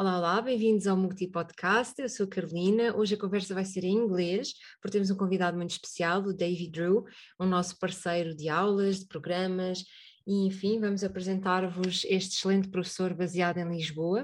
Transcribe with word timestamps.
Olá, 0.00 0.16
olá, 0.16 0.40
bem-vindos 0.40 0.86
ao 0.86 0.96
Multi 0.96 1.26
Podcast. 1.26 2.00
Eu 2.00 2.08
sou 2.08 2.26
Carolina. 2.26 2.96
Hoje 2.96 3.16
a 3.16 3.18
conversa 3.18 3.52
vai 3.52 3.66
ser 3.66 3.84
em 3.84 3.92
inglês, 3.92 4.54
porque 4.80 4.92
temos 4.92 5.10
um 5.10 5.14
convidado 5.14 5.58
muito 5.58 5.72
especial, 5.72 6.22
o 6.22 6.32
David 6.32 6.70
Drew, 6.70 7.04
o 7.38 7.44
nosso 7.44 7.78
parceiro 7.78 8.34
de 8.34 8.48
aulas, 8.48 9.00
de 9.00 9.06
programas, 9.06 9.84
e 10.26 10.46
enfim, 10.46 10.80
vamos 10.80 11.04
apresentar-vos 11.04 12.06
este 12.08 12.34
excelente 12.34 12.70
professor 12.70 13.12
baseado 13.12 13.58
em 13.58 13.68
Lisboa, 13.68 14.22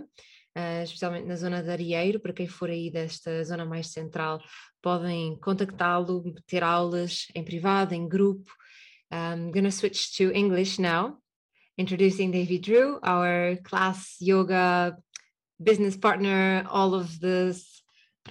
uh, 0.56 0.82
especialmente 0.82 1.26
na 1.26 1.36
zona 1.36 1.62
de 1.62 1.68
Arieiro. 1.68 2.20
Para 2.20 2.32
quem 2.32 2.48
for 2.48 2.70
aí 2.70 2.90
desta 2.90 3.44
zona 3.44 3.66
mais 3.66 3.88
central, 3.88 4.40
podem 4.80 5.38
contactá-lo, 5.40 6.24
ter 6.46 6.64
aulas 6.64 7.26
em 7.34 7.44
privado, 7.44 7.94
em 7.94 8.08
grupo. 8.08 8.50
I'm 9.12 9.52
gonna 9.52 9.70
switch 9.70 10.16
to 10.16 10.34
English 10.34 10.80
now. 10.80 11.18
Introducing 11.78 12.30
David 12.30 12.62
Drew, 12.62 12.98
our 13.04 13.60
class 13.62 14.16
yoga 14.22 14.96
business 15.62 15.96
partner, 15.96 16.66
all 16.70 16.94
of 16.94 17.20
this 17.20 17.82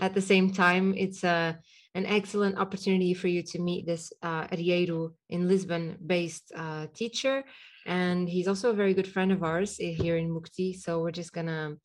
at 0.01 0.13
the 0.13 0.21
same 0.21 0.51
time. 0.51 0.93
It's 0.97 1.23
a 1.23 1.59
an 1.95 2.05
excellent 2.05 2.57
opportunity 2.57 3.13
for 3.13 3.29
you 3.29 3.41
to 3.41 3.57
meet 3.57 3.85
this 3.85 4.11
uh, 4.21 4.45
in 4.51 5.47
Lisbon 5.47 5.97
based 6.05 6.51
uh, 6.53 6.87
teacher. 6.93 7.43
And 7.85 8.27
he's 8.27 8.49
also 8.49 8.71
a 8.71 8.73
very 8.73 8.93
good 8.93 9.07
friend 9.07 9.31
of 9.31 9.43
ours 9.43 9.77
here 9.77 10.17
in 10.17 10.29
Mukti. 10.29 10.75
So 10.75 10.99
we're 10.99 11.11
just 11.11 11.31
going 11.31 11.47
to 11.47 11.77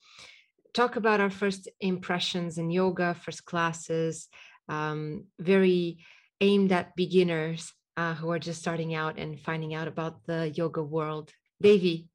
talk 0.75 0.97
about 0.97 1.20
our 1.20 1.31
first 1.31 1.69
impressions 1.81 2.59
in 2.59 2.70
yoga, 2.70 3.15
first 3.15 3.45
classes, 3.45 4.28
um, 4.69 5.27
very 5.39 5.98
aimed 6.41 6.72
at 6.72 6.97
beginners 6.97 7.72
uh, 7.97 8.15
who 8.15 8.31
are 8.31 8.39
just 8.39 8.61
starting 8.61 8.95
out 8.95 9.17
and 9.17 9.39
finding 9.39 9.75
out 9.75 9.87
about 9.87 10.25
the 10.27 10.50
yoga 10.50 10.83
world. 10.83 11.31
Davy, 11.61 12.09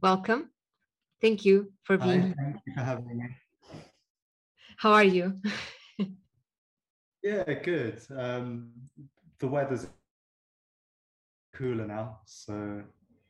welcome. 0.00 0.50
Thank 1.20 1.44
you 1.44 1.72
for 1.84 1.96
being 1.96 2.20
Hi, 2.20 2.34
Thank 2.36 2.56
you 2.66 2.72
for 2.74 2.80
having 2.80 3.16
me. 3.16 3.28
How 4.76 4.92
are 4.92 5.04
you? 5.04 5.40
yeah, 7.22 7.44
good. 7.54 8.02
Um, 8.14 8.72
the 9.38 9.48
weather's 9.48 9.86
cooler 11.54 11.86
now, 11.86 12.18
so 12.26 12.82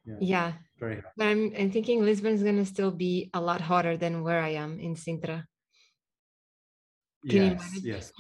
yeah, 0.05 0.15
yeah. 0.21 0.53
very 0.81 0.97
happy. 0.97 1.09
But 1.17 1.27
I'm, 1.29 1.53
I'm 1.57 1.71
thinking 1.71 2.05
Lisbon's 2.05 2.43
going 2.43 2.57
to 2.57 2.67
still 2.67 2.91
be 2.91 3.31
a 3.33 3.41
lot 3.41 3.61
hotter 3.61 3.97
than 3.97 4.25
where 4.25 4.43
I 4.43 4.51
am 4.51 4.81
in 4.81 4.97
Sintra. 4.97 5.45
Can 7.29 7.53
yes, 7.53 7.81
yes. 7.83 8.13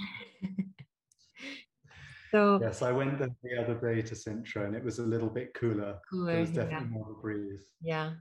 so 2.31 2.61
yes, 2.63 2.83
I 2.83 2.93
went 2.93 3.19
the 3.19 3.31
other 3.61 3.75
day 3.75 4.03
to 4.03 4.15
Sintra, 4.15 4.67
and 4.67 4.77
it 4.77 4.85
was 4.85 5.01
a 5.01 5.05
little 5.05 5.29
bit 5.29 5.55
cooler. 5.55 5.99
Cooler, 6.09 6.33
there 6.33 6.41
was 6.41 6.51
definitely 6.51 6.89
yeah. 6.93 6.99
more 6.99 7.17
breeze. 7.21 7.65
Yeah. 7.81 8.13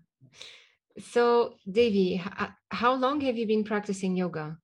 So, 0.98 1.56
Devi, 1.70 2.24
how 2.70 2.94
long 2.94 3.20
have 3.22 3.38
you 3.38 3.46
been 3.46 3.64
practicing 3.64 4.16
yoga 4.16 4.58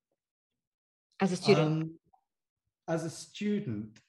as 1.20 1.34
a 1.34 1.36
student? 1.36 1.84
Um, 1.84 2.00
as 2.88 3.04
a 3.04 3.10
student, 3.10 4.00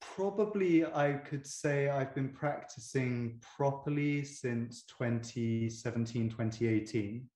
probably 0.00 0.86
I 0.86 1.12
could 1.12 1.46
say 1.46 1.90
I've 1.90 2.14
been 2.14 2.30
practicing 2.30 3.40
properly 3.56 4.24
since 4.24 4.84
2017, 4.84 6.30
2018. 6.30 7.28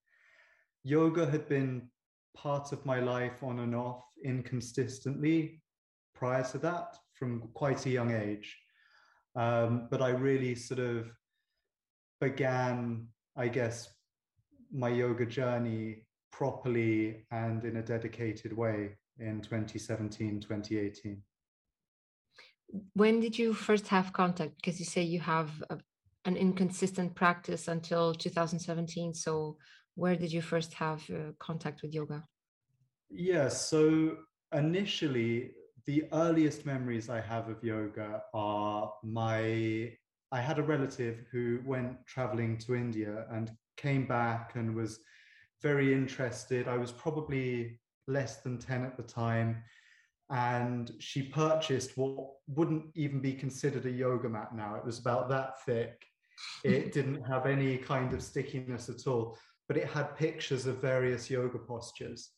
Yoga 0.85 1.27
had 1.27 1.48
been 1.48 1.89
part 2.35 2.73
of 2.73 2.85
my 2.87 2.98
life 2.98 3.42
on 3.42 3.61
and 3.61 3.75
off 3.75 4.05
inconsistently 4.25 5.61
prior 6.14 6.45
to 6.45 6.58
that 6.58 6.97
from 7.13 7.51
quite 7.52 7.85
a 7.86 7.91
young 7.91 8.13
age. 8.13 8.58
Um, 9.36 9.89
but 9.91 10.02
I 10.02 10.11
really 10.11 10.55
sort 10.55 10.81
of 10.81 11.11
began 12.20 13.08
I 13.37 13.48
guess, 13.48 13.89
my 14.73 14.89
yoga 14.89 15.27
journey 15.27 16.07
properly 16.31 17.27
and 17.31 17.65
in 17.65 17.77
a 17.77 17.83
dedicated 17.83 18.57
way 18.57 18.97
in 19.19 19.41
2017, 19.41 20.41
2018. 20.41 21.23
When 22.95 23.20
did 23.20 23.39
you 23.39 23.53
first 23.53 23.89
have 23.89 24.13
contact? 24.13 24.57
Because 24.57 24.79
you 24.81 24.87
say 24.87 25.03
you 25.03 25.20
have 25.20 25.51
a, 25.69 25.79
an 26.25 26.37
inconsistent 26.37 27.15
practice 27.15 27.69
until 27.69 28.15
2017. 28.15 29.15
So, 29.15 29.59
where 29.95 30.17
did 30.17 30.33
you 30.33 30.41
first 30.41 30.73
have 30.75 31.03
uh, 31.11 31.33
contact 31.39 31.83
with 31.83 31.93
yoga? 31.93 32.25
Yeah, 33.11 33.49
so 33.49 34.17
initially, 34.55 35.51
the 35.85 36.05
earliest 36.13 36.64
memories 36.64 37.11
I 37.11 37.20
have 37.20 37.49
of 37.51 37.63
yoga 37.63 38.23
are 38.33 38.93
my 39.03 39.93
I 40.33 40.41
had 40.41 40.59
a 40.59 40.63
relative 40.63 41.27
who 41.31 41.61
went 41.65 42.07
traveling 42.07 42.57
to 42.59 42.75
India 42.75 43.27
and 43.31 43.51
came 43.77 44.07
back 44.07 44.53
and 44.55 44.75
was 44.75 44.98
very 45.61 45.93
interested. 45.93 46.67
I 46.67 46.79
was 46.79 46.91
probably 46.91 47.79
less 48.09 48.39
than 48.39 48.59
10 48.59 48.83
at 48.83 48.97
the 48.97 49.03
time. 49.03 49.63
And 50.31 50.91
she 50.98 51.23
purchased 51.23 51.98
what 51.98 52.31
wouldn't 52.48 52.87
even 52.95 53.20
be 53.20 53.35
considered 53.35 53.85
a 53.85 53.91
yoga 53.91 54.31
mat 54.31 54.55
now. 54.55 54.75
It 54.75 54.85
was 54.87 54.98
about 54.98 55.29
that 55.29 55.63
thick. 55.65 56.03
It 56.64 56.93
didn't 56.95 57.23
have 57.25 57.45
any 57.45 57.77
kind 57.77 58.14
of 58.14 58.23
stickiness 58.23 58.89
at 58.89 59.07
all, 59.07 59.37
but 59.69 59.77
it 59.77 59.87
had 59.87 60.17
pictures 60.17 60.64
of 60.67 60.81
various 60.81 61.29
yoga 61.29 61.59
postures. 61.59 62.31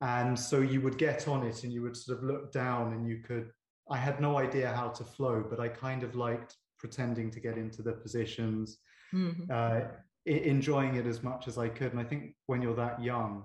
And 0.00 0.36
so 0.36 0.60
you 0.60 0.80
would 0.80 0.98
get 0.98 1.28
on 1.28 1.46
it 1.46 1.62
and 1.62 1.72
you 1.72 1.82
would 1.82 1.96
sort 1.96 2.18
of 2.18 2.24
look 2.24 2.50
down 2.50 2.92
and 2.92 3.06
you 3.06 3.18
could. 3.18 3.52
I 3.88 3.98
had 3.98 4.20
no 4.20 4.38
idea 4.38 4.72
how 4.74 4.88
to 4.88 5.04
flow, 5.04 5.44
but 5.48 5.60
I 5.60 5.68
kind 5.68 6.02
of 6.02 6.16
liked 6.16 6.56
pretending 6.80 7.30
to 7.30 7.40
get 7.40 7.56
into 7.56 7.82
the 7.82 7.92
positions, 7.92 8.78
mm-hmm. 9.14 9.44
uh, 9.52 9.80
enjoying 10.26 10.96
it 10.96 11.06
as 11.06 11.22
much 11.22 11.46
as 11.46 11.58
I 11.58 11.68
could. 11.68 11.92
And 11.92 12.00
I 12.00 12.04
think 12.04 12.34
when 12.46 12.62
you're 12.62 12.74
that 12.76 13.02
young, 13.02 13.44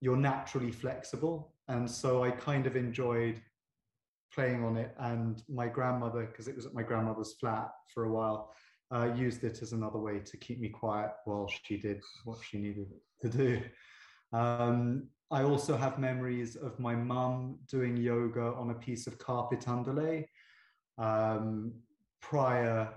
you're 0.00 0.16
naturally 0.16 0.70
flexible. 0.70 1.54
And 1.68 1.90
so 1.90 2.22
I 2.22 2.30
kind 2.30 2.66
of 2.66 2.76
enjoyed 2.76 3.40
playing 4.34 4.64
on 4.64 4.76
it. 4.76 4.94
And 4.98 5.42
my 5.48 5.68
grandmother, 5.68 6.26
because 6.26 6.48
it 6.48 6.56
was 6.56 6.66
at 6.66 6.74
my 6.74 6.82
grandmother's 6.82 7.34
flat 7.40 7.70
for 7.92 8.04
a 8.04 8.12
while, 8.12 8.52
uh, 8.94 9.08
used 9.14 9.44
it 9.44 9.62
as 9.62 9.72
another 9.72 9.98
way 9.98 10.18
to 10.18 10.36
keep 10.36 10.60
me 10.60 10.68
quiet 10.68 11.12
while 11.24 11.48
she 11.64 11.76
did 11.76 12.00
what 12.24 12.38
she 12.48 12.58
needed 12.58 12.88
to 13.20 13.28
do. 13.28 13.62
Um, 14.32 15.08
I 15.30 15.44
also 15.44 15.76
have 15.76 15.98
memories 15.98 16.56
of 16.56 16.78
my 16.80 16.94
mum 16.94 17.58
doing 17.68 17.96
yoga 17.96 18.52
on 18.56 18.70
a 18.70 18.74
piece 18.74 19.06
of 19.06 19.18
carpet 19.18 19.68
underlay. 19.68 20.28
Um, 20.98 21.72
prior 22.20 22.88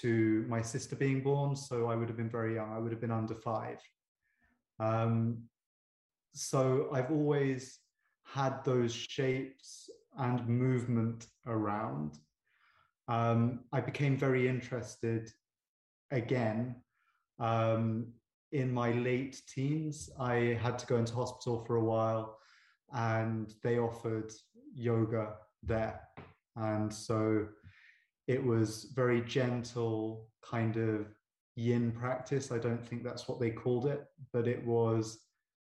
to 0.00 0.44
my 0.48 0.62
sister 0.62 0.96
being 0.96 1.22
born. 1.22 1.54
So 1.56 1.86
I 1.86 1.94
would 1.94 2.08
have 2.08 2.16
been 2.16 2.30
very 2.30 2.54
young. 2.54 2.72
I 2.72 2.78
would 2.78 2.92
have 2.92 3.00
been 3.00 3.10
under 3.10 3.34
five. 3.34 3.78
Um, 4.78 5.44
so 6.34 6.88
I've 6.92 7.10
always 7.10 7.78
had 8.24 8.64
those 8.64 8.92
shapes 8.92 9.90
and 10.18 10.46
movement 10.48 11.26
around. 11.46 12.18
Um, 13.08 13.60
I 13.72 13.80
became 13.80 14.16
very 14.16 14.48
interested 14.48 15.30
again 16.10 16.76
um, 17.38 18.06
in 18.52 18.72
my 18.72 18.92
late 18.92 19.42
teens. 19.46 20.10
I 20.18 20.58
had 20.62 20.78
to 20.78 20.86
go 20.86 20.96
into 20.96 21.14
hospital 21.14 21.64
for 21.66 21.76
a 21.76 21.84
while 21.84 22.38
and 22.92 23.52
they 23.62 23.78
offered 23.78 24.32
yoga 24.74 25.34
there. 25.62 26.00
And 26.56 26.92
so 26.92 27.46
it 28.26 28.42
was 28.42 28.92
very 28.94 29.20
gentle 29.22 30.28
kind 30.42 30.76
of 30.76 31.06
yin 31.56 31.92
practice. 31.92 32.52
I 32.52 32.58
don't 32.58 32.84
think 32.84 33.02
that's 33.02 33.28
what 33.28 33.40
they 33.40 33.50
called 33.50 33.86
it, 33.86 34.04
but 34.32 34.46
it 34.46 34.64
was 34.64 35.18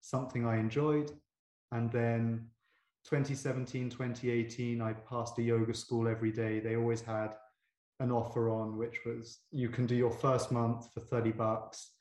something 0.01 0.45
I 0.45 0.57
enjoyed. 0.57 1.11
And 1.71 1.91
then 1.91 2.47
2017, 3.05 3.89
2018, 3.89 4.81
I 4.81 4.93
passed 4.93 5.37
a 5.39 5.41
yoga 5.41 5.73
school 5.73 6.07
every 6.07 6.31
day. 6.31 6.59
They 6.59 6.75
always 6.75 7.01
had 7.01 7.35
an 7.99 8.11
offer 8.11 8.49
on, 8.49 8.77
which 8.77 8.99
was 9.05 9.39
you 9.51 9.69
can 9.69 9.85
do 9.85 9.95
your 9.95 10.11
first 10.11 10.51
month 10.51 10.93
for 10.93 10.99
30 11.01 11.31
bucks 11.31 11.91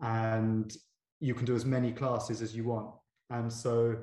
and 0.00 0.74
you 1.20 1.34
can 1.34 1.44
do 1.46 1.54
as 1.54 1.64
many 1.64 1.92
classes 1.92 2.42
as 2.42 2.54
you 2.54 2.64
want. 2.64 2.94
And 3.30 3.52
so 3.52 3.96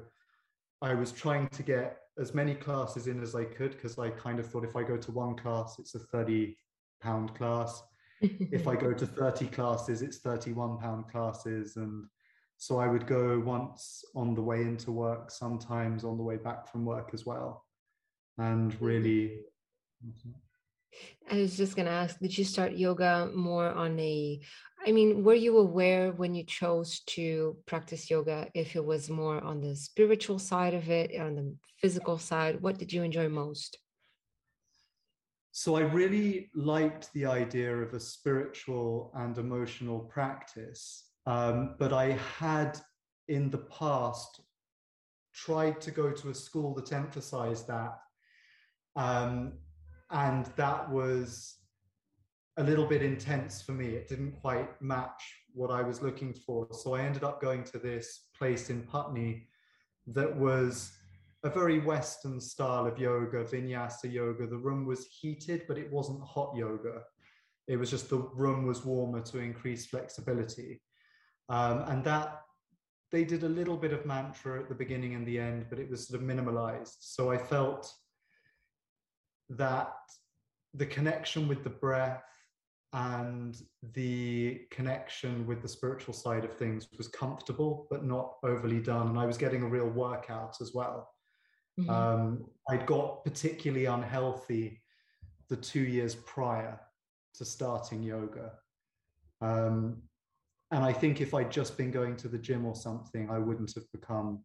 I 0.81 0.93
was 0.93 1.11
trying 1.11 1.47
to 1.49 1.63
get 1.63 1.97
as 2.17 2.33
many 2.33 2.53
classes 2.53 3.07
in 3.07 3.21
as 3.21 3.35
I 3.35 3.45
could 3.45 3.71
because 3.71 3.97
I 3.97 4.09
kind 4.09 4.39
of 4.39 4.47
thought 4.47 4.63
if 4.63 4.75
I 4.75 4.83
go 4.83 4.97
to 4.97 5.11
one 5.11 5.35
class, 5.35 5.77
it's 5.79 5.95
a 5.95 5.99
30 5.99 6.57
pound 7.01 7.35
class. 7.35 7.83
if 8.21 8.67
I 8.67 8.75
go 8.75 8.93
to 8.93 9.05
30 9.05 9.47
classes, 9.47 10.01
it's 10.01 10.17
31 10.17 10.77
pound 10.77 11.09
classes. 11.09 11.75
And 11.75 12.05
so 12.57 12.79
I 12.79 12.87
would 12.87 13.07
go 13.07 13.39
once 13.39 14.03
on 14.15 14.35
the 14.35 14.41
way 14.41 14.61
into 14.61 14.91
work, 14.91 15.31
sometimes 15.31 16.03
on 16.03 16.17
the 16.17 16.23
way 16.23 16.37
back 16.37 16.71
from 16.71 16.85
work 16.85 17.09
as 17.13 17.25
well. 17.25 17.65
And 18.37 18.71
mm-hmm. 18.71 18.85
really, 18.85 19.39
I 21.31 21.37
was 21.37 21.57
just 21.57 21.75
going 21.75 21.85
to 21.85 21.91
ask, 21.91 22.19
did 22.19 22.37
you 22.37 22.43
start 22.43 22.73
yoga 22.73 23.29
more 23.33 23.69
on 23.69 23.99
a, 23.99 24.39
I 24.85 24.91
mean, 24.91 25.23
were 25.23 25.33
you 25.33 25.57
aware 25.57 26.11
when 26.11 26.35
you 26.35 26.43
chose 26.43 26.99
to 27.07 27.57
practice 27.65 28.09
yoga 28.09 28.47
if 28.53 28.75
it 28.75 28.83
was 28.83 29.09
more 29.09 29.41
on 29.41 29.61
the 29.61 29.75
spiritual 29.75 30.39
side 30.39 30.73
of 30.73 30.89
it, 30.89 31.19
on 31.19 31.35
the 31.35 31.55
physical 31.81 32.17
side? 32.17 32.61
What 32.61 32.77
did 32.77 32.91
you 32.91 33.03
enjoy 33.03 33.29
most? 33.29 33.77
So 35.51 35.75
I 35.75 35.81
really 35.81 36.49
liked 36.55 37.13
the 37.13 37.27
idea 37.27 37.75
of 37.75 37.93
a 37.93 37.99
spiritual 37.99 39.11
and 39.15 39.37
emotional 39.37 39.99
practice, 39.99 41.09
um, 41.27 41.75
but 41.77 41.93
I 41.93 42.17
had 42.39 42.79
in 43.27 43.49
the 43.51 43.59
past 43.59 44.41
tried 45.33 45.79
to 45.81 45.91
go 45.91 46.11
to 46.11 46.29
a 46.29 46.35
school 46.35 46.73
that 46.75 46.91
emphasized 46.91 47.67
that. 47.67 47.99
Um, 48.95 49.53
and 50.13 50.45
that 50.55 50.89
was 50.89 51.55
a 52.57 52.63
little 52.63 52.85
bit 52.85 53.01
intense 53.01 53.61
for 53.61 53.71
me. 53.71 53.87
It 53.87 54.07
didn't 54.07 54.39
quite 54.39 54.79
match 54.81 55.23
what 55.53 55.71
I 55.71 55.81
was 55.81 56.01
looking 56.01 56.33
for. 56.33 56.67
So 56.71 56.93
I 56.93 57.01
ended 57.01 57.23
up 57.23 57.41
going 57.41 57.63
to 57.65 57.79
this 57.79 58.27
place 58.37 58.69
in 58.69 58.83
Putney 58.83 59.47
that 60.07 60.35
was 60.35 60.91
a 61.43 61.49
very 61.49 61.79
Western 61.79 62.39
style 62.39 62.85
of 62.85 62.99
yoga, 62.99 63.43
vinyasa 63.43 64.11
yoga. 64.11 64.45
The 64.45 64.57
room 64.57 64.85
was 64.85 65.07
heated, 65.07 65.63
but 65.67 65.77
it 65.77 65.91
wasn't 65.91 66.21
hot 66.21 66.53
yoga. 66.55 67.01
It 67.67 67.77
was 67.77 67.89
just 67.89 68.09
the 68.09 68.19
room 68.19 68.67
was 68.67 68.85
warmer 68.85 69.21
to 69.21 69.39
increase 69.39 69.87
flexibility. 69.87 70.81
Um, 71.49 71.79
and 71.87 72.03
that 72.03 72.41
they 73.11 73.23
did 73.23 73.43
a 73.43 73.49
little 73.49 73.77
bit 73.77 73.93
of 73.93 74.05
mantra 74.05 74.59
at 74.59 74.69
the 74.69 74.75
beginning 74.75 75.15
and 75.15 75.25
the 75.25 75.39
end, 75.39 75.65
but 75.69 75.79
it 75.79 75.89
was 75.89 76.07
sort 76.07 76.21
of 76.21 76.27
minimalized. 76.27 76.97
So 76.99 77.31
I 77.31 77.37
felt 77.37 77.91
that 79.49 79.93
the 80.73 80.85
connection 80.85 81.47
with 81.47 81.63
the 81.63 81.69
breath 81.69 82.23
and 82.93 83.61
the 83.93 84.61
connection 84.69 85.47
with 85.47 85.61
the 85.61 85.67
spiritual 85.67 86.13
side 86.13 86.45
of 86.45 86.53
things 86.53 86.87
was 86.97 87.07
comfortable 87.07 87.87
but 87.89 88.05
not 88.05 88.35
overly 88.43 88.79
done. 88.79 89.07
And 89.07 89.19
i 89.19 89.25
was 89.25 89.37
getting 89.37 89.63
a 89.63 89.67
real 89.67 89.89
workout 89.89 90.57
as 90.61 90.73
well. 90.73 91.09
Mm-hmm. 91.79 91.89
um, 91.89 92.45
i'd 92.69 92.85
got 92.85 93.23
particularly 93.23 93.85
unhealthy 93.85 94.79
the 95.49 95.55
two 95.55 95.81
years 95.81 96.13
prior 96.13 96.79
to 97.33 97.45
starting 97.45 98.03
yoga. 98.03 98.51
Um, 99.41 100.03
and 100.73 100.83
i 100.83 100.91
think 100.91 101.21
if 101.21 101.33
i'd 101.33 101.51
just 101.51 101.77
been 101.77 101.91
going 101.91 102.15
to 102.17 102.27
the 102.27 102.37
gym 102.37 102.65
or 102.65 102.75
something 102.75 103.29
i 103.29 103.39
wouldn't 103.39 103.73
have 103.75 103.89
become 103.91 104.43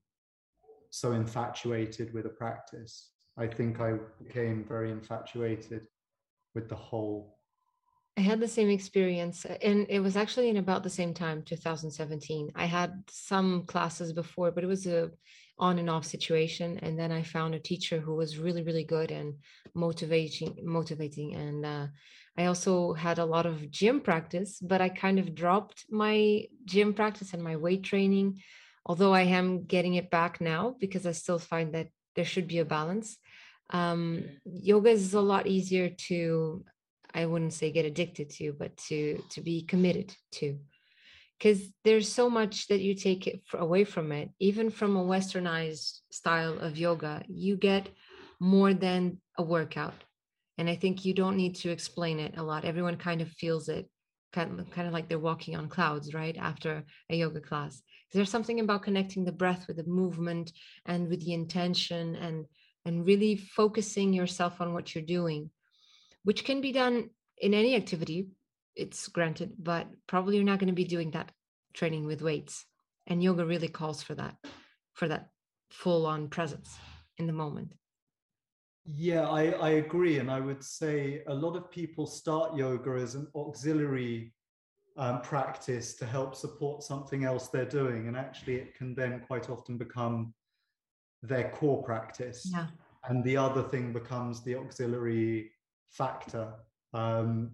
so 0.90 1.12
infatuated 1.12 2.14
with 2.14 2.26
a 2.26 2.30
practice 2.30 3.10
i 3.38 3.46
think 3.46 3.80
i 3.80 3.92
became 4.22 4.64
very 4.68 4.90
infatuated 4.90 5.82
with 6.54 6.68
the 6.68 6.76
whole 6.76 7.38
I 8.16 8.22
had 8.22 8.40
the 8.40 8.48
same 8.48 8.68
experience, 8.68 9.44
and 9.44 9.86
it 9.88 10.00
was 10.00 10.16
actually 10.16 10.48
in 10.48 10.56
about 10.56 10.82
the 10.82 10.90
same 10.90 11.14
time, 11.14 11.44
2017. 11.44 12.50
I 12.56 12.64
had 12.64 13.04
some 13.08 13.64
classes 13.66 14.12
before, 14.12 14.50
but 14.50 14.64
it 14.64 14.66
was 14.66 14.88
a 14.88 15.12
on 15.58 15.78
and 15.78 15.90
off 15.90 16.04
situation. 16.04 16.78
And 16.82 16.98
then 16.98 17.12
I 17.12 17.22
found 17.22 17.54
a 17.54 17.60
teacher 17.60 17.98
who 17.98 18.14
was 18.14 18.38
really, 18.38 18.62
really 18.62 18.84
good 18.84 19.10
and 19.10 19.34
motivating, 19.74 20.58
motivating. 20.62 21.34
And 21.34 21.66
uh, 21.66 21.86
I 22.36 22.46
also 22.46 22.92
had 22.92 23.18
a 23.18 23.24
lot 23.24 23.46
of 23.46 23.70
gym 23.70 24.00
practice, 24.00 24.60
but 24.60 24.80
I 24.80 24.88
kind 24.88 25.18
of 25.18 25.34
dropped 25.34 25.84
my 25.90 26.44
gym 26.64 26.94
practice 26.94 27.34
and 27.34 27.42
my 27.42 27.56
weight 27.56 27.82
training, 27.82 28.40
although 28.86 29.12
I 29.12 29.22
am 29.22 29.64
getting 29.64 29.94
it 29.94 30.10
back 30.10 30.40
now 30.40 30.76
because 30.78 31.06
I 31.06 31.12
still 31.12 31.38
find 31.38 31.74
that 31.74 31.88
there 32.14 32.24
should 32.24 32.48
be 32.48 32.58
a 32.58 32.64
balance. 32.64 33.16
Um, 33.70 34.24
yoga 34.44 34.90
is 34.90 35.14
a 35.14 35.20
lot 35.20 35.46
easier 35.46 35.90
to 36.08 36.64
I 37.14 37.26
wouldn't 37.26 37.54
say 37.54 37.70
get 37.70 37.84
addicted 37.84 38.30
to, 38.30 38.52
but 38.52 38.76
to 38.88 39.22
to 39.30 39.40
be 39.40 39.62
committed 39.62 40.14
to. 40.32 40.58
Because 41.38 41.70
there's 41.84 42.10
so 42.10 42.28
much 42.28 42.66
that 42.66 42.80
you 42.80 42.94
take 42.94 43.26
it 43.26 43.40
away 43.54 43.84
from 43.84 44.10
it, 44.10 44.30
even 44.40 44.70
from 44.70 44.96
a 44.96 45.04
westernized 45.04 46.00
style 46.10 46.58
of 46.58 46.76
yoga, 46.76 47.22
you 47.28 47.56
get 47.56 47.88
more 48.40 48.74
than 48.74 49.20
a 49.36 49.42
workout. 49.42 49.94
And 50.58 50.68
I 50.68 50.74
think 50.74 51.04
you 51.04 51.14
don't 51.14 51.36
need 51.36 51.54
to 51.56 51.70
explain 51.70 52.18
it 52.18 52.36
a 52.36 52.42
lot. 52.42 52.64
Everyone 52.64 52.96
kind 52.96 53.20
of 53.20 53.28
feels 53.30 53.68
it, 53.68 53.88
kind 54.32 54.58
of, 54.58 54.68
kind 54.70 54.88
of 54.88 54.92
like 54.92 55.08
they're 55.08 55.18
walking 55.18 55.54
on 55.54 55.68
clouds, 55.68 56.12
right? 56.12 56.36
After 56.36 56.84
a 57.08 57.16
yoga 57.16 57.40
class. 57.40 57.80
There's 58.12 58.30
something 58.30 58.58
about 58.58 58.82
connecting 58.82 59.24
the 59.24 59.30
breath 59.30 59.68
with 59.68 59.76
the 59.76 59.84
movement 59.84 60.50
and 60.86 61.08
with 61.08 61.24
the 61.24 61.34
intention 61.34 62.16
and 62.16 62.46
and 62.84 63.06
really 63.06 63.36
focusing 63.36 64.12
yourself 64.12 64.60
on 64.60 64.72
what 64.72 64.94
you're 64.94 65.04
doing 65.04 65.50
which 66.28 66.44
can 66.44 66.60
be 66.60 66.72
done 66.72 67.08
in 67.38 67.54
any 67.54 67.74
activity, 67.74 68.28
it's 68.76 69.08
granted, 69.08 69.52
but 69.58 69.86
probably 70.06 70.36
you're 70.36 70.44
not 70.44 70.58
going 70.58 70.68
to 70.68 70.74
be 70.74 70.84
doing 70.84 71.10
that 71.12 71.32
training 71.72 72.04
with 72.04 72.20
weights. 72.20 72.66
And 73.06 73.22
yoga 73.22 73.46
really 73.46 73.68
calls 73.68 74.02
for 74.02 74.14
that, 74.16 74.36
for 74.92 75.08
that 75.08 75.30
full 75.70 76.04
on 76.04 76.28
presence 76.28 76.76
in 77.16 77.26
the 77.26 77.32
moment. 77.32 77.72
Yeah, 78.84 79.26
I, 79.28 79.52
I 79.52 79.70
agree. 79.70 80.18
And 80.18 80.30
I 80.30 80.40
would 80.40 80.62
say 80.62 81.22
a 81.26 81.34
lot 81.34 81.56
of 81.56 81.70
people 81.70 82.06
start 82.06 82.54
yoga 82.54 82.90
as 83.00 83.14
an 83.14 83.26
auxiliary 83.34 84.34
um, 84.98 85.22
practice 85.22 85.94
to 85.94 86.04
help 86.04 86.34
support 86.34 86.82
something 86.82 87.24
else 87.24 87.48
they're 87.48 87.64
doing. 87.64 88.08
And 88.08 88.18
actually, 88.18 88.56
it 88.56 88.74
can 88.74 88.94
then 88.94 89.22
quite 89.26 89.48
often 89.48 89.78
become 89.78 90.34
their 91.22 91.50
core 91.50 91.82
practice. 91.82 92.48
Yeah. 92.52 92.66
And 93.08 93.24
the 93.24 93.36
other 93.36 93.62
thing 93.62 93.92
becomes 93.92 94.42
the 94.42 94.56
auxiliary 94.56 95.50
factor. 95.90 96.52
Um, 96.92 97.52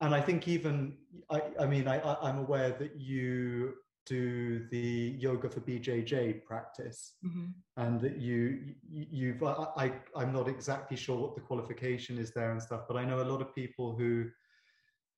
and 0.00 0.14
I 0.14 0.20
think 0.20 0.48
even, 0.48 0.96
I, 1.30 1.42
I 1.60 1.66
mean, 1.66 1.86
I, 1.88 2.16
I'm 2.22 2.38
aware 2.38 2.70
that 2.70 2.96
you 2.96 3.74
do 4.04 4.66
the 4.70 5.14
yoga 5.18 5.48
for 5.48 5.60
BJJ 5.60 6.44
practice 6.44 7.14
mm-hmm. 7.24 7.46
and 7.76 8.00
that 8.00 8.18
you, 8.18 8.74
you've, 8.90 9.42
I, 9.44 9.66
I, 9.76 9.92
I'm 10.16 10.32
not 10.32 10.48
exactly 10.48 10.96
sure 10.96 11.16
what 11.16 11.36
the 11.36 11.40
qualification 11.40 12.18
is 12.18 12.32
there 12.32 12.50
and 12.50 12.60
stuff, 12.60 12.82
but 12.88 12.96
I 12.96 13.04
know 13.04 13.22
a 13.22 13.30
lot 13.30 13.40
of 13.40 13.54
people 13.54 13.94
who 13.94 14.26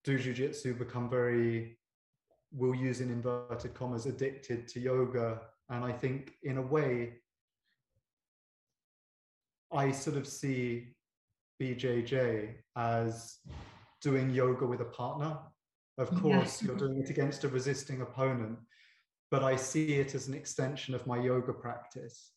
do 0.04 0.18
jujitsu 0.18 0.78
become 0.78 1.08
very, 1.08 1.78
will 2.52 2.74
use 2.74 3.00
in 3.00 3.10
inverted 3.10 3.72
commas, 3.72 4.04
addicted 4.04 4.68
to 4.68 4.80
yoga. 4.80 5.40
And 5.70 5.82
I 5.82 5.92
think 5.92 6.34
in 6.42 6.58
a 6.58 6.62
way, 6.62 7.14
I 9.74 9.90
sort 9.90 10.16
of 10.16 10.26
see 10.26 10.94
BJJ 11.60 12.54
as 12.76 13.38
doing 14.00 14.30
yoga 14.30 14.66
with 14.66 14.80
a 14.80 14.86
partner. 14.86 15.38
Of 15.98 16.10
course, 16.20 16.60
yeah. 16.60 16.68
you're 16.68 16.76
doing 16.76 17.02
it 17.02 17.10
against 17.14 17.44
a 17.44 17.48
resisting 17.48 18.00
opponent, 18.00 18.58
but 19.30 19.42
I 19.42 19.56
see 19.56 19.94
it 19.94 20.14
as 20.14 20.28
an 20.28 20.34
extension 20.34 20.94
of 20.94 21.06
my 21.06 21.18
yoga 21.18 21.52
practice. 21.52 22.32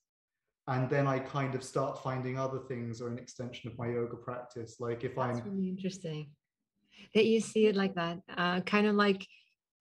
And 0.68 0.90
then 0.90 1.08
I 1.08 1.20
kind 1.20 1.56
of 1.56 1.64
start 1.64 2.04
finding 2.04 2.38
other 2.38 2.60
things 2.60 3.02
are 3.02 3.08
an 3.08 3.18
extension 3.18 3.70
of 3.70 3.78
my 3.78 3.88
yoga 3.88 4.18
practice. 4.18 4.78
Like 4.80 5.04
if 5.04 5.16
That's 5.16 5.40
I'm 5.40 5.46
really 5.46 5.70
interesting 5.70 6.30
that 7.14 7.26
you 7.26 7.40
see 7.40 7.68
it 7.68 7.76
like 7.76 7.96
that, 7.96 8.20
uh, 8.38 8.62
kind 8.62 8.88
of 8.88 8.96
like 8.96 9.26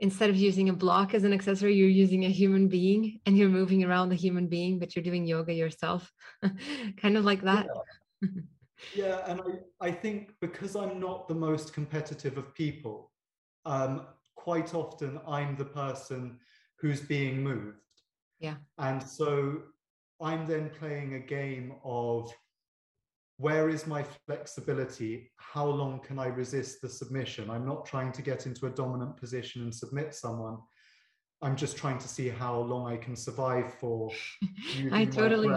instead 0.00 0.31
of 0.31 0.37
using 0.37 0.69
a 0.69 0.73
block 0.73 1.15
as 1.15 1.25
an 1.25 1.33
accessory, 1.33 1.75
you're 1.75 1.88
using 1.88 2.25
a 2.25 2.31
human 2.31 2.69
being 2.69 3.21
and 3.26 3.37
you're 3.37 3.49
moving 3.49 3.85
around 3.85 4.09
the 4.09 4.15
human 4.15 4.47
being, 4.47 4.79
but 4.79 4.95
you're 4.95 5.03
doing 5.03 5.25
yoga 5.25 5.53
yourself, 5.53 6.12
kind 6.97 7.17
of 7.17 7.25
like 7.25 7.43
that. 7.43 7.67
Yeah. 8.23 8.29
yeah 8.95 9.21
and 9.26 9.41
I, 9.41 9.87
I 9.88 9.91
think 9.91 10.33
because 10.41 10.76
i'm 10.76 11.00
not 11.00 11.29
the 11.29 11.35
most 11.35 11.73
competitive 11.73 12.37
of 12.38 12.55
people 12.55 13.11
um, 13.65 14.07
quite 14.35 14.75
often 14.75 15.21
i'm 15.26 15.57
the 15.57 15.65
person 15.65 16.38
who's 16.79 17.00
being 17.00 17.43
moved 17.43 17.79
yeah 18.38 18.57
and 18.79 19.03
so 19.03 19.62
i'm 20.21 20.47
then 20.47 20.71
playing 20.79 21.15
a 21.15 21.21
game 21.21 21.75
of 21.85 22.33
where 23.38 23.69
is 23.69 23.87
my 23.87 24.02
flexibility? 24.26 25.31
How 25.37 25.66
long 25.66 26.00
can 26.00 26.19
i 26.19 26.26
resist 26.26 26.81
the 26.81 26.88
submission? 26.88 27.50
I'm 27.50 27.66
not 27.66 27.85
trying 27.87 28.12
to 28.12 28.23
get 28.23 28.47
into 28.47 28.66
a 28.66 28.71
dominant 28.71 29.16
position 29.16 29.62
and 29.62 29.75
submit 29.75 30.14
someone. 30.14 30.59
I'm 31.43 31.57
just 31.57 31.76
trying 31.76 31.99
to 31.99 32.09
see 32.09 32.28
how 32.28 32.59
long 32.59 32.90
i 32.90 32.97
can 32.97 33.14
survive 33.14 33.75
for 33.75 34.11
i 34.93 35.05
totally 35.05 35.49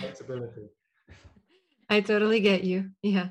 flexibility. 0.00 0.66
I 1.88 2.00
totally 2.00 2.40
get 2.40 2.64
you. 2.64 2.90
Yeah. 3.02 3.28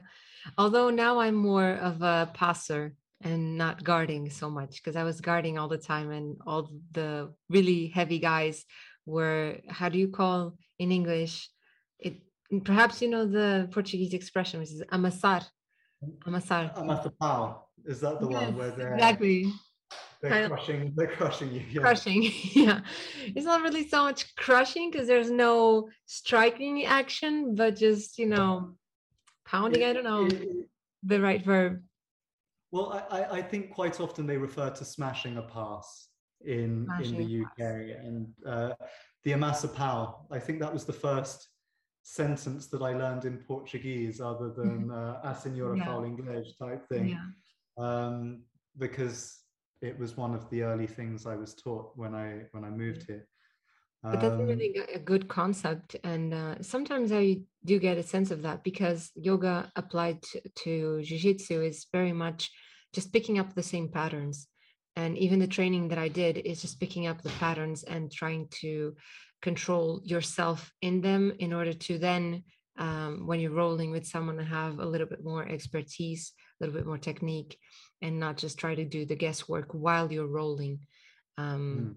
Although 0.58 0.90
now 0.90 1.20
I'm 1.20 1.36
more 1.36 1.72
of 1.72 2.02
a 2.02 2.32
passer 2.34 2.96
and 3.22 3.58
not 3.58 3.84
guarding 3.84 4.30
so 4.30 4.50
much 4.50 4.82
because 4.82 4.96
I 4.96 5.04
was 5.04 5.20
guarding 5.20 5.58
all 5.58 5.68
the 5.68 5.78
time 5.78 6.12
and 6.12 6.38
all 6.46 6.70
the 6.92 7.34
really 7.50 7.88
heavy 7.88 8.20
guys 8.20 8.66
were 9.06 9.58
how 9.70 9.90
do 9.90 9.98
you 10.00 10.08
call 10.08 10.58
in 10.80 10.92
English? 10.92 11.50
It 12.00 12.22
perhaps 12.64 13.02
you 13.02 13.10
know 13.10 13.26
the 13.26 13.68
Portuguese 13.72 14.14
expression 14.14 14.60
which 14.60 14.72
is 14.72 14.82
amassar. 14.92 15.44
Amassar. 16.28 16.74
Amassar. 16.76 17.58
Is 17.86 18.00
that 18.02 18.20
the 18.20 18.30
yes, 18.30 18.42
one 18.42 18.58
where 18.58 18.72
they're 18.72 18.94
exactly 18.96 19.52
they're 20.22 20.50
crushing 20.50 20.94
they're 20.96 21.08
crushing 21.08 21.52
you 21.52 21.64
yeah. 21.72 21.82
crushing 21.82 22.24
yeah 22.54 22.80
it's 23.36 23.46
not 23.46 23.62
really 23.62 23.88
so 23.88 24.04
much 24.04 24.36
crushing 24.36 24.90
because 24.90 25.08
there's 25.08 25.30
no 25.30 25.88
striking 26.06 26.86
action 26.86 27.56
but 27.56 27.76
just 27.76 28.18
you 28.18 28.26
know 28.26 28.76
pounding 29.46 29.82
it, 29.82 29.90
i 29.90 29.94
don't 29.94 30.04
know 30.04 30.26
it, 30.26 30.68
the 31.04 31.20
right 31.20 31.44
verb 31.44 31.82
well 32.72 33.08
I, 33.12 33.24
I 33.38 33.42
think 33.42 33.72
quite 33.72 34.00
often 34.00 34.26
they 34.26 34.38
refer 34.38 34.70
to 34.70 34.86
smashing 34.86 35.38
a 35.38 35.44
pass 35.44 36.08
in 36.46 36.86
smashing 36.86 37.16
in 37.16 37.28
the 37.28 37.44
uk 37.44 37.60
and 37.60 38.28
uh, 38.46 38.74
the 39.24 39.32
amassa 39.32 39.74
pau 39.74 40.26
i 40.32 40.40
think 40.40 40.60
that 40.60 40.74
was 40.74 40.86
the 40.86 40.94
first 40.94 41.50
sentence 42.08 42.68
that 42.68 42.82
i 42.82 42.94
learned 42.94 43.26
in 43.26 43.38
portuguese 43.48 44.22
other 44.22 44.50
than 44.60 44.92
uh, 44.92 45.20
a 45.24 45.36
senhora 45.36 45.78
yeah. 45.78 45.86
fala 45.86 46.08
inglês 46.08 46.56
type 46.58 46.84
thing 46.88 47.08
yeah. 47.10 47.28
um, 47.86 48.44
because 48.78 49.46
it 49.82 49.98
was 49.98 50.18
one 50.18 50.34
of 50.34 50.50
the 50.50 50.64
early 50.64 50.88
things 50.88 51.26
I 51.26 51.36
was 51.36 51.54
taught 51.54 51.92
when 51.96 52.16
I 52.16 52.44
when 52.52 52.64
I 52.64 52.70
moved 52.70 53.04
here. 53.08 53.28
But 54.04 54.22
that's 54.22 54.34
um, 54.34 54.46
really 54.46 54.76
a 54.94 55.00
good 55.00 55.28
concept. 55.28 55.96
And 56.04 56.34
uh, 56.34 56.62
sometimes 56.62 57.12
I 57.12 57.40
do 57.64 57.80
get 57.80 57.98
a 57.98 58.04
sense 58.04 58.30
of 58.30 58.44
that 58.44 58.64
because 58.64 59.12
yoga 59.16 59.72
applied 59.76 60.22
to, 60.22 60.42
to 60.64 61.02
Jiu 61.02 61.18
Jitsu 61.18 61.62
is 61.64 61.88
very 61.92 62.14
much 62.14 62.52
just 62.94 63.12
picking 63.12 63.40
up 63.40 63.56
the 63.56 63.64
same 63.64 63.90
patterns. 63.90 64.48
And 64.96 65.18
even 65.18 65.40
the 65.40 65.48
training 65.48 65.88
that 65.90 65.98
I 65.98 66.08
did 66.08 66.38
is 66.38 66.62
just 66.62 66.80
picking 66.80 67.08
up 67.08 67.24
the 67.24 67.32
patterns 67.32 67.82
and 67.84 68.12
trying 68.12 68.48
to 68.62 68.96
control 69.50 70.02
yourself 70.04 70.60
in 70.82 70.96
them 71.08 71.24
in 71.46 71.52
order 71.54 71.74
to 71.88 71.94
then, 72.08 72.44
um, 72.86 73.12
when 73.28 73.40
you're 73.40 73.62
rolling 73.64 73.92
with 73.92 74.06
someone, 74.14 74.40
have 74.40 74.80
a 74.80 74.92
little 74.94 75.10
bit 75.14 75.24
more 75.24 75.44
expertise, 75.56 76.24
a 76.34 76.58
little 76.60 76.76
bit 76.78 76.88
more 76.92 77.04
technique, 77.10 77.54
and 78.02 78.20
not 78.20 78.36
just 78.44 78.58
try 78.58 78.74
to 78.76 78.86
do 78.96 79.02
the 79.06 79.22
guesswork 79.26 79.70
while 79.86 80.12
you're 80.12 80.38
rolling. 80.42 80.80
Um, 81.38 81.62
mm 81.78 81.96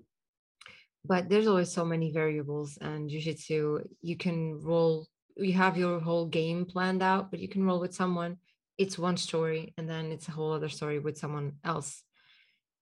but 1.04 1.28
there's 1.28 1.46
always 1.46 1.72
so 1.72 1.84
many 1.84 2.10
variables 2.12 2.78
and 2.80 3.08
jiu-jitsu 3.08 3.78
you 4.02 4.16
can 4.16 4.60
roll 4.70 5.06
you 5.36 5.52
have 5.52 5.76
your 5.76 6.00
whole 6.00 6.26
game 6.26 6.64
planned 6.64 7.02
out 7.02 7.30
but 7.30 7.40
you 7.40 7.48
can 7.48 7.64
roll 7.64 7.80
with 7.80 7.94
someone 7.94 8.36
it's 8.76 8.98
one 8.98 9.16
story 9.16 9.72
and 9.76 9.88
then 9.88 10.12
it's 10.12 10.28
a 10.28 10.32
whole 10.36 10.52
other 10.52 10.68
story 10.68 10.98
with 10.98 11.16
someone 11.16 11.52
else 11.64 12.02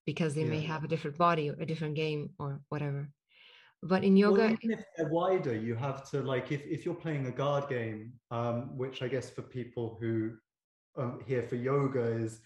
because 0.05 0.35
they 0.35 0.43
yeah. 0.43 0.55
may 0.55 0.61
have 0.61 0.83
a 0.85 0.89
different 0.89 1.19
body 1.19 1.51
or 1.51 1.57
a 1.61 1.67
different 1.67 1.95
game 1.95 2.31
or 2.39 2.61
whatever 2.69 3.09
but 3.83 4.03
in 4.05 4.17
yoga 4.17 4.43
well, 4.43 4.57
even 4.63 4.79
if 4.79 4.85
they're 4.97 5.09
wider 5.09 5.55
you 5.55 5.75
have 5.75 6.09
to 6.11 6.21
like 6.23 6.51
if, 6.51 6.63
if 6.67 6.85
you're 6.85 6.95
playing 6.95 7.27
a 7.27 7.31
guard 7.31 7.69
game 7.69 8.13
um, 8.31 8.77
which 8.77 9.03
i 9.03 9.09
guess 9.09 9.31
for 9.31 9.43
people 9.43 9.99
who 10.01 10.33
um, 10.97 11.21
here 11.27 11.43
for 11.43 11.57
yoga 11.57 12.01
is 12.01 12.41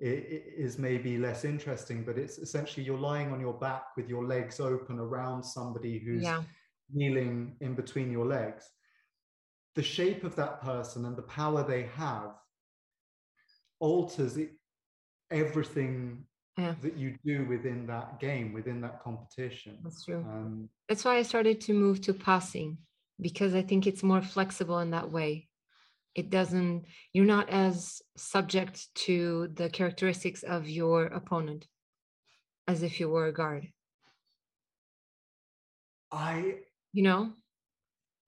is 0.00 0.78
maybe 0.78 1.18
less 1.18 1.44
interesting, 1.44 2.02
but 2.02 2.16
it's 2.16 2.38
essentially 2.38 2.84
you're 2.84 2.98
lying 2.98 3.32
on 3.32 3.40
your 3.40 3.52
back 3.52 3.96
with 3.96 4.08
your 4.08 4.24
legs 4.24 4.58
open 4.58 4.98
around 4.98 5.42
somebody 5.42 5.98
who's 5.98 6.22
yeah. 6.22 6.42
kneeling 6.92 7.56
in 7.60 7.74
between 7.74 8.10
your 8.10 8.24
legs. 8.24 8.64
The 9.74 9.82
shape 9.82 10.24
of 10.24 10.34
that 10.36 10.62
person 10.62 11.04
and 11.04 11.16
the 11.16 11.22
power 11.22 11.62
they 11.62 11.82
have 11.96 12.32
alters 13.78 14.38
it, 14.38 14.52
everything 15.30 16.24
yeah. 16.58 16.74
that 16.82 16.96
you 16.96 17.16
do 17.24 17.46
within 17.46 17.86
that 17.86 18.20
game, 18.20 18.52
within 18.52 18.80
that 18.82 19.02
competition. 19.02 19.78
That's 19.82 20.04
true. 20.04 20.24
Um, 20.28 20.68
That's 20.88 21.04
why 21.04 21.16
I 21.16 21.22
started 21.22 21.60
to 21.62 21.72
move 21.72 22.00
to 22.02 22.14
passing 22.14 22.78
because 23.20 23.54
I 23.54 23.62
think 23.62 23.86
it's 23.86 24.02
more 24.02 24.22
flexible 24.22 24.78
in 24.80 24.90
that 24.90 25.10
way 25.10 25.48
it 26.14 26.30
doesn't 26.30 26.84
you're 27.12 27.24
not 27.24 27.48
as 27.50 28.02
subject 28.16 28.92
to 28.94 29.48
the 29.54 29.68
characteristics 29.68 30.42
of 30.42 30.68
your 30.68 31.04
opponent 31.06 31.66
as 32.66 32.82
if 32.82 32.98
you 33.00 33.08
were 33.08 33.26
a 33.26 33.32
guard 33.32 33.68
i 36.10 36.56
you 36.92 37.02
know 37.02 37.30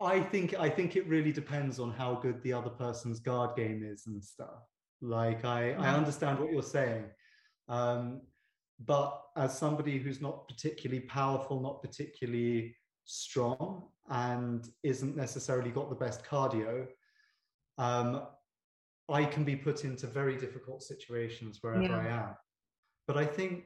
i 0.00 0.21
think 0.21 0.55
i 0.59 0.69
think 0.69 0.97
it 0.97 1.07
really 1.09 1.33
depends 1.33 1.81
on 1.81 1.91
how 1.91 2.14
good 2.14 2.41
the 2.43 2.52
other 2.52 2.71
person's 2.71 3.19
guard 3.19 3.57
game 3.57 3.83
is 3.85 4.07
and 4.07 4.23
stuff 4.23 4.62
like 5.00 5.45
i 5.45 5.62
mm-hmm. 5.62 5.83
i 5.83 5.95
understand 5.95 6.38
what 6.38 6.52
you're 6.52 6.62
saying 6.62 7.05
um 7.69 8.21
but 8.85 9.23
as 9.37 9.57
somebody 9.57 9.99
who's 9.99 10.21
not 10.21 10.49
particularly 10.49 11.00
powerful 11.00 11.61
not 11.61 11.83
particularly 11.83 12.75
strong 13.04 13.85
and 14.11 14.69
isn't 14.83 15.16
necessarily 15.16 15.71
got 15.71 15.88
the 15.88 15.97
best 15.97 16.25
cardio 16.25 16.87
um, 17.78 18.26
I 19.09 19.25
can 19.25 19.45
be 19.45 19.57
put 19.57 19.85
into 19.85 20.07
very 20.07 20.37
difficult 20.37 20.83
situations 20.83 21.59
wherever 21.61 21.83
yeah. 21.83 21.97
I 21.97 22.07
am. 22.07 22.37
But 23.07 23.16
I 23.16 23.26
think 23.26 23.64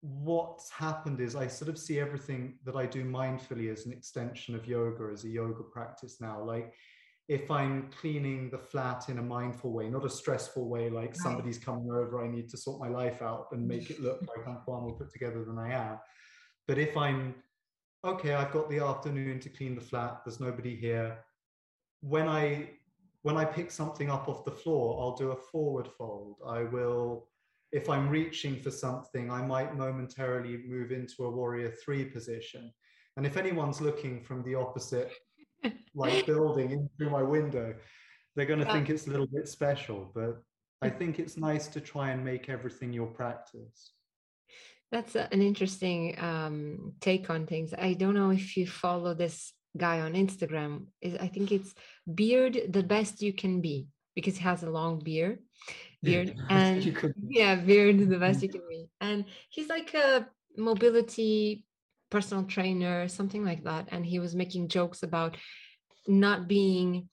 what's 0.00 0.70
happened 0.70 1.20
is 1.20 1.34
I 1.34 1.46
sort 1.48 1.68
of 1.68 1.78
see 1.78 1.98
everything 1.98 2.58
that 2.64 2.76
I 2.76 2.86
do 2.86 3.04
mindfully 3.04 3.72
as 3.72 3.86
an 3.86 3.92
extension 3.92 4.54
of 4.54 4.66
yoga, 4.66 5.10
as 5.12 5.24
a 5.24 5.28
yoga 5.28 5.62
practice 5.62 6.20
now. 6.20 6.42
Like 6.42 6.72
if 7.28 7.50
I'm 7.50 7.90
cleaning 8.00 8.50
the 8.50 8.58
flat 8.58 9.08
in 9.08 9.18
a 9.18 9.22
mindful 9.22 9.72
way, 9.72 9.88
not 9.88 10.04
a 10.04 10.10
stressful 10.10 10.68
way, 10.68 10.88
like 10.88 11.08
right. 11.08 11.16
somebody's 11.16 11.58
coming 11.58 11.90
over, 11.90 12.24
I 12.24 12.28
need 12.28 12.48
to 12.50 12.56
sort 12.56 12.80
my 12.80 12.88
life 12.88 13.20
out 13.20 13.48
and 13.50 13.66
make 13.66 13.90
it 13.90 14.00
look 14.00 14.20
like 14.36 14.46
I'm 14.46 14.58
far 14.64 14.80
more 14.80 14.96
put 14.96 15.12
together 15.12 15.44
than 15.44 15.58
I 15.58 15.72
am. 15.72 15.98
But 16.68 16.78
if 16.78 16.96
I'm 16.96 17.34
okay, 18.04 18.34
I've 18.34 18.52
got 18.52 18.70
the 18.70 18.78
afternoon 18.78 19.40
to 19.40 19.48
clean 19.48 19.74
the 19.74 19.80
flat, 19.80 20.22
there's 20.24 20.40
nobody 20.40 20.76
here. 20.76 21.18
When 22.00 22.28
I 22.28 22.70
when 23.22 23.36
I 23.36 23.44
pick 23.44 23.72
something 23.72 24.08
up 24.08 24.28
off 24.28 24.44
the 24.44 24.52
floor, 24.52 25.00
I'll 25.00 25.16
do 25.16 25.32
a 25.32 25.36
forward 25.36 25.88
fold. 25.98 26.36
I 26.46 26.62
will, 26.62 27.26
if 27.72 27.90
I'm 27.90 28.08
reaching 28.08 28.54
for 28.54 28.70
something, 28.70 29.32
I 29.32 29.42
might 29.42 29.76
momentarily 29.76 30.58
move 30.64 30.92
into 30.92 31.24
a 31.24 31.30
warrior 31.30 31.72
three 31.72 32.04
position. 32.04 32.72
And 33.16 33.26
if 33.26 33.36
anyone's 33.36 33.80
looking 33.80 34.22
from 34.22 34.44
the 34.44 34.54
opposite 34.54 35.10
like 35.94 36.26
building 36.26 36.70
in 36.70 36.88
through 36.96 37.10
my 37.10 37.22
window, 37.22 37.74
they're 38.34 38.46
going 38.46 38.60
to 38.60 38.66
yeah. 38.66 38.72
think 38.72 38.90
it's 38.90 39.06
a 39.06 39.10
little 39.10 39.26
bit 39.26 39.48
special. 39.48 40.10
But 40.14 40.42
I 40.82 40.90
think 40.90 41.18
it's 41.18 41.36
nice 41.36 41.68
to 41.68 41.80
try 41.80 42.10
and 42.10 42.24
make 42.24 42.48
everything 42.48 42.92
your 42.92 43.06
practice. 43.06 43.92
That's 44.92 45.16
an 45.16 45.42
interesting 45.42 46.16
um, 46.20 46.92
take 47.00 47.28
on 47.28 47.46
things. 47.46 47.74
I 47.76 47.94
don't 47.94 48.14
know 48.14 48.30
if 48.30 48.56
you 48.56 48.66
follow 48.66 49.14
this 49.14 49.52
guy 49.76 50.00
on 50.00 50.14
Instagram. 50.14 50.86
I 51.20 51.26
think 51.26 51.52
it's 51.52 51.74
beard 52.14 52.60
the 52.68 52.82
best 52.82 53.22
you 53.22 53.32
can 53.32 53.60
be 53.60 53.88
because 54.14 54.36
he 54.36 54.42
has 54.42 54.62
a 54.62 54.70
long 54.70 54.98
beard 54.98 55.38
beard 56.02 56.34
and 56.50 56.96
yeah 57.28 57.54
beard 57.54 57.98
the 58.08 58.18
best 58.18 58.42
you 58.42 58.48
can 58.48 58.62
be 58.68 58.88
and 59.00 59.24
he's 59.50 59.68
like 59.68 59.94
a 59.94 60.26
mobility 60.56 61.64
personal 62.16 62.44
trainer 62.44 63.06
something 63.08 63.44
like 63.44 63.62
that. 63.64 63.84
And 63.92 64.02
he 64.06 64.18
was 64.18 64.34
making 64.34 64.68
jokes 64.68 65.02
about 65.02 65.36
not 66.08 66.48
being 66.48 67.10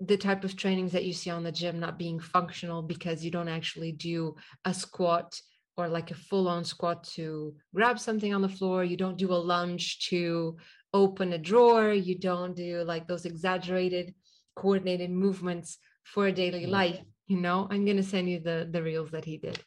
the 0.00 0.16
type 0.16 0.42
of 0.42 0.56
trainings 0.56 0.90
that 0.92 1.04
you 1.04 1.12
see 1.12 1.30
on 1.30 1.44
the 1.44 1.52
gym 1.60 1.78
not 1.78 1.96
being 1.96 2.18
functional 2.18 2.82
because 2.82 3.24
you 3.24 3.30
don't 3.30 3.54
actually 3.58 3.92
do 3.92 4.34
a 4.64 4.74
squat 4.74 5.40
or 5.76 5.86
like 5.86 6.10
a 6.10 6.22
full 6.28 6.48
on 6.48 6.64
squat 6.64 7.04
to 7.16 7.54
grab 7.72 8.00
something 8.00 8.34
on 8.34 8.42
the 8.42 8.56
floor. 8.58 8.82
You 8.82 8.96
don't 8.96 9.22
do 9.24 9.32
a 9.32 9.44
lunge 9.52 10.08
to 10.08 10.56
open 10.92 11.32
a 11.34 11.38
drawer. 11.38 11.92
You 11.92 12.18
don't 12.18 12.56
do 12.56 12.82
like 12.82 13.06
those 13.06 13.26
exaggerated 13.26 14.12
coordinated 14.56 15.10
movements 15.10 15.78
for 16.02 16.32
daily 16.32 16.62
mm-hmm. 16.62 16.80
life 16.80 17.00
you 17.28 17.38
know? 17.38 17.66
I'm 17.70 17.84
going 17.86 17.96
to 17.96 18.02
send 18.02 18.28
you 18.28 18.40
the 18.40 18.68
the 18.70 18.82
reels 18.82 19.10
that 19.12 19.24
he 19.24 19.38
did. 19.38 19.58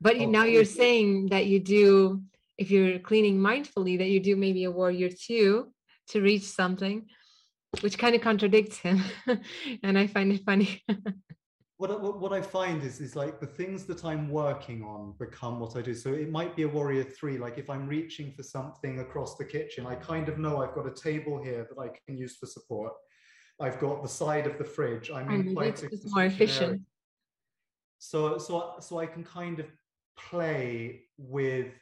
But 0.00 0.16
oh, 0.16 0.26
now 0.26 0.44
you're 0.44 0.72
saying 0.82 1.28
that 1.30 1.46
you 1.46 1.58
do 1.58 2.22
if 2.58 2.70
you're 2.70 2.98
cleaning 2.98 3.38
mindfully 3.38 3.98
that 3.98 4.08
you 4.08 4.20
do 4.20 4.36
maybe 4.36 4.64
a 4.64 4.70
warrior 4.70 5.08
two 5.08 5.72
to 6.08 6.20
reach 6.20 6.42
something 6.42 7.06
which 7.80 7.98
kind 7.98 8.14
of 8.14 8.20
contradicts 8.20 8.78
him 8.78 9.02
and 9.82 9.98
i 9.98 10.06
find 10.06 10.32
it 10.32 10.44
funny 10.44 10.82
what, 11.76 12.20
what 12.20 12.32
I 12.32 12.40
find 12.40 12.82
is 12.82 13.00
is 13.00 13.16
like 13.16 13.40
the 13.40 13.46
things 13.46 13.84
that 13.84 14.04
I'm 14.04 14.28
working 14.30 14.82
on 14.82 15.14
become 15.18 15.58
what 15.60 15.76
I 15.76 15.82
do. 15.82 15.94
So 15.94 16.12
it 16.12 16.30
might 16.30 16.54
be 16.56 16.62
a 16.62 16.68
warrior 16.68 17.04
three. 17.04 17.38
Like 17.38 17.58
if 17.58 17.68
I'm 17.68 17.86
reaching 17.86 18.32
for 18.32 18.42
something 18.42 19.00
across 19.00 19.36
the 19.36 19.44
kitchen, 19.44 19.86
I 19.86 19.96
kind 19.96 20.28
of 20.28 20.38
know 20.38 20.62
I've 20.62 20.74
got 20.74 20.86
a 20.86 20.94
table 20.94 21.42
here 21.42 21.66
that 21.68 21.80
I 21.80 21.88
can 22.06 22.16
use 22.16 22.36
for 22.36 22.46
support. 22.46 22.92
I've 23.60 23.78
got 23.78 24.02
the 24.02 24.08
side 24.08 24.46
of 24.46 24.58
the 24.58 24.64
fridge. 24.64 25.10
I'm 25.10 25.30
in 25.30 25.54
quite 25.54 25.82
a 25.82 25.90
more 26.06 26.24
efficient. 26.24 26.62
Area. 26.62 26.80
So 27.98 28.38
so 28.38 28.74
so 28.80 28.98
I 28.98 29.06
can 29.06 29.24
kind 29.24 29.60
of 29.60 29.66
play 30.16 31.02
with 31.18 31.72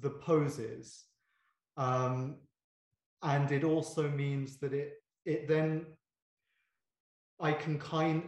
the 0.00 0.10
poses, 0.10 1.04
um, 1.76 2.36
and 3.22 3.50
it 3.52 3.64
also 3.64 4.08
means 4.10 4.58
that 4.58 4.72
it 4.72 4.94
it 5.24 5.48
then 5.48 5.86
I 7.40 7.52
can 7.52 7.78
kind 7.78 8.22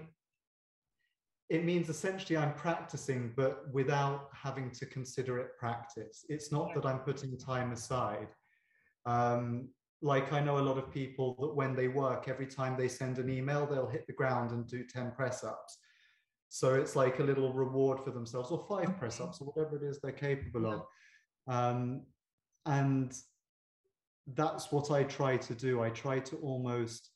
it 1.48 1.64
means 1.64 1.88
essentially 1.88 2.36
I'm 2.36 2.54
practicing, 2.54 3.32
but 3.36 3.72
without 3.72 4.30
having 4.32 4.70
to 4.72 4.86
consider 4.86 5.38
it 5.38 5.56
practice. 5.58 6.24
It's 6.28 6.50
not 6.50 6.74
that 6.74 6.84
I'm 6.84 6.98
putting 6.98 7.38
time 7.38 7.70
aside. 7.72 8.28
Um, 9.04 9.68
like 10.02 10.32
I 10.32 10.40
know 10.40 10.58
a 10.58 10.60
lot 10.60 10.76
of 10.76 10.92
people 10.92 11.36
that 11.40 11.54
when 11.54 11.74
they 11.76 11.88
work, 11.88 12.28
every 12.28 12.46
time 12.46 12.76
they 12.76 12.88
send 12.88 13.18
an 13.18 13.30
email, 13.30 13.64
they'll 13.64 13.88
hit 13.88 14.06
the 14.06 14.12
ground 14.12 14.50
and 14.50 14.66
do 14.66 14.84
10 14.84 15.12
press 15.12 15.44
ups. 15.44 15.78
So 16.48 16.74
it's 16.74 16.96
like 16.96 17.18
a 17.20 17.24
little 17.24 17.52
reward 17.52 18.00
for 18.00 18.10
themselves, 18.10 18.50
or 18.50 18.64
five 18.68 18.98
press 18.98 19.20
ups, 19.20 19.40
or 19.40 19.46
whatever 19.46 19.76
it 19.76 19.88
is 19.88 20.00
they're 20.00 20.12
capable 20.12 20.66
of. 20.66 20.82
Um, 21.46 22.02
and 22.64 23.16
that's 24.34 24.72
what 24.72 24.90
I 24.90 25.04
try 25.04 25.36
to 25.36 25.54
do. 25.54 25.82
I 25.82 25.90
try 25.90 26.18
to 26.20 26.36
almost 26.36 27.10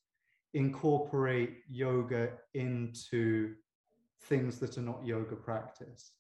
incorporate 0.54 1.58
yoga 1.68 2.30
into 2.54 3.54
things 4.24 4.58
that 4.58 4.78
are 4.78 4.82
not 4.82 5.04
yoga 5.04 5.36
practice. 5.36 6.12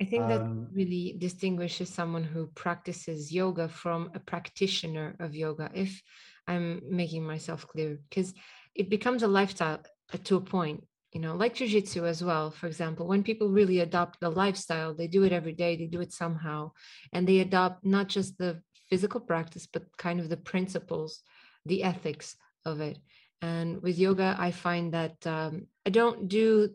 I 0.00 0.04
think 0.04 0.24
um, 0.24 0.28
that 0.28 0.68
really 0.72 1.16
distinguishes 1.18 1.88
someone 1.88 2.22
who 2.22 2.46
practices 2.54 3.32
yoga 3.32 3.68
from 3.68 4.10
a 4.14 4.20
practitioner 4.20 5.16
of 5.18 5.34
yoga, 5.34 5.70
if 5.74 6.02
I'm 6.46 6.82
making 6.88 7.24
myself 7.24 7.66
clear, 7.66 7.98
because 8.08 8.32
it 8.74 8.88
becomes 8.88 9.22
a 9.22 9.28
lifestyle 9.28 9.80
uh, 10.12 10.18
to 10.24 10.36
a 10.36 10.40
point, 10.40 10.86
you 11.12 11.20
know, 11.20 11.34
like 11.34 11.54
jujitsu 11.54 12.04
as 12.04 12.22
well. 12.22 12.50
For 12.50 12.66
example, 12.66 13.06
when 13.06 13.22
people 13.22 13.48
really 13.48 13.80
adopt 13.80 14.20
the 14.20 14.30
lifestyle, 14.30 14.94
they 14.94 15.06
do 15.06 15.24
it 15.24 15.32
every 15.32 15.54
day, 15.54 15.76
they 15.76 15.86
do 15.86 16.00
it 16.00 16.12
somehow, 16.12 16.72
and 17.12 17.26
they 17.26 17.40
adopt 17.40 17.84
not 17.84 18.08
just 18.08 18.36
the 18.38 18.62
physical 18.90 19.20
practice, 19.20 19.66
but 19.66 19.84
kind 19.96 20.20
of 20.20 20.28
the 20.28 20.36
principles, 20.36 21.22
the 21.64 21.82
ethics 21.82 22.36
of 22.64 22.80
it. 22.80 22.98
And 23.40 23.82
with 23.82 23.98
yoga, 23.98 24.36
I 24.38 24.50
find 24.50 24.92
that 24.94 25.26
um, 25.26 25.66
I 25.86 25.90
don't 25.90 26.28
do, 26.28 26.70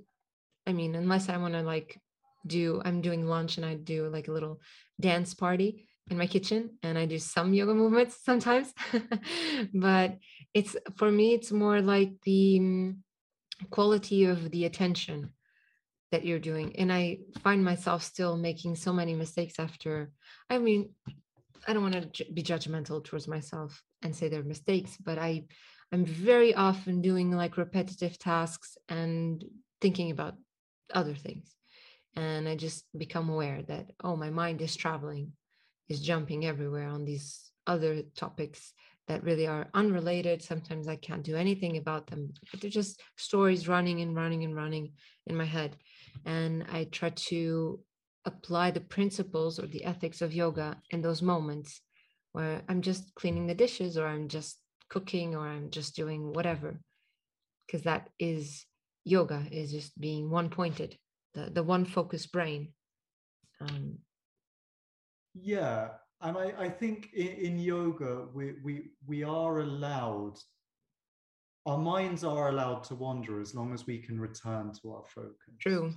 I 0.66 0.74
mean, 0.74 0.96
unless 0.96 1.30
I 1.30 1.38
want 1.38 1.54
to 1.54 1.62
like 1.62 2.00
do, 2.48 2.82
I'm 2.84 3.02
doing 3.02 3.28
lunch 3.28 3.58
and 3.58 3.66
I 3.66 3.76
do 3.76 4.10
like 4.10 4.28
a 4.28 4.32
little 4.32 4.62
dance 5.00 5.34
party 5.34 5.88
in 6.10 6.18
my 6.18 6.28
kitchen 6.28 6.78
and 6.84 6.98
I 6.98 7.06
do 7.06 7.20
some 7.20 7.54
yoga 7.54 7.74
movements 7.74 8.18
sometimes. 8.24 8.74
but 9.74 10.18
it's 10.54 10.76
for 10.96 11.12
me, 11.12 11.34
it's 11.34 11.52
more 11.52 11.82
like 11.82 12.14
the 12.24 12.60
um, 12.60 13.04
quality 13.70 14.26
of 14.26 14.52
the 14.52 14.66
attention 14.66 15.32
that 16.12 16.26
you're 16.26 16.40
doing. 16.40 16.76
And 16.78 16.92
I 16.92 17.20
find 17.44 17.64
myself 17.64 18.04
still 18.04 18.38
making 18.38 18.76
so 18.76 18.94
many 18.94 19.16
mistakes 19.16 19.56
after, 19.58 20.12
I 20.50 20.60
mean, 20.60 20.92
I 21.68 21.74
don't 21.74 21.84
want 21.84 22.14
to 22.14 22.26
be 22.32 22.44
judgmental 22.44 23.04
towards 23.04 23.28
myself 23.28 23.82
and 24.02 24.16
say 24.16 24.28
they're 24.28 24.44
mistakes, 24.44 24.98
but 25.04 25.18
I, 25.18 25.46
I'm 25.92 26.06
very 26.06 26.54
often 26.54 27.02
doing 27.02 27.32
like 27.32 27.58
repetitive 27.58 28.20
tasks 28.20 28.78
and 28.90 29.44
thinking 29.82 30.12
about 30.12 30.36
other 30.94 31.16
things. 31.16 31.56
And 32.16 32.48
I 32.48 32.56
just 32.56 32.86
become 32.96 33.30
aware 33.30 33.64
that, 33.64 33.92
oh, 34.04 34.16
my 34.16 34.30
mind 34.30 34.62
is 34.62 34.76
traveling 34.76 35.34
is 35.90 36.00
jumping 36.00 36.46
everywhere 36.46 36.88
on 36.88 37.06
these 37.06 37.52
other 37.68 38.04
topics 38.16 38.74
that 39.08 39.24
really 39.24 39.48
are 39.48 39.68
unrelated. 39.74 40.42
Sometimes 40.42 40.88
I 40.88 40.96
can't 40.96 41.24
do 41.24 41.36
anything 41.36 41.78
about 41.78 42.08
them, 42.08 42.34
they're 42.60 42.70
just 42.70 43.02
stories 43.18 43.68
running 43.68 44.02
and 44.02 44.16
running 44.16 44.44
and 44.44 44.56
running 44.56 44.94
in 45.28 45.36
my 45.36 45.46
head. 45.46 45.76
And 46.26 46.66
I 46.72 46.86
try 46.86 47.12
to 47.30 47.80
apply 48.26 48.72
the 48.72 48.80
principles 48.82 49.60
or 49.60 49.68
the 49.68 49.84
ethics 49.84 50.22
of 50.22 50.34
yoga 50.34 50.78
in 50.92 51.02
those 51.02 51.22
moments 51.22 51.82
where 52.32 52.62
I'm 52.70 52.82
just 52.82 53.14
cleaning 53.16 53.48
the 53.48 53.54
dishes 53.54 53.98
or 53.98 54.08
I'm 54.08 54.28
just 54.28 54.60
cooking 54.90 55.36
or 55.36 55.48
I'm 55.48 55.70
just 55.70 55.96
doing 55.96 56.34
whatever. 56.34 56.80
Because 57.66 57.84
that 57.84 58.10
is 58.20 58.66
yoga, 59.04 59.46
is 59.52 59.72
just 59.72 60.00
being 60.00 60.30
one 60.30 60.50
pointed, 60.50 60.98
the, 61.34 61.50
the 61.50 61.64
one 61.64 61.86
focused 61.86 62.32
brain. 62.32 62.70
Um, 63.62 64.00
yeah, 65.34 65.90
and 66.24 66.38
I, 66.38 66.54
I 66.58 66.70
think 66.70 67.10
in, 67.14 67.28
in 67.28 67.60
yoga 67.60 68.28
we, 68.34 68.54
we 68.64 68.92
we 69.06 69.24
are 69.24 69.60
allowed 69.60 70.40
our 71.66 71.78
minds 71.78 72.24
are 72.24 72.50
allowed 72.50 72.84
to 72.86 72.96
wander 72.96 73.40
as 73.40 73.56
long 73.56 73.74
as 73.74 73.86
we 73.86 73.98
can 73.98 74.20
return 74.20 74.74
to 74.82 74.92
our 74.92 75.06
focus. 75.08 75.56
True. 75.62 75.94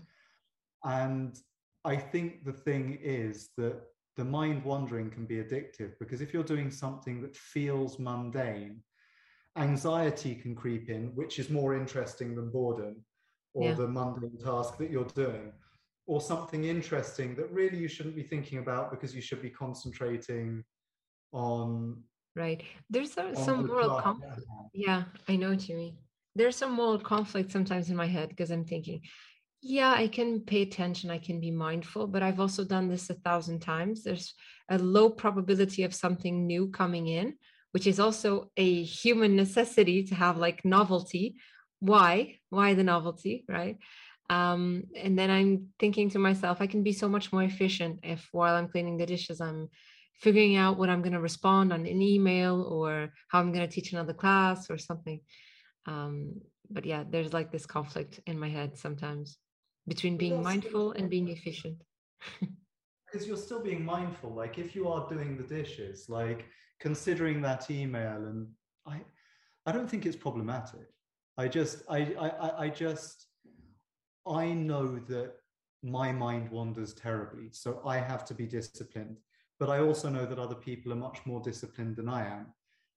And 0.84 1.36
I 1.84 1.96
think 1.96 2.44
the 2.44 2.52
thing 2.52 2.98
is 3.02 3.50
that 3.56 3.82
the 4.16 4.24
mind 4.24 4.64
wandering 4.64 5.10
can 5.10 5.26
be 5.26 5.36
addictive 5.36 5.98
because 5.98 6.20
if 6.20 6.32
you're 6.32 6.44
doing 6.44 6.70
something 6.70 7.20
that 7.22 7.36
feels 7.36 7.98
mundane, 7.98 8.80
anxiety 9.58 10.36
can 10.36 10.54
creep 10.54 10.88
in, 10.88 11.06
which 11.16 11.40
is 11.40 11.50
more 11.50 11.74
interesting 11.74 12.36
than 12.36 12.50
boredom 12.50 13.04
or 13.54 13.70
yeah. 13.70 13.74
the 13.74 13.88
mundane 13.88 14.38
task 14.38 14.78
that 14.78 14.90
you're 14.90 15.04
doing 15.04 15.52
or 16.06 16.20
something 16.20 16.64
interesting 16.64 17.34
that 17.34 17.50
really 17.50 17.78
you 17.78 17.88
shouldn't 17.88 18.16
be 18.16 18.22
thinking 18.22 18.58
about 18.58 18.90
because 18.90 19.14
you 19.14 19.20
should 19.20 19.42
be 19.42 19.50
concentrating 19.50 20.62
on 21.32 22.02
right. 22.34 22.62
There's 22.90 23.16
a, 23.16 23.34
some 23.34 23.62
the 23.62 23.68
moral 23.68 24.00
conflict 24.00 24.40
yeah 24.72 25.04
i 25.28 25.36
know 25.36 25.50
what 25.50 25.68
you 25.68 25.76
mean. 25.76 25.96
There's 26.34 26.56
some 26.56 26.72
moral 26.72 26.98
conflict 26.98 27.50
sometimes 27.50 27.90
in 27.90 27.96
my 27.96 28.06
head 28.06 28.28
because 28.28 28.50
i'm 28.50 28.64
thinking 28.64 29.00
yeah 29.62 29.92
i 29.92 30.06
can 30.06 30.40
pay 30.40 30.62
attention 30.62 31.10
i 31.10 31.18
can 31.18 31.40
be 31.40 31.50
mindful 31.50 32.06
but 32.06 32.22
i've 32.22 32.40
also 32.40 32.62
done 32.62 32.88
this 32.88 33.10
a 33.10 33.14
thousand 33.14 33.60
times. 33.60 34.04
There's 34.04 34.34
a 34.70 34.78
low 34.78 35.10
probability 35.10 35.82
of 35.84 35.94
something 35.94 36.46
new 36.46 36.68
coming 36.68 37.08
in 37.08 37.34
which 37.72 37.86
is 37.86 38.00
also 38.00 38.50
a 38.56 38.82
human 38.84 39.36
necessity 39.36 40.02
to 40.02 40.14
have 40.14 40.38
like 40.38 40.64
novelty. 40.64 41.36
Why? 41.80 42.38
Why 42.48 42.72
the 42.72 42.84
novelty 42.84 43.44
right 43.50 43.76
um, 44.30 44.84
and 44.96 45.18
then 45.18 45.30
i'm 45.30 45.68
thinking 45.78 46.10
to 46.10 46.18
myself 46.18 46.60
i 46.60 46.66
can 46.66 46.82
be 46.82 46.92
so 46.92 47.08
much 47.08 47.32
more 47.32 47.42
efficient 47.42 48.00
if 48.02 48.28
while 48.32 48.54
i'm 48.54 48.68
cleaning 48.68 48.96
the 48.96 49.06
dishes 49.06 49.40
i'm 49.40 49.68
figuring 50.20 50.56
out 50.56 50.78
what 50.78 50.88
i'm 50.88 51.02
going 51.02 51.12
to 51.12 51.20
respond 51.20 51.72
on 51.72 51.80
an 51.86 52.02
email 52.02 52.62
or 52.62 53.10
how 53.28 53.40
i'm 53.40 53.52
going 53.52 53.66
to 53.66 53.72
teach 53.72 53.92
another 53.92 54.14
class 54.14 54.70
or 54.70 54.78
something. 54.78 55.20
Um, 55.86 56.40
but 56.70 56.84
yeah 56.84 57.04
there's 57.08 57.32
like 57.32 57.52
this 57.52 57.66
conflict 57.66 58.20
in 58.26 58.38
my 58.38 58.48
head 58.48 58.76
sometimes 58.76 59.38
between 59.86 60.16
being 60.16 60.42
mindful 60.42 60.92
and 60.92 61.08
being 61.10 61.28
efficient. 61.28 61.82
Because 63.06 63.28
you're 63.28 63.36
still 63.36 63.62
being 63.62 63.84
mindful 63.84 64.30
like 64.34 64.58
if 64.58 64.74
you 64.74 64.88
are 64.88 65.08
doing 65.08 65.36
the 65.36 65.44
dishes 65.44 66.08
like 66.08 66.44
considering 66.80 67.40
that 67.40 67.70
email 67.70 68.16
and 68.16 68.48
i 68.84 69.00
i 69.64 69.70
don't 69.72 69.88
think 69.88 70.04
it's 70.06 70.16
problematic. 70.16 70.88
I 71.38 71.46
just 71.46 71.82
i 71.88 72.00
i 72.26 72.64
i 72.64 72.68
just 72.68 73.26
I 74.28 74.52
know 74.52 74.98
that 75.08 75.34
my 75.82 76.12
mind 76.12 76.50
wanders 76.50 76.94
terribly, 76.94 77.48
so 77.52 77.80
I 77.84 77.98
have 77.98 78.24
to 78.26 78.34
be 78.34 78.46
disciplined. 78.46 79.18
But 79.58 79.70
I 79.70 79.80
also 79.80 80.08
know 80.08 80.26
that 80.26 80.38
other 80.38 80.54
people 80.54 80.92
are 80.92 80.96
much 80.96 81.20
more 81.24 81.40
disciplined 81.40 81.96
than 81.96 82.08
I 82.08 82.26
am. 82.26 82.46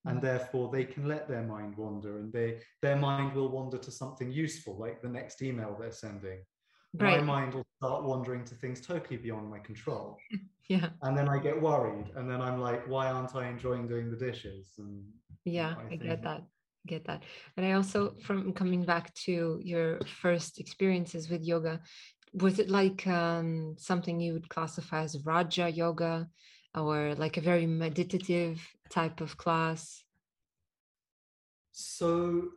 And 0.05 0.19
mm. 0.19 0.21
therefore, 0.21 0.69
they 0.71 0.85
can 0.85 1.07
let 1.07 1.27
their 1.27 1.43
mind 1.43 1.75
wander 1.77 2.19
and 2.19 2.31
they, 2.31 2.61
their 2.81 2.95
mind 2.95 3.33
will 3.33 3.49
wander 3.49 3.77
to 3.77 3.91
something 3.91 4.31
useful, 4.31 4.77
like 4.77 5.01
the 5.01 5.09
next 5.09 5.41
email 5.41 5.77
they're 5.79 5.91
sending. 5.91 6.39
Right. 6.93 7.19
My 7.19 7.23
mind 7.23 7.53
will 7.53 7.65
start 7.77 8.03
wandering 8.03 8.43
to 8.45 8.55
things 8.55 8.81
totally 8.81 9.17
beyond 9.17 9.49
my 9.49 9.59
control. 9.59 10.17
yeah. 10.69 10.89
And 11.01 11.17
then 11.17 11.29
I 11.29 11.37
get 11.37 11.61
worried. 11.61 12.11
And 12.15 12.29
then 12.29 12.41
I'm 12.41 12.59
like, 12.59 12.87
why 12.87 13.07
aren't 13.07 13.35
I 13.35 13.47
enjoying 13.47 13.87
doing 13.87 14.09
the 14.09 14.17
dishes? 14.17 14.73
And 14.77 15.03
yeah, 15.45 15.75
I, 15.77 15.93
I 15.93 15.95
get 15.97 16.23
that 16.23 16.43
get 16.93 17.05
that 17.05 17.21
and 17.55 17.65
i 17.65 17.71
also 17.73 17.99
from 18.25 18.53
coming 18.53 18.83
back 18.83 19.13
to 19.13 19.59
your 19.63 19.99
first 20.21 20.59
experiences 20.59 21.29
with 21.29 21.41
yoga 21.43 21.79
was 22.33 22.59
it 22.59 22.69
like 22.69 23.07
um, 23.07 23.75
something 23.79 24.19
you 24.19 24.33
would 24.33 24.49
classify 24.49 25.01
as 25.01 25.23
raja 25.25 25.67
yoga 25.69 26.27
or 26.75 27.15
like 27.15 27.37
a 27.37 27.47
very 27.51 27.65
meditative 27.65 28.55
type 28.89 29.21
of 29.21 29.37
class 29.37 30.03
so 31.71 32.49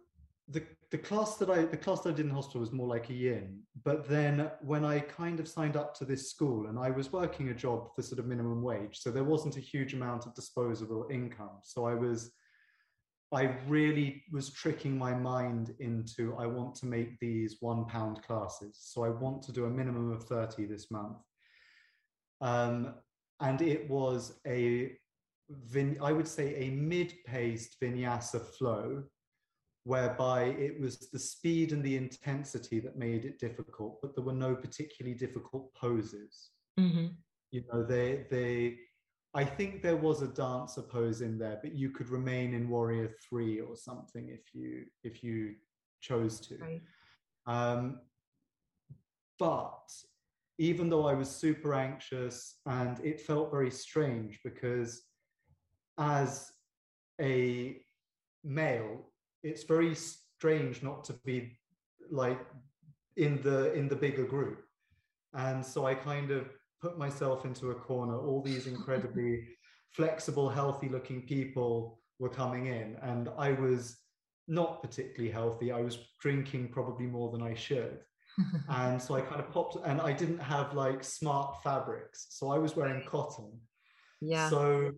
the 0.49 0.63
the 0.91 0.99
class 0.99 1.37
that 1.37 1.49
I 1.49 1.65
the 1.65 1.77
class 1.77 2.01
that 2.03 2.11
I 2.11 2.17
did 2.17 2.27
in 2.27 2.33
hospital 2.33 2.61
was 2.61 2.73
more 2.73 2.87
like 2.87 3.09
a 3.09 3.15
yin. 3.15 3.61
But 3.83 4.09
then 4.09 4.51
when 4.61 4.85
I 4.85 5.01
kind 5.01 5.41
of 5.41 5.49
signed 5.49 5.77
up 5.77 5.95
to 5.97 6.05
this 6.05 6.31
school 6.31 6.67
and 6.67 6.79
I 6.79 6.91
was 6.91 7.13
working 7.13 7.49
a 7.49 7.55
job 7.55 7.89
for 7.95 8.03
sort 8.03 8.19
of 8.19 8.27
minimum 8.27 8.63
wage, 8.63 8.99
so 8.99 9.11
there 9.11 9.25
wasn't 9.25 9.57
a 9.57 9.61
huge 9.61 9.95
amount 9.95 10.27
of 10.27 10.35
disposable 10.35 11.07
income. 11.11 11.59
So 11.63 11.87
I 11.87 11.95
was 11.95 12.33
I 13.35 13.57
really 13.67 14.25
was 14.31 14.51
tricking 14.51 14.99
my 14.99 15.15
mind 15.15 15.75
into 15.81 16.37
I 16.37 16.47
want 16.47 16.75
to 16.77 16.87
make 16.87 17.19
these 17.19 17.57
one 17.61 17.87
pound 17.87 18.23
classes. 18.23 18.79
So 18.79 19.05
I 19.05 19.09
want 19.09 19.43
to 19.45 19.53
do 19.53 19.65
a 19.65 19.71
minimum 19.71 20.13
of 20.13 20.25
30 20.25 20.67
this 20.67 20.91
month. 20.91 21.17
Um, 22.41 22.95
and 23.41 23.63
it 23.63 23.89
was 23.89 24.41
a, 24.47 24.93
I 26.01 26.13
would 26.13 26.29
say, 26.29 26.55
a 26.57 26.71
mid 26.71 27.15
paced 27.25 27.81
vinyasa 27.81 28.45
flow, 28.45 29.03
whereby 29.85 30.45
it 30.45 30.79
was 30.81 31.11
the 31.11 31.19
speed 31.19 31.73
and 31.73 31.83
the 31.83 31.97
intensity 31.97 32.81
that 32.81 32.97
made 32.97 33.25
it 33.25 33.39
difficult, 33.39 34.01
but 34.03 34.15
there 34.15 34.25
were 34.25 34.33
no 34.33 34.55
particularly 34.55 35.17
difficult 35.17 35.75
poses. 35.75 36.51
Mm-hmm. 36.79 37.07
You 37.51 37.65
know, 37.73 37.83
they, 37.83 38.27
they, 38.31 38.79
I 39.35 39.45
think 39.45 39.83
there 39.83 39.97
was 39.97 40.21
a 40.21 40.29
dancer 40.29 40.83
pose 40.83 41.23
in 41.23 41.39
there, 41.39 41.59
but 41.63 41.75
you 41.75 41.91
could 41.91 42.11
remain 42.11 42.53
in 42.53 42.69
Warrior 42.69 43.15
Three 43.27 43.61
or 43.61 43.77
something 43.77 44.29
if 44.29 44.55
you 44.55 44.85
if 45.05 45.25
you 45.25 45.55
chose 46.01 46.41
to. 46.41 46.59
Right. 46.59 46.83
Um, 47.47 48.01
but 49.39 49.89
even 50.59 50.89
though 50.89 51.07
I 51.07 51.15
was 51.15 51.31
super 51.31 51.75
anxious 51.75 52.59
and 52.67 53.01
it 53.01 53.21
felt 53.21 53.51
very 53.51 53.71
strange 53.71 54.39
because 54.45 55.03
as 55.99 56.53
a 57.21 57.79
male, 58.45 59.11
it's 59.43 59.65
very 59.65 59.95
strange 59.95 60.83
not 60.83 61.05
to 61.05 61.15
be 61.25 61.59
like 62.11 62.41
in 63.17 63.41
the 63.43 63.73
in 63.73 63.89
the 63.89 63.97
bigger 63.97 64.25
group. 64.25 64.63
And 65.35 65.65
so 65.65 65.87
I 65.87 65.95
kind 65.95 66.31
of 66.31 66.51
put 66.83 66.99
myself 66.99 67.45
into 67.45 67.71
a 67.71 67.75
corner. 67.75 68.19
All 68.19 68.43
these 68.43 68.67
incredibly 68.67 69.47
flexible, 69.93 70.49
healthy 70.49 70.89
looking 70.89 71.23
people 71.23 72.01
were 72.19 72.29
coming 72.29 72.67
in, 72.67 72.97
and 73.03 73.31
I 73.39 73.53
was 73.53 73.99
not 74.49 74.83
particularly 74.83 75.31
healthy. 75.31 75.71
I 75.71 75.81
was 75.81 75.99
drinking 76.21 76.69
probably 76.69 77.07
more 77.07 77.31
than 77.31 77.43
I 77.43 77.55
should. 77.55 78.01
and 78.69 79.01
so 79.01 79.15
I 79.15 79.21
kind 79.21 79.41
of 79.41 79.51
popped, 79.51 79.77
and 79.87 80.01
I 80.01 80.13
didn't 80.13 80.41
have 80.41 80.75
like 80.75 81.05
smart 81.05 81.63
fabrics. 81.63 82.27
So 82.31 82.51
I 82.51 82.59
was 82.59 82.75
wearing 82.75 83.05
cotton. 83.05 83.53
Yeah. 84.21 84.49
So 84.51 84.93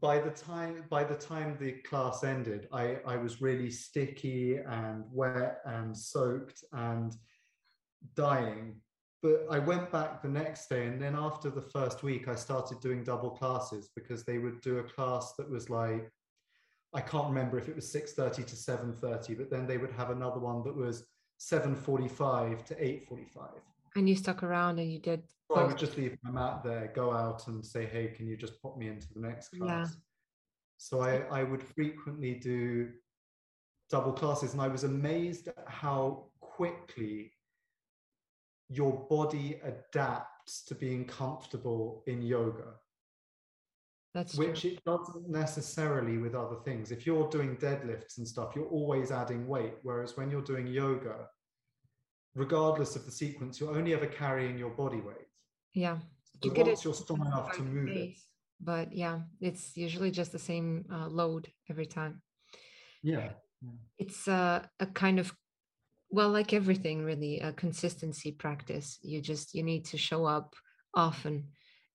by 0.00 0.18
the 0.18 0.30
time 0.30 0.84
by 0.88 1.04
the 1.04 1.14
time 1.14 1.56
the 1.60 1.72
class 1.72 2.24
ended, 2.24 2.66
I, 2.72 2.96
I 3.06 3.16
was 3.16 3.40
really 3.40 3.70
sticky 3.70 4.56
and 4.56 5.04
wet 5.12 5.60
and 5.64 5.96
soaked 5.96 6.64
and 6.72 7.14
dying 8.14 8.76
but 9.24 9.46
I 9.50 9.58
went 9.58 9.90
back 9.90 10.20
the 10.20 10.28
next 10.28 10.68
day, 10.68 10.86
and 10.86 11.00
then 11.00 11.16
after 11.16 11.48
the 11.48 11.62
first 11.62 12.02
week, 12.02 12.28
I 12.28 12.34
started 12.34 12.78
doing 12.80 13.02
double 13.02 13.30
classes 13.30 13.88
because 13.96 14.22
they 14.22 14.36
would 14.36 14.60
do 14.60 14.80
a 14.80 14.82
class 14.82 15.32
that 15.38 15.50
was 15.50 15.70
like 15.70 16.12
I 16.92 17.00
can't 17.00 17.26
remember 17.26 17.58
if 17.58 17.68
it 17.68 17.74
was 17.74 17.90
6:30 17.90 18.44
to 18.46 18.54
7:30, 18.54 19.34
but 19.34 19.50
then 19.50 19.66
they 19.66 19.78
would 19.78 19.92
have 19.92 20.10
another 20.10 20.38
one 20.38 20.62
that 20.64 20.76
was 20.76 21.06
7:45 21.38 22.66
to 22.66 22.74
8:45. 22.74 23.62
And 23.96 24.08
you 24.08 24.14
stuck 24.14 24.42
around 24.42 24.78
and 24.78 24.92
you 24.92 24.98
did. 24.98 25.22
So 25.50 25.56
I 25.56 25.64
would 25.64 25.78
just 25.78 25.96
leave 25.96 26.18
my 26.22 26.30
mat 26.30 26.62
there, 26.62 26.92
go 26.94 27.10
out 27.10 27.48
and 27.48 27.64
say, 27.64 27.86
"Hey, 27.86 28.08
can 28.08 28.26
you 28.26 28.36
just 28.36 28.60
pop 28.60 28.76
me 28.76 28.88
into 28.88 29.06
the 29.14 29.20
next 29.20 29.48
class?" 29.48 29.94
Yeah. 29.94 30.00
So 30.76 31.00
I, 31.00 31.22
I 31.40 31.44
would 31.44 31.62
frequently 31.62 32.34
do 32.34 32.92
double 33.88 34.12
classes, 34.12 34.52
and 34.52 34.60
I 34.60 34.68
was 34.68 34.84
amazed 34.84 35.48
at 35.48 35.64
how 35.66 36.26
quickly 36.40 37.32
your 38.68 39.06
body 39.08 39.60
adapts 39.64 40.64
to 40.66 40.74
being 40.74 41.04
comfortable 41.06 42.02
in 42.06 42.22
yoga. 42.22 42.74
That's 44.14 44.36
which 44.36 44.60
true. 44.60 44.70
it 44.70 44.84
doesn't 44.84 45.28
necessarily 45.28 46.18
with 46.18 46.34
other 46.34 46.56
things. 46.64 46.92
If 46.92 47.04
you're 47.04 47.28
doing 47.28 47.56
deadlifts 47.56 48.18
and 48.18 48.26
stuff, 48.26 48.52
you're 48.54 48.66
always 48.66 49.10
adding 49.10 49.48
weight. 49.48 49.74
Whereas 49.82 50.16
when 50.16 50.30
you're 50.30 50.42
doing 50.42 50.68
yoga, 50.68 51.26
regardless 52.36 52.94
of 52.94 53.04
the 53.06 53.10
sequence, 53.10 53.58
you're 53.58 53.76
only 53.76 53.92
ever 53.92 54.06
carrying 54.06 54.56
your 54.56 54.70
body 54.70 55.00
weight. 55.00 55.26
Yeah. 55.74 55.98
So 56.42 56.54
you 56.54 56.64
once 56.64 56.84
you're 56.84 56.94
strong 56.94 57.26
enough 57.26 57.56
to 57.56 57.62
move 57.62 57.88
it. 57.88 58.16
But 58.60 58.92
yeah, 58.92 59.20
it's 59.40 59.76
usually 59.76 60.12
just 60.12 60.30
the 60.30 60.38
same 60.38 60.84
uh, 60.92 61.08
load 61.08 61.48
every 61.68 61.86
time. 61.86 62.22
Yeah. 63.02 63.30
yeah. 63.60 63.70
It's 63.98 64.28
uh, 64.28 64.64
a 64.78 64.86
kind 64.86 65.18
of 65.18 65.34
well 66.14 66.30
like 66.30 66.52
everything 66.52 67.04
really 67.04 67.40
a 67.40 67.52
consistency 67.52 68.30
practice. 68.30 68.98
You 69.02 69.20
just 69.20 69.54
you 69.54 69.62
need 69.62 69.84
to 69.86 69.98
show 69.98 70.24
up 70.24 70.54
often. 70.94 71.48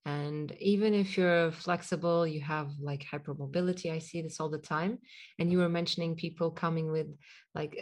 And 0.06 0.52
even 0.60 0.94
if 0.94 1.18
you're 1.18 1.52
flexible 1.52 2.28
you 2.28 2.42
have 2.42 2.70
like 2.90 3.06
hypermobility 3.12 3.92
i 3.92 4.00
see 4.00 4.22
this 4.22 4.40
all 4.40 4.50
the 4.50 4.66
time. 4.76 5.00
And 5.38 5.52
you 5.52 5.60
were 5.60 5.70
mentioning 5.80 6.16
people 6.16 6.52
coming 6.52 6.92
with 6.92 7.08
like 7.56 7.74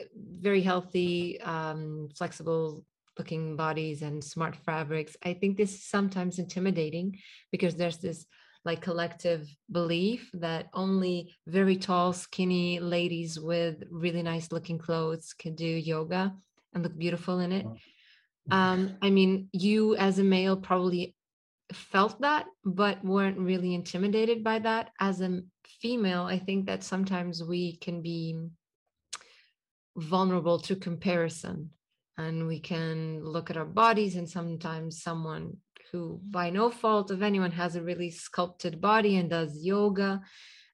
very 0.48 0.62
healthy 0.62 1.42
um, 1.42 2.10
flexible 2.16 2.84
looking 3.18 3.56
bodies 3.56 4.04
and 4.04 4.24
smart 4.24 4.56
fabrics. 4.56 5.18
I 5.24 5.34
think 5.34 5.58
this 5.58 5.74
is 5.74 5.86
sometimes 5.86 6.38
intimidating 6.38 7.18
because 7.52 7.76
there's 7.76 7.98
this 7.98 8.26
like 8.68 8.82
collective 8.82 9.50
belief 9.72 10.30
that 10.34 10.68
only 10.74 11.34
very 11.48 11.78
tall 11.78 12.12
skinny 12.12 12.80
ladies 12.82 13.40
with 13.40 13.84
really 13.90 14.22
nice 14.22 14.52
looking 14.52 14.78
clothes 14.78 15.34
can 15.34 15.56
do 15.56 15.66
yoga 15.66 16.36
and 16.74 16.84
look 16.84 16.96
beautiful 16.98 17.40
in 17.40 17.52
it. 17.54 17.66
Um, 18.52 18.98
i 19.02 19.10
mean 19.10 19.50
you 19.54 19.96
as 19.96 20.20
a 20.20 20.24
male 20.24 20.58
probably 20.58 21.16
felt 21.74 22.22
that 22.22 22.46
but 22.64 23.04
weren't 23.04 23.40
really 23.40 23.74
intimidated 23.74 24.44
by 24.44 24.60
that. 24.60 24.92
As 25.00 25.22
a 25.22 25.42
female 25.82 26.24
i 26.24 26.38
think 26.38 26.66
that 26.68 26.84
sometimes 26.84 27.44
we 27.44 27.78
can 27.78 28.02
be 28.02 28.20
vulnerable 29.96 30.60
to 30.60 30.76
comparison 30.76 31.72
and 32.18 32.48
we 32.48 32.60
can 32.60 33.24
look 33.24 33.50
at 33.50 33.58
our 33.58 33.66
bodies 33.66 34.16
and 34.16 34.30
sometimes 34.30 35.02
someone 35.02 35.58
who 35.92 36.20
by 36.30 36.50
no 36.50 36.70
fault 36.70 37.12
of 37.12 37.22
anyone 37.22 37.52
has 37.52 37.76
a 37.76 37.84
really 37.84 38.10
sculpted 38.10 38.82
body 38.82 39.18
and 39.18 39.30
does 39.30 39.64
yoga. 39.64 40.22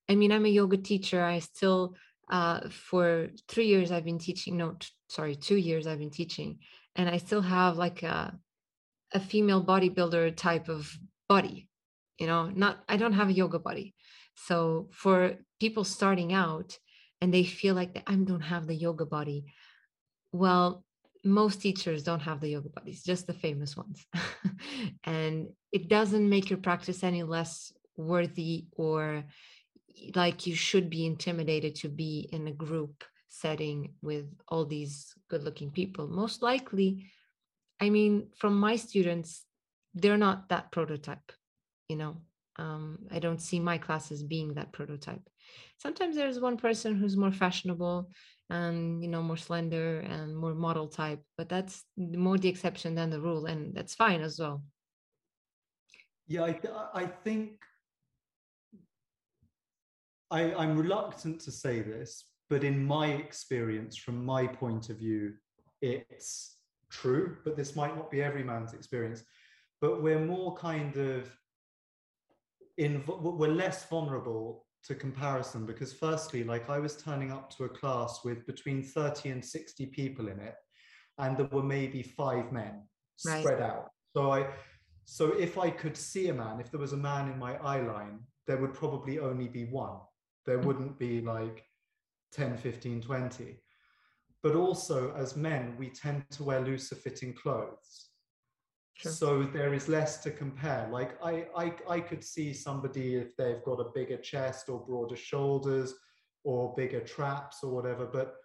I 0.09 0.15
mean 0.15 0.31
i'm 0.31 0.45
a 0.45 0.49
yoga 0.49 0.77
teacher. 0.77 1.23
I 1.23 1.39
still 1.39 1.95
uh, 2.31 2.69
for 2.69 3.27
three 3.47 3.67
years 3.67 3.91
i've 3.91 4.05
been 4.05 4.19
teaching 4.19 4.57
no 4.57 4.71
t- 4.71 4.87
sorry 5.07 5.35
two 5.35 5.57
years 5.57 5.85
i've 5.87 5.99
been 5.99 6.11
teaching. 6.11 6.59
And 6.95 7.09
i 7.09 7.17
still 7.17 7.41
have 7.41 7.77
like 7.77 8.03
a 8.03 8.37
a 9.13 9.19
female 9.19 9.63
bodybuilder 9.63 10.35
type 10.35 10.69
of 10.69 10.91
body 11.29 11.67
you 12.19 12.27
know? 12.27 12.49
Not 12.49 12.83
i 12.87 12.97
don't 12.97 13.13
have 13.13 13.29
a 13.29 13.33
yoga 13.33 13.59
body. 13.59 13.93
So 14.35 14.89
for 14.91 15.35
people 15.59 15.83
starting 15.83 16.33
out 16.33 16.77
and 17.21 17.33
they 17.33 17.43
feel 17.43 17.75
like 17.75 18.01
i 18.07 18.15
don't 18.15 18.41
have 18.41 18.67
the 18.67 18.75
yoga 18.75 19.05
body 19.05 19.45
well 20.31 20.83
most 21.23 21.61
teachers 21.61 22.03
don't 22.03 22.21
have 22.21 22.41
the 22.41 22.49
yoga 22.49 22.69
bodies 22.69 23.03
just 23.03 23.27
the 23.27 23.33
famous 23.33 23.77
ones 23.77 24.05
and 25.03 25.47
it 25.71 25.87
doesn't 25.87 26.29
make 26.29 26.49
your 26.49 26.59
practice 26.59 27.03
any 27.03 27.23
less 27.23 27.71
worthy 27.95 28.65
or 28.73 29.23
like 30.15 30.45
you 30.45 30.55
should 30.55 30.89
be 30.89 31.05
intimidated 31.05 31.75
to 31.75 31.87
be 31.87 32.27
in 32.31 32.47
a 32.47 32.51
group 32.51 33.03
setting 33.29 33.93
with 34.01 34.25
all 34.49 34.65
these 34.65 35.13
good 35.29 35.43
looking 35.43 35.71
people 35.71 36.07
most 36.07 36.41
likely 36.41 37.09
I 37.83 37.89
mean, 37.89 38.29
from 38.37 38.57
my 38.59 38.77
students, 38.77 39.43
they're 39.93 40.17
not 40.17 40.47
that 40.47 40.71
prototype, 40.71 41.33
you 41.89 41.97
know. 41.97 42.21
Um, 42.55 42.99
I 43.11 43.19
don't 43.19 43.41
see 43.41 43.59
my 43.59 43.77
classes 43.77 44.23
being 44.23 44.53
that 44.53 44.71
prototype. 44.71 45.27
Sometimes 45.79 46.15
there's 46.15 46.39
one 46.39 46.55
person 46.55 46.95
who's 46.95 47.17
more 47.17 47.31
fashionable 47.31 48.09
and 48.49 49.03
you 49.03 49.09
know 49.09 49.21
more 49.21 49.37
slender 49.37 49.99
and 49.99 50.35
more 50.35 50.53
model 50.53 50.87
type, 50.87 51.21
but 51.37 51.49
that's 51.49 51.83
more 51.97 52.37
the 52.37 52.49
exception 52.49 52.95
than 52.95 53.09
the 53.09 53.19
rule, 53.19 53.45
and 53.45 53.73
that's 53.73 53.95
fine 53.95 54.21
as 54.21 54.39
well. 54.39 54.63
Yeah, 56.27 56.43
I, 56.43 56.59
I 56.93 57.05
think 57.05 57.63
I, 60.31 60.53
I'm 60.55 60.77
reluctant 60.77 61.39
to 61.41 61.51
say 61.51 61.81
this, 61.81 62.25
but 62.49 62.63
in 62.63 62.83
my 62.83 63.07
experience, 63.07 63.95
from 63.95 64.25
my 64.25 64.47
point 64.47 64.89
of 64.89 64.97
view, 64.97 65.33
it's 65.81 66.57
true, 66.89 67.37
but 67.43 67.55
this 67.55 67.75
might 67.75 67.95
not 67.95 68.09
be 68.09 68.21
every 68.21 68.43
man's 68.43 68.73
experience. 68.73 69.23
But 69.81 70.01
we're 70.01 70.25
more 70.25 70.55
kind 70.55 70.95
of 70.97 71.29
in, 72.77 73.03
we're 73.05 73.49
less 73.49 73.85
vulnerable 73.85 74.62
to 74.85 74.95
comparison 74.95 75.65
because, 75.65 75.93
firstly, 75.93 76.43
like 76.43 76.69
I 76.69 76.79
was 76.79 76.97
turning 76.97 77.31
up 77.31 77.55
to 77.55 77.65
a 77.65 77.69
class 77.69 78.21
with 78.23 78.45
between 78.45 78.83
30 78.83 79.29
and 79.29 79.43
60 79.43 79.85
people 79.87 80.27
in 80.27 80.39
it, 80.39 80.55
and 81.17 81.37
there 81.37 81.49
were 81.51 81.63
maybe 81.63 82.01
five 82.03 82.51
men 82.51 82.83
right. 83.25 83.39
spread 83.41 83.61
out. 83.61 83.89
So 84.15 84.31
I, 84.31 84.47
so 85.05 85.33
if 85.33 85.57
I 85.57 85.69
could 85.69 85.97
see 85.97 86.29
a 86.29 86.33
man, 86.33 86.59
if 86.59 86.71
there 86.71 86.79
was 86.79 86.93
a 86.93 86.97
man 86.97 87.31
in 87.31 87.39
my 87.39 87.55
eye 87.57 87.81
line, 87.81 88.19
there 88.47 88.57
would 88.57 88.73
probably 88.73 89.19
only 89.19 89.47
be 89.47 89.65
one. 89.65 89.97
There 90.45 90.59
mm. 90.59 90.65
wouldn't 90.65 90.99
be 90.99 91.21
like 91.21 91.63
10, 92.33 92.57
15, 92.57 93.01
20 93.01 93.57
but 94.43 94.55
also 94.55 95.13
as 95.15 95.37
men, 95.37 95.75
we 95.79 95.89
tend 95.89 96.25
to 96.31 96.43
wear 96.43 96.59
looser 96.59 96.95
fitting 96.95 97.33
clothes. 97.33 98.09
Sure. 98.95 99.11
So 99.11 99.43
there 99.43 99.73
is 99.73 99.89
less 99.89 100.21
to 100.23 100.31
compare. 100.31 100.87
Like 100.91 101.17
I, 101.23 101.47
I, 101.57 101.73
I 101.89 101.99
could 101.99 102.23
see 102.23 102.53
somebody 102.53 103.15
if 103.15 103.35
they've 103.35 103.63
got 103.63 103.79
a 103.79 103.91
bigger 103.93 104.17
chest 104.17 104.69
or 104.69 104.85
broader 104.85 105.15
shoulders 105.15 105.95
or 106.43 106.73
bigger 106.75 106.99
traps 106.99 107.63
or 107.63 107.71
whatever, 107.71 108.05
but 108.05 108.35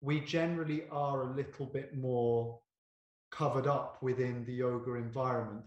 we 0.00 0.20
generally 0.20 0.84
are 0.90 1.22
a 1.22 1.36
little 1.36 1.66
bit 1.66 1.96
more 1.96 2.58
covered 3.30 3.66
up 3.66 4.02
within 4.02 4.44
the 4.44 4.52
yoga 4.52 4.94
environment. 4.94 5.64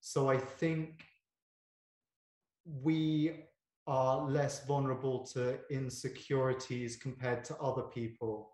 So 0.00 0.28
I 0.28 0.36
think 0.36 1.04
we 2.82 3.32
are 3.86 4.28
less 4.28 4.66
vulnerable 4.66 5.26
to 5.26 5.58
insecurities 5.70 6.96
compared 6.96 7.42
to 7.44 7.56
other 7.56 7.82
people 7.82 8.50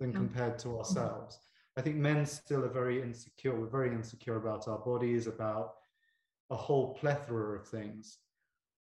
than 0.00 0.12
mm. 0.12 0.16
compared 0.16 0.58
to 0.60 0.68
mm-hmm. 0.68 0.78
ourselves. 0.78 1.38
I 1.78 1.80
think 1.80 1.94
men 1.94 2.26
still 2.26 2.64
are 2.64 2.68
very 2.68 3.00
insecure. 3.00 3.54
We're 3.54 3.68
very 3.68 3.92
insecure 3.92 4.34
about 4.34 4.66
our 4.66 4.78
bodies, 4.78 5.28
about 5.28 5.74
a 6.50 6.56
whole 6.56 6.94
plethora 6.94 7.56
of 7.56 7.68
things. 7.68 8.18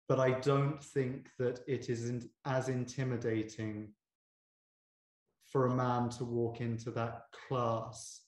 But 0.09 0.19
I 0.19 0.31
don't 0.41 0.83
think 0.83 1.29
that 1.39 1.61
it 1.65 1.89
isn't 1.89 2.25
as 2.43 2.67
intimidating 2.67 3.93
for 5.45 5.67
a 5.67 5.73
man 5.73 6.09
to 6.09 6.25
walk 6.25 6.59
into 6.59 6.91
that 6.91 7.21
class 7.47 8.19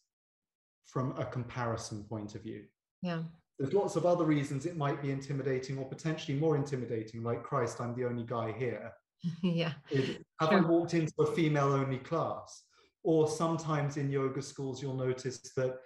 from 0.86 1.14
a 1.18 1.26
comparison 1.26 2.06
point 2.06 2.34
of 2.36 2.44
view. 2.44 2.64
Yeah. 3.02 3.24
There's 3.60 3.74
lots 3.74 3.98
of 3.98 4.06
other 4.06 4.24
reasons 4.24 4.66
it 4.66 4.78
might 4.78 5.02
be 5.02 5.12
intimidating 5.12 5.78
or 5.78 5.86
potentially 5.86 6.38
more 6.38 6.56
intimidating, 6.56 7.24
like 7.24 7.44
Christ, 7.44 7.82
I'm 7.82 7.94
the 7.94 8.06
only 8.06 8.24
guy 8.24 8.54
here. 8.58 8.94
yeah. 9.44 9.74
have 9.92 10.50
sure. 10.50 10.60
I 10.60 10.62
walked 10.62 10.94
into 10.94 11.14
a 11.20 11.36
female 11.36 11.74
only 11.74 11.98
class? 11.98 12.65
Or 13.06 13.28
sometimes 13.28 13.98
in 13.98 14.10
yoga 14.10 14.42
schools, 14.42 14.82
you'll 14.82 14.96
notice 14.96 15.38
that 15.56 15.78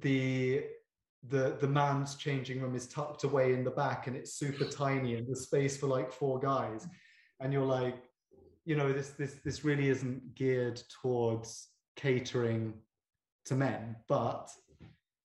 the 0.00 0.64
the 1.28 1.56
the 1.60 1.68
man's 1.68 2.16
changing 2.16 2.60
room 2.60 2.74
is 2.74 2.86
tucked 2.88 3.24
away 3.24 3.54
in 3.54 3.64
the 3.64 3.70
back 3.70 4.06
and 4.06 4.16
it's 4.16 4.34
super 4.34 4.64
tiny 4.64 5.14
and 5.14 5.26
there's 5.26 5.42
space 5.42 5.76
for 5.78 5.86
like 5.86 6.12
four 6.12 6.38
guys. 6.38 6.86
And 7.40 7.54
you're 7.54 7.64
like, 7.64 7.96
you 8.66 8.76
know, 8.76 8.92
this 8.92 9.10
this 9.10 9.36
this 9.44 9.64
really 9.64 9.88
isn't 9.88 10.34
geared 10.34 10.82
towards 11.00 11.68
catering 11.96 12.74
to 13.46 13.54
men, 13.54 13.96
but 14.06 14.50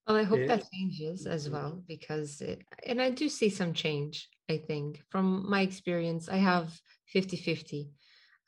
well, 0.07 0.15
I 0.15 0.23
hope 0.23 0.39
it, 0.39 0.47
that 0.47 0.63
changes 0.71 1.25
as 1.25 1.45
mm-hmm. 1.45 1.55
well 1.55 1.83
because, 1.85 2.39
it, 2.39 2.63
and 2.85 3.01
I 3.01 3.09
do 3.09 3.27
see 3.27 3.49
some 3.49 3.73
change, 3.73 4.29
I 4.49 4.57
think, 4.57 5.01
from 5.09 5.45
my 5.49 5.61
experience. 5.61 6.29
I 6.29 6.37
have 6.37 6.73
50 7.07 7.35
50. 7.35 7.91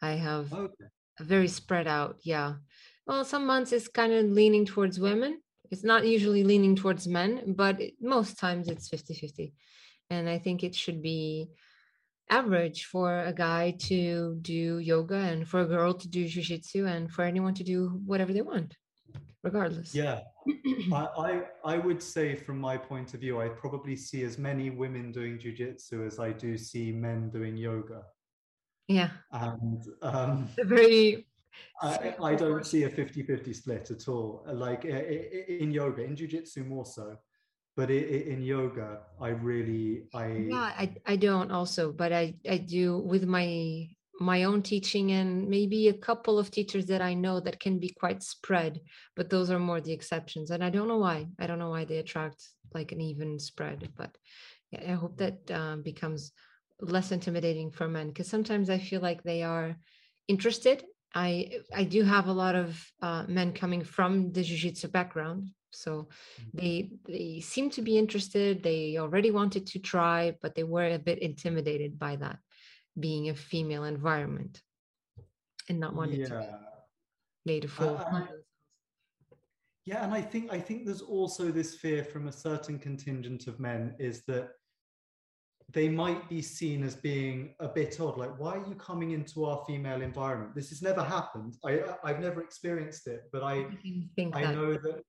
I 0.01 0.11
have 0.11 0.53
okay. 0.53 0.85
Very 1.19 1.47
spread 1.47 1.87
out. 1.87 2.17
Yeah. 2.23 2.55
Well, 3.07 3.25
some 3.25 3.45
months 3.45 3.71
it's 3.71 3.87
kind 3.87 4.13
of 4.13 4.25
leaning 4.25 4.65
towards 4.65 4.99
women, 4.99 5.41
It's 5.71 5.83
not 5.83 6.05
usually 6.05 6.43
leaning 6.43 6.75
towards 6.75 7.07
men, 7.07 7.53
but 7.55 7.79
it, 7.81 7.93
most 8.01 8.39
times 8.39 8.67
it's 8.67 8.87
50 8.87 9.13
50. 9.13 9.53
And 10.09 10.27
I 10.29 10.39
think 10.39 10.63
it 10.63 10.75
should 10.75 11.01
be 11.01 11.49
average 12.29 12.85
for 12.85 13.19
a 13.19 13.33
guy 13.33 13.71
to 13.79 14.37
do 14.41 14.79
yoga 14.79 15.15
and 15.15 15.47
for 15.47 15.61
a 15.61 15.65
girl 15.65 15.93
to 15.93 16.07
do 16.07 16.25
jujitsu 16.25 16.87
and 16.87 17.11
for 17.11 17.23
anyone 17.23 17.53
to 17.55 17.63
do 17.63 17.99
whatever 18.05 18.33
they 18.33 18.41
want, 18.41 18.75
regardless. 19.43 19.93
Yeah. 19.95 20.21
I, 20.93 21.07
I, 21.17 21.41
I 21.65 21.77
would 21.77 22.01
say 22.01 22.35
from 22.35 22.59
my 22.59 22.77
point 22.77 23.13
of 23.13 23.19
view, 23.19 23.41
I 23.41 23.49
probably 23.49 23.95
see 23.95 24.23
as 24.23 24.37
many 24.37 24.69
women 24.69 25.11
doing 25.11 25.37
jujitsu 25.37 26.05
as 26.05 26.19
I 26.19 26.31
do 26.31 26.57
see 26.57 26.91
men 26.91 27.29
doing 27.29 27.57
yoga. 27.57 28.03
Yeah. 28.89 29.11
And 29.31 29.83
um, 30.01 30.49
very 30.57 31.27
I, 31.81 32.15
I, 32.21 32.35
don't 32.35 32.65
see 32.65 32.83
a 32.83 32.89
50-50 32.89 33.55
split 33.55 33.91
at 33.91 34.07
all. 34.07 34.43
Like 34.51 34.83
in 34.83 35.71
yoga, 35.71 36.03
in 36.03 36.15
jiu-jitsu 36.15 36.63
more 36.63 36.85
so, 36.85 37.17
but 37.77 37.91
in 37.91 38.41
yoga, 38.41 39.01
I 39.21 39.29
really, 39.29 40.07
I 40.13 40.27
yeah, 40.49 40.73
I, 40.77 40.95
I 41.05 41.15
don't 41.15 41.51
also, 41.51 41.91
but 41.91 42.11
I 42.11 42.35
I 42.49 42.57
do 42.57 42.97
with 42.97 43.25
my 43.25 43.87
my 44.19 44.43
own 44.43 44.61
teaching 44.61 45.11
and 45.13 45.47
maybe 45.47 45.87
a 45.87 45.93
couple 45.93 46.37
of 46.37 46.51
teachers 46.51 46.87
that 46.87 47.01
I 47.01 47.13
know 47.13 47.39
that 47.39 47.61
can 47.61 47.79
be 47.79 47.89
quite 47.89 48.21
spread, 48.21 48.81
but 49.15 49.29
those 49.29 49.49
are 49.49 49.59
more 49.59 49.79
the 49.79 49.93
exceptions, 49.93 50.51
and 50.51 50.63
I 50.63 50.69
don't 50.69 50.89
know 50.89 50.97
why. 50.97 51.27
I 51.39 51.47
don't 51.47 51.59
know 51.59 51.69
why 51.69 51.85
they 51.85 51.99
attract 51.99 52.43
like 52.73 52.91
an 52.91 53.01
even 53.01 53.39
spread, 53.39 53.87
but 53.95 54.17
yeah, 54.71 54.91
I 54.91 54.95
hope 54.95 55.17
that 55.17 55.49
um, 55.51 55.83
becomes 55.83 56.33
less 56.81 57.11
intimidating 57.11 57.71
for 57.71 57.87
men 57.87 58.07
because 58.07 58.27
sometimes 58.27 58.69
I 58.69 58.77
feel 58.77 59.01
like 59.01 59.23
they 59.23 59.43
are 59.43 59.75
interested 60.27 60.83
I 61.13 61.61
I 61.73 61.83
do 61.83 62.03
have 62.03 62.27
a 62.27 62.33
lot 62.33 62.55
of 62.55 62.91
uh, 63.01 63.25
men 63.27 63.53
coming 63.53 63.83
from 63.83 64.31
the 64.31 64.43
jiu-jitsu 64.43 64.89
background, 64.89 65.49
so 65.71 66.07
mm-hmm. 66.39 66.57
they 66.57 66.91
they 67.07 67.39
seem 67.39 67.69
to 67.71 67.81
be 67.81 67.97
interested. 67.97 68.61
They 68.61 68.97
already 68.97 69.31
wanted 69.31 69.65
to 69.67 69.79
try, 69.79 70.35
but 70.41 70.55
they 70.55 70.63
were 70.63 70.89
a 70.89 70.99
bit 70.99 71.19
intimidated 71.19 71.97
by 71.97 72.17
that 72.17 72.37
being 72.99 73.29
a 73.29 73.35
female 73.35 73.85
environment 73.85 74.61
and 75.67 75.79
not 75.79 75.95
wanting 75.95 76.21
yeah. 76.21 76.27
to 76.27 76.59
the 77.45 77.67
full. 77.67 77.97
Uh, 77.97 78.25
yeah, 79.85 80.03
and 80.03 80.13
I 80.13 80.21
think 80.21 80.53
I 80.53 80.59
think 80.59 80.85
there's 80.85 81.01
also 81.01 81.51
this 81.51 81.73
fear 81.73 82.03
from 82.03 82.27
a 82.27 82.31
certain 82.31 82.77
contingent 82.77 83.47
of 83.47 83.59
men 83.59 83.95
is 83.97 84.21
that 84.27 84.49
they 85.71 85.87
might 85.87 86.27
be 86.29 86.41
seen 86.41 86.83
as 86.83 86.95
being 86.95 87.53
a 87.59 87.67
bit 87.67 87.99
odd 87.99 88.17
like 88.17 88.37
why 88.39 88.53
are 88.53 88.67
you 88.67 88.75
coming 88.75 89.11
into 89.11 89.45
our 89.45 89.63
female 89.67 90.01
environment? 90.01 90.55
This 90.55 90.69
has 90.69 90.81
never 90.81 91.03
happened. 91.03 91.55
I 91.65 91.81
i've 92.03 92.19
never 92.19 92.41
experienced 92.41 93.07
it 93.07 93.21
but 93.31 93.43
i 93.43 93.65
i 94.33 94.41
know 94.53 94.73
that 94.73 95.03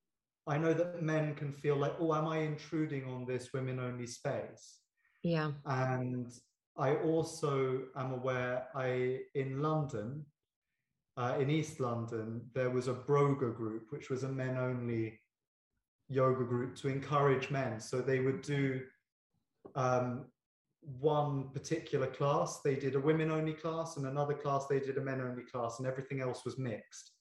i 0.47 0.57
know 0.57 0.73
that 0.73 1.01
men 1.01 1.35
can 1.35 1.51
feel 1.51 1.75
like 1.75 1.95
oh 1.99 2.13
am 2.13 2.27
i 2.27 2.37
intruding 2.39 3.05
on 3.05 3.25
this 3.25 3.49
women 3.53 3.79
only 3.79 4.07
space? 4.07 4.79
Yeah. 5.23 5.51
And 5.65 6.31
i 6.77 6.95
also 6.95 7.83
am 7.97 8.13
aware 8.13 8.67
i 8.75 9.19
in 9.35 9.61
london 9.61 10.25
uh, 11.17 11.35
in 11.37 11.49
east 11.49 11.81
london 11.81 12.41
there 12.53 12.69
was 12.69 12.87
a 12.87 12.93
broga 12.93 13.53
group 13.53 13.87
which 13.89 14.09
was 14.09 14.23
a 14.23 14.29
men 14.29 14.57
only 14.57 15.19
yoga 16.11 16.43
group 16.43 16.75
to 16.75 16.89
encourage 16.89 17.49
men. 17.49 17.79
So 17.79 18.01
they 18.01 18.19
would 18.19 18.41
do 18.41 18.81
um, 19.75 20.25
one 20.99 21.49
particular 21.49 22.07
class 22.07 22.59
they 22.61 22.75
did 22.75 22.95
a 22.95 22.99
women 22.99 23.31
only 23.31 23.53
class 23.53 23.97
and 23.97 24.07
another 24.07 24.33
class 24.33 24.65
they 24.67 24.79
did 24.79 24.97
a 24.97 25.01
men 25.01 25.21
only 25.21 25.43
class 25.43 25.79
and 25.79 25.87
everything 25.87 26.21
else 26.21 26.43
was 26.43 26.57
mixed. 26.57 27.11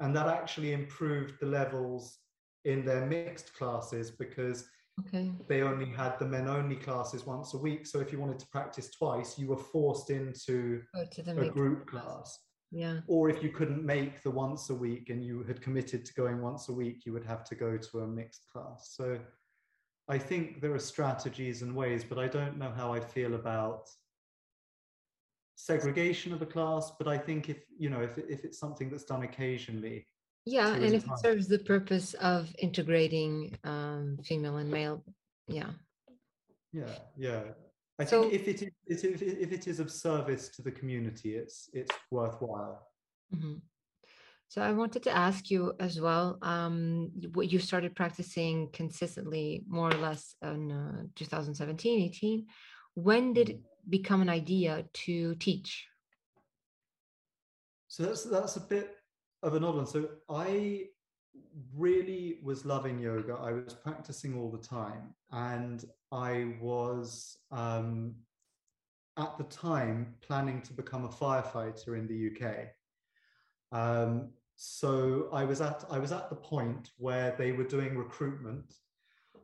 And 0.00 0.14
that 0.16 0.26
actually 0.26 0.72
improved 0.72 1.34
the 1.40 1.46
levels 1.46 2.18
in 2.64 2.84
their 2.84 3.06
mixed 3.06 3.54
classes 3.54 4.10
because 4.10 4.66
okay. 5.00 5.30
they 5.48 5.62
only 5.62 5.86
had 5.86 6.18
the 6.18 6.26
men 6.26 6.48
only 6.48 6.76
classes 6.76 7.26
once 7.26 7.54
a 7.54 7.58
week. 7.58 7.86
So 7.86 8.00
if 8.00 8.12
you 8.12 8.20
wanted 8.20 8.38
to 8.40 8.46
practice 8.48 8.90
twice 8.90 9.38
you 9.38 9.48
were 9.48 9.56
forced 9.56 10.10
into 10.10 10.82
a 10.94 11.48
group 11.48 11.86
class. 11.86 12.38
Yeah. 12.70 13.00
Or 13.06 13.28
if 13.28 13.42
you 13.42 13.50
couldn't 13.50 13.84
make 13.84 14.22
the 14.22 14.30
once 14.30 14.70
a 14.70 14.74
week 14.74 15.10
and 15.10 15.22
you 15.22 15.42
had 15.44 15.60
committed 15.60 16.04
to 16.06 16.14
going 16.14 16.40
once 16.40 16.68
a 16.68 16.72
week 16.72 17.04
you 17.04 17.12
would 17.12 17.24
have 17.24 17.44
to 17.44 17.54
go 17.54 17.76
to 17.76 18.00
a 18.00 18.06
mixed 18.06 18.46
class. 18.52 18.94
So 18.96 19.18
I 20.08 20.18
think 20.18 20.60
there 20.60 20.74
are 20.74 20.78
strategies 20.78 21.62
and 21.62 21.74
ways, 21.74 22.04
but 22.04 22.18
I 22.18 22.28
don't 22.28 22.58
know 22.58 22.70
how 22.70 22.92
I 22.92 23.00
feel 23.00 23.34
about 23.34 23.88
segregation 25.54 26.32
of 26.32 26.42
a 26.42 26.46
class. 26.46 26.92
But 26.98 27.08
I 27.08 27.18
think 27.18 27.48
if 27.48 27.58
you 27.78 27.88
know 27.88 28.00
if 28.00 28.18
if 28.18 28.44
it's 28.44 28.58
something 28.58 28.90
that's 28.90 29.04
done 29.04 29.22
occasionally, 29.22 30.06
yeah, 30.44 30.74
and 30.74 30.84
if 30.84 31.04
it 31.04 31.18
serves 31.18 31.46
the 31.46 31.58
purpose 31.58 32.14
of 32.14 32.52
integrating 32.58 33.56
um, 33.64 34.18
female 34.24 34.56
and 34.56 34.70
male, 34.70 35.04
yeah, 35.46 35.70
yeah, 36.72 36.94
yeah. 37.16 37.42
I 37.98 38.04
so, 38.04 38.22
think 38.22 38.34
if 38.34 38.48
it 38.48 38.62
is 38.86 39.04
if, 39.04 39.22
if 39.22 39.52
it 39.52 39.68
is 39.68 39.78
of 39.78 39.90
service 39.90 40.48
to 40.50 40.62
the 40.62 40.72
community, 40.72 41.36
it's 41.36 41.70
it's 41.72 41.94
worthwhile. 42.10 42.88
Mm-hmm. 43.34 43.54
So 44.52 44.60
I 44.60 44.72
wanted 44.72 45.02
to 45.04 45.16
ask 45.16 45.50
you 45.50 45.72
as 45.80 45.98
well. 45.98 46.36
Um, 46.42 47.10
what 47.32 47.50
you 47.50 47.58
started 47.58 47.96
practicing 47.96 48.68
consistently, 48.70 49.64
more 49.66 49.88
or 49.88 49.96
less, 49.96 50.34
in 50.42 50.70
uh, 50.70 51.04
2017, 51.16 52.02
18. 52.02 52.46
When 52.92 53.32
did 53.32 53.48
it 53.48 53.56
mm. 53.56 53.62
become 53.88 54.20
an 54.20 54.28
idea 54.28 54.84
to 54.92 55.34
teach? 55.36 55.86
So 57.88 58.02
that's 58.02 58.24
that's 58.24 58.56
a 58.56 58.60
bit 58.60 58.98
of 59.42 59.54
an 59.54 59.64
odd 59.64 59.76
one. 59.76 59.86
So 59.86 60.06
I 60.28 60.88
really 61.74 62.40
was 62.42 62.66
loving 62.66 62.98
yoga. 62.98 63.38
I 63.40 63.52
was 63.52 63.72
practicing 63.72 64.38
all 64.38 64.50
the 64.50 64.58
time, 64.58 65.14
and 65.30 65.82
I 66.10 66.56
was 66.60 67.38
um, 67.52 68.16
at 69.16 69.38
the 69.38 69.44
time 69.44 70.14
planning 70.20 70.60
to 70.60 70.74
become 70.74 71.06
a 71.06 71.08
firefighter 71.08 71.96
in 71.96 72.06
the 72.06 72.28
UK. 72.28 72.66
Um, 73.72 74.28
so 74.64 75.28
I 75.32 75.44
was 75.44 75.60
at 75.60 75.84
I 75.90 75.98
was 75.98 76.12
at 76.12 76.30
the 76.30 76.36
point 76.36 76.90
where 76.96 77.34
they 77.36 77.50
were 77.50 77.64
doing 77.64 77.98
recruitment. 77.98 78.74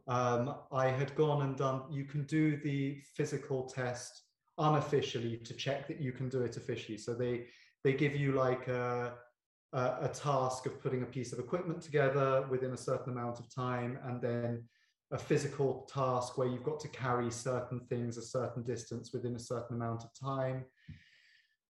Um, 0.07 0.55
I 0.71 0.87
had 0.91 1.13
gone 1.17 1.43
and 1.43 1.57
done. 1.57 1.83
You 1.91 2.05
can 2.05 2.23
do 2.23 2.57
the 2.57 3.03
physical 3.17 3.65
test 3.65 4.23
unofficially 4.59 5.39
to 5.39 5.55
check 5.55 5.89
that 5.89 6.01
you 6.01 6.13
can 6.13 6.29
do 6.29 6.43
it 6.43 6.57
officially. 6.57 6.99
So 6.99 7.15
they 7.15 7.47
they 7.83 7.95
give 7.95 8.15
you 8.15 8.31
like 8.31 8.69
a, 8.69 9.15
a, 9.73 9.83
a 10.03 10.09
task 10.15 10.67
of 10.67 10.81
putting 10.81 11.03
a 11.03 11.07
piece 11.07 11.33
of 11.33 11.41
equipment 11.41 11.83
together 11.83 12.47
within 12.49 12.73
a 12.73 12.77
certain 12.77 13.13
amount 13.13 13.41
of 13.41 13.53
time, 13.53 13.99
and 14.05 14.23
then 14.23 14.69
a 15.11 15.19
physical 15.19 15.91
task 15.93 16.39
where 16.39 16.47
you've 16.47 16.63
got 16.63 16.79
to 16.79 16.89
carry 16.91 17.33
certain 17.33 17.81
things 17.89 18.19
a 18.19 18.23
certain 18.23 18.63
distance 18.63 19.13
within 19.13 19.35
a 19.35 19.41
certain 19.41 19.75
amount 19.75 20.05
of 20.05 20.11
time. 20.15 20.65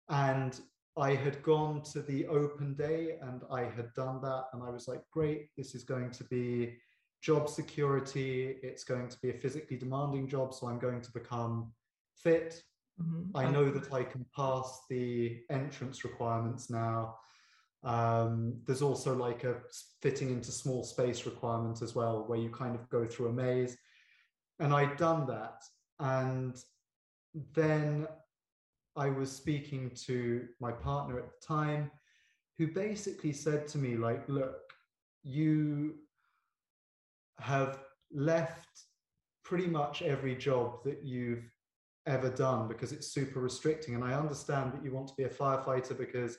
And 0.09 0.59
I 0.99 1.15
had 1.15 1.43
gone 1.43 1.83
to 1.93 2.01
the 2.01 2.27
open 2.27 2.75
day 2.75 3.19
and 3.21 3.43
I 3.51 3.65
had 3.65 3.93
done 3.95 4.21
that. 4.23 4.45
And 4.53 4.63
I 4.63 4.71
was 4.71 4.89
like, 4.89 5.03
great, 5.11 5.55
this 5.57 5.75
is 5.75 5.85
going 5.85 6.11
to 6.13 6.25
be 6.25 6.77
job 7.23 7.49
security. 7.49 8.57
It's 8.63 8.85
going 8.85 9.09
to 9.09 9.19
be 9.21 9.31
a 9.31 9.35
physically 9.35 9.77
demanding 9.77 10.27
job. 10.27 10.55
So 10.55 10.69
I'm 10.69 10.79
going 10.79 11.03
to 11.03 11.13
become 11.13 11.73
fit. 12.17 12.63
Mm-hmm. 13.01 13.37
I 13.37 13.51
know 13.51 13.71
that 13.71 13.93
I 13.93 14.05
can 14.05 14.25
pass 14.35 14.85
the 14.89 15.43
entrance 15.51 16.03
requirements 16.03 16.71
now. 16.71 17.17
Um, 17.85 18.61
there's 18.67 18.83
also 18.83 19.15
like 19.15 19.45
a 19.45 19.57
fitting 20.01 20.31
into 20.31 20.51
small 20.51 20.83
space 20.83 21.27
requirement 21.27 21.83
as 21.83 21.95
well, 21.95 22.25
where 22.27 22.39
you 22.39 22.49
kind 22.49 22.75
of 22.75 22.89
go 22.89 23.05
through 23.07 23.29
a 23.29 23.33
maze. 23.33 23.77
And 24.61 24.73
I'd 24.73 24.97
done 24.97 25.27
that. 25.27 25.63
And 26.01 26.57
then 27.55 28.07
I 28.97 29.11
was 29.11 29.31
speaking 29.31 29.91
to 30.07 30.47
my 30.61 30.73
partner 30.73 31.19
at 31.19 31.27
the 31.29 31.47
time, 31.47 31.91
who 32.59 32.69
basically 32.69 33.33
said 33.33 33.67
to 33.69 33.79
me, 33.79 33.97
like, 33.97 34.29
look, 34.29 34.73
you 35.23 35.97
have 37.39 37.79
left 38.13 38.69
pretty 39.45 39.67
much 39.67 40.03
every 40.03 40.35
job 40.35 40.83
that 40.85 41.05
you've 41.05 41.45
ever 42.07 42.31
done 42.31 42.69
because 42.69 42.93
it's 42.93 43.09
super 43.09 43.41
restricting. 43.41 43.95
And 43.95 44.05
I 44.05 44.15
understand 44.15 44.73
that 44.73 44.85
you 44.85 44.93
want 44.93 45.09
to 45.09 45.15
be 45.17 45.25
a 45.25 45.29
firefighter 45.29 45.97
because 45.97 46.39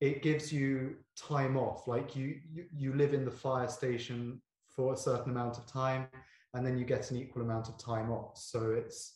it 0.00 0.22
gives 0.22 0.52
you 0.52 0.96
time 1.16 1.56
off. 1.56 1.88
Like 1.88 2.14
you, 2.14 2.40
you, 2.52 2.64
you 2.76 2.94
live 2.94 3.14
in 3.14 3.24
the 3.24 3.30
fire 3.30 3.68
station 3.68 4.42
for 4.68 4.92
a 4.92 4.96
certain 4.96 5.30
amount 5.30 5.56
of 5.56 5.66
time, 5.66 6.06
and 6.52 6.66
then 6.66 6.76
you 6.76 6.84
get 6.84 7.10
an 7.10 7.16
equal 7.16 7.42
amount 7.42 7.68
of 7.68 7.78
time 7.78 8.10
off. 8.10 8.36
So 8.36 8.72
it's 8.72 9.15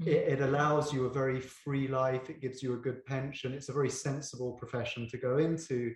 it, 0.00 0.06
mm. 0.06 0.32
it, 0.32 0.40
allows 0.40 0.92
you 0.92 1.06
a 1.06 1.10
very 1.10 1.40
free 1.40 1.88
life 1.88 2.30
it 2.30 2.40
gives 2.40 2.62
you 2.62 2.74
a 2.74 2.78
good 2.78 3.04
pension 3.06 3.52
it's 3.52 3.68
a 3.68 3.72
very 3.72 3.90
sensible 3.90 4.52
profession 4.52 5.08
to 5.08 5.16
go 5.16 5.38
into 5.38 5.92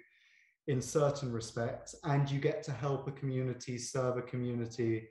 in 0.66 0.80
certain 0.80 1.32
respects 1.32 1.94
and 2.04 2.30
you 2.30 2.38
get 2.38 2.62
to 2.62 2.72
help 2.72 3.08
a 3.08 3.12
community 3.12 3.78
serve 3.78 4.16
a 4.16 4.22
community 4.22 5.08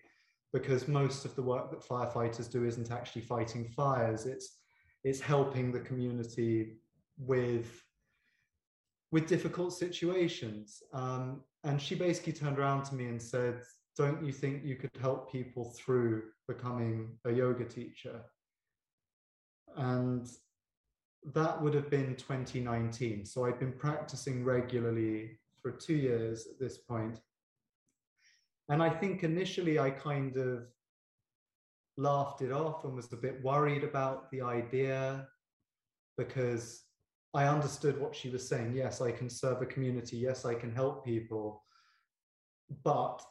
because 0.53 0.87
most 0.87 1.25
of 1.25 1.35
the 1.35 1.41
work 1.41 1.69
that 1.69 1.81
firefighters 1.81 2.49
do 2.49 2.65
isn't 2.65 2.91
actually 2.91 3.21
fighting 3.21 3.67
fires 3.69 4.25
it's 4.25 4.59
it's 5.03 5.19
helping 5.19 5.71
the 5.71 5.79
community 5.79 6.77
with 7.17 7.83
with 9.11 9.27
difficult 9.27 9.73
situations 9.73 10.81
um, 10.93 11.41
and 11.67 11.81
she 11.81 11.95
basically 11.95 12.33
turned 12.33 12.59
around 12.59 12.83
to 12.85 12.95
me 12.95 13.07
and 13.07 13.21
said, 13.21 13.61
Don't 13.97 14.23
you 14.23 14.31
think 14.31 14.63
you 14.63 14.75
could 14.75 14.91
help 15.01 15.31
people 15.31 15.75
through 15.77 16.23
becoming 16.47 17.17
a 17.25 17.31
yoga 17.31 17.65
teacher? 17.65 18.21
And 19.77 20.27
that 21.33 21.61
would 21.61 21.73
have 21.73 21.89
been 21.89 22.15
2019. 22.15 23.25
So 23.25 23.45
I'd 23.45 23.59
been 23.59 23.73
practicing 23.73 24.43
regularly 24.43 25.37
for 25.61 25.71
two 25.71 25.95
years 25.95 26.47
at 26.47 26.59
this 26.59 26.77
point. 26.77 27.19
And 28.69 28.83
I 28.83 28.89
think 28.89 29.23
initially 29.23 29.79
I 29.79 29.89
kind 29.91 30.35
of 30.37 30.67
laughed 31.97 32.41
it 32.41 32.51
off 32.51 32.83
and 32.83 32.95
was 32.95 33.11
a 33.13 33.17
bit 33.17 33.41
worried 33.43 33.83
about 33.83 34.29
the 34.31 34.41
idea 34.41 35.27
because 36.17 36.83
I 37.33 37.45
understood 37.45 37.99
what 37.99 38.15
she 38.15 38.29
was 38.29 38.47
saying. 38.47 38.73
Yes, 38.73 39.01
I 39.01 39.11
can 39.11 39.29
serve 39.29 39.61
a 39.61 39.65
community. 39.65 40.17
Yes, 40.17 40.45
I 40.45 40.55
can 40.55 40.73
help 40.73 41.05
people. 41.05 41.63
But 42.83 43.21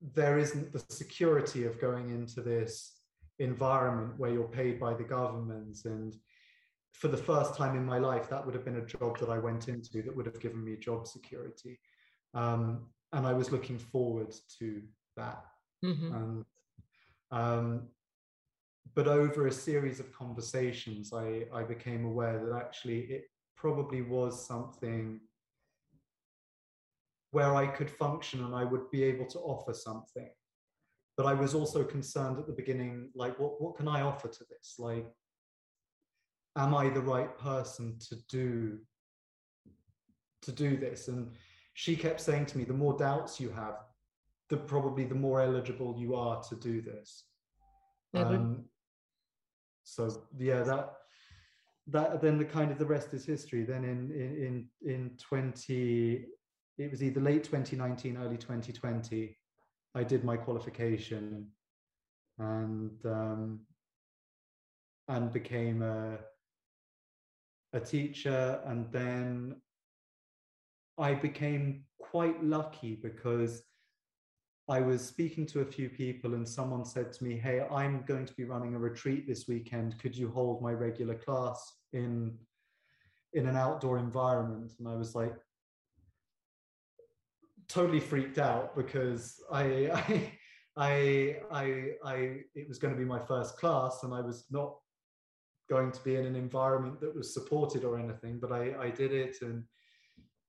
there 0.00 0.38
isn't 0.38 0.72
the 0.72 0.82
security 0.88 1.64
of 1.64 1.80
going 1.80 2.10
into 2.10 2.40
this 2.40 2.99
environment 3.40 4.12
where 4.18 4.30
you're 4.30 4.44
paid 4.44 4.78
by 4.78 4.94
the 4.94 5.02
government. 5.02 5.78
And 5.84 6.14
for 6.92 7.08
the 7.08 7.16
first 7.16 7.56
time 7.56 7.76
in 7.76 7.84
my 7.84 7.98
life, 7.98 8.28
that 8.30 8.44
would 8.44 8.54
have 8.54 8.64
been 8.64 8.76
a 8.76 8.86
job 8.86 9.18
that 9.18 9.28
I 9.28 9.38
went 9.38 9.68
into 9.68 10.02
that 10.02 10.14
would 10.14 10.26
have 10.26 10.40
given 10.40 10.62
me 10.62 10.76
job 10.76 11.08
security. 11.08 11.80
Um, 12.34 12.86
and 13.12 13.26
I 13.26 13.32
was 13.32 13.50
looking 13.50 13.78
forward 13.78 14.32
to 14.58 14.82
that. 15.16 15.44
Mm-hmm. 15.84 16.14
And 16.14 16.44
um, 17.32 17.88
but 18.94 19.06
over 19.06 19.46
a 19.46 19.52
series 19.52 20.00
of 20.00 20.12
conversations, 20.12 21.12
I, 21.12 21.44
I 21.52 21.62
became 21.62 22.04
aware 22.04 22.44
that 22.44 22.56
actually 22.56 23.00
it 23.02 23.24
probably 23.56 24.02
was 24.02 24.46
something 24.46 25.20
where 27.30 27.54
I 27.54 27.66
could 27.66 27.90
function 27.90 28.44
and 28.44 28.54
I 28.54 28.64
would 28.64 28.90
be 28.90 29.04
able 29.04 29.26
to 29.26 29.38
offer 29.38 29.72
something. 29.72 30.28
But 31.20 31.28
I 31.28 31.34
was 31.34 31.54
also 31.54 31.84
concerned 31.84 32.38
at 32.38 32.46
the 32.46 32.54
beginning, 32.54 33.10
like, 33.14 33.38
what, 33.38 33.60
what 33.60 33.76
can 33.76 33.86
I 33.86 34.00
offer 34.00 34.26
to 34.26 34.44
this? 34.48 34.76
Like, 34.78 35.06
am 36.56 36.74
I 36.74 36.88
the 36.88 37.02
right 37.02 37.36
person 37.36 37.98
to 38.08 38.16
do 38.30 38.78
to 40.40 40.50
do 40.50 40.78
this? 40.78 41.08
And 41.08 41.32
she 41.74 41.94
kept 41.94 42.22
saying 42.22 42.46
to 42.46 42.56
me, 42.56 42.64
the 42.64 42.72
more 42.72 42.96
doubts 42.96 43.38
you 43.38 43.50
have, 43.50 43.74
the 44.48 44.56
probably 44.56 45.04
the 45.04 45.14
more 45.14 45.42
eligible 45.42 45.94
you 45.98 46.14
are 46.14 46.42
to 46.44 46.54
do 46.54 46.80
this. 46.80 47.24
Um, 48.14 48.64
so 49.84 50.22
yeah, 50.38 50.62
that 50.62 50.94
that 51.88 52.22
then 52.22 52.38
the 52.38 52.46
kind 52.46 52.70
of 52.70 52.78
the 52.78 52.86
rest 52.86 53.12
is 53.12 53.26
history. 53.26 53.64
Then 53.64 53.84
in 53.84 54.10
in 54.10 54.68
in, 54.86 54.90
in 54.90 55.10
20, 55.18 56.24
it 56.78 56.90
was 56.90 57.02
either 57.02 57.20
late 57.20 57.44
2019, 57.44 58.16
early 58.16 58.38
2020, 58.38 59.36
I 59.94 60.04
did 60.04 60.24
my 60.24 60.36
qualification 60.36 61.48
and 62.38 62.92
um, 63.04 63.60
and 65.08 65.32
became 65.32 65.82
a 65.82 66.18
a 67.72 67.80
teacher 67.80 68.60
and 68.66 68.90
then 68.90 69.56
I 70.98 71.14
became 71.14 71.84
quite 71.98 72.42
lucky 72.42 72.96
because 72.96 73.62
I 74.68 74.80
was 74.80 75.04
speaking 75.04 75.46
to 75.46 75.60
a 75.60 75.64
few 75.64 75.88
people 75.88 76.34
and 76.34 76.48
someone 76.48 76.84
said 76.84 77.12
to 77.12 77.24
me, 77.24 77.36
Hey, 77.36 77.66
I'm 77.70 78.04
going 78.06 78.26
to 78.26 78.34
be 78.34 78.44
running 78.44 78.74
a 78.74 78.78
retreat 78.78 79.26
this 79.26 79.48
weekend. 79.48 79.98
Could 79.98 80.16
you 80.16 80.30
hold 80.30 80.62
my 80.62 80.72
regular 80.72 81.14
class 81.14 81.72
in, 81.92 82.36
in 83.32 83.46
an 83.46 83.56
outdoor 83.56 83.98
environment? 83.98 84.74
And 84.78 84.86
I 84.86 84.94
was 84.94 85.14
like, 85.14 85.34
totally 87.72 88.00
freaked 88.00 88.38
out 88.38 88.76
because 88.76 89.40
I, 89.50 89.62
I, 89.92 90.32
I, 90.76 91.36
I, 91.50 91.64
I, 92.04 92.14
it 92.54 92.68
was 92.68 92.78
going 92.78 92.94
to 92.94 92.98
be 92.98 93.04
my 93.06 93.18
first 93.18 93.58
class 93.58 94.00
and 94.02 94.14
I 94.14 94.20
was 94.20 94.44
not 94.50 94.76
going 95.68 95.92
to 95.92 96.02
be 96.02 96.16
in 96.16 96.26
an 96.26 96.36
environment 96.36 97.00
that 97.00 97.14
was 97.14 97.32
supported 97.34 97.84
or 97.84 97.98
anything, 97.98 98.38
but 98.40 98.52
I, 98.52 98.74
I 98.78 98.90
did 98.90 99.12
it 99.12 99.36
and 99.42 99.64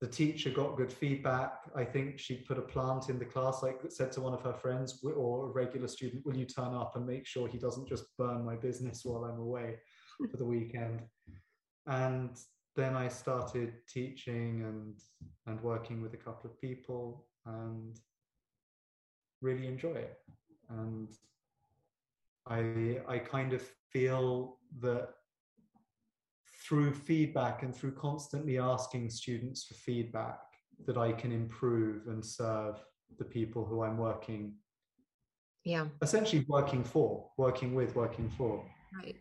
the 0.02 0.08
teacher 0.08 0.50
got 0.50 0.78
good 0.78 0.92
feedback. 0.92 1.60
I 1.76 1.84
think 1.84 2.18
she 2.18 2.38
put 2.38 2.58
a 2.58 2.64
plant 2.64 3.10
in 3.10 3.20
the 3.20 3.26
class, 3.26 3.62
like 3.62 3.80
said 3.90 4.12
to 4.14 4.22
one 4.22 4.34
of 4.34 4.42
her 4.42 4.54
friends 4.54 5.00
or 5.04 5.46
a 5.46 5.52
regular 5.52 5.88
student, 5.88 6.26
will 6.26 6.36
you 6.36 6.46
turn 6.46 6.74
up 6.74 6.96
and 6.96 7.06
make 7.06 7.28
sure 7.28 7.48
he 7.48 7.60
doesn't 7.60 7.88
just 7.88 8.06
burn 8.18 8.44
my 8.44 8.56
business 8.56 9.02
while 9.04 9.26
I'm 9.26 9.40
away 9.40 9.78
for 10.32 10.38
the 10.38 10.46
weekend? 10.46 11.04
And 11.86 12.36
then 12.76 12.96
I 12.96 13.08
started 13.08 13.74
teaching 13.88 14.64
and 14.64 15.00
and 15.48 15.62
working 15.62 16.02
with 16.02 16.14
a 16.14 16.18
couple 16.18 16.50
of 16.50 16.60
people 16.62 17.26
and 17.46 18.00
really 19.42 19.68
enjoy 19.68 19.96
it. 19.96 20.18
And 20.70 21.10
I 22.48 23.02
I 23.08 23.20
kind 23.20 23.54
of 23.54 23.62
feel 23.92 24.58
that 24.80 25.10
through 26.64 26.94
feedback 26.94 27.64
and 27.64 27.76
through 27.76 27.94
constantly 27.94 28.58
asking 28.58 29.10
students 29.10 29.64
for 29.64 29.74
feedback 29.74 30.40
that 30.86 30.98
I 30.98 31.12
can 31.12 31.32
improve 31.32 32.08
and 32.08 32.24
serve 32.24 32.80
the 33.18 33.26
people 33.26 33.66
who 33.66 33.84
I'm 33.84 33.98
working. 33.98 34.54
Yeah. 35.64 35.88
Essentially 36.02 36.46
working 36.48 36.84
for, 36.84 37.30
working 37.38 37.76
with, 37.76 37.96
working 37.96 38.30
for. 38.38 38.66
Right. 38.96 39.16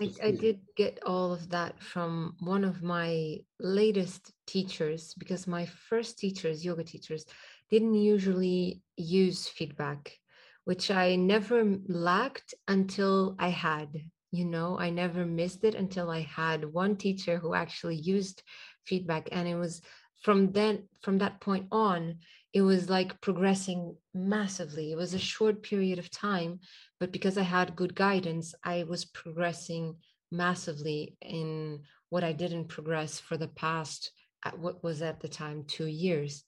I, 0.00 0.12
I, 0.22 0.30
did 0.32 0.60
get 0.76 0.98
all 1.06 1.32
of 1.32 1.50
that 1.50 1.80
from 1.80 2.34
one 2.40 2.64
of 2.64 2.82
my 2.82 3.38
latest 3.60 4.32
teachers 4.46 5.14
because 5.14 5.46
my 5.46 5.66
first 5.66 6.18
teachers, 6.18 6.64
yoga 6.64 6.82
teachers, 6.84 7.24
didn't 7.70 7.94
usually 7.94 8.82
use 8.96 9.46
feedback, 9.46 10.18
which 10.64 10.90
I 10.90 11.16
never 11.16 11.78
lacked 11.86 12.54
until 12.66 13.36
I 13.38 13.48
had 13.48 13.90
you 14.34 14.44
know? 14.44 14.76
I 14.76 14.90
never 14.90 15.24
missed 15.24 15.62
it 15.62 15.76
until 15.76 16.10
i 16.10 16.20
had 16.20 16.64
one 16.64 16.96
teacher 16.96 17.38
who 17.38 17.54
actually 17.54 17.96
used 17.96 18.42
feedback 18.84 19.28
and 19.30 19.46
it 19.46 19.54
was 19.54 19.80
from 20.22 20.50
then 20.50 20.88
from 21.02 21.18
that 21.18 21.40
point 21.40 21.66
on 21.70 22.16
it 22.54 22.62
was 22.62 22.88
like 22.88 23.20
progressing 23.20 23.96
massively. 24.14 24.92
It 24.92 24.96
was 24.96 25.12
a 25.12 25.18
short 25.18 25.62
period 25.62 25.98
of 25.98 26.10
time 26.10 26.60
but 27.00 27.12
because 27.12 27.36
i 27.36 27.42
had 27.42 27.76
good 27.76 27.94
guidance 27.94 28.54
i 28.64 28.84
was 28.84 29.04
progressing 29.04 29.96
massively 30.32 31.16
in 31.20 31.80
what 32.08 32.24
i 32.24 32.32
didn't 32.32 32.68
progress 32.68 33.18
for 33.18 33.36
the 33.36 33.48
past 33.48 34.10
what 34.58 34.82
was 34.84 35.02
at 35.02 35.20
the 35.20 35.28
time 35.28 35.64
two 35.66 35.86
years. 35.86 36.44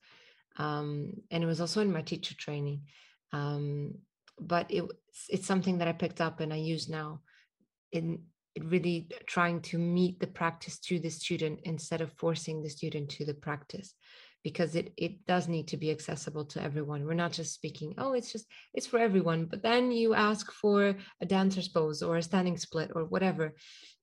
Um, 0.58 1.12
and 1.30 1.42
it 1.42 1.46
was 1.46 1.60
also 1.60 1.80
in 1.80 1.92
my 1.92 2.02
teacher 2.02 2.34
training. 2.34 2.82
Um, 3.32 3.94
but 4.38 4.66
it, 4.70 4.84
it's 5.30 5.46
something 5.46 5.78
that 5.78 5.88
i 5.88 5.92
picked 5.92 6.20
up 6.20 6.40
and 6.40 6.52
i 6.52 6.56
use 6.56 6.90
now 6.90 7.20
in 7.90 8.18
really 8.64 9.08
trying 9.26 9.62
to 9.62 9.78
meet 9.78 10.20
the 10.20 10.26
practice 10.26 10.78
to 10.78 10.98
the 10.98 11.08
student 11.08 11.60
instead 11.64 12.02
of 12.02 12.12
forcing 12.12 12.62
the 12.62 12.68
student 12.68 13.08
to 13.08 13.24
the 13.24 13.34
practice 13.34 13.94
because 14.46 14.76
it 14.76 14.92
it 14.96 15.26
does 15.26 15.48
need 15.48 15.66
to 15.66 15.76
be 15.76 15.90
accessible 15.90 16.44
to 16.44 16.62
everyone. 16.62 17.04
We're 17.04 17.24
not 17.24 17.32
just 17.32 17.52
speaking 17.52 17.90
oh 17.98 18.12
it's 18.12 18.30
just 18.30 18.46
it's 18.74 18.86
for 18.86 19.00
everyone 19.00 19.46
but 19.46 19.60
then 19.60 19.90
you 19.90 20.14
ask 20.14 20.52
for 20.52 20.94
a 21.20 21.26
dancer's 21.26 21.66
pose 21.66 22.00
or 22.00 22.16
a 22.16 22.22
standing 22.22 22.56
split 22.56 22.92
or 22.94 23.02
whatever. 23.06 23.46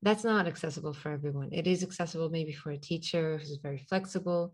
That's 0.02 0.22
not 0.22 0.46
accessible 0.46 0.92
for 0.92 1.10
everyone. 1.12 1.48
It 1.60 1.66
is 1.66 1.82
accessible 1.82 2.28
maybe 2.28 2.52
for 2.52 2.72
a 2.72 2.84
teacher 2.90 3.38
who's 3.38 3.66
very 3.68 3.82
flexible 3.88 4.52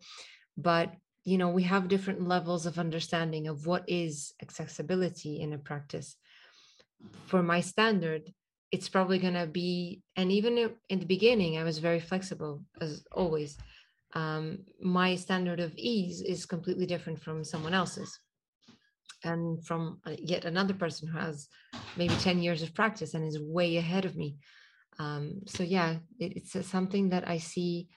but 0.57 0.89
you 1.25 1.39
know 1.39 1.51
we 1.59 1.65
have 1.65 1.89
different 1.89 2.23
levels 2.35 2.67
of 2.67 2.79
understanding 2.79 3.49
of 3.49 3.67
what 3.67 3.83
is 3.89 4.33
accessibility 4.41 5.41
in 5.41 5.53
a 5.53 5.59
practice. 5.59 6.15
For 7.27 7.43
my 7.43 7.61
standard 7.73 8.33
it's 8.71 8.89
probably 8.89 9.19
going 9.19 9.41
to 9.43 9.49
be 9.49 10.03
and 10.15 10.31
even 10.31 10.53
in 10.89 10.99
the 11.01 11.13
beginning 11.15 11.59
i 11.59 11.65
was 11.65 11.79
very 11.89 11.99
flexible 11.99 12.63
as 12.81 13.03
always 13.11 13.59
um, 14.15 14.59
my 14.81 15.15
standard 15.17 15.61
of 15.61 15.75
ease 15.77 16.21
is 16.21 16.47
completely 16.47 16.87
different 16.87 17.21
from 17.23 17.45
someone 17.45 17.75
else's. 17.75 18.19
And 19.23 19.65
from 19.65 20.01
uh, 20.07 20.17
yet 20.19 20.45
another 20.45 20.75
person 20.75 21.09
who 21.09 21.19
has 21.19 21.49
maybe 21.97 22.15
10 22.15 22.43
years 22.43 22.63
of 22.63 22.75
practice 22.75 23.15
and 23.15 23.25
is 23.25 23.39
way 23.39 23.77
ahead 23.77 24.05
of 24.05 24.17
me. 24.17 24.37
Um, 24.99 25.43
so 25.47 25.63
yeah 25.63 25.97
it, 26.19 26.37
it's 26.37 26.67
something 26.67 27.11
that 27.11 27.27
i 27.27 27.39
see 27.39 27.89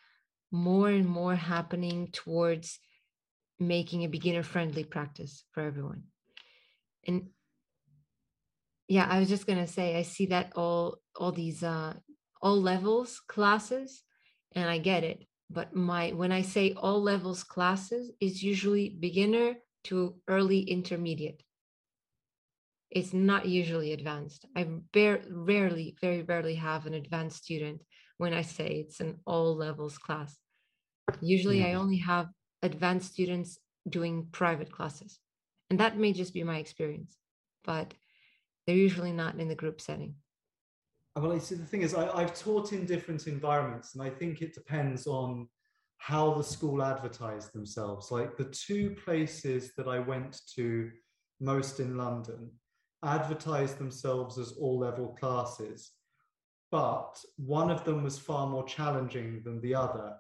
more 0.52 0.90
and 0.90 1.08
more 1.08 1.36
happening 1.36 2.10
towards 2.14 2.80
making 3.60 4.04
a 4.04 4.08
beginner 4.08 4.44
friendly 4.44 4.84
practice 4.84 5.44
for 5.52 5.64
everyone. 5.64 6.04
And 7.06 7.30
yeah 8.88 9.08
i 9.10 9.20
was 9.20 9.30
just 9.30 9.48
going 9.48 9.60
to 9.60 9.68
say 9.68 9.96
i 9.96 10.02
see 10.02 10.28
that 10.28 10.54
all 10.56 10.98
all 11.16 11.32
these 11.32 11.64
uh 11.64 11.94
all 12.42 12.62
levels 12.62 13.22
classes 13.28 14.04
and 14.54 14.70
i 14.70 14.78
get 14.78 15.04
it 15.04 15.26
but 15.50 15.76
my 15.76 16.12
when 16.12 16.32
i 16.32 16.42
say 16.42 16.74
all 16.74 17.02
levels 17.02 17.44
classes 17.44 18.12
is 18.20 18.44
usually 18.44 18.90
beginner 18.90 19.56
to 19.84 20.16
early 20.28 20.62
intermediate 20.62 21.44
it's 22.92 23.14
not 23.14 23.46
usually 23.46 23.94
advanced 23.94 24.46
i 24.56 24.64
bar- 24.94 25.22
rarely 25.30 25.96
very 26.02 26.22
rarely 26.24 26.56
have 26.56 26.86
an 26.86 26.94
advanced 26.94 27.44
student 27.44 27.82
when 28.18 28.34
i 28.34 28.42
say 28.42 28.68
it's 28.68 29.00
an 29.00 29.18
all 29.26 29.56
levels 29.56 29.98
class 29.98 30.38
usually 31.22 31.64
i 31.64 31.74
mm. 31.74 31.80
only 31.80 31.98
have 31.98 32.28
advanced 32.64 33.12
students 33.12 33.60
doing 33.88 34.28
private 34.32 34.72
classes. 34.72 35.20
And 35.70 35.80
that 35.80 35.98
may 35.98 36.14
just 36.14 36.34
be 36.34 36.44
my 36.44 36.58
experience, 36.58 37.18
but 37.64 37.94
they're 38.66 38.76
usually 38.76 39.12
not 39.12 39.40
in 39.40 39.50
the 39.50 39.56
group 39.56 39.82
setting. 39.82 40.16
Well, 41.16 41.34
I 41.34 41.38
see 41.38 41.56
the 41.56 41.66
thing 41.66 41.84
is, 41.84 41.94
I, 41.94 42.22
have 42.22 42.34
taught 42.34 42.74
in 42.74 42.88
different 42.88 43.28
environments, 43.28 43.94
and 43.94 44.02
I 44.04 44.10
think 44.10 44.42
it 44.42 44.56
depends 44.56 45.06
on 45.06 45.48
how 45.98 46.34
the 46.34 46.44
school 46.44 46.82
advertised 46.82 47.54
themselves. 47.54 48.12
Like 48.12 48.36
the 48.36 48.46
two 48.46 48.96
places 49.06 49.74
that 49.78 49.88
I 49.88 50.00
went 50.00 50.42
to 50.56 50.90
most 51.40 51.80
in 51.80 51.98
London 51.98 52.50
advertised 53.04 53.78
themselves 53.78 54.40
as 54.40 54.54
all 54.54 54.80
level 54.80 55.16
classes, 55.20 55.92
but 56.72 57.20
one 57.38 57.70
of 57.70 57.86
them 57.86 58.04
was 58.04 58.18
far 58.18 58.48
more 58.48 58.66
challenging 58.66 59.44
than 59.46 59.62
the 59.62 59.76
other. 59.76 60.16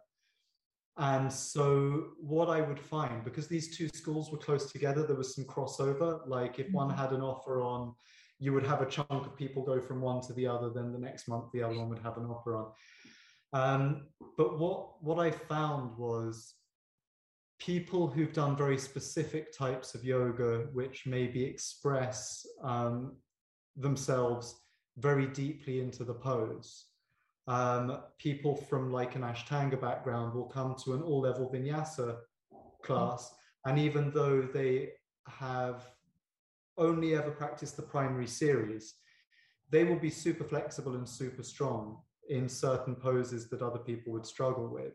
And 0.97 1.33
so, 1.33 2.09
what 2.19 2.49
I 2.49 2.61
would 2.61 2.79
find, 2.79 3.23
because 3.23 3.47
these 3.47 3.75
two 3.75 3.89
schools 3.95 4.31
were 4.31 4.37
close 4.37 4.71
together, 4.71 5.07
there 5.07 5.15
was 5.15 5.33
some 5.33 5.45
crossover. 5.45 6.19
Like, 6.27 6.59
if 6.59 6.71
one 6.71 6.89
mm-hmm. 6.89 6.99
had 6.99 7.13
an 7.13 7.21
offer 7.21 7.61
on, 7.63 7.95
you 8.43 8.51
would 8.51 8.65
have 8.65 8.81
a 8.81 8.85
chunk 8.85 9.07
of 9.09 9.37
people 9.37 9.63
go 9.63 9.79
from 9.79 10.01
one 10.01 10.19
to 10.19 10.33
the 10.33 10.45
other, 10.45 10.69
then 10.69 10.91
the 10.91 10.99
next 10.99 11.29
month 11.29 11.45
the 11.53 11.63
other 11.63 11.77
one 11.77 11.87
would 11.87 12.03
have 12.07 12.17
an 12.17 12.25
offer 12.25 12.57
on. 12.57 12.67
Um, 13.53 14.07
but 14.37 14.59
what, 14.59 15.01
what 15.01 15.17
I 15.17 15.31
found 15.31 15.97
was 15.97 16.55
people 17.57 18.05
who've 18.05 18.33
done 18.33 18.57
very 18.57 18.77
specific 18.77 19.57
types 19.57 19.95
of 19.95 20.03
yoga, 20.03 20.65
which 20.73 21.03
maybe 21.05 21.41
express 21.41 22.45
um, 22.61 23.15
themselves 23.77 24.59
very 24.97 25.27
deeply 25.27 25.79
into 25.79 26.03
the 26.03 26.13
pose. 26.13 26.87
Um, 27.47 27.97
people 28.19 28.57
from 28.57 28.91
like 28.91 29.15
an 29.15 29.21
Ashtanga 29.21 29.79
background 29.79 30.33
will 30.33 30.49
come 30.49 30.75
to 30.83 30.95
an 30.95 31.01
all 31.01 31.21
level 31.21 31.49
vinyasa 31.49 32.17
class. 32.83 33.33
And 33.65 33.79
even 33.79 34.11
though 34.11 34.41
they 34.41 34.89
have 35.29 35.92
only 36.77 37.15
ever 37.15 37.31
practice 37.31 37.71
the 37.71 37.81
primary 37.81 38.27
series, 38.27 38.95
they 39.69 39.83
will 39.83 39.99
be 39.99 40.09
super 40.09 40.43
flexible 40.43 40.95
and 40.95 41.07
super 41.07 41.43
strong 41.43 41.97
in 42.29 42.47
certain 42.47 42.95
poses 42.95 43.49
that 43.49 43.61
other 43.61 43.79
people 43.79 44.13
would 44.13 44.25
struggle 44.25 44.67
with. 44.67 44.93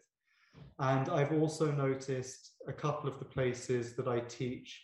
And 0.78 1.08
I've 1.08 1.32
also 1.32 1.70
noticed 1.70 2.52
a 2.66 2.72
couple 2.72 3.08
of 3.08 3.18
the 3.18 3.24
places 3.24 3.94
that 3.94 4.08
I 4.08 4.20
teach 4.20 4.82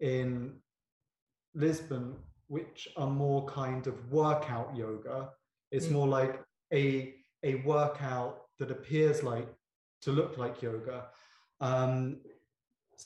in 0.00 0.54
Lisbon, 1.54 2.16
which 2.48 2.88
are 2.96 3.06
more 3.06 3.44
kind 3.46 3.86
of 3.86 4.10
workout 4.10 4.74
yoga. 4.76 5.30
It's 5.70 5.86
mm. 5.86 5.92
more 5.92 6.08
like 6.08 6.42
a, 6.72 7.14
a 7.42 7.56
workout 7.56 8.42
that 8.58 8.70
appears 8.70 9.22
like 9.22 9.48
to 10.02 10.12
look 10.12 10.38
like 10.38 10.62
yoga. 10.62 11.06
Um, 11.60 12.20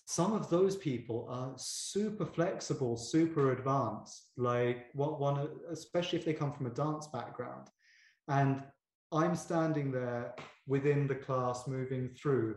some 0.06 0.32
of 0.32 0.50
those 0.50 0.76
people 0.76 1.26
are 1.30 1.52
super 1.56 2.26
flexible, 2.26 2.96
super 2.96 3.52
advanced, 3.52 4.30
like 4.36 4.86
what 4.94 5.20
one, 5.20 5.48
especially 5.70 6.18
if 6.18 6.24
they 6.24 6.32
come 6.32 6.52
from 6.52 6.66
a 6.66 6.70
dance 6.70 7.06
background. 7.08 7.68
And 8.28 8.62
I'm 9.12 9.36
standing 9.36 9.92
there 9.92 10.34
within 10.66 11.06
the 11.06 11.14
class 11.14 11.66
moving 11.66 12.10
through 12.10 12.56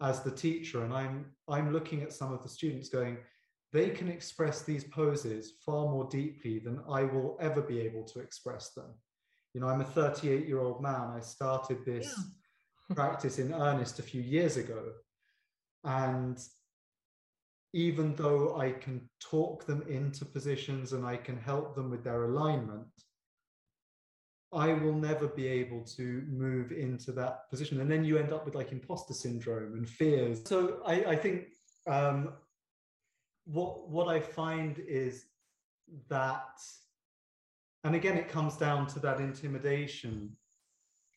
as 0.00 0.22
the 0.22 0.30
teacher 0.30 0.84
and 0.84 0.92
i'm 0.92 1.26
i'm 1.48 1.72
looking 1.72 2.02
at 2.02 2.12
some 2.12 2.32
of 2.32 2.42
the 2.42 2.48
students 2.48 2.88
going 2.88 3.16
they 3.72 3.90
can 3.90 4.08
express 4.08 4.62
these 4.62 4.84
poses 4.84 5.54
far 5.64 5.86
more 5.86 6.06
deeply 6.08 6.58
than 6.58 6.80
i 6.90 7.02
will 7.02 7.36
ever 7.40 7.60
be 7.60 7.80
able 7.80 8.04
to 8.04 8.20
express 8.20 8.70
them 8.70 8.94
you 9.54 9.60
know 9.60 9.68
i'm 9.68 9.80
a 9.80 9.84
38 9.84 10.46
year 10.46 10.60
old 10.60 10.80
man 10.82 11.10
i 11.16 11.20
started 11.20 11.84
this 11.84 12.14
yeah. 12.16 12.94
practice 12.94 13.38
in 13.38 13.52
earnest 13.52 13.98
a 13.98 14.02
few 14.02 14.22
years 14.22 14.56
ago 14.56 14.92
and 15.84 16.38
even 17.72 18.14
though 18.14 18.58
i 18.58 18.70
can 18.70 19.00
talk 19.20 19.66
them 19.66 19.82
into 19.88 20.24
positions 20.24 20.92
and 20.92 21.04
i 21.04 21.16
can 21.16 21.36
help 21.36 21.74
them 21.74 21.90
with 21.90 22.02
their 22.04 22.24
alignment 22.24 22.86
I 24.52 24.72
will 24.72 24.94
never 24.94 25.28
be 25.28 25.46
able 25.46 25.82
to 25.96 26.22
move 26.26 26.72
into 26.72 27.12
that 27.12 27.50
position. 27.50 27.80
And 27.80 27.90
then 27.90 28.04
you 28.04 28.16
end 28.16 28.32
up 28.32 28.46
with 28.46 28.54
like 28.54 28.72
imposter 28.72 29.12
syndrome 29.12 29.74
and 29.74 29.88
fears. 29.88 30.40
So 30.46 30.80
I, 30.86 31.04
I 31.04 31.16
think 31.16 31.48
um, 31.86 32.32
what 33.44 33.88
what 33.90 34.08
I 34.08 34.20
find 34.20 34.78
is 34.78 35.26
that, 36.08 36.60
and 37.84 37.94
again, 37.94 38.16
it 38.16 38.28
comes 38.28 38.56
down 38.56 38.86
to 38.88 39.00
that 39.00 39.20
intimidation 39.20 40.34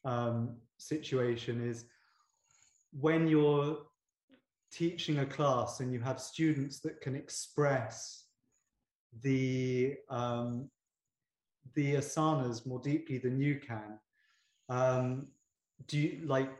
um, 0.03 0.57
situation 0.77 1.61
is 1.61 1.85
when 2.91 3.27
you're 3.27 3.77
teaching 4.71 5.19
a 5.19 5.25
class 5.25 5.79
and 5.79 5.91
you 5.93 5.99
have 5.99 6.19
students 6.19 6.79
that 6.79 7.01
can 7.01 7.15
express 7.15 8.25
the 9.21 9.95
um, 10.09 10.69
the 11.75 11.95
asanas 11.95 12.65
more 12.65 12.79
deeply 12.79 13.17
than 13.17 13.39
you 13.39 13.59
can. 13.59 13.99
Um, 14.69 15.27
do 15.87 15.99
you 15.99 16.21
like 16.25 16.51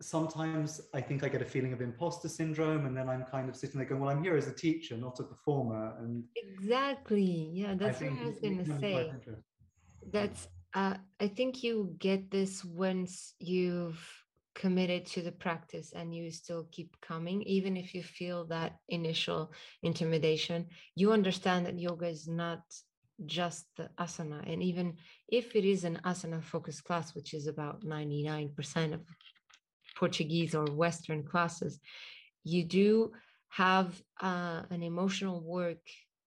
sometimes 0.00 0.80
I 0.92 1.00
think 1.00 1.24
I 1.24 1.28
get 1.28 1.42
a 1.42 1.44
feeling 1.44 1.72
of 1.72 1.80
imposter 1.80 2.28
syndrome, 2.28 2.86
and 2.86 2.96
then 2.96 3.08
I'm 3.08 3.24
kind 3.24 3.48
of 3.48 3.56
sitting 3.56 3.78
there 3.78 3.88
going, 3.88 4.00
"Well, 4.00 4.10
I'm 4.10 4.22
here 4.22 4.36
as 4.36 4.48
a 4.48 4.52
teacher, 4.52 4.96
not 4.96 5.18
a 5.20 5.24
performer." 5.24 5.96
And 5.98 6.24
exactly, 6.36 7.50
yeah, 7.52 7.74
that's 7.74 8.00
what 8.00 8.12
I 8.12 8.26
was 8.26 8.38
going 8.38 8.64
to 8.64 8.78
say. 8.78 9.12
That's 10.12 10.48
uh, 10.74 10.96
I 11.20 11.28
think 11.28 11.62
you 11.62 11.94
get 11.98 12.30
this 12.30 12.64
once 12.64 13.34
you've 13.38 14.21
committed 14.54 15.06
to 15.06 15.22
the 15.22 15.32
practice 15.32 15.92
and 15.94 16.14
you 16.14 16.30
still 16.30 16.66
keep 16.70 16.94
coming 17.00 17.42
even 17.42 17.76
if 17.76 17.94
you 17.94 18.02
feel 18.02 18.44
that 18.44 18.76
initial 18.88 19.50
intimidation 19.82 20.66
you 20.94 21.10
understand 21.12 21.64
that 21.64 21.78
yoga 21.78 22.06
is 22.06 22.28
not 22.28 22.60
just 23.26 23.66
the 23.76 23.88
asana. 23.98 24.42
And 24.50 24.62
even 24.62 24.96
if 25.28 25.54
it 25.54 25.64
is 25.64 25.84
an 25.84 26.00
asana 26.04 26.42
focused 26.42 26.84
class, 26.84 27.14
which 27.14 27.34
is 27.34 27.46
about 27.46 27.82
99% 27.82 28.94
of 28.94 29.00
Portuguese 29.96 30.54
or 30.54 30.64
Western 30.64 31.22
classes, 31.22 31.80
you 32.44 32.64
do 32.64 33.12
have 33.48 34.00
uh, 34.20 34.62
an 34.70 34.82
emotional 34.82 35.40
work 35.40 35.86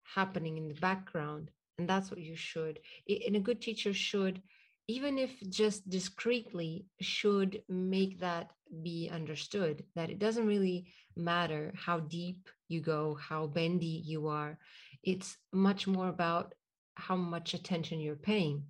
happening 0.03 0.57
in 0.57 0.67
the 0.67 0.75
background. 0.75 1.51
And 1.77 1.87
that's 1.87 2.09
what 2.09 2.19
you 2.19 2.35
should. 2.35 2.79
And 3.07 3.35
a 3.35 3.39
good 3.39 3.61
teacher 3.61 3.93
should, 3.93 4.41
even 4.89 5.19
if 5.19 5.39
just 5.51 5.87
discreetly, 5.87 6.87
should 6.99 7.61
make 7.69 8.19
that 8.21 8.49
be 8.81 9.07
understood 9.13 9.83
that 9.93 10.09
it 10.09 10.17
doesn't 10.17 10.47
really 10.47 10.87
matter 11.15 11.71
how 11.75 11.99
deep 11.99 12.49
you 12.69 12.81
go, 12.81 13.15
how 13.21 13.45
bendy 13.45 14.01
you 14.03 14.27
are. 14.27 14.57
It's 15.03 15.37
much 15.53 15.85
more 15.85 16.07
about 16.07 16.55
how 16.95 17.15
much 17.15 17.53
attention 17.53 17.99
you're 17.99 18.15
paying 18.15 18.63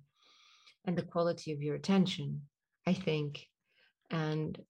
and 0.84 0.94
the 0.94 1.10
quality 1.14 1.52
of 1.52 1.62
your 1.62 1.74
attention, 1.74 2.42
I 2.86 2.92
think. 2.92 3.46
And 4.10 4.60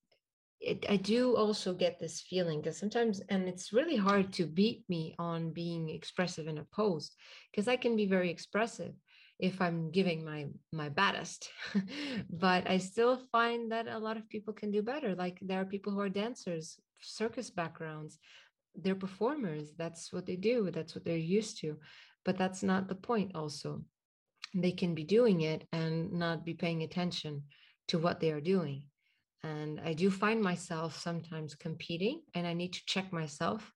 it, 0.60 0.86
I 0.88 0.98
do 0.98 1.36
also 1.36 1.74
get 1.74 1.98
this 1.98 2.20
feeling 2.20 2.60
because 2.60 2.78
sometimes, 2.78 3.22
and 3.28 3.48
it's 3.48 3.72
really 3.72 3.96
hard 3.96 4.32
to 4.34 4.46
beat 4.46 4.84
me 4.88 5.16
on 5.18 5.52
being 5.52 5.90
expressive 5.90 6.46
in 6.46 6.58
a 6.58 6.66
post 6.72 7.16
because 7.50 7.66
I 7.66 7.74
can 7.74 7.96
be 7.96 8.06
very 8.06 8.30
expressive 8.30 8.92
if 9.40 9.60
I'm 9.60 9.90
giving 9.90 10.24
my 10.24 10.46
my 10.72 10.88
baddest. 10.88 11.50
but 12.30 12.68
I 12.68 12.78
still 12.78 13.20
find 13.32 13.72
that 13.72 13.88
a 13.88 13.98
lot 13.98 14.16
of 14.16 14.28
people 14.28 14.54
can 14.54 14.70
do 14.70 14.82
better. 14.82 15.14
Like 15.14 15.38
there 15.42 15.60
are 15.60 15.64
people 15.64 15.92
who 15.92 16.00
are 16.00 16.08
dancers, 16.08 16.78
circus 17.00 17.50
backgrounds, 17.50 18.18
they're 18.74 18.94
performers. 18.94 19.72
That's 19.76 20.12
what 20.12 20.26
they 20.26 20.36
do. 20.36 20.70
That's 20.70 20.94
what 20.94 21.04
they're 21.04 21.16
used 21.16 21.60
to 21.60 21.76
but 22.24 22.36
that's 22.36 22.62
not 22.62 22.88
the 22.88 22.94
point 22.94 23.32
also 23.34 23.82
they 24.54 24.72
can 24.72 24.94
be 24.94 25.04
doing 25.04 25.42
it 25.42 25.66
and 25.72 26.12
not 26.12 26.44
be 26.44 26.54
paying 26.54 26.82
attention 26.82 27.44
to 27.88 27.98
what 27.98 28.20
they 28.20 28.30
are 28.30 28.40
doing 28.40 28.82
and 29.42 29.80
i 29.84 29.92
do 29.92 30.10
find 30.10 30.40
myself 30.40 31.00
sometimes 31.00 31.54
competing 31.54 32.20
and 32.34 32.46
i 32.46 32.52
need 32.52 32.72
to 32.72 32.80
check 32.86 33.12
myself 33.12 33.72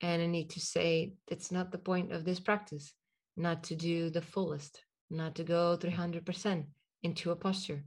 and 0.00 0.22
i 0.22 0.26
need 0.26 0.50
to 0.50 0.60
say 0.60 1.12
it's 1.28 1.50
not 1.50 1.70
the 1.70 1.78
point 1.78 2.12
of 2.12 2.24
this 2.24 2.40
practice 2.40 2.92
not 3.36 3.62
to 3.64 3.74
do 3.74 4.10
the 4.10 4.22
fullest 4.22 4.82
not 5.12 5.34
to 5.34 5.44
go 5.44 5.76
300% 5.80 6.64
into 7.02 7.30
a 7.30 7.36
posture 7.36 7.82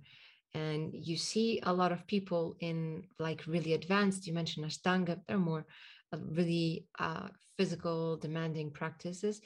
and 0.53 0.93
you 0.93 1.17
see 1.17 1.59
a 1.63 1.73
lot 1.73 1.91
of 1.91 2.07
people 2.07 2.55
in 2.59 3.03
like 3.19 3.45
really 3.47 3.73
advanced 3.73 4.27
you 4.27 4.33
mentioned 4.33 4.65
ashtanga 4.65 5.19
they're 5.27 5.37
more 5.37 5.65
uh, 6.13 6.17
really 6.31 6.85
uh, 6.99 7.27
physical 7.57 8.17
demanding 8.17 8.71
practices 8.71 9.41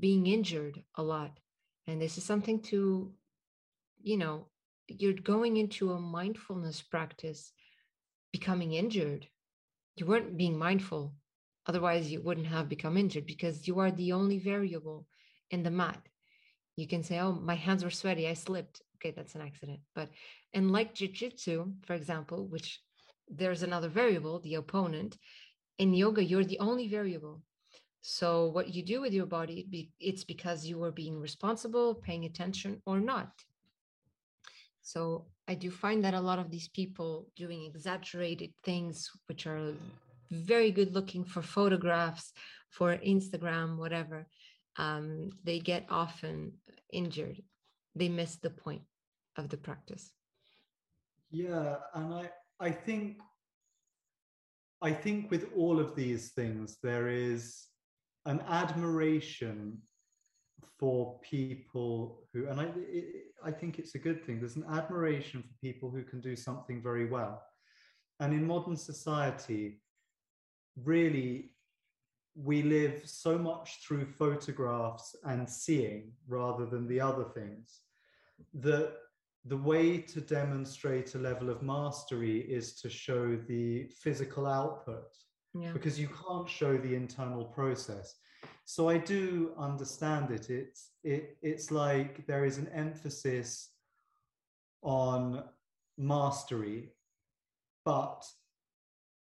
being 0.00 0.26
injured 0.26 0.82
a 0.96 1.02
lot. 1.02 1.38
And 1.86 2.00
this 2.00 2.18
is 2.18 2.24
something 2.24 2.60
to, 2.62 3.12
you 4.02 4.16
know, 4.16 4.46
you're 4.86 5.14
going 5.14 5.56
into 5.56 5.92
a 5.92 6.00
mindfulness 6.00 6.82
practice 6.82 7.52
becoming 8.32 8.74
injured. 8.74 9.26
You 9.96 10.06
weren't 10.06 10.36
being 10.36 10.58
mindful. 10.58 11.14
Otherwise, 11.66 12.10
you 12.10 12.22
wouldn't 12.22 12.46
have 12.46 12.68
become 12.68 12.96
injured 12.96 13.26
because 13.26 13.66
you 13.66 13.78
are 13.80 13.90
the 13.90 14.12
only 14.12 14.38
variable 14.38 15.06
in 15.50 15.62
the 15.62 15.70
mat. 15.70 16.00
You 16.78 16.86
can 16.86 17.02
say, 17.02 17.18
oh, 17.18 17.32
my 17.32 17.56
hands 17.56 17.82
were 17.82 17.90
sweaty, 17.90 18.28
I 18.28 18.34
slipped. 18.34 18.82
Okay, 18.96 19.10
that's 19.10 19.34
an 19.34 19.42
accident. 19.42 19.80
But, 19.96 20.10
and 20.54 20.70
like 20.70 20.94
jujitsu, 20.94 21.72
for 21.84 21.94
example, 21.94 22.46
which 22.46 22.80
there's 23.28 23.64
another 23.64 23.88
variable, 23.88 24.38
the 24.38 24.54
opponent. 24.54 25.18
In 25.78 25.92
yoga, 25.92 26.22
you're 26.22 26.44
the 26.44 26.60
only 26.60 26.86
variable. 26.86 27.42
So 28.00 28.46
what 28.46 28.72
you 28.72 28.84
do 28.84 29.00
with 29.00 29.12
your 29.12 29.26
body, 29.26 29.90
it's 29.98 30.22
because 30.22 30.66
you 30.66 30.80
are 30.84 30.92
being 30.92 31.18
responsible, 31.18 31.96
paying 31.96 32.26
attention 32.26 32.80
or 32.86 33.00
not. 33.00 33.32
So 34.82 35.26
I 35.48 35.54
do 35.54 35.72
find 35.72 36.04
that 36.04 36.14
a 36.14 36.20
lot 36.20 36.38
of 36.38 36.48
these 36.48 36.68
people 36.68 37.26
doing 37.34 37.64
exaggerated 37.64 38.52
things, 38.62 39.10
which 39.26 39.48
are 39.48 39.74
very 40.30 40.70
good 40.70 40.94
looking 40.94 41.24
for 41.24 41.42
photographs, 41.42 42.32
for 42.70 42.96
Instagram, 42.98 43.78
whatever, 43.78 44.28
um, 44.78 45.30
they 45.44 45.58
get 45.58 45.86
often 45.90 46.52
injured. 46.92 47.42
They 47.94 48.08
miss 48.08 48.36
the 48.36 48.50
point 48.50 48.82
of 49.36 49.48
the 49.48 49.56
practice. 49.56 50.12
Yeah, 51.30 51.76
and 51.94 52.14
I 52.14 52.30
I 52.60 52.70
think 52.70 53.18
I 54.80 54.92
think 54.92 55.30
with 55.30 55.46
all 55.56 55.78
of 55.78 55.94
these 55.94 56.30
things 56.30 56.78
there 56.82 57.08
is 57.08 57.66
an 58.24 58.40
admiration 58.48 59.78
for 60.78 61.18
people 61.22 62.22
who 62.32 62.46
and 62.46 62.60
I 62.60 62.68
it, 62.76 63.26
I 63.44 63.50
think 63.50 63.78
it's 63.78 63.94
a 63.94 63.98
good 63.98 64.24
thing 64.24 64.40
there's 64.40 64.56
an 64.56 64.66
admiration 64.70 65.42
for 65.42 65.54
people 65.60 65.90
who 65.90 66.02
can 66.02 66.20
do 66.20 66.34
something 66.34 66.82
very 66.82 67.06
well. 67.06 67.42
And 68.20 68.32
in 68.32 68.46
modern 68.46 68.76
society 68.76 69.80
really 70.84 71.52
we 72.42 72.62
live 72.62 73.02
so 73.04 73.36
much 73.36 73.80
through 73.82 74.06
photographs 74.06 75.16
and 75.24 75.48
seeing 75.48 76.12
rather 76.28 76.66
than 76.66 76.86
the 76.86 77.00
other 77.00 77.24
things 77.24 77.80
that 78.54 78.92
the 79.44 79.56
way 79.56 79.98
to 79.98 80.20
demonstrate 80.20 81.14
a 81.14 81.18
level 81.18 81.50
of 81.50 81.62
mastery 81.62 82.40
is 82.40 82.80
to 82.80 82.88
show 82.88 83.36
the 83.48 83.84
physical 84.02 84.46
output 84.46 85.08
yeah. 85.54 85.72
because 85.72 85.98
you 85.98 86.08
can't 86.08 86.48
show 86.48 86.76
the 86.76 86.94
internal 86.94 87.44
process 87.44 88.14
so 88.64 88.88
i 88.88 88.96
do 88.96 89.52
understand 89.58 90.30
it 90.30 90.48
it's 90.48 90.90
it, 91.02 91.36
it's 91.42 91.72
like 91.72 92.24
there 92.26 92.44
is 92.44 92.58
an 92.58 92.68
emphasis 92.68 93.70
on 94.82 95.42
mastery 95.96 96.92
but 97.84 98.24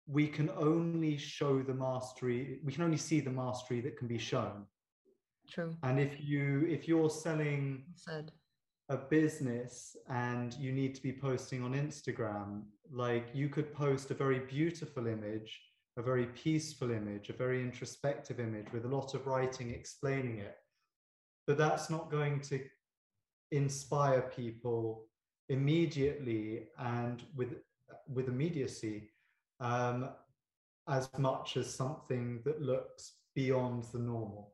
we 0.06 0.28
can 0.28 0.50
only 0.56 1.16
show 1.16 1.62
the 1.62 1.74
mastery 1.74 2.60
we 2.64 2.72
can 2.72 2.84
only 2.84 2.96
see 2.96 3.20
the 3.20 3.30
mastery 3.30 3.80
that 3.80 3.96
can 3.96 4.08
be 4.08 4.18
shown. 4.18 4.64
True. 5.50 5.74
And 5.82 5.98
if 6.00 6.20
you 6.20 6.66
if 6.68 6.88
you're 6.88 7.10
selling 7.10 7.84
said. 7.94 8.32
a 8.88 8.96
business 8.96 9.96
and 10.08 10.54
you 10.54 10.72
need 10.72 10.94
to 10.94 11.02
be 11.02 11.12
posting 11.12 11.62
on 11.62 11.72
Instagram, 11.72 12.62
like 12.90 13.26
you 13.34 13.48
could 13.48 13.72
post 13.74 14.10
a 14.10 14.14
very 14.14 14.40
beautiful 14.40 15.06
image, 15.06 15.60
a 15.96 16.02
very 16.02 16.26
peaceful 16.26 16.90
image, 16.90 17.28
a 17.28 17.32
very 17.32 17.62
introspective 17.62 18.38
image 18.40 18.66
with 18.72 18.84
a 18.84 18.88
lot 18.88 19.14
of 19.14 19.26
writing 19.26 19.70
explaining 19.70 20.38
it. 20.38 20.56
But 21.46 21.58
that's 21.58 21.90
not 21.90 22.10
going 22.10 22.40
to 22.42 22.60
inspire 23.52 24.22
people 24.22 25.06
immediately 25.48 26.68
and 26.78 27.22
with 27.36 27.54
with 28.08 28.28
immediacy 28.28 29.10
um, 29.60 30.10
as 30.88 31.08
much 31.18 31.56
as 31.56 31.72
something 31.72 32.40
that 32.44 32.60
looks 32.60 33.14
beyond 33.34 33.84
the 33.92 33.98
normal. 33.98 34.52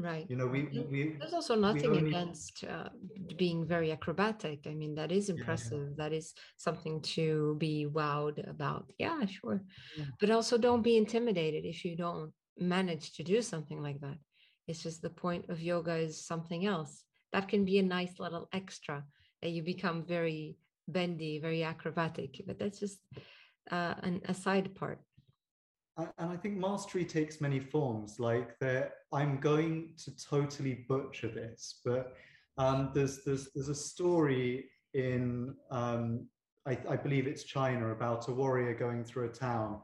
Right. 0.00 0.26
You 0.28 0.36
know, 0.36 0.46
we 0.46 0.62
we 0.92 1.16
there's 1.18 1.32
also 1.32 1.56
nothing 1.56 1.90
only... 1.90 2.10
against 2.10 2.62
uh, 2.62 2.90
being 3.36 3.66
very 3.66 3.90
acrobatic. 3.90 4.60
I 4.66 4.74
mean, 4.74 4.94
that 4.94 5.10
is 5.10 5.28
impressive. 5.28 5.88
Yeah. 5.88 6.04
That 6.04 6.12
is 6.12 6.34
something 6.56 7.00
to 7.16 7.56
be 7.58 7.86
wowed 7.90 8.48
about. 8.48 8.92
Yeah, 8.98 9.26
sure. 9.26 9.64
Yeah. 9.96 10.04
But 10.20 10.30
also, 10.30 10.56
don't 10.56 10.82
be 10.82 10.96
intimidated 10.96 11.64
if 11.64 11.84
you 11.84 11.96
don't 11.96 12.32
manage 12.56 13.14
to 13.14 13.24
do 13.24 13.42
something 13.42 13.82
like 13.82 14.00
that. 14.00 14.18
It's 14.68 14.84
just 14.84 15.02
the 15.02 15.10
point 15.10 15.46
of 15.48 15.60
yoga 15.60 15.96
is 15.96 16.24
something 16.24 16.64
else. 16.64 17.02
That 17.32 17.48
can 17.48 17.64
be 17.64 17.78
a 17.78 17.82
nice 17.82 18.20
little 18.20 18.48
extra 18.52 19.04
that 19.42 19.50
you 19.50 19.64
become 19.64 20.04
very 20.04 20.58
bendy, 20.86 21.40
very 21.40 21.64
acrobatic. 21.64 22.40
But 22.46 22.60
that's 22.60 22.78
just 22.78 23.00
uh, 23.70 23.94
an, 24.02 24.20
a 24.26 24.34
side 24.34 24.74
part 24.74 24.98
and 26.18 26.30
I 26.30 26.36
think 26.36 26.56
mastery 26.56 27.04
takes 27.04 27.40
many 27.40 27.58
forms. 27.58 28.20
Like 28.20 28.58
there, 28.58 28.92
I'm 29.12 29.40
going 29.40 29.94
to 30.04 30.16
totally 30.16 30.86
butcher 30.88 31.28
this, 31.28 31.80
but 31.84 32.14
um, 32.56 32.90
there's 32.94 33.24
there's 33.24 33.48
there's 33.54 33.68
a 33.68 33.74
story 33.74 34.70
in 34.94 35.54
um, 35.70 36.26
I, 36.66 36.78
I, 36.88 36.96
believe 36.96 37.26
it's 37.26 37.44
China 37.44 37.90
about 37.90 38.28
a 38.28 38.32
warrior 38.32 38.74
going 38.74 39.04
through 39.04 39.26
a 39.26 39.32
town, 39.32 39.80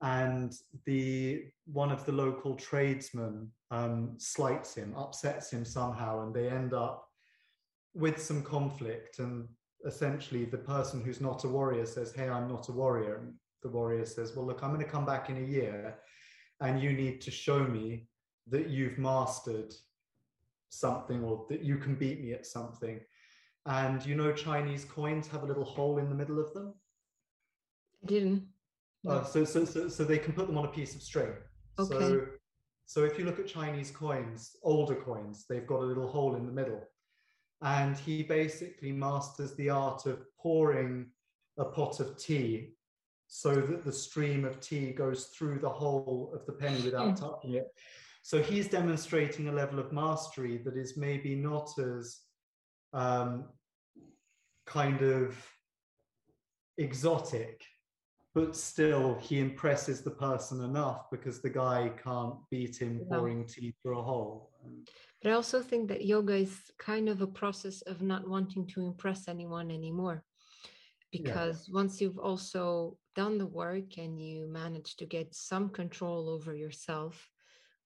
and 0.00 0.54
the 0.86 1.44
one 1.66 1.92
of 1.92 2.06
the 2.06 2.12
local 2.12 2.54
tradesmen 2.56 3.50
um, 3.70 4.14
slights 4.18 4.74
him, 4.74 4.94
upsets 4.96 5.52
him 5.52 5.64
somehow, 5.64 6.22
and 6.24 6.34
they 6.34 6.48
end 6.48 6.72
up 6.72 7.06
with 7.94 8.20
some 8.20 8.42
conflict. 8.42 9.18
And 9.18 9.48
essentially, 9.84 10.44
the 10.44 10.58
person 10.58 11.02
who's 11.02 11.20
not 11.20 11.44
a 11.44 11.48
warrior 11.48 11.86
says, 11.86 12.12
"Hey, 12.12 12.28
I'm 12.28 12.48
not 12.48 12.68
a 12.68 12.72
warrior." 12.72 13.16
And 13.16 13.34
the 13.64 13.70
warrior 13.70 14.04
says, 14.04 14.36
Well, 14.36 14.46
look, 14.46 14.62
I'm 14.62 14.72
going 14.72 14.84
to 14.84 14.90
come 14.90 15.04
back 15.04 15.28
in 15.30 15.38
a 15.38 15.46
year 15.46 15.96
and 16.60 16.80
you 16.80 16.92
need 16.92 17.20
to 17.22 17.32
show 17.32 17.64
me 17.64 18.06
that 18.48 18.68
you've 18.68 18.98
mastered 18.98 19.74
something 20.68 21.24
or 21.24 21.46
that 21.48 21.62
you 21.62 21.78
can 21.78 21.96
beat 21.96 22.22
me 22.22 22.32
at 22.32 22.46
something. 22.46 23.00
And 23.66 24.04
you 24.06 24.14
know, 24.14 24.32
Chinese 24.32 24.84
coins 24.84 25.26
have 25.28 25.42
a 25.42 25.46
little 25.46 25.64
hole 25.64 25.98
in 25.98 26.08
the 26.08 26.14
middle 26.14 26.38
of 26.38 26.52
them. 26.52 26.74
I 28.04 28.06
didn't. 28.06 28.46
Uh, 29.08 29.24
so, 29.24 29.44
so, 29.44 29.64
so, 29.64 29.88
so 29.88 30.04
they 30.04 30.18
can 30.18 30.32
put 30.32 30.46
them 30.46 30.56
on 30.56 30.66
a 30.66 30.68
piece 30.68 30.94
of 30.94 31.02
string. 31.02 31.32
Okay. 31.78 31.98
So, 31.98 32.26
so 32.86 33.04
if 33.04 33.18
you 33.18 33.24
look 33.24 33.38
at 33.38 33.46
Chinese 33.46 33.90
coins, 33.90 34.56
older 34.62 34.94
coins, 34.94 35.46
they've 35.48 35.66
got 35.66 35.80
a 35.80 35.84
little 35.84 36.06
hole 36.06 36.36
in 36.36 36.46
the 36.46 36.52
middle. 36.52 36.82
And 37.64 37.96
he 37.96 38.22
basically 38.22 38.92
masters 38.92 39.54
the 39.54 39.70
art 39.70 40.06
of 40.06 40.24
pouring 40.36 41.06
a 41.58 41.64
pot 41.64 41.98
of 41.98 42.16
tea 42.18 42.74
so 43.26 43.54
that 43.54 43.84
the 43.84 43.92
stream 43.92 44.44
of 44.44 44.60
tea 44.60 44.92
goes 44.92 45.26
through 45.36 45.58
the 45.58 45.68
whole 45.68 46.30
of 46.34 46.44
the 46.46 46.52
penny 46.52 46.80
without 46.82 47.08
hmm. 47.08 47.14
touching 47.14 47.54
it. 47.54 47.68
So 48.22 48.40
he's 48.42 48.68
demonstrating 48.68 49.48
a 49.48 49.52
level 49.52 49.78
of 49.78 49.92
mastery 49.92 50.58
that 50.58 50.76
is 50.76 50.96
maybe 50.96 51.34
not 51.34 51.70
as 51.78 52.20
um, 52.92 53.46
kind 54.66 55.02
of 55.02 55.36
exotic, 56.78 57.62
but 58.34 58.56
still 58.56 59.18
he 59.20 59.40
impresses 59.40 60.02
the 60.02 60.10
person 60.10 60.62
enough 60.62 61.10
because 61.10 61.40
the 61.40 61.50
guy 61.50 61.92
can't 62.02 62.36
beat 62.50 62.76
him 62.76 63.04
pouring 63.08 63.46
tea 63.46 63.74
through 63.82 63.98
a 63.98 64.02
hole. 64.02 64.50
But 65.24 65.30
I 65.30 65.36
also 65.36 65.62
think 65.62 65.88
that 65.88 66.04
yoga 66.04 66.34
is 66.34 66.54
kind 66.78 67.08
of 67.08 67.22
a 67.22 67.26
process 67.26 67.80
of 67.82 68.02
not 68.02 68.28
wanting 68.28 68.66
to 68.68 68.84
impress 68.84 69.26
anyone 69.26 69.70
anymore 69.70 70.22
because 71.12 71.64
yeah. 71.66 71.74
once 71.74 71.98
you've 71.98 72.18
also 72.18 72.98
done 73.16 73.38
the 73.38 73.46
work 73.46 73.96
and 73.96 74.20
you 74.20 74.46
manage 74.46 74.96
to 74.96 75.06
get 75.06 75.34
some 75.34 75.70
control 75.70 76.28
over 76.28 76.54
yourself 76.54 77.30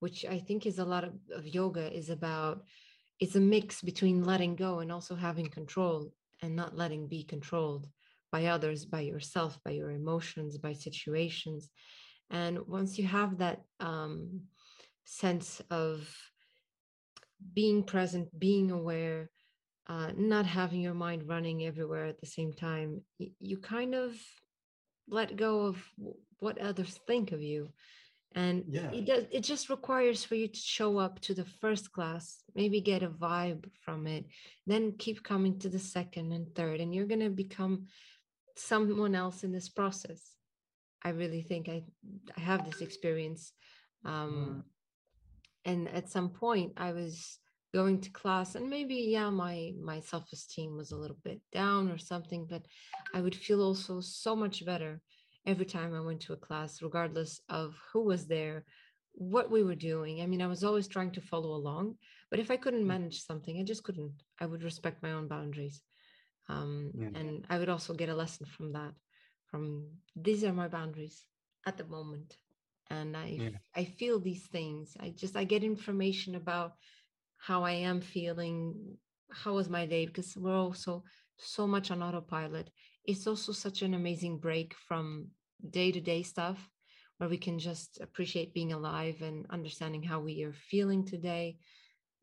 which 0.00 0.24
i 0.24 0.38
think 0.38 0.64
is 0.64 0.78
a 0.78 0.84
lot 0.84 1.04
of, 1.04 1.12
of 1.32 1.46
yoga 1.46 1.94
is 1.94 2.08
about 2.08 2.64
it's 3.20 3.36
a 3.36 3.40
mix 3.40 3.82
between 3.82 4.24
letting 4.24 4.56
go 4.56 4.78
and 4.78 4.90
also 4.90 5.14
having 5.14 5.46
control 5.46 6.10
and 6.40 6.56
not 6.56 6.76
letting 6.76 7.06
be 7.06 7.22
controlled 7.22 7.86
by 8.32 8.46
others 8.46 8.86
by 8.86 9.00
yourself 9.00 9.58
by 9.64 9.72
your 9.72 9.90
emotions 9.90 10.56
by 10.56 10.72
situations 10.72 11.68
and 12.30 12.58
once 12.66 12.98
you 12.98 13.06
have 13.06 13.38
that 13.38 13.60
um, 13.80 14.40
sense 15.04 15.60
of 15.70 16.08
being 17.54 17.82
present 17.82 18.28
being 18.38 18.70
aware 18.70 19.30
uh, 19.88 20.10
not 20.16 20.44
having 20.44 20.80
your 20.80 20.94
mind 20.94 21.26
running 21.26 21.64
everywhere 21.64 22.04
at 22.04 22.20
the 22.20 22.26
same 22.26 22.52
time, 22.52 23.00
you, 23.18 23.30
you 23.40 23.56
kind 23.56 23.94
of 23.94 24.14
let 25.08 25.36
go 25.36 25.60
of 25.60 25.82
what 26.40 26.58
others 26.58 27.00
think 27.06 27.32
of 27.32 27.42
you. 27.42 27.70
And 28.34 28.64
yeah. 28.68 28.90
it 28.92 29.06
does 29.06 29.24
it 29.32 29.40
just 29.40 29.70
requires 29.70 30.22
for 30.22 30.34
you 30.34 30.48
to 30.48 30.58
show 30.58 30.98
up 30.98 31.18
to 31.20 31.32
the 31.32 31.46
first 31.46 31.90
class, 31.92 32.42
maybe 32.54 32.82
get 32.82 33.02
a 33.02 33.08
vibe 33.08 33.64
from 33.80 34.06
it, 34.06 34.26
then 34.66 34.92
keep 34.98 35.22
coming 35.22 35.58
to 35.60 35.70
the 35.70 35.78
second 35.78 36.32
and 36.32 36.54
third, 36.54 36.80
and 36.80 36.94
you're 36.94 37.06
gonna 37.06 37.30
become 37.30 37.86
someone 38.54 39.14
else 39.14 39.44
in 39.44 39.52
this 39.52 39.70
process. 39.70 40.34
I 41.02 41.10
really 41.10 41.40
think 41.40 41.70
I 41.70 41.84
I 42.36 42.40
have 42.40 42.66
this 42.66 42.82
experience. 42.82 43.54
Um, 44.04 44.62
mm. 44.62 44.62
And 45.68 45.88
at 45.88 46.10
some 46.10 46.30
point 46.30 46.72
I 46.76 46.92
was 46.92 47.38
going 47.74 48.00
to 48.00 48.10
class 48.10 48.54
and 48.54 48.68
maybe 48.68 48.94
yeah 48.94 49.28
my 49.28 49.72
my 49.90 50.00
self-esteem 50.00 50.76
was 50.76 50.90
a 50.90 50.96
little 50.96 51.18
bit 51.22 51.40
down 51.52 51.90
or 51.90 51.98
something 51.98 52.46
but 52.48 52.62
i 53.14 53.20
would 53.20 53.34
feel 53.34 53.60
also 53.62 54.00
so 54.00 54.34
much 54.34 54.64
better 54.64 55.00
every 55.46 55.66
time 55.66 55.94
i 55.94 56.00
went 56.00 56.20
to 56.20 56.32
a 56.32 56.44
class 56.46 56.80
regardless 56.80 57.40
of 57.50 57.76
who 57.92 58.02
was 58.02 58.26
there 58.26 58.64
what 59.12 59.50
we 59.50 59.62
were 59.62 59.74
doing 59.74 60.22
i 60.22 60.26
mean 60.26 60.40
i 60.40 60.46
was 60.46 60.64
always 60.64 60.88
trying 60.88 61.10
to 61.10 61.20
follow 61.20 61.50
along 61.50 61.94
but 62.30 62.40
if 62.40 62.50
i 62.50 62.56
couldn't 62.56 62.84
mm. 62.84 62.94
manage 62.94 63.22
something 63.22 63.58
i 63.58 63.62
just 63.62 63.84
couldn't 63.84 64.14
i 64.40 64.46
would 64.46 64.64
respect 64.64 65.02
my 65.02 65.12
own 65.12 65.28
boundaries 65.28 65.82
um, 66.48 66.90
yeah. 66.94 67.08
and 67.14 67.44
i 67.50 67.58
would 67.58 67.68
also 67.68 67.92
get 67.92 68.08
a 68.08 68.14
lesson 68.14 68.46
from 68.46 68.72
that 68.72 68.94
from 69.50 69.90
these 70.16 70.42
are 70.42 70.54
my 70.54 70.68
boundaries 70.68 71.26
at 71.66 71.76
the 71.76 71.84
moment 71.84 72.34
and 72.90 73.16
i 73.16 73.38
Yeah. 73.40 73.58
i 73.74 73.84
feel 73.84 74.18
these 74.20 74.46
things. 74.46 74.96
I 75.00 75.10
just 75.10 75.36
i 75.36 75.44
get 75.44 75.64
information 75.64 76.34
about 76.34 76.72
how 77.36 77.64
i 77.64 77.72
am 77.72 78.00
feeling 78.00 78.98
how 79.30 79.54
was 79.54 79.68
my 79.68 79.86
day 79.86 80.06
because 80.06 80.36
we're 80.36 80.56
also 80.56 81.04
so 81.36 81.66
much 81.66 81.90
on 81.90 82.02
autopilot. 82.02 82.70
It's 83.04 83.26
also 83.26 83.52
such 83.52 83.82
an 83.82 83.94
amazing 83.94 84.38
break 84.38 84.74
from 84.74 85.28
day-to-day 85.70 86.22
stuff 86.22 86.68
where 87.18 87.28
we 87.28 87.38
can 87.38 87.58
just 87.58 88.00
appreciate 88.00 88.54
being 88.54 88.72
alive 88.72 89.22
and 89.22 89.46
understanding 89.50 90.02
how 90.02 90.20
we 90.20 90.42
are 90.44 90.52
feeling 90.52 91.04
today 91.04 91.58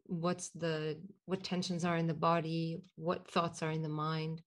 what's 0.08 0.50
the 0.50 1.00
what 1.26 1.44
tensions 1.44 1.84
are 1.84 1.98
in 1.98 2.08
the 2.08 2.14
body 2.14 2.78
what 2.96 3.28
thoughts 3.30 3.62
are 3.64 3.72
in 3.72 3.82
the 3.82 3.90
mind. 3.90 4.42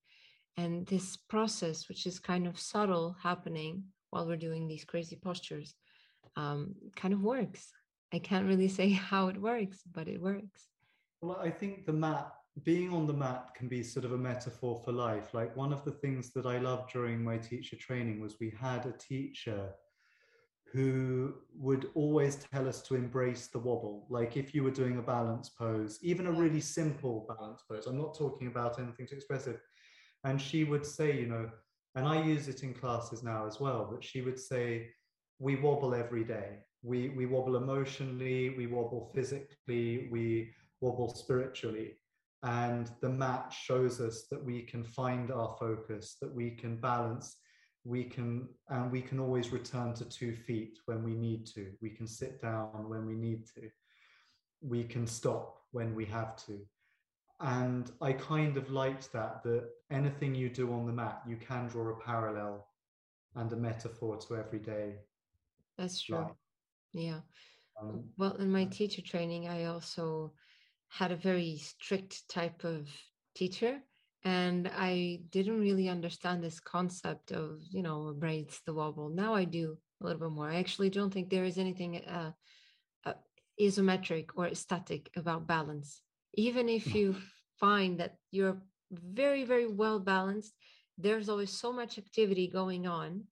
And 0.57 0.87
this 0.87 1.17
process 1.17 1.89
which 1.89 2.07
is 2.07 2.19
kind 2.19 2.47
of 2.47 2.59
subtle 2.59 3.17
happening 3.23 3.85
while 4.11 4.27
we're 4.27 4.37
doing 4.37 4.67
these 4.67 4.85
crazy 4.85 5.17
postures 5.17 5.75
um, 6.43 6.61
kind 7.01 7.13
of 7.15 7.21
works 7.23 7.63
i 8.17 8.19
can't 8.29 8.49
really 8.51 8.69
say 8.79 8.89
how 9.11 9.23
it 9.33 9.39
works 9.51 9.79
but 9.97 10.07
it 10.09 10.21
works 10.31 10.63
Well, 11.21 11.41
I 11.49 11.51
think 11.61 11.75
the 11.85 11.99
mat, 12.07 12.27
being 12.63 12.91
on 12.99 13.07
the 13.07 13.19
mat 13.25 13.43
can 13.57 13.69
be 13.69 13.83
sort 13.83 14.05
of 14.07 14.13
a 14.13 14.19
metaphor 14.31 14.75
for 14.85 14.93
life. 14.93 15.29
Like 15.39 15.57
one 15.65 15.73
of 15.73 15.83
the 15.85 15.97
things 16.03 16.25
that 16.35 16.47
I 16.47 16.59
loved 16.59 16.87
during 16.93 17.19
my 17.31 17.39
teacher 17.39 17.77
training 17.77 18.17
was 18.21 18.39
we 18.41 18.53
had 18.69 18.87
a 18.87 18.99
teacher 19.11 19.63
who 20.73 21.35
would 21.67 21.85
always 21.95 22.37
tell 22.53 22.69
us 22.69 22.83
to 22.83 22.95
embrace 22.95 23.45
the 23.49 23.59
wobble. 23.59 24.07
Like 24.11 24.37
if 24.37 24.55
you 24.55 24.63
were 24.63 24.81
doing 24.83 24.99
a 24.99 25.03
balance 25.03 25.49
pose, 25.49 25.99
even 26.03 26.27
a 26.27 26.33
really 26.43 26.61
simple 26.61 27.27
balance 27.33 27.63
pose, 27.69 27.87
I'm 27.87 27.99
not 28.05 28.19
talking 28.23 28.47
about 28.49 28.79
anything 28.79 29.07
too 29.07 29.17
expressive. 29.17 29.59
And 30.25 30.41
she 30.41 30.65
would 30.65 30.87
say, 30.97 31.19
you 31.21 31.27
know, 31.27 31.51
and 31.95 32.07
I 32.07 32.23
use 32.23 32.49
it 32.49 32.63
in 32.63 32.75
classes 32.75 33.23
now 33.23 33.47
as 33.47 33.61
well, 33.61 33.89
but 33.91 34.05
she 34.05 34.21
would 34.21 34.39
say, 34.39 34.91
we 35.39 35.57
wobble 35.57 35.95
every 35.95 36.25
day. 36.25 36.59
We, 36.83 37.11
we 37.11 37.27
wobble 37.27 37.57
emotionally, 37.57 38.51
we 38.51 38.67
wobble 38.67 39.11
physically, 39.15 40.09
we 40.11 40.53
wobble 40.81 41.15
spiritually. 41.15 41.97
And 42.43 42.91
the 43.01 43.09
mat 43.09 43.53
shows 43.53 44.01
us 44.01 44.27
that 44.31 44.45
we 44.45 44.63
can 44.63 44.85
find 44.85 45.31
our 45.33 45.57
focus, 45.59 46.17
that 46.21 46.33
we 46.33 46.51
can 46.53 46.77
balance, 46.77 47.37
we 47.85 48.05
can, 48.05 48.49
and 48.69 48.93
we 48.93 49.01
can 49.01 49.19
always 49.19 49.51
return 49.51 49.95
to 49.95 50.05
two 50.05 50.37
feet 50.37 50.79
when 50.87 51.03
we 51.03 51.15
need 51.15 51.47
to. 51.47 51.73
We 51.81 51.91
can 51.91 52.07
sit 52.07 52.41
down 52.41 52.89
when 52.89 53.07
we 53.07 53.15
need 53.15 53.47
to. 53.57 53.69
We 54.61 54.85
can 54.85 55.07
stop 55.07 55.57
when 55.73 55.95
we 55.95 56.05
have 56.07 56.37
to. 56.47 56.61
And 57.41 57.91
I 58.01 58.13
kind 58.13 58.57
of 58.57 58.71
liked 58.71 59.13
that, 59.13 59.43
that 59.45 59.69
anything 59.91 60.35
you 60.35 60.49
do 60.49 60.73
on 60.73 60.87
the 60.87 60.93
mat, 60.93 61.23
you 61.27 61.37
can 61.37 61.69
draw 61.69 61.91
a 61.91 62.01
parallel 62.01 62.67
and 63.35 63.53
a 63.53 63.57
metaphor 63.57 64.17
to 64.17 64.37
everyday 64.37 64.95
that's 65.79 66.03
true. 66.03 66.19
Life. 66.19 66.33
yeah. 66.93 67.21
Um, 67.81 68.05
well 68.17 68.35
in 68.37 68.51
my 68.51 68.65
teacher 68.65 69.03
training 69.03 69.49
i 69.49 69.65
also 69.67 70.33
had 70.89 71.13
a 71.13 71.17
very 71.17 71.59
strict 71.59 72.29
type 72.29 72.65
of 72.65 72.89
teacher 73.35 73.79
and 74.25 74.69
i 74.77 75.21
didn't 75.31 75.61
really 75.61 75.89
understand 75.89 76.43
this 76.43 76.59
concept 76.59 77.31
of 77.31 77.61
you 77.71 77.83
know 77.83 78.13
braids 78.19 78.61
the 78.67 78.75
wobble. 78.75 79.09
Now 79.09 79.35
i 79.35 79.45
do 79.45 79.79
a 80.01 80.05
little 80.05 80.21
bit 80.21 80.31
more. 80.31 80.49
I 80.49 80.57
actually 80.57 80.91
don't 80.91 81.13
think 81.13 81.29
there 81.29 81.45
is 81.45 81.59
anything 81.59 82.05
uh, 82.05 82.33
uh, 83.05 83.15
isometric 83.61 84.27
or 84.37 84.55
static 84.55 85.11
about 85.17 85.47
balance. 85.47 86.03
Even 86.35 86.69
if 86.69 86.95
you 86.95 87.17
find 87.61 87.99
that 87.99 88.17
you're 88.31 88.61
very 88.91 89.45
very 89.45 89.67
well 89.67 89.99
balanced 90.01 90.55
there's 90.97 91.29
always 91.29 91.51
so 91.51 91.73
much 91.73 91.99
activity 91.99 92.49
going 92.49 92.87
on 92.87 93.25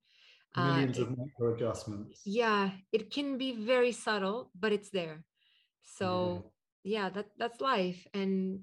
Uh, 0.54 0.66
millions 0.66 0.98
it- 0.98 1.02
of 1.02 1.18
micro 1.18 1.54
adjustments. 1.54 2.22
yeah 2.24 2.70
it 2.92 3.10
can 3.10 3.36
be 3.38 3.52
very 3.52 3.92
subtle 3.92 4.50
but 4.58 4.72
it's 4.72 4.90
there. 4.90 5.24
So 5.98 6.52
yeah, 6.82 7.08
that 7.10 7.26
that's 7.38 7.60
life 7.60 8.06
and 8.14 8.60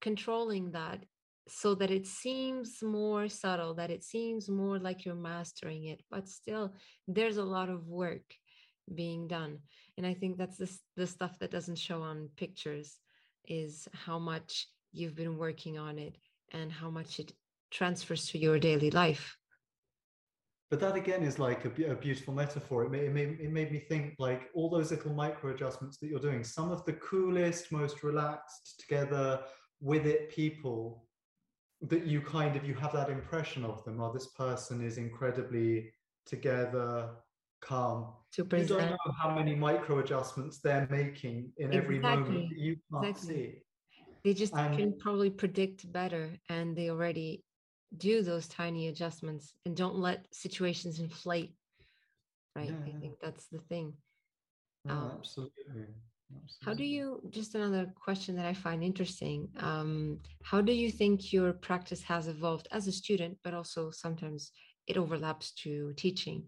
controlling 0.00 0.72
that 0.72 1.04
so 1.48 1.74
that 1.74 1.90
it 1.90 2.06
seems 2.06 2.82
more 2.82 3.28
subtle 3.28 3.74
that 3.74 3.90
it 3.90 4.04
seems 4.04 4.48
more 4.48 4.78
like 4.78 5.04
you're 5.04 5.14
mastering 5.14 5.86
it 5.86 6.02
but 6.10 6.28
still 6.28 6.72
there's 7.08 7.36
a 7.36 7.44
lot 7.56 7.68
of 7.68 7.86
work 7.88 8.22
being 8.94 9.28
done. 9.28 9.58
And 9.96 10.06
i 10.06 10.14
think 10.14 10.38
that's 10.38 10.56
the, 10.56 10.70
the 10.96 11.06
stuff 11.06 11.38
that 11.38 11.50
doesn't 11.50 11.78
show 11.78 12.02
on 12.02 12.28
pictures 12.36 12.98
is 13.46 13.88
how 13.92 14.18
much 14.18 14.68
you've 14.92 15.16
been 15.16 15.36
working 15.36 15.78
on 15.78 15.98
it 15.98 16.16
and 16.52 16.70
how 16.72 16.90
much 16.90 17.18
it 17.18 17.32
transfers 17.70 18.26
to 18.28 18.38
your 18.38 18.58
daily 18.58 18.90
life 18.90 19.36
But 20.72 20.80
that 20.80 20.96
again 20.96 21.22
is 21.22 21.38
like 21.38 21.66
a, 21.66 21.90
a 21.90 21.94
beautiful 21.94 22.32
metaphor. 22.32 22.84
It 22.84 22.90
made, 22.90 23.02
it, 23.02 23.12
made, 23.12 23.38
it 23.38 23.52
made 23.52 23.70
me 23.70 23.78
think 23.78 24.14
like 24.18 24.48
all 24.54 24.70
those 24.70 24.90
little 24.90 25.12
micro 25.12 25.50
adjustments 25.50 25.98
that 25.98 26.06
you're 26.06 26.18
doing, 26.18 26.42
some 26.42 26.72
of 26.72 26.82
the 26.86 26.94
coolest, 26.94 27.70
most 27.70 28.02
relaxed, 28.02 28.80
together 28.80 29.40
with 29.82 30.06
it 30.06 30.30
people 30.30 31.04
that 31.82 32.06
you 32.06 32.22
kind 32.22 32.56
of 32.56 32.66
you 32.66 32.72
have 32.72 32.94
that 32.94 33.10
impression 33.10 33.66
of 33.66 33.84
them. 33.84 34.00
Oh, 34.00 34.14
this 34.14 34.28
person 34.28 34.82
is 34.82 34.96
incredibly 34.96 35.92
together, 36.24 37.10
calm. 37.60 38.14
to 38.36 38.48
You 38.50 38.64
don't 38.64 38.92
know 38.92 39.12
how 39.22 39.34
many 39.34 39.54
micro 39.54 39.98
adjustments 39.98 40.60
they're 40.60 40.88
making 40.90 41.52
in 41.58 41.74
every 41.74 41.98
moment 41.98 42.48
that 42.48 42.58
you 42.58 42.76
can't 42.90 43.08
exactly. 43.08 43.34
see. 43.34 43.54
they 44.24 44.32
just 44.32 44.54
and- 44.54 44.78
can 44.78 44.98
probably 44.98 45.28
predict 45.28 45.92
better 45.92 46.34
and 46.48 46.74
they 46.74 46.88
already 46.88 47.44
do 47.96 48.22
those 48.22 48.48
tiny 48.48 48.88
adjustments 48.88 49.54
and 49.66 49.76
don't 49.76 49.96
let 49.96 50.26
situations 50.32 50.98
inflate 51.00 51.54
right? 52.56 52.68
Yeah, 52.70 52.86
i 52.86 53.00
think 53.00 53.14
that's 53.20 53.46
the 53.48 53.58
thing. 53.58 53.94
No, 54.84 54.92
Um, 54.94 55.12
absolutely. 55.18 55.86
how 56.64 56.74
do 56.74 56.84
you 56.84 57.20
just 57.30 57.54
another 57.54 57.92
question 57.94 58.36
that 58.36 58.46
i 58.46 58.54
find 58.54 58.82
interesting 58.82 59.48
um, 59.60 60.18
how 60.42 60.60
do 60.60 60.72
you 60.72 60.90
think 60.90 61.32
your 61.32 61.52
practice 61.52 62.02
has 62.02 62.28
evolved 62.28 62.68
as 62.72 62.86
a 62.86 62.92
student 62.92 63.36
but 63.44 63.54
also 63.54 63.90
sometimes 63.90 64.50
it 64.86 64.96
overlaps 64.96 65.52
to 65.52 65.92
teaching 65.96 66.44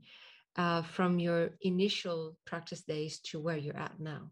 uh, 0.56 0.82
from 0.82 1.18
your 1.18 1.50
initial 1.62 2.36
practice 2.44 2.82
days 2.82 3.18
to 3.20 3.40
where 3.40 3.56
you're 3.56 3.76
at 3.76 3.98
now? 3.98 4.30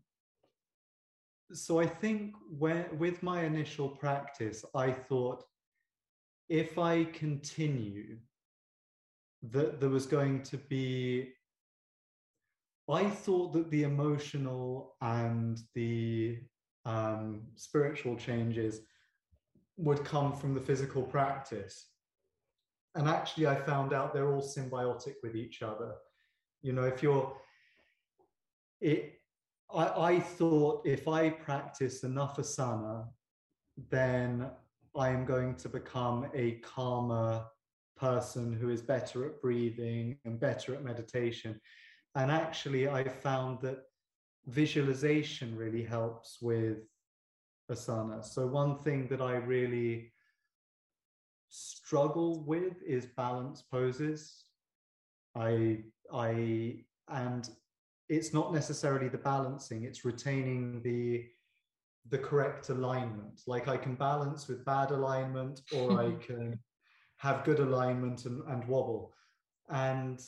So 1.52 1.80
I 1.80 1.86
think 1.86 2.34
when 2.48 2.86
with 2.98 3.22
my 3.22 3.42
initial 3.44 3.88
practice, 3.88 4.64
I 4.74 4.92
thought 4.92 5.44
if 6.53 6.78
I 6.78 7.05
continue, 7.05 8.18
that 9.42 9.80
there 9.80 9.88
was 9.88 10.05
going 10.05 10.42
to 10.42 10.59
be. 10.59 11.32
I 12.90 13.05
thought 13.09 13.55
that 13.55 13.70
the 13.70 13.84
emotional 13.84 14.94
and 15.00 15.59
the 15.74 16.40
um, 16.84 17.44
spiritual 17.55 18.16
changes 18.16 18.80
would 19.78 20.05
come 20.05 20.34
from 20.34 20.53
the 20.53 20.61
physical 20.61 21.03
practice. 21.03 21.86
And 22.96 23.09
actually, 23.09 23.46
I 23.46 23.55
found 23.55 23.94
out 23.94 24.12
they're 24.12 24.30
all 24.30 24.42
symbiotic 24.42 25.14
with 25.22 25.34
each 25.34 25.62
other. 25.62 25.94
You 26.61 26.74
know, 26.74 26.84
if 26.84 27.03
you're, 27.03 27.34
it, 28.82 29.14
I, 29.74 29.86
I 30.12 30.20
thought 30.20 30.82
if 30.84 31.09
I 31.09 31.30
practice 31.30 32.05
enough 32.05 32.36
asana, 32.36 33.07
then 33.88 34.50
I 34.97 35.09
am 35.09 35.24
going 35.24 35.55
to 35.57 35.68
become 35.68 36.28
a 36.34 36.53
calmer 36.62 37.45
person 37.97 38.53
who 38.53 38.68
is 38.70 38.82
better 38.82 39.26
at 39.26 39.40
breathing 39.40 40.18
and 40.24 40.38
better 40.38 40.74
at 40.74 40.84
meditation. 40.84 41.61
And 42.14 42.30
actually, 42.30 42.88
I 42.88 43.05
found 43.09 43.61
that 43.62 43.84
visualization 44.47 45.57
really 45.57 45.82
helps 45.82 46.38
with 46.43 46.78
asana. 47.70 48.24
So, 48.24 48.47
one 48.47 48.76
thing 48.76 49.09
that 49.09 49.22
I 49.22 49.36
really 49.36 50.12
struggle 51.49 52.45
with 52.45 52.82
is 52.82 53.07
balance 53.07 53.62
poses. 53.62 54.45
I, 55.34 55.84
I, 56.12 56.84
and 57.09 57.49
it's 58.09 58.34
not 58.34 58.53
necessarily 58.53 59.09
the 59.09 59.18
balancing, 59.18 59.84
it's 59.84 60.05
retaining 60.05 60.82
the 60.82 61.24
the 62.09 62.18
correct 62.18 62.68
alignment. 62.68 63.42
Like 63.46 63.68
I 63.68 63.76
can 63.76 63.94
balance 63.94 64.48
with 64.48 64.64
bad 64.64 64.90
alignment, 64.90 65.61
or 65.74 66.00
I 66.00 66.12
can 66.26 66.59
have 67.18 67.44
good 67.44 67.61
alignment 67.61 68.26
and, 68.26 68.42
and 68.48 68.66
wobble. 68.66 69.12
And 69.70 70.20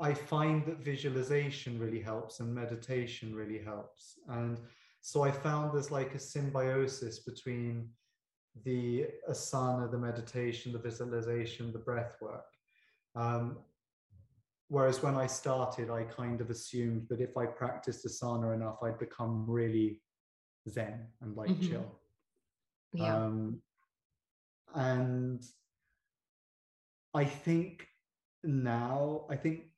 I 0.00 0.14
find 0.14 0.64
that 0.66 0.78
visualization 0.78 1.78
really 1.78 2.00
helps 2.00 2.40
and 2.40 2.54
meditation 2.54 3.34
really 3.34 3.62
helps. 3.62 4.18
And 4.28 4.60
so 5.00 5.22
I 5.22 5.30
found 5.30 5.72
there's 5.72 5.90
like 5.90 6.14
a 6.14 6.18
symbiosis 6.18 7.20
between 7.20 7.88
the 8.64 9.06
asana, 9.28 9.90
the 9.90 9.98
meditation, 9.98 10.72
the 10.72 10.78
visualization, 10.78 11.72
the 11.72 11.78
breath 11.78 12.16
work. 12.20 12.46
Um, 13.14 13.58
whereas 14.68 15.02
when 15.02 15.16
I 15.16 15.26
started, 15.26 15.90
I 15.90 16.04
kind 16.04 16.40
of 16.40 16.50
assumed 16.50 17.06
that 17.08 17.20
if 17.20 17.36
I 17.36 17.46
practiced 17.46 18.06
asana 18.06 18.54
enough, 18.54 18.82
I'd 18.82 18.98
become 18.98 19.44
really 19.48 20.00
zen 20.68 21.08
and 21.20 21.36
like 21.36 21.50
Mhm. 21.50 21.68
chill. 21.68 22.00
yeah 22.92 23.16
Um, 23.16 23.62
and 24.74 25.42
I 27.14 27.24
think 27.24 27.88
now, 28.42 29.26
I 29.30 29.36
think 29.36 29.70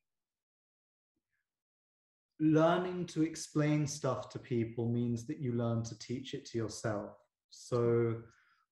learning 2.39 3.05
to 3.07 3.23
explain 3.23 3.87
stuff 3.87 4.29
to 4.29 4.39
people 4.39 4.87
means 4.89 5.25
that 5.27 5.39
you 5.39 5.53
learn 5.53 5.83
to 5.83 5.97
teach 5.99 6.33
it 6.33 6.45
to 6.45 6.57
yourself. 6.57 7.11
So, 7.49 8.21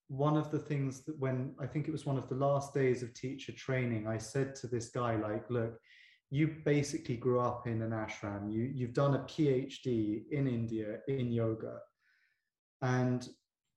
one 0.08 0.38
of 0.38 0.52
the 0.52 0.60
things 0.60 1.04
that 1.06 1.18
when 1.20 1.56
I 1.60 1.66
think 1.66 1.88
it 1.88 1.92
was 1.92 2.06
one 2.06 2.18
of 2.18 2.30
the 2.30 2.36
last 2.36 2.74
days 2.74 3.02
of 3.02 3.14
teacher 3.14 3.52
training, 3.54 4.08
I 4.08 4.18
said 4.20 4.54
to 4.56 4.68
this 4.68 4.90
guy, 4.90 5.16
like, 5.16 5.50
look, 5.50 5.80
you 6.30 6.56
basically 6.64 7.18
grew 7.18 7.40
up 7.40 7.66
in 7.68 7.82
an 7.82 7.92
ashram, 7.92 8.52
you, 8.52 8.64
you've 8.64 8.94
done 8.94 9.16
a 9.16 9.20
PhD 9.20 10.28
in 10.32 10.48
India 10.48 11.00
in 11.08 11.32
yoga, 11.32 11.80
and 12.86 13.28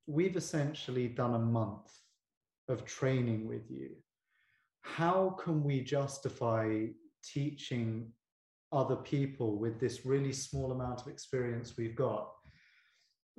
we've 0.07 0.37
essentially 0.37 1.09
done 1.09 1.35
a 1.35 1.47
month 1.61 1.91
of 2.69 2.85
training 2.85 3.49
with 3.49 3.71
you. 3.71 3.91
How 4.83 5.37
can 5.43 5.65
we 5.65 5.81
justify 5.81 6.87
teaching 7.23 8.13
other 8.73 8.97
people 8.97 9.57
with 9.57 9.81
this 9.81 10.05
really 10.05 10.33
small 10.33 10.73
amount 10.73 11.01
of 11.01 11.09
experience 11.09 11.77
we've 11.77 11.97
got. 11.97 12.31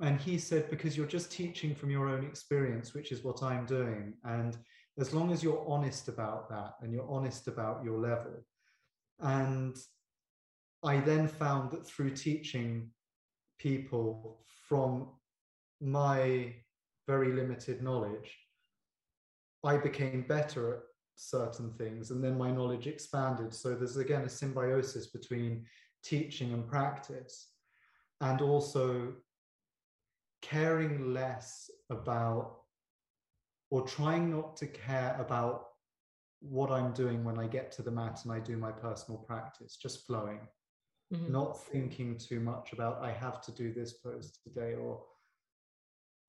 And 0.00 0.20
he 0.20 0.38
said, 0.38 0.70
because 0.70 0.96
you're 0.96 1.06
just 1.06 1.30
teaching 1.30 1.74
from 1.74 1.90
your 1.90 2.08
own 2.08 2.24
experience, 2.24 2.94
which 2.94 3.12
is 3.12 3.22
what 3.22 3.42
I'm 3.42 3.66
doing. 3.66 4.14
And 4.24 4.56
as 4.98 5.12
long 5.12 5.30
as 5.30 5.42
you're 5.42 5.64
honest 5.68 6.08
about 6.08 6.48
that 6.50 6.74
and 6.82 6.92
you're 6.92 7.08
honest 7.08 7.48
about 7.48 7.84
your 7.84 8.00
level. 8.00 8.44
And 9.20 9.76
I 10.82 11.00
then 11.00 11.28
found 11.28 11.70
that 11.72 11.86
through 11.86 12.10
teaching 12.10 12.90
people 13.58 14.40
from 14.68 15.08
my 15.80 16.54
very 17.06 17.32
limited 17.32 17.82
knowledge, 17.82 18.36
I 19.64 19.76
became 19.76 20.22
better 20.22 20.74
at 20.74 20.80
certain 21.20 21.70
things 21.72 22.10
and 22.10 22.24
then 22.24 22.36
my 22.38 22.50
knowledge 22.50 22.86
expanded 22.86 23.52
so 23.52 23.74
there's 23.74 23.98
again 23.98 24.22
a 24.22 24.28
symbiosis 24.28 25.08
between 25.08 25.66
teaching 26.02 26.54
and 26.54 26.66
practice 26.66 27.48
and 28.22 28.40
also 28.40 29.12
caring 30.40 31.12
less 31.12 31.70
about 31.90 32.60
or 33.70 33.82
trying 33.82 34.30
not 34.30 34.56
to 34.56 34.66
care 34.66 35.14
about 35.20 35.66
what 36.40 36.70
i'm 36.70 36.90
doing 36.92 37.22
when 37.22 37.38
i 37.38 37.46
get 37.46 37.70
to 37.70 37.82
the 37.82 37.90
mat 37.90 38.20
and 38.24 38.32
i 38.32 38.38
do 38.38 38.56
my 38.56 38.72
personal 38.72 39.18
practice 39.20 39.76
just 39.76 40.06
flowing 40.06 40.40
mm-hmm. 41.12 41.30
not 41.30 41.62
thinking 41.64 42.16
too 42.16 42.40
much 42.40 42.72
about 42.72 42.98
i 43.02 43.12
have 43.12 43.42
to 43.42 43.52
do 43.52 43.74
this 43.74 43.92
pose 43.92 44.32
today 44.42 44.74
or 44.74 45.02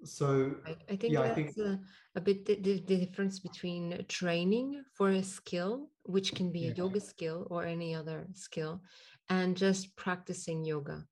so 0.03 0.55
I, 0.65 0.75
I 0.89 0.95
think 0.95 1.13
yeah, 1.13 1.21
that's 1.21 1.31
I 1.31 1.35
think... 1.35 1.57
A, 1.57 1.79
a, 2.15 2.21
bit 2.21 2.45
the, 2.45 2.55
the, 2.55 2.79
difference 2.79 3.39
between 3.39 4.05
training 4.07 4.83
for 4.95 5.09
a 5.09 5.23
skill 5.23 5.89
which 6.03 6.33
can 6.33 6.51
be 6.51 6.61
yeah. 6.61 6.71
a 6.71 6.75
yoga 6.75 6.99
skill 6.99 7.47
or 7.49 7.65
any 7.65 7.93
other 7.95 8.27
skill 8.33 8.81
and 9.29 9.55
just 9.55 9.95
practicing 9.95 10.65
yoga. 10.65 11.05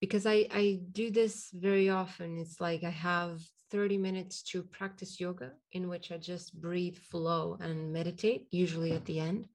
Because 0.00 0.26
I, 0.26 0.46
I 0.52 0.80
do 0.92 1.10
this 1.10 1.50
very 1.52 1.88
often. 1.88 2.38
It's 2.38 2.60
like 2.60 2.84
i 2.84 2.90
have 2.90 3.40
30 3.72 3.98
minutes 3.98 4.42
to 4.42 4.62
practice 4.62 5.18
yoga 5.18 5.50
in 5.72 5.88
which 5.88 6.12
i 6.12 6.16
just 6.16 6.60
breathe 6.60 6.96
flow 6.96 7.58
and 7.60 7.92
meditate 7.92 8.46
usually 8.50 8.92
at 8.92 9.04
the 9.04 9.20
end. 9.20 9.48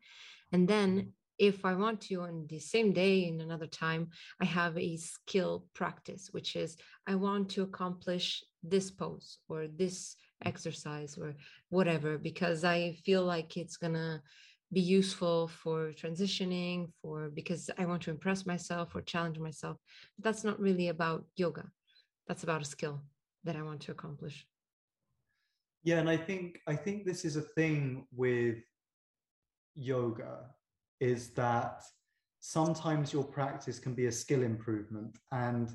And 0.52 0.68
then 0.68 1.14
if 1.42 1.66
I 1.66 1.74
want 1.74 2.02
to 2.02 2.22
on 2.22 2.46
the 2.48 2.60
same 2.60 2.94
day 2.94 3.26
in 3.26 3.42
another 3.42 3.66
time, 3.66 4.10
I 4.40 4.46
have 4.46 4.78
a 4.78 4.96
skill 4.98 5.66
practice, 5.74 6.30
which 6.32 6.56
is 6.56 6.78
I 7.08 7.16
want 7.16 7.50
to 7.52 7.64
accomplish 7.64 8.44
this 8.62 8.92
pose 8.92 9.40
or 9.50 9.66
this 9.68 10.16
exercise 10.46 11.18
or 11.18 11.34
whatever, 11.70 12.20
because 12.20 12.64
I 12.64 12.94
feel 13.06 13.24
like 13.26 13.58
it's 13.58 13.78
gonna 13.78 14.22
be 14.72 14.82
useful 14.82 15.48
for 15.48 15.92
transitioning, 15.94 16.92
for 17.02 17.32
because 17.34 17.72
I 17.76 17.88
want 17.88 18.04
to 18.04 18.12
impress 18.12 18.46
myself 18.46 18.96
or 18.96 19.02
challenge 19.02 19.40
myself. 19.40 19.78
But 20.16 20.24
that's 20.26 20.44
not 20.44 20.60
really 20.60 20.90
about 20.90 21.26
yoga. 21.36 21.66
That's 22.28 22.44
about 22.44 22.62
a 22.62 22.66
skill 22.76 23.02
that 23.46 23.56
I 23.56 23.64
want 23.64 23.82
to 23.82 23.92
accomplish. 23.92 24.46
Yeah, 25.84 25.98
and 25.98 26.10
I 26.10 26.18
think 26.18 26.60
I 26.68 26.76
think 26.76 27.04
this 27.04 27.26
is 27.26 27.36
a 27.36 27.48
thing 27.58 28.06
with 28.16 28.60
yoga 29.74 30.52
is 31.02 31.30
that 31.32 31.84
sometimes 32.40 33.12
your 33.12 33.24
practice 33.24 33.80
can 33.80 33.94
be 33.94 34.06
a 34.06 34.12
skill 34.12 34.44
improvement 34.44 35.18
and 35.32 35.72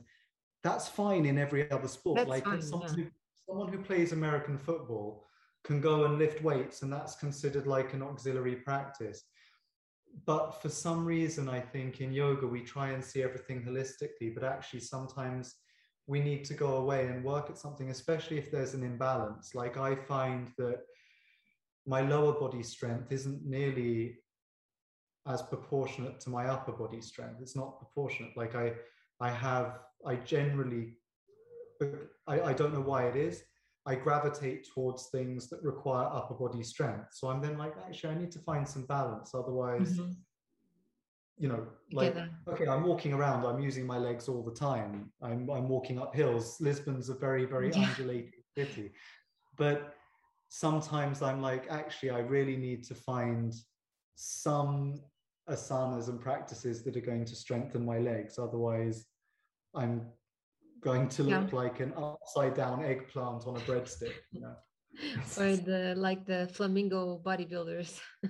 that's 0.63 0.89
fine 0.89 1.27
in 1.27 1.37
every 1.39 1.71
other 1.71 1.89
sport. 1.89 2.17
That's 2.17 2.29
like 2.29 2.45
fine, 2.45 2.63
someone, 2.63 2.89
yeah. 2.97 3.05
who, 3.05 3.11
someone 3.47 3.69
who 3.69 3.79
plays 3.79 4.13
american 4.13 4.57
football 4.57 5.25
can 5.65 5.81
go 5.81 6.05
and 6.05 6.19
lift 6.19 6.43
weights 6.43 6.83
and 6.83 6.93
that's 6.93 7.17
considered 7.17 7.67
like 7.67 7.93
an 7.93 8.03
auxiliary 8.03 8.57
practice. 8.57 9.25
But 10.25 10.63
for 10.63 10.69
some 10.69 11.05
reason 11.05 11.49
i 11.49 11.61
think 11.61 12.01
in 12.01 12.13
yoga 12.13 12.47
we 12.47 12.63
try 12.63 12.91
and 12.91 13.05
see 13.05 13.23
everything 13.23 13.63
holistically 13.63 14.33
but 14.33 14.45
actually 14.45 14.81
sometimes 14.81 15.57
we 16.07 16.21
need 16.21 16.45
to 16.45 16.55
go 16.55 16.77
away 16.77 17.07
and 17.07 17.25
work 17.25 17.51
at 17.51 17.59
something 17.59 17.91
especially 17.91 18.39
if 18.39 18.51
there's 18.51 18.75
an 18.75 18.85
imbalance. 18.85 19.55
Like 19.55 19.77
i 19.77 19.95
find 19.95 20.53
that 20.57 20.81
my 21.87 22.01
lower 22.01 22.33
body 22.33 22.63
strength 22.63 23.13
isn't 23.13 23.45
nearly 23.45 24.17
as 25.27 25.43
proportionate 25.43 26.21
to 26.21 26.31
my 26.31 26.47
upper 26.47 26.73
body 26.73 27.01
strength. 27.01 27.41
It's 27.41 27.57
not 27.57 27.79
proportionate. 27.79 28.37
Like 28.37 28.55
I, 28.55 28.73
I 29.21 29.31
have, 29.31 29.81
I 30.07 30.17
generally, 30.17 30.95
I, 32.27 32.41
I 32.41 32.53
don't 32.53 32.73
know 32.73 32.81
why 32.81 33.07
it 33.07 33.17
is. 33.17 33.43
I 33.87 33.95
gravitate 33.95 34.69
towards 34.73 35.07
things 35.07 35.49
that 35.51 35.63
require 35.63 36.07
upper 36.07 36.35
body 36.35 36.63
strength. 36.63 37.09
So 37.13 37.29
I'm 37.29 37.41
then 37.41 37.57
like, 37.57 37.75
actually, 37.87 38.15
I 38.15 38.19
need 38.19 38.33
to 38.33 38.41
find 38.41 38.69
some 38.69 38.85
balance. 38.87 39.33
Otherwise, 39.33 39.95
mm-hmm. 39.95 40.11
you 41.39 41.49
know, 41.49 41.67
like, 41.93 42.17
okay, 42.49 42.67
I'm 42.67 42.85
walking 42.85 43.13
around, 43.13 43.45
I'm 43.45 43.61
using 43.61 43.87
my 43.87 43.99
legs 43.99 44.29
all 44.29 44.43
the 44.43 44.55
time. 44.55 45.13
I'm, 45.23 45.49
I'm 45.51 45.69
walking 45.69 46.01
up 46.01 46.15
hills. 46.15 46.57
Lisbon's 46.61 47.09
a 47.11 47.15
very, 47.15 47.45
very 47.45 47.71
yeah. 47.71 47.89
undulating 47.89 48.33
city. 48.57 48.93
But 49.57 49.95
sometimes 50.49 51.23
I'm 51.23 51.41
like, 51.41 51.67
actually, 51.71 52.11
I 52.11 52.21
really 52.21 52.57
need 52.57 52.85
to 52.85 52.95
find 52.95 53.55
some 54.17 55.01
asanas 55.49 56.09
and 56.09 56.21
practices 56.21 56.83
that 56.85 56.97
are 56.97 57.01
going 57.01 57.25
to 57.25 57.37
strengthen 57.37 57.85
my 57.85 57.99
legs. 57.99 58.39
Otherwise, 58.39 59.07
I'm 59.75 60.07
going 60.81 61.09
to 61.09 61.23
look 61.23 61.53
yeah. 61.53 61.59
like 61.59 61.81
an 61.81 61.93
upside 61.97 62.55
down 62.55 62.85
eggplant 62.85 63.47
on 63.47 63.57
a 63.57 63.61
breadstick. 63.61 64.15
You 64.33 64.41
know? 64.41 64.57
or 65.39 65.57
the 65.57 65.95
like 65.97 66.27
the 66.27 66.49
flamingo 66.53 67.21
bodybuilders. 67.25 68.01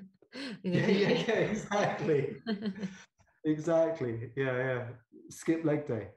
yeah, 0.63 0.87
yeah, 0.87 1.25
yeah, 1.27 1.35
exactly. 1.35 2.37
exactly. 3.45 4.33
Yeah, 4.37 4.57
yeah. 4.57 4.83
Skip 5.31 5.65
leg 5.65 5.87
day. 5.87 6.09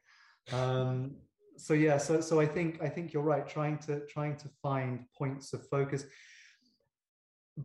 Um, 0.51 1.15
so 1.57 1.73
yeah, 1.73 1.97
so 1.97 2.21
so 2.21 2.39
I 2.39 2.45
think 2.45 2.81
I 2.81 2.89
think 2.89 3.13
you're 3.13 3.23
right. 3.23 3.47
Trying 3.47 3.77
to 3.79 4.05
trying 4.07 4.37
to 4.37 4.49
find 4.61 5.05
points 5.17 5.53
of 5.53 5.67
focus 5.67 6.05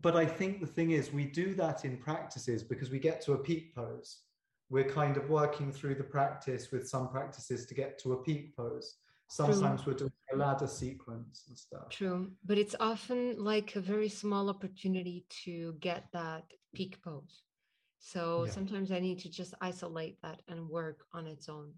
but 0.03 0.16
I 0.16 0.26
think 0.26 0.61
the 0.61 0.66
thing 0.66 0.90
is, 0.90 1.12
we 1.12 1.24
do 1.24 1.55
that 1.55 1.84
in 1.84 1.97
practices 1.97 2.62
because 2.62 2.90
we 2.90 2.99
get 2.99 3.20
to 3.22 3.32
a 3.32 3.38
peak 3.38 3.74
pose. 3.74 4.18
We're 4.70 4.88
kind 4.88 5.16
of 5.16 5.28
working 5.28 5.72
through 5.72 5.97
the 5.97 6.05
practice 6.05 6.72
with 6.72 6.88
some 6.88 7.09
practices 7.09 7.66
to 7.66 7.74
get 7.74 7.99
to 8.01 8.14
a 8.14 8.22
peak 8.22 8.57
pose. 8.57 8.97
Sometimes 9.28 9.82
True. 9.82 9.92
we're 9.92 9.99
doing 9.99 10.12
a 10.32 10.36
ladder 10.36 10.66
sequence 10.66 11.45
and 11.49 11.59
stuff. 11.59 11.88
True, 11.90 12.30
but 12.45 12.59
it's 12.59 12.74
often 12.80 13.36
like 13.38 13.76
a 13.76 13.80
very 13.80 14.09
small 14.09 14.51
opportunity 14.51 15.24
to 15.45 15.74
get 15.80 16.07
that 16.12 16.45
peak 16.74 17.01
pose. 17.03 17.42
So 18.01 18.45
yeah. 18.45 18.53
sometimes 18.53 18.90
I 18.90 18.99
need 18.99 19.18
to 19.20 19.30
just 19.30 19.55
isolate 19.61 20.20
that 20.22 20.42
and 20.49 20.68
work 20.68 21.07
on 21.12 21.26
its 21.26 21.49
own 21.49 21.72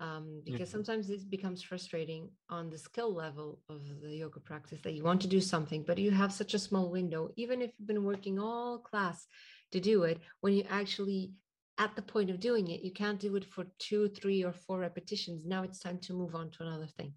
um, 0.00 0.42
because 0.44 0.68
mm-hmm. 0.68 0.76
sometimes 0.76 1.08
this 1.08 1.24
becomes 1.24 1.62
frustrating 1.62 2.30
on 2.50 2.70
the 2.70 2.78
skill 2.78 3.12
level 3.12 3.60
of 3.68 3.82
the 4.00 4.16
yoga 4.16 4.40
practice 4.40 4.80
that 4.82 4.92
you 4.92 5.02
want 5.02 5.20
to 5.20 5.26
do 5.26 5.40
something 5.40 5.82
but 5.86 5.98
you 5.98 6.10
have 6.10 6.32
such 6.32 6.54
a 6.54 6.58
small 6.58 6.90
window 6.90 7.30
even 7.36 7.60
if 7.60 7.70
you've 7.78 7.88
been 7.88 8.04
working 8.04 8.38
all 8.38 8.78
class 8.78 9.26
to 9.72 9.80
do 9.80 10.04
it 10.04 10.18
when 10.40 10.52
you 10.52 10.64
actually 10.70 11.32
at 11.78 11.94
the 11.96 12.02
point 12.02 12.30
of 12.30 12.40
doing 12.40 12.68
it 12.68 12.82
you 12.82 12.92
can't 12.92 13.20
do 13.20 13.34
it 13.36 13.44
for 13.44 13.66
two 13.78 14.08
three 14.08 14.44
or 14.44 14.52
four 14.52 14.78
repetitions 14.78 15.44
now 15.44 15.62
it's 15.62 15.80
time 15.80 15.98
to 15.98 16.12
move 16.12 16.34
on 16.34 16.50
to 16.50 16.62
another 16.62 16.86
thing 16.86 17.12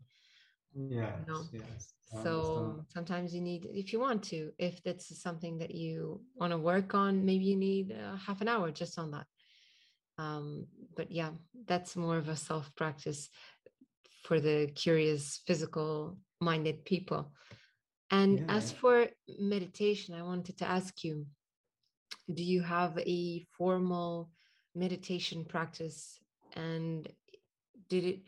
yeah 0.74 1.12
you 1.28 1.34
know? 1.34 1.44
yes 1.52 1.94
so 2.24 2.84
sometimes 2.90 3.34
you 3.34 3.40
need 3.40 3.66
if 3.72 3.94
you 3.94 4.00
want 4.00 4.22
to 4.22 4.52
if 4.58 4.84
that's 4.84 5.22
something 5.22 5.58
that 5.58 5.74
you 5.74 6.20
want 6.36 6.52
to 6.52 6.58
work 6.58 6.94
on 6.94 7.24
maybe 7.24 7.46
you 7.46 7.56
need 7.56 7.94
uh, 7.94 8.18
half 8.18 8.42
an 8.42 8.50
hour 8.50 8.70
just 8.70 9.00
on 9.00 9.12
that 9.12 9.26
um, 10.18 10.68
but 10.96 11.12
yeah 11.12 11.32
that's 11.68 11.96
more 11.96 12.18
of 12.18 12.30
a 12.30 12.36
self 12.36 12.74
practice 12.76 13.30
for 14.24 14.40
the 14.40 14.70
curious 14.76 15.42
physical 15.48 16.18
minded 16.40 16.86
people. 16.86 17.34
And 18.12 18.40
yeah. 18.40 18.46
as 18.50 18.72
for 18.72 19.08
meditation 19.40 20.16
i 20.16 20.22
wanted 20.22 20.58
to 20.58 20.66
ask 20.68 21.04
you 21.04 21.26
do 22.34 22.44
you 22.44 22.62
have 22.62 22.98
a 23.00 23.46
formal 23.58 24.30
meditation 24.76 25.46
practice? 25.46 26.20
And 26.54 27.08
did 27.90 28.04
it 28.04 28.20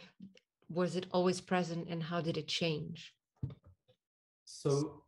was 0.70 0.95
it 0.95 1.05
always 1.11 1.39
present 1.39 1.88
and 1.89 2.01
how 2.01 2.22
did 2.22 2.38
it 2.38 2.47
change? 2.47 3.14
So 4.45 5.03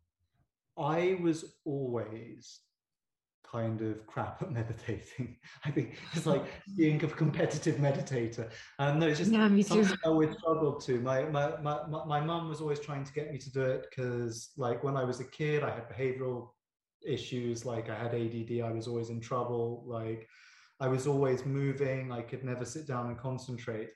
i 0.77 1.17
was 1.21 1.55
always 1.63 2.59
kind 3.55 3.81
of 3.81 4.05
crap 4.05 4.41
at 4.41 4.51
meditating. 4.59 5.37
I 5.63 5.71
think 5.71 5.95
it's 6.13 6.25
like 6.25 6.45
being 6.75 7.03
a 7.03 7.07
competitive 7.07 7.77
meditator. 7.77 8.49
And 8.79 8.99
no, 8.99 9.07
it's 9.07 9.19
just 9.19 9.31
yeah, 9.31 9.47
me 9.47 9.63
something 9.63 9.87
too. 9.87 9.95
I 10.05 10.09
always 10.09 10.31
struggled 10.37 10.81
to. 10.85 10.99
My 10.99 11.23
my 11.37 11.47
my 11.61 11.77
my 12.05 12.19
mum 12.19 12.49
was 12.49 12.59
always 12.61 12.79
trying 12.79 13.03
to 13.03 13.13
get 13.13 13.31
me 13.31 13.37
to 13.37 13.51
do 13.51 13.61
it 13.61 13.87
because 13.89 14.51
like 14.57 14.83
when 14.83 14.95
I 14.97 15.03
was 15.03 15.19
a 15.19 15.25
kid, 15.39 15.63
I 15.63 15.71
had 15.71 15.89
behavioral 15.89 16.49
issues, 17.05 17.65
like 17.65 17.89
I 17.89 17.95
had 17.95 18.13
ADD, 18.13 18.61
I 18.63 18.71
was 18.71 18.87
always 18.87 19.09
in 19.09 19.19
trouble, 19.21 19.83
like 19.85 20.27
I 20.79 20.87
was 20.87 21.07
always 21.07 21.45
moving, 21.45 22.11
I 22.11 22.21
could 22.21 22.43
never 22.43 22.65
sit 22.65 22.87
down 22.87 23.07
and 23.07 23.17
concentrate. 23.17 23.91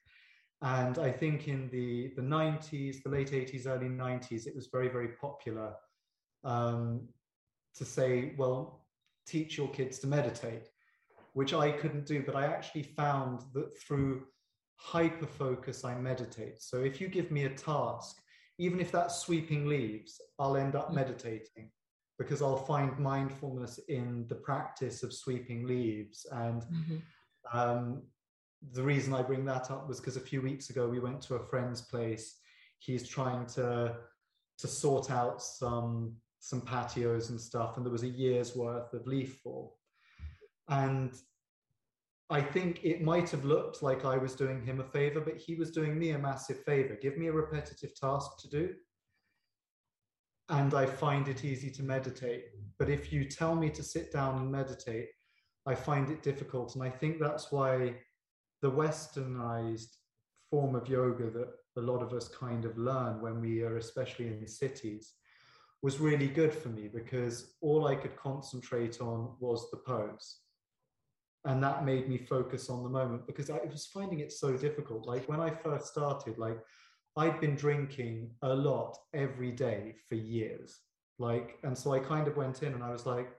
And 0.62 1.00
I 1.00 1.12
think 1.12 1.48
in 1.48 1.70
the, 1.70 2.12
the 2.16 2.22
90s, 2.22 3.02
the 3.02 3.10
late 3.10 3.32
80s, 3.32 3.66
early 3.66 3.88
90s, 3.88 4.46
it 4.46 4.56
was 4.56 4.68
very, 4.68 4.90
very 4.90 5.10
popular 5.26 5.74
um, 6.44 7.08
to 7.76 7.86
say, 7.86 8.36
well, 8.38 8.79
teach 9.30 9.58
your 9.58 9.70
kids 9.70 10.00
to 10.00 10.08
meditate, 10.08 10.70
which 11.34 11.54
I 11.54 11.72
couldn't 11.72 12.06
do. 12.06 12.24
But 12.26 12.36
I 12.36 12.46
actually 12.46 12.84
found 12.84 13.42
that 13.54 13.78
through 13.80 14.26
hyper 14.76 15.28
focus, 15.28 15.84
I 15.84 15.96
meditate. 15.96 16.62
So 16.62 16.78
if 16.78 17.00
you 17.02 17.08
give 17.08 17.32
me 17.32 17.44
a 17.46 17.50
task, 17.50 18.18
even 18.58 18.80
if 18.80 18.92
that's 18.92 19.20
sweeping 19.20 19.68
leaves, 19.68 20.20
I'll 20.38 20.58
end 20.58 20.76
up 20.76 20.92
mm. 20.92 20.96
meditating 20.96 21.72
because 22.18 22.42
I'll 22.42 22.58
find 22.58 22.98
mindfulness 23.00 23.80
in 23.88 24.26
the 24.28 24.36
practice 24.36 25.04
of 25.04 25.14
sweeping 25.14 25.66
leaves. 25.66 26.26
And 26.32 26.62
mm-hmm. 26.64 27.58
um, 27.58 28.04
the 28.74 28.84
reason 28.84 29.14
I 29.14 29.22
bring 29.22 29.46
that 29.46 29.72
up 29.72 29.88
was 29.88 30.00
because 30.00 30.18
a 30.18 30.22
few 30.22 30.42
weeks 30.42 30.70
ago 30.70 30.88
we 30.88 31.00
went 31.00 31.22
to 31.24 31.36
a 31.36 31.48
friend's 31.48 31.82
place. 31.82 32.36
He's 32.80 33.08
trying 33.08 33.46
to 33.48 33.96
to 34.58 34.68
sort 34.68 35.10
out 35.10 35.42
some 35.42 36.14
some 36.40 36.62
patios 36.62 37.30
and 37.30 37.40
stuff, 37.40 37.76
and 37.76 37.86
there 37.86 37.92
was 37.92 38.04
a 38.04 38.08
year's 38.08 38.56
worth 38.56 38.94
of 38.94 39.06
leaf 39.06 39.40
fall. 39.44 39.78
And 40.70 41.14
I 42.30 42.42
think 42.42 42.84
it 42.84 43.02
might 43.02 43.30
have 43.32 43.44
looked 43.44 43.82
like 43.82 44.06
I 44.06 44.18
was 44.18 44.36
doing 44.36 44.64
him 44.64 44.80
a 44.80 44.84
favor, 44.84 45.20
but 45.20 45.38
he 45.38 45.56
was 45.56 45.72
doing 45.72 45.98
me 45.98 46.12
a 46.12 46.20
massive 46.20 46.64
favor. 46.64 46.98
Give 47.02 47.18
me 47.18 47.28
a 47.28 47.34
repetitive 47.34 48.00
task 48.00 48.40
to 48.40 48.50
do, 48.50 48.74
and 50.50 50.74
I 50.74 50.86
find 50.86 51.28
it 51.28 51.44
easy 51.44 51.70
to 51.72 51.84
meditate. 51.84 52.46
But 52.78 52.90
if 52.90 53.12
you 53.12 53.26
tell 53.26 53.56
me 53.56 53.70
to 53.72 53.84
sit 53.84 54.12
down 54.12 54.38
and 54.38 54.52
meditate, 54.52 55.10
I 55.66 55.76
find 55.76 56.10
it 56.10 56.24
difficult. 56.24 56.76
And 56.76 56.84
I 56.84 56.90
think 56.90 57.20
that's 57.20 57.52
why 57.52 57.96
the 58.62 58.72
westernized 58.72 59.96
form 60.50 60.76
of 60.76 60.88
yoga 60.88 61.30
that 61.30 61.50
a 61.78 61.82
lot 61.82 62.02
of 62.02 62.14
us 62.14 62.28
kind 62.28 62.66
of 62.66 62.78
learn 62.78 63.22
when 63.22 63.40
we 63.40 63.62
are 63.62 63.78
especially 63.78 64.28
in 64.28 64.48
cities 64.48 65.14
was 65.82 66.00
really 66.00 66.28
good 66.28 66.54
for 66.54 66.70
me 66.70 66.88
because 66.88 67.54
all 67.62 67.88
I 67.88 67.96
could 67.96 68.16
concentrate 68.16 69.00
on 69.00 69.36
was 69.40 69.70
the 69.72 69.78
pose. 69.78 70.40
And 71.46 71.64
that 71.64 71.86
made 71.86 72.10
me 72.10 72.18
focus 72.18 72.70
on 72.70 72.84
the 72.84 72.90
moment 72.90 73.26
because 73.26 73.50
I 73.50 73.60
was 73.72 73.86
finding 73.86 74.20
it 74.20 74.32
so 74.32 74.58
difficult. 74.58 75.08
Like 75.08 75.28
when 75.30 75.40
I 75.40 75.50
first 75.50 75.88
started, 75.88 76.38
like 76.38 76.60
I'd 77.16 77.40
been 77.40 77.56
drinking 77.56 78.32
a 78.42 78.54
lot 78.54 78.98
every 79.14 79.52
day 79.52 79.96
for 80.08 80.16
years. 80.16 80.80
Like, 81.18 81.58
and 81.64 81.78
so 81.78 81.94
I 81.94 82.00
kind 82.00 82.28
of 82.28 82.36
went 82.36 82.62
in 82.62 82.74
and 82.74 82.84
I 82.84 82.92
was 82.92 83.06
like, 83.06 83.30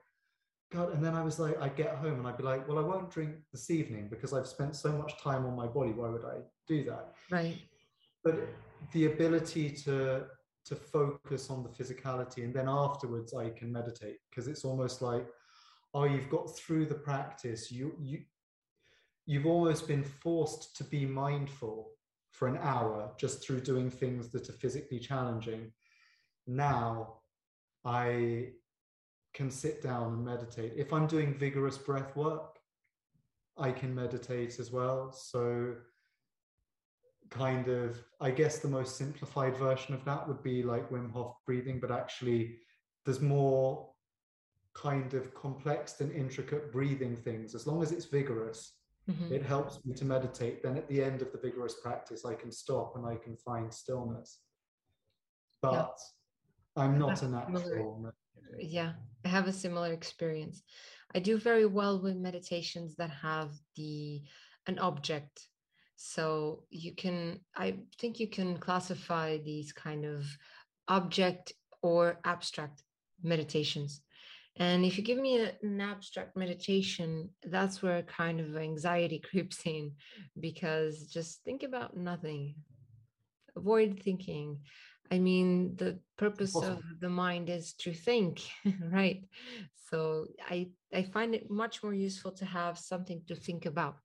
God, 0.71 0.93
and 0.93 1.03
then 1.03 1.13
I 1.13 1.21
was 1.21 1.37
like, 1.37 1.59
I'd 1.61 1.75
get 1.75 1.95
home 1.95 2.19
and 2.19 2.27
I'd 2.27 2.37
be 2.37 2.43
like, 2.43 2.67
well, 2.67 2.79
I 2.79 2.81
won't 2.81 3.11
drink 3.11 3.35
this 3.51 3.69
evening 3.69 4.07
because 4.09 4.33
I've 4.33 4.47
spent 4.47 4.75
so 4.75 4.91
much 4.91 5.21
time 5.21 5.45
on 5.45 5.55
my 5.55 5.67
body. 5.67 5.91
Why 5.91 6.09
would 6.09 6.25
I 6.25 6.37
do 6.67 6.83
that? 6.85 7.13
Right. 7.29 7.57
But 8.23 8.47
the 8.93 9.05
ability 9.07 9.71
to 9.83 10.25
to 10.65 10.75
focus 10.75 11.49
on 11.49 11.63
the 11.63 11.69
physicality 11.69 12.43
and 12.43 12.53
then 12.53 12.69
afterwards 12.69 13.33
I 13.33 13.49
can 13.49 13.71
meditate 13.71 14.17
because 14.29 14.47
it's 14.47 14.63
almost 14.63 15.01
like, 15.01 15.27
oh, 15.93 16.03
you've 16.03 16.29
got 16.29 16.55
through 16.55 16.85
the 16.85 16.95
practice. 16.95 17.71
You 17.71 17.93
you 17.99 18.21
you've 19.25 19.45
almost 19.45 19.87
been 19.87 20.03
forced 20.03 20.75
to 20.77 20.83
be 20.83 21.05
mindful 21.05 21.91
for 22.31 22.47
an 22.47 22.57
hour 22.61 23.11
just 23.17 23.43
through 23.43 23.61
doing 23.61 23.89
things 23.89 24.29
that 24.29 24.49
are 24.49 24.53
physically 24.53 24.99
challenging. 24.99 25.71
Now 26.47 27.21
I 27.85 28.53
can 29.33 29.49
sit 29.49 29.81
down 29.81 30.13
and 30.13 30.25
meditate. 30.25 30.73
If 30.75 30.93
I'm 30.93 31.07
doing 31.07 31.33
vigorous 31.33 31.77
breath 31.77 32.15
work, 32.15 32.57
I 33.57 33.71
can 33.71 33.93
meditate 33.93 34.59
as 34.59 34.71
well. 34.71 35.11
So, 35.11 35.75
kind 37.31 37.67
of, 37.67 38.03
I 38.19 38.31
guess 38.31 38.59
the 38.59 38.67
most 38.67 38.97
simplified 38.97 39.57
version 39.57 39.95
of 39.95 40.05
that 40.05 40.27
would 40.27 40.43
be 40.43 40.63
like 40.63 40.89
Wim 40.89 41.11
Hof 41.11 41.35
breathing, 41.45 41.79
but 41.79 41.91
actually, 41.91 42.57
there's 43.05 43.21
more 43.21 43.89
kind 44.73 45.13
of 45.13 45.33
complex 45.33 45.99
and 45.99 46.11
intricate 46.11 46.71
breathing 46.71 47.17
things. 47.17 47.55
As 47.55 47.65
long 47.65 47.81
as 47.81 47.91
it's 47.91 48.05
vigorous, 48.05 48.73
mm-hmm. 49.09 49.33
it 49.33 49.43
helps 49.43 49.83
me 49.85 49.93
to 49.95 50.05
meditate. 50.05 50.61
Then 50.61 50.77
at 50.77 50.87
the 50.87 51.03
end 51.03 51.21
of 51.21 51.31
the 51.31 51.39
vigorous 51.39 51.75
practice, 51.81 52.25
I 52.25 52.35
can 52.35 52.51
stop 52.51 52.95
and 52.95 53.05
I 53.05 53.15
can 53.15 53.35
find 53.37 53.73
stillness. 53.73 54.39
But 55.61 55.97
yeah. 56.77 56.83
I'm 56.83 56.99
not 56.99 57.21
a 57.21 57.27
natural 57.27 58.13
yeah 58.59 58.93
i 59.25 59.27
have 59.27 59.47
a 59.47 59.53
similar 59.53 59.93
experience 59.93 60.63
i 61.15 61.19
do 61.19 61.37
very 61.37 61.65
well 61.65 62.01
with 62.01 62.15
meditations 62.15 62.95
that 62.95 63.09
have 63.09 63.51
the 63.75 64.21
an 64.67 64.79
object 64.79 65.47
so 66.03 66.63
you 66.71 66.93
can 66.95 67.39
i 67.55 67.75
think 67.99 68.19
you 68.19 68.27
can 68.27 68.57
classify 68.57 69.37
these 69.37 69.71
kind 69.71 70.03
of 70.03 70.25
object 70.87 71.53
or 71.83 72.19
abstract 72.25 72.81
meditations 73.21 74.01
and 74.57 74.83
if 74.83 74.97
you 74.97 75.03
give 75.03 75.19
me 75.19 75.39
a, 75.39 75.53
an 75.61 75.79
abstract 75.79 76.35
meditation 76.35 77.29
that's 77.43 77.83
where 77.83 78.01
kind 78.01 78.39
of 78.39 78.57
anxiety 78.57 79.19
creeps 79.29 79.61
in 79.65 79.91
because 80.39 81.07
just 81.07 81.43
think 81.43 81.61
about 81.61 81.95
nothing 81.95 82.55
avoid 83.55 84.01
thinking 84.03 84.57
I 85.13 85.19
mean, 85.19 85.75
the 85.75 85.99
purpose 86.17 86.55
awesome. 86.55 86.77
of 86.77 86.83
the 87.01 87.09
mind 87.09 87.49
is 87.49 87.73
to 87.79 87.93
think, 87.93 88.41
right? 88.81 89.21
So 89.89 90.27
I 90.49 90.69
I 90.93 91.03
find 91.03 91.35
it 91.35 91.51
much 91.51 91.83
more 91.83 91.93
useful 91.93 92.31
to 92.31 92.45
have 92.45 92.79
something 92.79 93.21
to 93.27 93.35
think 93.35 93.65
about, 93.65 93.99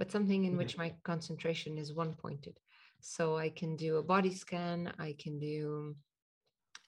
but 0.00 0.10
something 0.10 0.46
in 0.46 0.56
which 0.56 0.78
my 0.78 0.94
concentration 1.04 1.76
is 1.76 1.92
one 1.92 2.14
pointed. 2.14 2.56
So 3.00 3.36
I 3.36 3.50
can 3.50 3.76
do 3.76 3.98
a 3.98 4.02
body 4.02 4.32
scan. 4.32 4.90
I 4.98 5.14
can 5.22 5.38
do 5.38 5.94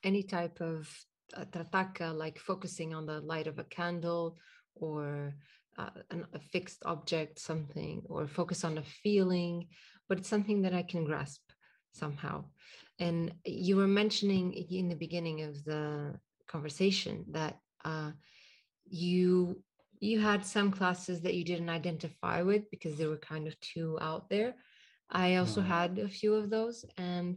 any 0.02 0.22
type 0.22 0.62
of 0.62 0.88
uh, 1.36 1.44
trataka, 1.44 2.16
like 2.16 2.38
focusing 2.38 2.94
on 2.94 3.04
the 3.04 3.20
light 3.20 3.48
of 3.48 3.58
a 3.58 3.64
candle 3.64 4.38
or 4.74 5.34
uh, 5.76 5.90
an, 6.10 6.24
a 6.32 6.38
fixed 6.38 6.82
object, 6.86 7.38
something, 7.38 8.00
or 8.06 8.26
focus 8.26 8.64
on 8.64 8.78
a 8.78 8.82
feeling, 9.02 9.68
but 10.08 10.16
it's 10.16 10.30
something 10.30 10.62
that 10.62 10.72
I 10.72 10.82
can 10.82 11.04
grasp 11.04 11.42
somehow. 11.92 12.46
And 12.98 13.34
you 13.44 13.76
were 13.76 13.86
mentioning 14.02 14.54
in 14.54 14.88
the 14.88 15.02
beginning 15.04 15.42
of 15.42 15.62
the 15.64 16.14
conversation 16.48 17.26
that 17.32 17.58
uh, 17.84 18.12
you 18.86 19.62
you 20.02 20.18
had 20.18 20.44
some 20.44 20.72
classes 20.72 21.20
that 21.20 21.34
you 21.34 21.44
didn't 21.44 21.68
identify 21.68 22.42
with 22.42 22.68
because 22.72 22.96
they 22.96 23.06
were 23.06 23.18
kind 23.18 23.46
of 23.46 23.58
too 23.60 23.96
out 24.00 24.28
there. 24.28 24.54
I 25.08 25.36
also 25.36 25.60
mm. 25.60 25.66
had 25.66 25.98
a 26.00 26.08
few 26.08 26.34
of 26.34 26.50
those, 26.50 26.84
and 26.96 27.36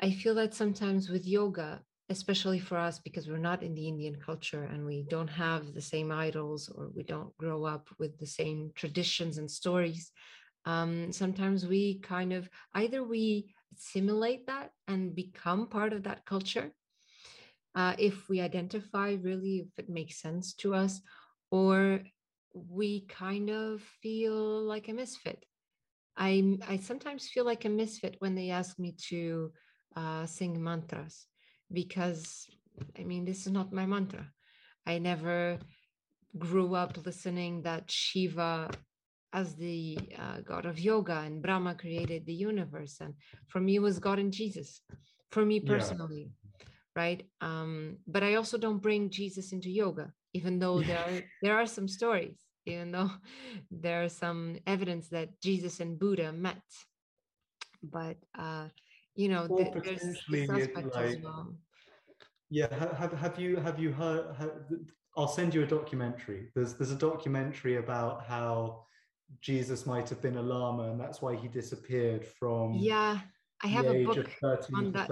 I 0.00 0.10
feel 0.10 0.34
that 0.36 0.54
sometimes 0.54 1.10
with 1.10 1.26
yoga, 1.26 1.82
especially 2.08 2.58
for 2.58 2.78
us 2.78 2.98
because 2.98 3.28
we're 3.28 3.36
not 3.36 3.62
in 3.62 3.74
the 3.74 3.86
Indian 3.86 4.16
culture 4.16 4.64
and 4.64 4.86
we 4.86 5.04
don't 5.10 5.28
have 5.28 5.74
the 5.74 5.82
same 5.82 6.10
idols 6.10 6.70
or 6.74 6.90
we 6.96 7.02
don't 7.02 7.36
grow 7.36 7.64
up 7.64 7.88
with 7.98 8.18
the 8.18 8.26
same 8.26 8.72
traditions 8.74 9.36
and 9.36 9.50
stories. 9.50 10.10
Um, 10.64 11.12
sometimes 11.12 11.66
we 11.66 11.98
kind 12.00 12.32
of 12.32 12.48
either 12.74 13.04
we 13.04 13.54
simulate 13.76 14.46
that 14.46 14.70
and 14.88 15.14
become 15.14 15.66
part 15.66 15.92
of 15.92 16.04
that 16.04 16.24
culture 16.24 16.70
uh, 17.74 17.94
if 17.98 18.28
we 18.28 18.40
identify 18.40 19.16
really 19.20 19.66
if 19.66 19.78
it 19.78 19.90
makes 19.90 20.20
sense 20.20 20.54
to 20.54 20.74
us 20.74 21.00
or 21.54 22.00
we 22.52 23.06
kind 23.06 23.48
of 23.48 23.80
feel 24.02 24.62
like 24.72 24.88
a 24.88 24.92
misfit. 24.92 25.40
I 26.16 26.58
i 26.72 26.76
sometimes 26.90 27.28
feel 27.32 27.46
like 27.50 27.64
a 27.64 27.76
misfit 27.82 28.14
when 28.18 28.34
they 28.34 28.48
ask 28.50 28.72
me 28.84 28.90
to 29.10 29.52
uh, 30.00 30.26
sing 30.26 30.52
mantras 30.66 31.16
because 31.80 32.24
i 32.98 33.02
mean 33.10 33.24
this 33.24 33.40
is 33.46 33.52
not 33.58 33.78
my 33.80 33.86
mantra. 33.94 34.26
I 34.92 34.98
never 34.98 35.58
grew 36.46 36.70
up 36.82 36.92
listening 37.06 37.62
that 37.62 37.84
shiva 38.00 38.54
as 39.40 39.48
the 39.64 39.98
uh, 40.22 40.38
god 40.50 40.64
of 40.66 40.84
yoga 40.90 41.18
and 41.26 41.42
brahma 41.44 41.72
created 41.84 42.20
the 42.26 42.38
universe 42.50 42.94
and 43.04 43.14
for 43.50 43.60
me 43.66 43.72
it 43.76 43.84
was 43.88 44.06
god 44.06 44.18
and 44.18 44.32
jesus 44.40 44.70
for 45.34 45.44
me 45.50 45.56
personally 45.60 46.24
yeah. 46.26 47.00
right? 47.00 47.20
Um, 47.48 47.72
but 48.14 48.22
i 48.28 48.34
also 48.34 48.56
don't 48.64 48.82
bring 48.86 49.10
jesus 49.20 49.52
into 49.52 49.70
yoga 49.82 50.06
even 50.34 50.58
though 50.58 50.80
there 50.80 50.98
are 50.98 51.22
there 51.42 51.56
are 51.56 51.66
some 51.66 51.88
stories 51.88 52.36
even 52.66 52.92
though 52.92 53.10
there 53.70 54.04
are 54.04 54.08
some 54.08 54.58
evidence 54.66 55.08
that 55.08 55.40
jesus 55.40 55.80
and 55.80 55.98
buddha 55.98 56.32
met 56.32 56.62
but 57.82 58.16
uh, 58.38 58.66
you 59.14 59.28
know 59.28 59.46
well, 59.48 59.70
th- 59.72 59.84
there's 59.84 60.18
this 60.28 60.50
aspect 60.50 60.94
like, 60.94 61.04
as 61.04 61.16
well 61.22 61.54
yeah 62.50 62.72
have, 62.98 63.12
have 63.12 63.38
you 63.38 63.56
have 63.56 63.78
you 63.78 63.92
heard 63.92 64.34
have, 64.36 64.52
I'll 65.16 65.28
send 65.28 65.54
you 65.54 65.62
a 65.62 65.66
documentary. 65.66 66.48
There's 66.54 66.74
there's 66.74 66.90
a 66.90 66.96
documentary 66.96 67.76
about 67.76 68.24
how 68.24 68.84
Jesus 69.40 69.86
might 69.86 70.08
have 70.08 70.20
been 70.20 70.36
a 70.36 70.42
lama, 70.42 70.90
and 70.90 71.00
that's 71.00 71.22
why 71.22 71.36
he 71.36 71.48
disappeared 71.48 72.24
from. 72.24 72.74
Yeah, 72.74 73.20
I 73.62 73.66
have 73.68 73.86
a 73.86 74.04
book 74.04 74.26
on 74.74 74.92
that 74.92 75.08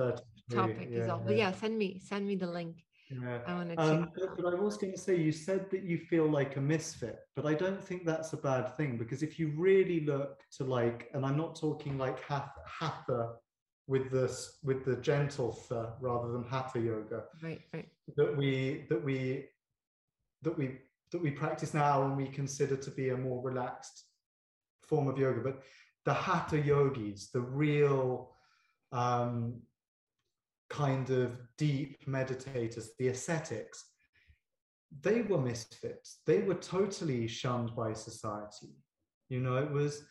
topic 0.50 0.88
yeah, 0.90 1.00
as 1.00 1.08
well. 1.08 1.22
But 1.24 1.36
yeah, 1.36 1.52
send 1.52 1.78
me 1.78 2.00
send 2.04 2.26
me 2.26 2.36
the 2.36 2.48
link. 2.48 2.84
Yeah. 3.20 3.38
I 3.46 3.54
want 3.54 3.70
to 3.70 3.80
um, 3.80 4.10
but, 4.16 4.36
but 4.36 4.54
I 4.54 4.58
was 4.58 4.76
going 4.76 4.92
to 4.92 4.98
say, 4.98 5.16
you 5.16 5.32
said 5.32 5.70
that 5.70 5.82
you 5.82 5.98
feel 5.98 6.28
like 6.28 6.56
a 6.56 6.60
misfit, 6.60 7.18
but 7.36 7.46
I 7.46 7.54
don't 7.54 7.82
think 7.82 8.06
that's 8.06 8.32
a 8.32 8.36
bad 8.36 8.76
thing 8.76 8.96
because 8.96 9.22
if 9.22 9.38
you 9.38 9.52
really 9.56 10.00
look 10.00 10.40
to 10.56 10.64
like, 10.64 11.08
and 11.14 11.24
I'm 11.26 11.36
not 11.36 11.56
talking 11.56 11.98
like 11.98 12.18
hatha 12.24 13.32
with 13.88 14.10
this 14.10 14.58
with 14.62 14.84
the 14.84 14.96
gentle 14.96 15.52
th 15.52 15.86
rather 16.00 16.32
than 16.32 16.44
hatha 16.44 16.80
yoga. 16.80 17.24
Right, 17.42 17.60
right. 17.74 17.88
That 18.16 18.36
we 18.36 18.84
that 18.88 19.02
we 19.02 19.46
that 20.42 20.56
we 20.56 20.78
that 21.10 21.22
we 21.22 21.30
practice 21.30 21.74
now 21.74 22.04
and 22.04 22.16
we 22.16 22.26
consider 22.26 22.76
to 22.76 22.90
be 22.90 23.10
a 23.10 23.16
more 23.16 23.42
relaxed 23.42 24.04
form 24.82 25.08
of 25.08 25.18
yoga. 25.18 25.40
But 25.40 25.62
the 26.04 26.14
hatha 26.14 26.58
yogis, 26.58 27.30
the 27.30 27.40
real 27.40 28.32
um, 28.92 29.62
kind 30.72 31.10
of 31.10 31.38
deep 31.58 31.98
meditators, 32.08 32.86
the 32.98 33.08
ascetics, 33.08 33.84
they 35.02 35.22
were 35.22 35.40
misfits. 35.40 36.18
They 36.26 36.40
were 36.40 36.54
totally 36.54 37.28
shunned 37.28 37.76
by 37.76 37.92
society. 37.92 38.74
You 39.28 39.40
know, 39.40 39.56
it 39.56 39.70
was 39.70 40.02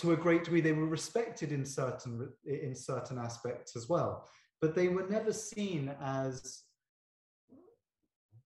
to 0.00 0.12
a 0.12 0.16
great 0.16 0.44
degree 0.44 0.60
they 0.60 0.72
were 0.72 0.86
respected 0.86 1.52
in 1.52 1.64
certain 1.64 2.28
in 2.44 2.74
certain 2.74 3.18
aspects 3.18 3.76
as 3.76 3.88
well, 3.88 4.28
but 4.60 4.74
they 4.74 4.88
were 4.88 5.06
never 5.08 5.32
seen 5.32 5.94
as 6.00 6.62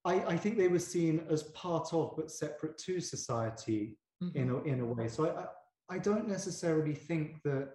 I, 0.05 0.15
I, 0.35 0.37
think 0.37 0.57
they 0.57 0.69
were 0.69 0.79
seen 0.79 1.27
as 1.29 1.43
part 1.43 1.93
of 1.93 2.15
but 2.17 2.31
separate 2.31 2.79
to 2.79 3.01
society 3.01 3.99
mm-hmm. 4.23 4.39
in, 4.39 4.51
a, 4.51 4.63
in 4.63 4.81
a 4.81 4.87
way. 4.87 5.09
So 5.09 5.29
I, 5.91 5.95
I 5.97 5.99
don't 5.99 6.29
necessarily 6.29 6.95
think 6.95 7.43
that 7.43 7.75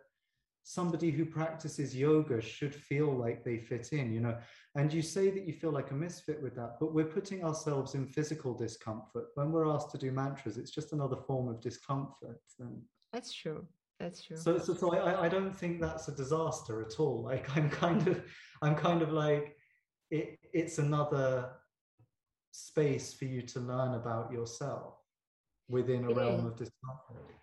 somebody 0.64 1.12
who 1.12 1.26
practices 1.26 1.96
yoga 1.96 2.42
should 2.42 2.74
feel 2.74 3.12
like 3.12 3.44
they 3.44 3.58
fit 3.58 3.92
in, 3.92 4.14
you 4.14 4.22
know. 4.22 4.38
And 4.76 4.92
you 4.92 5.02
say 5.02 5.30
that 5.30 5.46
you 5.46 5.54
feel 5.54 5.72
like 5.72 5.92
a 5.92 5.94
misfit 5.94 6.42
with 6.42 6.56
that, 6.56 6.78
but 6.80 6.94
we're 6.94 7.06
putting 7.06 7.44
ourselves 7.44 7.96
in 7.96 8.08
physical 8.08 8.54
discomfort. 8.54 9.26
When 9.36 9.52
we're 9.52 9.68
asked 9.68 9.92
to 9.92 9.98
do 9.98 10.12
mantras, 10.12 10.58
it's 10.58 10.72
just 10.72 10.94
another 10.94 11.18
form 11.18 11.48
of 11.48 11.62
discomfort. 11.62 12.42
And 12.60 12.82
that's 13.12 13.34
true. 13.34 13.66
That's 14.00 14.24
true. 14.24 14.38
So, 14.38 14.58
so, 14.58 14.74
so 14.74 14.96
I, 14.96 15.26
I 15.26 15.30
don't 15.30 15.56
think 15.56 15.80
that's 15.80 16.08
a 16.08 16.16
disaster 16.16 16.82
at 16.82 17.00
all. 17.00 17.22
Like 17.24 17.56
I'm 17.56 17.70
kind 17.70 18.08
of, 18.08 18.24
I'm 18.62 18.76
kind 18.76 19.02
of 19.02 19.12
like, 19.12 19.56
it, 20.10 20.40
it's 20.54 20.80
another 20.80 21.50
space 22.52 23.14
for 23.14 23.26
you 23.26 23.42
to 23.42 23.60
learn 23.60 23.96
about 23.96 24.32
yourself 24.32 24.96
within 25.70 26.06
a 26.06 26.10
yeah. 26.10 26.18
realm 26.18 26.46
of 26.46 26.56
discomfort 26.56 27.34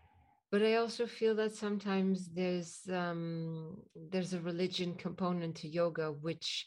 but 0.50 0.62
i 0.62 0.74
also 0.74 1.06
feel 1.06 1.34
that 1.34 1.54
sometimes 1.54 2.28
there's 2.34 2.80
um 2.92 3.76
there's 4.10 4.32
a 4.32 4.40
religion 4.40 4.94
component 4.94 5.54
to 5.54 5.68
yoga 5.68 6.12
which 6.12 6.66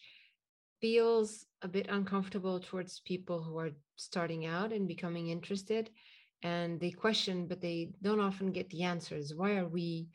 feels 0.81 1.45
a 1.61 1.67
bit 1.67 1.88
uncomfortable 1.89 2.59
towards 2.59 2.99
people 3.01 3.41
who 3.41 3.57
are 3.57 3.71
starting 3.95 4.45
out 4.45 4.73
and 4.73 4.88
becoming 4.88 5.29
interested 5.29 5.89
and 6.43 6.79
they 6.79 6.91
question 6.91 7.47
but 7.47 7.61
they 7.61 7.89
don't 8.01 8.19
often 8.19 8.51
get 8.51 8.69
the 8.69 8.84
answers 8.84 9.34
why 9.34 9.55
are 9.55 9.67
we 9.67 10.07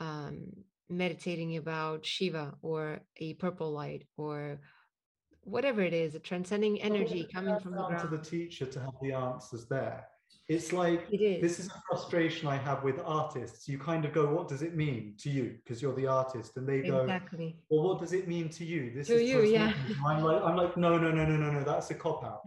um, 0.00 0.46
meditating 0.88 1.56
about 1.56 2.04
shiva 2.04 2.54
or 2.62 3.00
a 3.18 3.34
purple 3.34 3.70
light 3.70 4.04
or 4.16 4.60
whatever 5.44 5.82
it 5.82 5.92
is, 5.92 6.14
a 6.14 6.18
transcending 6.18 6.80
energy 6.80 7.28
coming 7.32 7.58
from 7.60 7.72
the 7.72 7.84
ground. 7.84 8.10
to 8.10 8.16
the 8.16 8.22
teacher 8.22 8.66
to 8.66 8.80
have 8.80 8.94
the 9.02 9.12
answers 9.12 9.66
there. 9.66 10.06
It's 10.46 10.74
like 10.74 11.06
it 11.10 11.22
is. 11.22 11.40
this 11.40 11.58
is 11.58 11.68
a 11.68 11.82
frustration 11.88 12.48
I 12.48 12.56
have 12.56 12.84
with 12.84 13.00
artists. 13.02 13.66
You 13.66 13.78
kind 13.78 14.04
of 14.04 14.12
go, 14.12 14.26
"What 14.26 14.46
does 14.46 14.60
it 14.60 14.76
mean 14.76 15.14
to 15.20 15.30
you?" 15.30 15.56
Because 15.56 15.80
you're 15.80 15.94
the 15.94 16.06
artist, 16.06 16.58
and 16.58 16.68
they 16.68 16.82
go, 16.82 17.00
"Exactly." 17.00 17.56
Well, 17.70 17.82
what 17.88 17.98
does 17.98 18.12
it 18.12 18.28
mean 18.28 18.50
to 18.50 18.64
you? 18.64 18.92
This 18.94 19.06
to 19.06 19.14
is 19.14 19.22
you, 19.22 19.42
yeah. 19.42 19.72
I'm 20.06 20.22
like, 20.22 20.42
I'm 20.42 20.56
like, 20.56 20.76
no, 20.76 20.98
no, 20.98 21.10
no, 21.10 21.24
no, 21.24 21.36
no, 21.36 21.50
no. 21.50 21.64
That's 21.64 21.90
a 21.90 21.94
cop 21.94 22.24
out. 22.24 22.46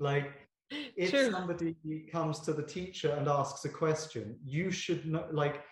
Like, 0.00 0.32
if 0.96 1.10
True. 1.10 1.30
somebody 1.30 1.76
comes 2.10 2.40
to 2.40 2.52
the 2.52 2.62
teacher 2.62 3.10
and 3.10 3.28
asks 3.28 3.64
a 3.64 3.68
question, 3.68 4.36
you 4.44 4.72
should 4.72 5.06
know. 5.06 5.28
Like, 5.30 5.62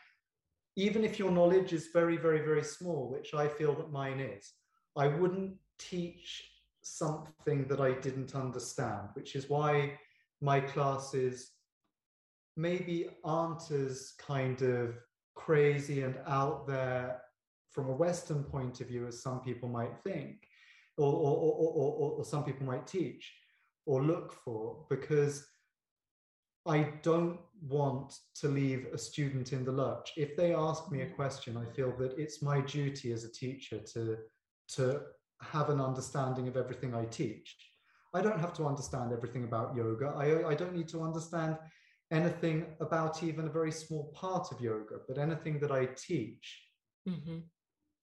even 0.77 1.05
if 1.05 1.19
your 1.19 1.33
knowledge 1.33 1.73
is 1.73 1.89
very, 1.93 2.17
very, 2.17 2.45
very 2.45 2.63
small, 2.63 3.11
which 3.11 3.35
I 3.35 3.49
feel 3.49 3.75
that 3.75 3.91
mine 3.91 4.21
is, 4.21 4.53
I 4.97 5.09
wouldn't 5.09 5.57
teach 5.81 6.49
something 6.83 7.67
that 7.67 7.81
I 7.81 7.93
didn't 7.95 8.37
understand, 8.37 9.09
which 9.15 9.35
is 9.35 9.51
why 9.51 9.99
my 10.41 10.61
classes 10.61 11.56
maybe 12.57 13.09
aren't 13.25 13.71
as 13.71 14.15
kind 14.19 14.63
of 14.63 14.95
crazy 15.35 16.03
and 16.03 16.19
out 16.27 16.67
there 16.67 17.21
from 17.71 17.89
a 17.91 17.97
Western 17.97 18.43
point 18.43 18.81
of 18.81 18.89
view 18.89 19.07
as 19.07 19.23
some 19.23 19.41
people 19.41 19.69
might 19.69 19.97
think, 20.03 20.49
or, 20.97 21.13
or, 21.13 21.37
or, 21.37 21.73
or, 21.73 22.13
or 22.19 22.25
some 22.25 22.45
people 22.45 22.67
might 22.67 22.87
teach 22.87 23.35
or 23.85 24.03
look 24.03 24.33
for, 24.33 24.87
because 24.89 25.47
I 26.67 26.95
don't 27.03 27.39
want 27.63 28.19
to 28.41 28.49
leave 28.49 28.87
a 28.93 28.99
student 28.99 29.53
in 29.53 29.65
the 29.65 29.71
lurch. 29.73 30.13
If 30.17 30.37
they 30.37 30.55
ask 30.55 30.91
me 30.91 31.03
a 31.03 31.05
mm-hmm. 31.05 31.15
question, 31.15 31.57
I 31.57 31.73
feel 31.75 31.95
that 31.99 32.19
it's 32.19 32.43
my 32.43 32.61
duty 32.63 33.13
as 33.13 33.25
a 33.25 33.33
teacher 33.33 33.79
to, 33.93 34.17
to 34.75 35.03
have 35.43 35.71
an 35.71 35.81
understanding 35.81 36.49
of 36.49 36.57
everything 36.57 36.95
I 36.95 37.05
teach. 37.05 37.57
I 38.15 38.23
don't 38.23 38.41
have 38.41 38.55
to 38.55 38.67
understand 38.67 39.13
everything 39.13 39.45
about 39.45 39.77
yoga. 39.77 40.15
I, 40.17 40.49
I 40.49 40.55
don't 40.55 40.75
need 40.75 40.89
to 40.89 41.03
understand 41.03 41.59
anything 42.11 42.67
about 42.81 43.23
even 43.23 43.47
a 43.47 43.51
very 43.51 43.73
small 43.73 44.13
part 44.15 44.53
of 44.53 44.61
yoga, 44.61 44.97
but 45.09 45.19
anything 45.19 45.59
that 45.61 45.73
I 45.73 45.87
teach, 45.97 46.63
mm-hmm. 47.09 47.39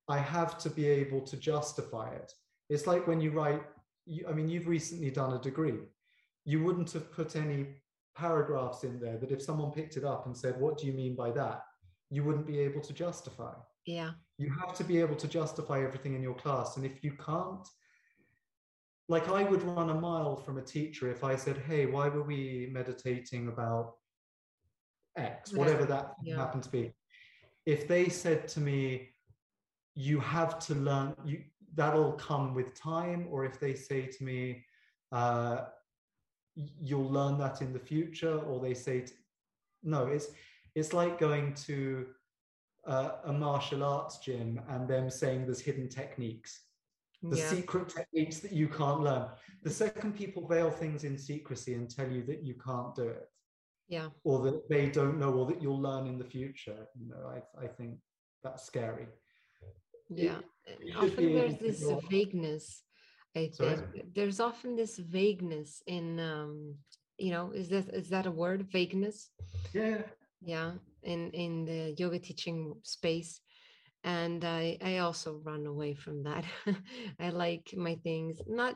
I 0.09 0.17
have 0.17 0.57
to 0.59 0.69
be 0.69 0.87
able 0.87 1.21
to 1.21 1.37
justify 1.37 2.09
it. 2.13 2.31
It's 2.69 2.87
like 2.87 3.07
when 3.07 3.21
you 3.21 3.31
write, 3.31 3.63
you, 4.05 4.25
I 4.29 4.33
mean, 4.33 4.49
you've 4.49 4.67
recently 4.67 5.11
done 5.11 5.33
a 5.33 5.41
degree. 5.41 5.79
You 6.45 6.63
wouldn't 6.63 6.91
have 6.91 7.11
put 7.11 7.35
any 7.35 7.67
paragraphs 8.15 8.83
in 8.83 8.99
there 8.99 9.17
that 9.17 9.31
if 9.31 9.41
someone 9.41 9.71
picked 9.71 9.97
it 9.97 10.03
up 10.03 10.25
and 10.25 10.35
said, 10.35 10.59
What 10.59 10.77
do 10.77 10.87
you 10.87 10.93
mean 10.93 11.15
by 11.15 11.31
that? 11.31 11.63
you 12.13 12.23
wouldn't 12.23 12.45
be 12.45 12.59
able 12.59 12.79
to 12.81 12.93
justify. 12.93 13.53
Yeah. 13.87 14.11
You 14.37 14.53
have 14.61 14.75
to 14.75 14.83
be 14.83 14.99
able 14.99 15.15
to 15.15 15.27
justify 15.27 15.83
everything 15.83 16.13
in 16.13 16.21
your 16.21 16.35
class. 16.35 16.77
And 16.77 16.85
if 16.85 17.03
you 17.03 17.13
can't, 17.13 17.67
like 19.09 19.27
I 19.29 19.43
would 19.43 19.63
run 19.63 19.89
a 19.89 19.93
mile 19.93 20.35
from 20.35 20.57
a 20.57 20.61
teacher 20.61 21.09
if 21.11 21.23
I 21.23 21.35
said, 21.35 21.57
Hey, 21.57 21.85
why 21.85 22.07
were 22.07 22.23
we 22.23 22.69
meditating 22.71 23.47
about 23.47 23.95
X, 25.17 25.53
whatever 25.53 25.85
that 25.85 26.15
yeah. 26.23 26.37
happened 26.37 26.63
to 26.63 26.69
be? 26.69 26.93
If 27.65 27.87
they 27.87 28.09
said 28.09 28.47
to 28.49 28.59
me, 28.59 29.09
you 29.95 30.19
have 30.19 30.59
to 30.59 30.75
learn, 30.75 31.15
you 31.25 31.43
that'll 31.75 32.13
come 32.13 32.53
with 32.53 32.73
time, 32.75 33.27
or 33.29 33.45
if 33.45 33.59
they 33.59 33.73
say 33.73 34.05
to 34.05 34.23
me, 34.23 34.63
uh, 35.11 35.65
you'll 36.55 37.09
learn 37.09 37.37
that 37.39 37.61
in 37.61 37.73
the 37.73 37.79
future, 37.79 38.37
or 38.39 38.59
they 38.59 38.73
say, 38.73 39.01
to, 39.01 39.13
no, 39.83 40.07
it's 40.07 40.27
it's 40.75 40.93
like 40.93 41.19
going 41.19 41.53
to 41.53 42.07
uh, 42.87 43.11
a 43.25 43.33
martial 43.33 43.83
arts 43.83 44.17
gym 44.17 44.59
and 44.69 44.87
them 44.87 45.09
saying 45.09 45.45
there's 45.45 45.61
hidden 45.61 45.87
techniques 45.87 46.61
the 47.24 47.38
yeah. 47.38 47.49
secret 47.49 47.89
techniques 47.89 48.39
that 48.39 48.51
you 48.51 48.67
can't 48.67 49.01
learn. 49.01 49.28
The 49.63 49.69
second 49.69 50.15
people 50.15 50.45
veil 50.47 50.69
things 50.69 51.05
in 51.05 51.17
secrecy 51.17 51.74
and 51.76 51.89
tell 51.89 52.09
you 52.09 52.24
that 52.24 52.43
you 52.43 52.55
can't 52.55 52.93
do 52.93 53.03
it. 53.03 53.30
Yeah. 53.88 54.09
Or 54.24 54.43
that 54.43 54.67
they 54.69 54.89
don't 54.89 55.19
know 55.19 55.32
or 55.34 55.45
that 55.47 55.61
you'll 55.61 55.82
learn 55.82 56.07
in 56.07 56.17
the 56.17 56.24
future 56.24 56.88
you 56.99 57.09
know 57.09 57.28
i, 57.28 57.65
I 57.65 57.67
think 57.67 57.97
that's 58.43 58.63
scary. 58.63 59.07
Yeah. 60.09 60.39
it, 60.65 60.95
often 60.95 61.34
there's 61.34 61.57
this 61.57 61.84
vagueness 62.09 62.84
i 63.36 63.49
think. 63.57 63.80
There's 64.13 64.39
often 64.39 64.76
this 64.76 64.97
vagueness 64.97 65.82
in 65.88 66.19
um 66.19 66.76
you 67.17 67.32
know 67.32 67.51
is 67.51 67.69
that 67.69 67.89
is 67.89 68.09
that 68.09 68.26
a 68.26 68.32
word? 68.32 68.67
Vagueness? 68.71 69.30
Yeah. 69.74 70.01
Yeah. 70.41 70.71
In 71.03 71.32
in 71.32 71.65
the 71.65 71.95
yoga 71.97 72.19
teaching 72.19 72.76
space 72.84 73.39
and 74.03 74.43
i 74.43 74.77
i 74.81 74.97
also 74.97 75.41
run 75.43 75.65
away 75.65 75.93
from 75.93 76.23
that 76.23 76.45
i 77.19 77.29
like 77.29 77.73
my 77.75 77.95
things 77.95 78.41
not 78.47 78.75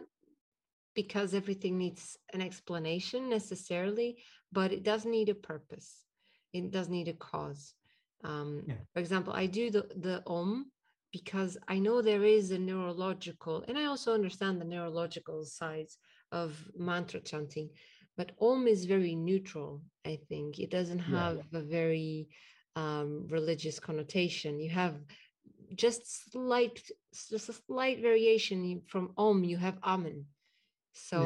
because 0.95 1.34
everything 1.34 1.78
needs 1.78 2.17
an 2.34 2.41
explanation 2.41 3.30
necessarily 3.30 4.17
but 4.51 4.71
it 4.71 4.84
does 4.84 5.05
need 5.05 5.30
a 5.30 5.36
purpose 5.36 6.05
it 6.53 6.71
does 6.71 6.89
need 6.89 7.07
a 7.07 7.13
cause 7.13 7.73
um, 8.23 8.63
yeah. 8.67 8.75
for 8.93 8.99
example 8.99 9.34
i 9.34 9.45
do 9.45 9.69
the 9.69 9.86
the 9.97 10.23
om 10.25 10.71
because 11.11 11.57
i 11.67 11.78
know 11.78 12.01
there 12.01 12.23
is 12.23 12.51
a 12.51 12.57
neurological 12.57 13.63
and 13.67 13.78
i 13.78 13.86
also 13.86 14.13
understand 14.13 14.59
the 14.59 14.65
neurological 14.65 15.43
sides 15.45 15.97
of 16.32 16.57
mantra 16.78 17.19
chanting 17.19 17.69
but 18.15 18.32
om 18.41 18.67
is 18.67 18.86
very 18.86 19.15
neutral 19.15 19.82
i 20.05 20.17
think 20.30 20.59
it 20.59 20.71
doesn't 20.71 20.99
have 20.99 21.38
yeah. 21.51 21.59
a 21.59 21.61
very 21.61 22.28
um, 22.82 23.09
religious 23.39 23.78
connotation 23.88 24.51
you 24.65 24.71
have 24.82 24.95
just 25.84 26.01
slight 26.32 26.78
just 27.34 27.49
a 27.49 27.55
slight 27.67 27.97
variation 28.09 28.82
from 28.91 29.05
om 29.17 29.43
you 29.51 29.57
have 29.57 29.78
amen 29.84 30.19
So 30.97 31.19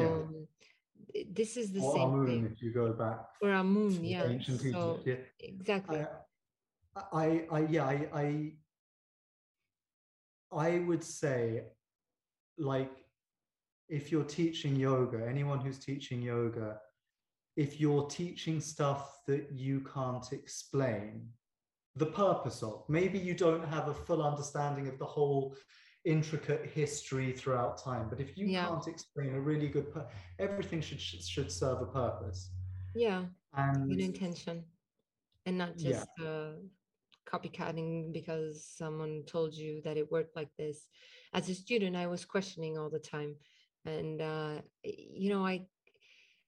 yeah. 1.14 1.24
this 1.38 1.56
is 1.56 1.72
the 1.72 1.80
or 1.80 1.92
same 1.94 2.02
Amun, 2.02 2.26
thing. 2.26 2.42
If 2.52 2.62
you 2.62 2.72
go 2.72 2.92
back, 2.92 3.20
or 3.42 3.50
Amun, 3.50 4.04
yeah. 4.04 4.24
Ancient 4.24 4.60
so, 4.60 4.68
Egypt, 5.00 5.02
yeah. 5.06 5.48
Exactly. 5.48 6.00
I, 6.94 7.00
I, 7.24 7.26
I 7.50 7.58
yeah, 7.74 7.84
I, 7.86 7.96
I, 8.24 8.26
I 10.52 10.70
would 10.80 11.04
say, 11.20 11.40
like, 12.58 12.92
if 13.88 14.12
you're 14.12 14.30
teaching 14.40 14.76
yoga, 14.76 15.18
anyone 15.26 15.60
who's 15.60 15.78
teaching 15.78 16.20
yoga, 16.22 16.78
if 17.56 17.80
you're 17.80 18.06
teaching 18.08 18.60
stuff 18.60 19.04
that 19.26 19.44
you 19.52 19.80
can't 19.94 20.28
explain, 20.32 21.28
the 21.96 22.06
purpose 22.06 22.62
of, 22.62 22.84
maybe 22.88 23.18
you 23.18 23.34
don't 23.34 23.64
have 23.66 23.88
a 23.88 23.94
full 23.94 24.22
understanding 24.22 24.88
of 24.88 24.98
the 24.98 25.04
whole 25.04 25.54
intricate 26.04 26.66
history 26.66 27.32
throughout 27.32 27.82
time, 27.82 28.08
but 28.08 28.20
if 28.20 28.36
you 28.36 28.46
yeah. 28.46 28.66
can't 28.66 28.86
explain 28.88 29.34
a 29.34 29.40
really 29.40 29.68
good, 29.68 29.86
everything 30.38 30.80
should 30.80 31.00
should 31.00 31.50
serve 31.50 31.80
a 31.82 31.86
purpose. 31.86 32.50
Yeah, 32.94 33.24
and 33.54 33.88
good 33.88 34.00
intention, 34.00 34.64
and 35.46 35.58
not 35.58 35.76
just 35.76 36.08
yeah. 36.18 36.26
uh, 36.26 36.52
copycatting 37.30 38.12
because 38.12 38.66
someone 38.66 39.22
told 39.26 39.54
you 39.54 39.80
that 39.84 39.96
it 39.96 40.10
worked 40.10 40.34
like 40.34 40.50
this. 40.58 40.88
As 41.34 41.48
a 41.48 41.54
student, 41.54 41.96
I 41.96 42.06
was 42.06 42.24
questioning 42.24 42.78
all 42.78 42.90
the 42.90 42.98
time, 42.98 43.36
and 43.84 44.20
uh, 44.20 44.60
you 44.82 45.30
know, 45.30 45.46
I 45.46 45.66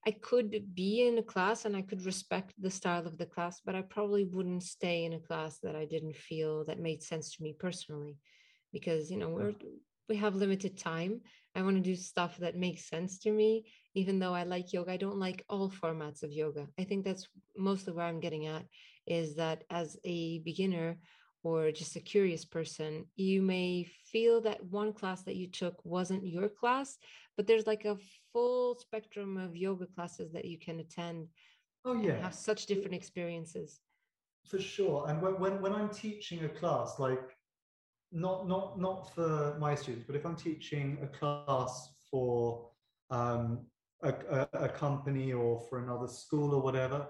I 0.07 0.11
could 0.11 0.75
be 0.75 1.07
in 1.07 1.17
a 1.17 1.23
class 1.23 1.65
and 1.65 1.75
I 1.75 1.81
could 1.81 2.05
respect 2.05 2.53
the 2.61 2.69
style 2.69 3.07
of 3.07 3.17
the 3.17 3.25
class, 3.25 3.61
but 3.65 3.75
I 3.75 3.81
probably 3.81 4.25
wouldn't 4.25 4.63
stay 4.63 5.05
in 5.05 5.13
a 5.13 5.19
class 5.19 5.57
that 5.63 5.75
I 5.75 5.85
didn't 5.85 6.15
feel 6.15 6.63
that 6.65 6.79
made 6.79 7.01
sense 7.01 7.35
to 7.35 7.43
me 7.43 7.55
personally, 7.57 8.17
because 8.71 9.09
you 9.09 9.17
know 9.17 9.29
we're 9.29 9.53
we 10.07 10.15
have 10.17 10.35
limited 10.35 10.77
time. 10.77 11.21
I 11.55 11.63
want 11.63 11.77
to 11.77 11.81
do 11.81 11.95
stuff 11.95 12.37
that 12.37 12.55
makes 12.55 12.87
sense 12.87 13.17
to 13.19 13.31
me, 13.31 13.65
even 13.95 14.19
though 14.19 14.35
I 14.35 14.43
like 14.43 14.73
yoga. 14.73 14.91
I 14.91 14.97
don't 14.97 15.19
like 15.19 15.43
all 15.49 15.71
formats 15.71 16.21
of 16.21 16.31
yoga. 16.31 16.67
I 16.77 16.83
think 16.83 17.03
that's 17.03 17.27
mostly 17.57 17.93
where 17.93 18.05
I'm 18.05 18.19
getting 18.19 18.45
at 18.45 18.65
is 19.07 19.35
that 19.35 19.63
as 19.69 19.97
a 20.03 20.39
beginner 20.39 20.97
or 21.45 21.71
just 21.71 21.95
a 21.95 21.99
curious 21.99 22.43
person, 22.43 23.05
you 23.15 23.39
may 23.39 23.87
feel 24.11 24.41
that 24.41 24.65
one 24.65 24.91
class 24.91 25.21
that 25.21 25.35
you 25.35 25.47
took 25.47 25.75
wasn't 25.85 26.25
your 26.25 26.49
class, 26.49 26.97
but 27.37 27.45
there's 27.45 27.67
like 27.67 27.85
a 27.85 27.97
full 28.33 28.73
spectrum 28.73 29.37
of 29.37 29.55
yoga 29.55 29.85
classes 29.85 30.31
that 30.31 30.45
you 30.45 30.57
can 30.57 30.79
attend. 30.79 31.27
Oh 31.85 31.93
yeah, 32.01 32.19
have 32.19 32.33
such 32.33 32.65
different 32.65 32.95
experiences. 32.95 33.79
For 34.47 34.59
sure, 34.59 35.05
and 35.07 35.21
when, 35.21 35.39
when 35.39 35.61
when 35.61 35.73
I'm 35.73 35.89
teaching 35.89 36.43
a 36.45 36.49
class, 36.49 36.97
like 36.97 37.37
not 38.11 38.47
not 38.47 38.79
not 38.79 39.13
for 39.13 39.55
my 39.59 39.75
students, 39.75 40.05
but 40.07 40.15
if 40.15 40.25
I'm 40.25 40.35
teaching 40.35 40.97
a 41.03 41.07
class 41.07 41.93
for 42.09 42.69
um, 43.11 43.59
a, 44.01 44.13
a, 44.31 44.47
a 44.53 44.69
company 44.69 45.31
or 45.31 45.59
for 45.69 45.83
another 45.83 46.07
school 46.07 46.55
or 46.55 46.61
whatever, 46.61 47.07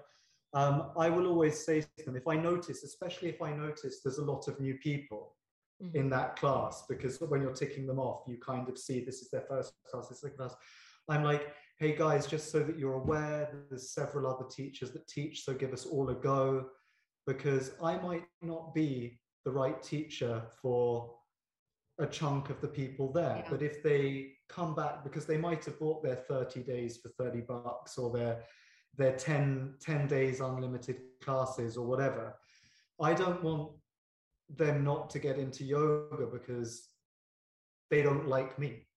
um, 0.55 0.91
I 0.97 1.09
will 1.09 1.27
always 1.27 1.65
say 1.65 1.81
to 1.81 2.05
them, 2.05 2.15
if 2.15 2.27
I 2.27 2.37
notice, 2.37 2.83
especially 2.83 3.27
if 3.27 3.41
I 3.41 3.51
notice 3.51 3.99
there's 4.01 4.19
a 4.19 4.23
lot 4.23 4.47
of 4.47 4.59
new 4.61 4.75
people 4.75 5.35
mm-hmm. 5.83 5.95
in 5.95 6.09
that 6.11 6.37
class, 6.37 6.85
because 6.87 7.19
when 7.19 7.41
you're 7.41 7.51
ticking 7.51 7.85
them 7.85 7.99
off, 7.99 8.23
you 8.25 8.37
kind 8.37 8.69
of 8.69 8.77
see 8.77 9.01
this 9.01 9.21
is 9.21 9.29
their 9.29 9.43
first 9.49 9.73
class, 9.91 10.07
this 10.07 10.21
second 10.21 10.37
class. 10.37 10.55
I'm 11.09 11.23
like, 11.23 11.53
hey 11.77 11.93
guys, 11.93 12.25
just 12.25 12.51
so 12.51 12.59
that 12.59 12.79
you're 12.79 12.93
aware, 12.93 13.65
there's 13.69 13.91
several 13.91 14.25
other 14.27 14.45
teachers 14.49 14.91
that 14.91 15.05
teach, 15.09 15.43
so 15.43 15.53
give 15.53 15.73
us 15.73 15.85
all 15.85 16.09
a 16.09 16.15
go, 16.15 16.67
because 17.27 17.71
I 17.83 17.97
might 17.97 18.23
not 18.41 18.73
be 18.73 19.19
the 19.43 19.51
right 19.51 19.83
teacher 19.83 20.41
for 20.61 21.15
a 21.99 22.05
chunk 22.05 22.49
of 22.49 22.61
the 22.61 22.67
people 22.67 23.11
there. 23.11 23.41
Yeah. 23.43 23.49
But 23.49 23.61
if 23.61 23.83
they 23.83 24.31
come 24.47 24.73
back, 24.73 25.03
because 25.03 25.25
they 25.25 25.37
might 25.37 25.65
have 25.65 25.79
bought 25.79 26.01
their 26.01 26.15
30 26.15 26.61
days 26.63 26.97
for 26.97 27.09
30 27.21 27.41
bucks 27.41 27.97
or 27.97 28.11
their 28.11 28.43
their 28.97 29.15
10, 29.15 29.75
10 29.79 30.07
days 30.07 30.39
unlimited 30.39 30.97
classes 31.21 31.77
or 31.77 31.85
whatever. 31.85 32.35
I 33.01 33.13
don't 33.13 33.43
want 33.43 33.71
them 34.49 34.83
not 34.83 35.09
to 35.11 35.19
get 35.19 35.37
into 35.37 35.63
yoga 35.63 36.27
because 36.31 36.87
they 37.89 38.01
don't 38.01 38.27
like 38.27 38.57
me. 38.57 38.87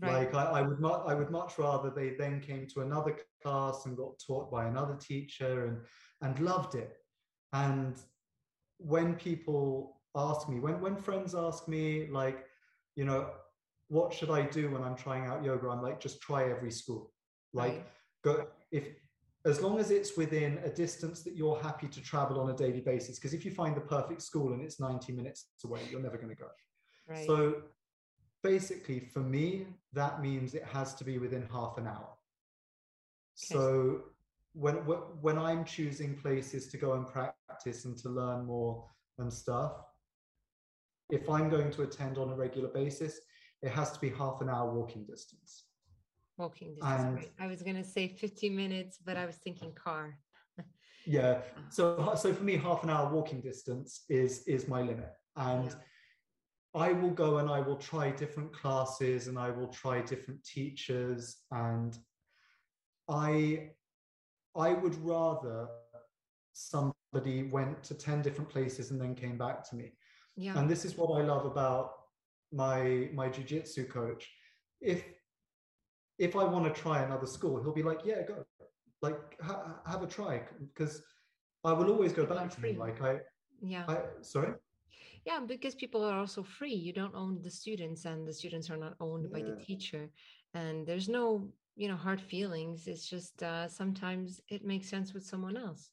Right. 0.00 0.32
Like 0.32 0.34
I, 0.34 0.44
I 0.44 0.62
would 0.62 0.80
mu- 0.80 0.88
I 0.88 1.14
would 1.14 1.30
much 1.30 1.58
rather 1.58 1.90
they 1.90 2.14
then 2.18 2.40
came 2.40 2.66
to 2.68 2.80
another 2.80 3.16
class 3.42 3.86
and 3.86 3.96
got 3.96 4.18
taught 4.26 4.50
by 4.50 4.66
another 4.66 4.96
teacher 4.96 5.66
and 5.66 5.78
and 6.22 6.44
loved 6.44 6.74
it. 6.74 6.96
And 7.52 7.94
when 8.78 9.14
people 9.14 10.00
ask 10.16 10.48
me, 10.48 10.58
when 10.58 10.80
when 10.80 10.96
friends 10.96 11.34
ask 11.34 11.68
me 11.68 12.08
like, 12.10 12.44
you 12.96 13.04
know, 13.04 13.30
what 13.88 14.12
should 14.12 14.30
I 14.30 14.42
do 14.42 14.70
when 14.70 14.82
I'm 14.82 14.96
trying 14.96 15.26
out 15.26 15.44
yoga? 15.44 15.68
I'm 15.68 15.82
like, 15.82 16.00
just 16.00 16.20
try 16.20 16.50
every 16.50 16.72
school. 16.72 17.12
Like 17.52 17.72
right. 17.72 17.86
go 18.24 18.46
if 18.72 18.88
as 19.44 19.60
long 19.60 19.78
as 19.78 19.90
it's 19.90 20.16
within 20.16 20.60
a 20.64 20.70
distance 20.70 21.22
that 21.22 21.34
you're 21.34 21.60
happy 21.60 21.88
to 21.88 22.00
travel 22.00 22.40
on 22.40 22.50
a 22.50 22.54
daily 22.54 22.80
basis. 22.80 23.18
Because 23.18 23.34
if 23.34 23.44
you 23.44 23.50
find 23.50 23.76
the 23.76 23.80
perfect 23.80 24.22
school 24.22 24.52
and 24.52 24.62
it's 24.62 24.78
90 24.78 25.12
minutes 25.12 25.46
away, 25.64 25.80
you're 25.90 26.00
never 26.00 26.16
going 26.16 26.28
to 26.28 26.36
go. 26.36 26.48
Right. 27.08 27.26
So 27.26 27.62
basically, 28.42 29.00
for 29.00 29.20
me, 29.20 29.66
that 29.92 30.22
means 30.22 30.54
it 30.54 30.64
has 30.64 30.94
to 30.94 31.04
be 31.04 31.18
within 31.18 31.48
half 31.52 31.76
an 31.76 31.86
hour. 31.88 32.08
Okay. 32.08 33.54
So 33.54 34.02
when 34.54 34.74
when 34.74 35.38
I'm 35.38 35.64
choosing 35.64 36.14
places 36.16 36.68
to 36.68 36.76
go 36.76 36.92
and 36.92 37.06
practice 37.06 37.84
and 37.84 37.96
to 37.98 38.10
learn 38.10 38.44
more 38.44 38.84
and 39.18 39.32
stuff, 39.32 39.72
if 41.10 41.28
I'm 41.28 41.48
going 41.48 41.70
to 41.72 41.82
attend 41.82 42.18
on 42.18 42.28
a 42.28 42.36
regular 42.36 42.68
basis, 42.68 43.18
it 43.62 43.70
has 43.70 43.90
to 43.92 44.00
be 44.00 44.10
half 44.10 44.40
an 44.40 44.48
hour 44.48 44.70
walking 44.72 45.04
distance 45.04 45.64
walking 46.38 46.74
distance. 46.74 47.02
And, 47.02 47.26
I 47.38 47.46
was 47.46 47.62
going 47.62 47.76
to 47.76 47.84
say 47.84 48.08
50 48.08 48.50
minutes, 48.50 48.98
but 49.04 49.16
I 49.16 49.26
was 49.26 49.36
thinking 49.36 49.72
car. 49.72 50.18
yeah. 51.06 51.40
Ah. 51.56 51.60
So, 51.70 52.14
so 52.16 52.32
for 52.32 52.44
me, 52.44 52.56
half 52.56 52.82
an 52.84 52.90
hour 52.90 53.12
walking 53.12 53.40
distance 53.40 54.04
is 54.08 54.44
is 54.46 54.68
my 54.68 54.82
limit, 54.82 55.12
and 55.36 55.66
yeah. 55.66 55.74
I 56.74 56.92
will 56.92 57.10
go 57.10 57.38
and 57.38 57.50
I 57.50 57.60
will 57.60 57.76
try 57.76 58.10
different 58.10 58.52
classes 58.52 59.28
and 59.28 59.38
I 59.38 59.50
will 59.50 59.68
try 59.68 60.00
different 60.00 60.42
teachers, 60.44 61.36
and 61.50 61.96
I 63.08 63.70
I 64.56 64.72
would 64.74 64.96
rather 65.04 65.68
somebody 66.52 67.44
went 67.44 67.82
to 67.82 67.94
10 67.94 68.20
different 68.20 68.50
places 68.50 68.90
and 68.90 69.00
then 69.00 69.14
came 69.14 69.38
back 69.38 69.68
to 69.70 69.76
me. 69.76 69.92
Yeah. 70.36 70.58
And 70.58 70.68
this 70.68 70.84
is 70.84 70.96
what 70.96 71.18
I 71.18 71.24
love 71.24 71.46
about 71.46 71.92
my 72.52 73.08
my 73.14 73.28
jiu-jitsu 73.28 73.86
coach. 73.88 74.30
If 74.80 75.04
if 76.18 76.36
I 76.36 76.44
want 76.44 76.72
to 76.72 76.80
try 76.80 77.02
another 77.02 77.26
school, 77.26 77.62
he'll 77.62 77.72
be 77.72 77.82
like, 77.82 78.00
yeah, 78.04 78.22
go, 78.22 78.44
like 79.00 79.18
ha- 79.40 79.80
have 79.86 80.02
a 80.02 80.06
try 80.06 80.42
because 80.74 81.02
I 81.64 81.72
will 81.72 81.90
always 81.90 82.12
go 82.12 82.26
back 82.26 82.50
to 82.54 82.60
him. 82.60 82.78
Like 82.78 83.02
I, 83.02 83.20
yeah, 83.60 83.84
I, 83.88 83.98
sorry. 84.20 84.54
Yeah, 85.24 85.40
because 85.46 85.74
people 85.76 86.04
are 86.04 86.18
also 86.18 86.42
free. 86.42 86.74
You 86.74 86.92
don't 86.92 87.14
own 87.14 87.40
the 87.42 87.50
students, 87.50 88.04
and 88.04 88.26
the 88.26 88.32
students 88.32 88.70
are 88.70 88.76
not 88.76 88.94
owned 89.00 89.28
yeah. 89.30 89.38
by 89.38 89.48
the 89.48 89.56
teacher. 89.56 90.10
And 90.54 90.86
there's 90.86 91.08
no, 91.08 91.48
you 91.76 91.88
know, 91.88 91.96
hard 91.96 92.20
feelings. 92.20 92.88
It's 92.88 93.08
just 93.08 93.42
uh, 93.42 93.68
sometimes 93.68 94.40
it 94.48 94.64
makes 94.64 94.88
sense 94.88 95.14
with 95.14 95.24
someone 95.24 95.56
else. 95.56 95.90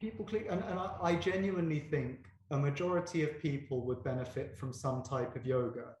People 0.00 0.24
click, 0.24 0.46
and, 0.50 0.62
and 0.64 0.78
I, 0.80 0.90
I 1.00 1.14
genuinely 1.14 1.80
think 1.90 2.26
a 2.50 2.58
majority 2.58 3.22
of 3.22 3.40
people 3.40 3.86
would 3.86 4.02
benefit 4.02 4.58
from 4.58 4.72
some 4.72 5.02
type 5.02 5.36
of 5.36 5.46
yoga. 5.46 5.94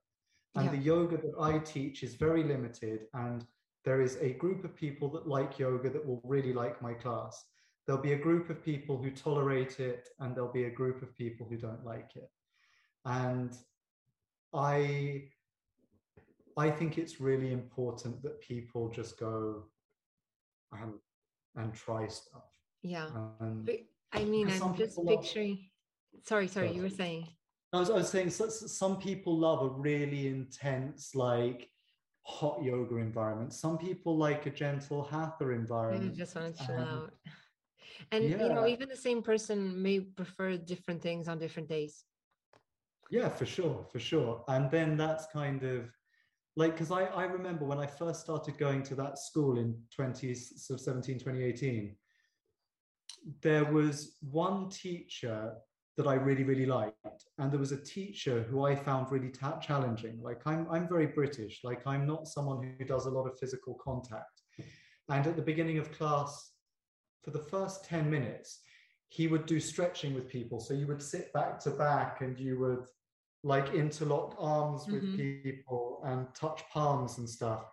And 0.54 0.66
yeah. 0.66 0.72
the 0.72 0.78
yoga 0.78 1.16
that 1.16 1.34
I 1.40 1.58
teach 1.58 2.02
is 2.02 2.14
very 2.14 2.42
limited 2.42 3.06
and 3.14 3.46
there 3.84 4.00
is 4.00 4.16
a 4.20 4.30
group 4.34 4.64
of 4.64 4.76
people 4.76 5.08
that 5.10 5.26
like 5.26 5.58
yoga 5.58 5.90
that 5.90 6.06
will 6.06 6.20
really 6.24 6.52
like 6.52 6.80
my 6.80 6.94
class. 6.94 7.44
There'll 7.86 8.02
be 8.02 8.12
a 8.12 8.18
group 8.18 8.48
of 8.48 8.64
people 8.64 8.96
who 8.96 9.10
tolerate 9.10 9.80
it, 9.80 10.08
and 10.20 10.34
there'll 10.34 10.52
be 10.52 10.64
a 10.64 10.70
group 10.70 11.02
of 11.02 11.16
people 11.16 11.46
who 11.48 11.56
don't 11.56 11.84
like 11.84 12.10
it. 12.14 12.30
And 13.04 13.52
I, 14.54 15.24
I 16.56 16.70
think 16.70 16.96
it's 16.96 17.20
really 17.20 17.52
important 17.52 18.22
that 18.22 18.40
people 18.40 18.88
just 18.88 19.18
go 19.18 19.64
and 20.72 20.92
and 21.56 21.74
try 21.74 22.06
stuff. 22.06 22.48
Yeah. 22.82 23.06
Um, 23.06 23.66
I 24.12 24.24
mean, 24.24 24.48
I'm 24.62 24.76
just 24.76 24.98
picturing. 25.04 25.50
Love, 25.50 26.24
sorry, 26.24 26.48
sorry, 26.48 26.72
you 26.72 26.82
were 26.82 26.90
saying. 26.90 27.26
I 27.72 27.80
was, 27.80 27.90
I 27.90 27.94
was 27.94 28.08
saying 28.10 28.30
so, 28.30 28.48
some 28.48 28.98
people 28.98 29.36
love 29.36 29.62
a 29.62 29.68
really 29.68 30.28
intense, 30.28 31.14
like 31.14 31.70
hot 32.24 32.62
yoga 32.62 32.96
environment. 32.96 33.52
Some 33.52 33.78
people 33.78 34.16
like 34.16 34.46
a 34.46 34.50
gentle 34.50 35.02
hatha 35.04 35.50
environment. 35.50 36.12
They 36.12 36.18
just 36.18 36.34
want 36.34 36.56
to 36.56 36.66
chill 36.66 36.76
um, 36.76 36.88
out. 36.88 37.12
And 38.10 38.24
yeah. 38.24 38.42
you 38.42 38.48
know, 38.48 38.66
even 38.66 38.88
the 38.88 38.96
same 38.96 39.22
person 39.22 39.80
may 39.80 40.00
prefer 40.00 40.56
different 40.56 41.00
things 41.00 41.28
on 41.28 41.38
different 41.38 41.68
days. 41.68 42.04
Yeah, 43.10 43.28
for 43.28 43.46
sure, 43.46 43.86
for 43.92 44.00
sure. 44.00 44.42
And 44.48 44.70
then 44.70 44.96
that's 44.96 45.26
kind 45.26 45.62
of 45.62 45.90
like 46.56 46.72
because 46.72 46.90
I, 46.90 47.04
I 47.04 47.24
remember 47.24 47.64
when 47.64 47.78
I 47.78 47.86
first 47.86 48.22
started 48.22 48.58
going 48.58 48.82
to 48.84 48.94
that 48.96 49.18
school 49.18 49.58
in 49.58 49.74
2017, 49.94 51.18
2018, 51.18 51.96
there 53.40 53.64
was 53.66 54.16
one 54.20 54.68
teacher 54.68 55.52
that 55.96 56.06
I 56.06 56.14
really, 56.14 56.44
really 56.44 56.66
liked. 56.66 56.96
And 57.38 57.52
there 57.52 57.60
was 57.60 57.72
a 57.72 57.82
teacher 57.82 58.46
who 58.48 58.64
I 58.64 58.74
found 58.74 59.12
really 59.12 59.28
ta- 59.28 59.58
challenging. 59.58 60.18
Like 60.22 60.40
I'm, 60.46 60.66
I'm 60.70 60.88
very 60.88 61.06
British. 61.06 61.60
Like 61.62 61.86
I'm 61.86 62.06
not 62.06 62.28
someone 62.28 62.74
who 62.78 62.84
does 62.84 63.06
a 63.06 63.10
lot 63.10 63.26
of 63.26 63.38
physical 63.38 63.74
contact. 63.74 64.40
And 65.08 65.26
at 65.26 65.36
the 65.36 65.42
beginning 65.42 65.78
of 65.78 65.92
class, 65.92 66.52
for 67.22 67.30
the 67.30 67.38
first 67.38 67.84
10 67.84 68.10
minutes, 68.10 68.60
he 69.08 69.26
would 69.26 69.44
do 69.44 69.60
stretching 69.60 70.14
with 70.14 70.28
people. 70.28 70.58
So 70.58 70.72
you 70.72 70.86
would 70.86 71.02
sit 71.02 71.32
back 71.34 71.58
to 71.60 71.70
back 71.70 72.22
and 72.22 72.38
you 72.38 72.58
would 72.60 72.86
like 73.44 73.74
interlock 73.74 74.36
arms 74.38 74.86
with 74.86 75.02
mm-hmm. 75.02 75.42
people 75.42 76.00
and 76.04 76.26
touch 76.34 76.62
palms 76.72 77.18
and 77.18 77.28
stuff. 77.28 77.64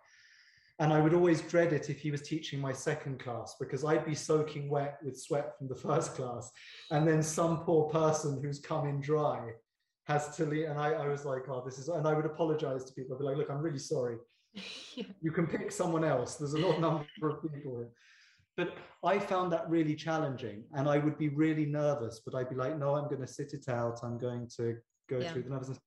And 0.80 0.94
I 0.94 1.00
would 1.00 1.12
always 1.12 1.42
dread 1.42 1.74
it 1.74 1.90
if 1.90 2.00
he 2.00 2.10
was 2.10 2.22
teaching 2.22 2.58
my 2.58 2.72
second 2.72 3.20
class 3.20 3.54
because 3.60 3.84
I'd 3.84 4.06
be 4.06 4.14
soaking 4.14 4.70
wet 4.70 4.96
with 5.04 5.20
sweat 5.20 5.56
from 5.56 5.68
the 5.68 5.74
first 5.86 6.14
class. 6.14 6.50
And 6.90 7.06
then 7.06 7.22
some 7.22 7.58
poor 7.58 7.90
person 7.90 8.40
who's 8.42 8.58
come 8.58 8.88
in 8.88 8.98
dry 9.00 9.50
has 10.06 10.34
to 10.36 10.46
leave. 10.46 10.70
And 10.70 10.78
I, 10.78 10.92
I 10.92 11.06
was 11.06 11.26
like, 11.26 11.48
oh, 11.50 11.62
this 11.64 11.78
is, 11.78 11.88
and 11.88 12.08
I 12.08 12.14
would 12.14 12.24
apologize 12.24 12.84
to 12.84 12.94
people. 12.94 13.14
I'd 13.14 13.18
be 13.18 13.26
like, 13.26 13.36
look, 13.36 13.50
I'm 13.50 13.60
really 13.60 13.78
sorry. 13.78 14.16
yeah. 14.94 15.04
You 15.20 15.30
can 15.30 15.46
pick 15.46 15.70
someone 15.70 16.02
else. 16.02 16.36
There's 16.36 16.54
a 16.54 16.58
lot 16.58 16.80
number 16.86 17.06
of 17.22 17.42
people 17.42 17.76
here. 17.76 17.90
But 18.56 18.74
I 19.04 19.18
found 19.18 19.52
that 19.52 19.68
really 19.68 19.94
challenging 19.94 20.64
and 20.74 20.88
I 20.88 20.96
would 20.96 21.18
be 21.18 21.28
really 21.28 21.66
nervous, 21.66 22.22
but 22.24 22.34
I'd 22.34 22.48
be 22.48 22.56
like, 22.56 22.78
no, 22.78 22.94
I'm 22.96 23.08
going 23.08 23.20
to 23.20 23.26
sit 23.26 23.52
it 23.52 23.68
out. 23.68 24.00
I'm 24.02 24.18
going 24.18 24.48
to 24.56 24.76
go 25.10 25.18
yeah. 25.18 25.30
through 25.30 25.42
the 25.42 25.50
nervousness. 25.50 25.78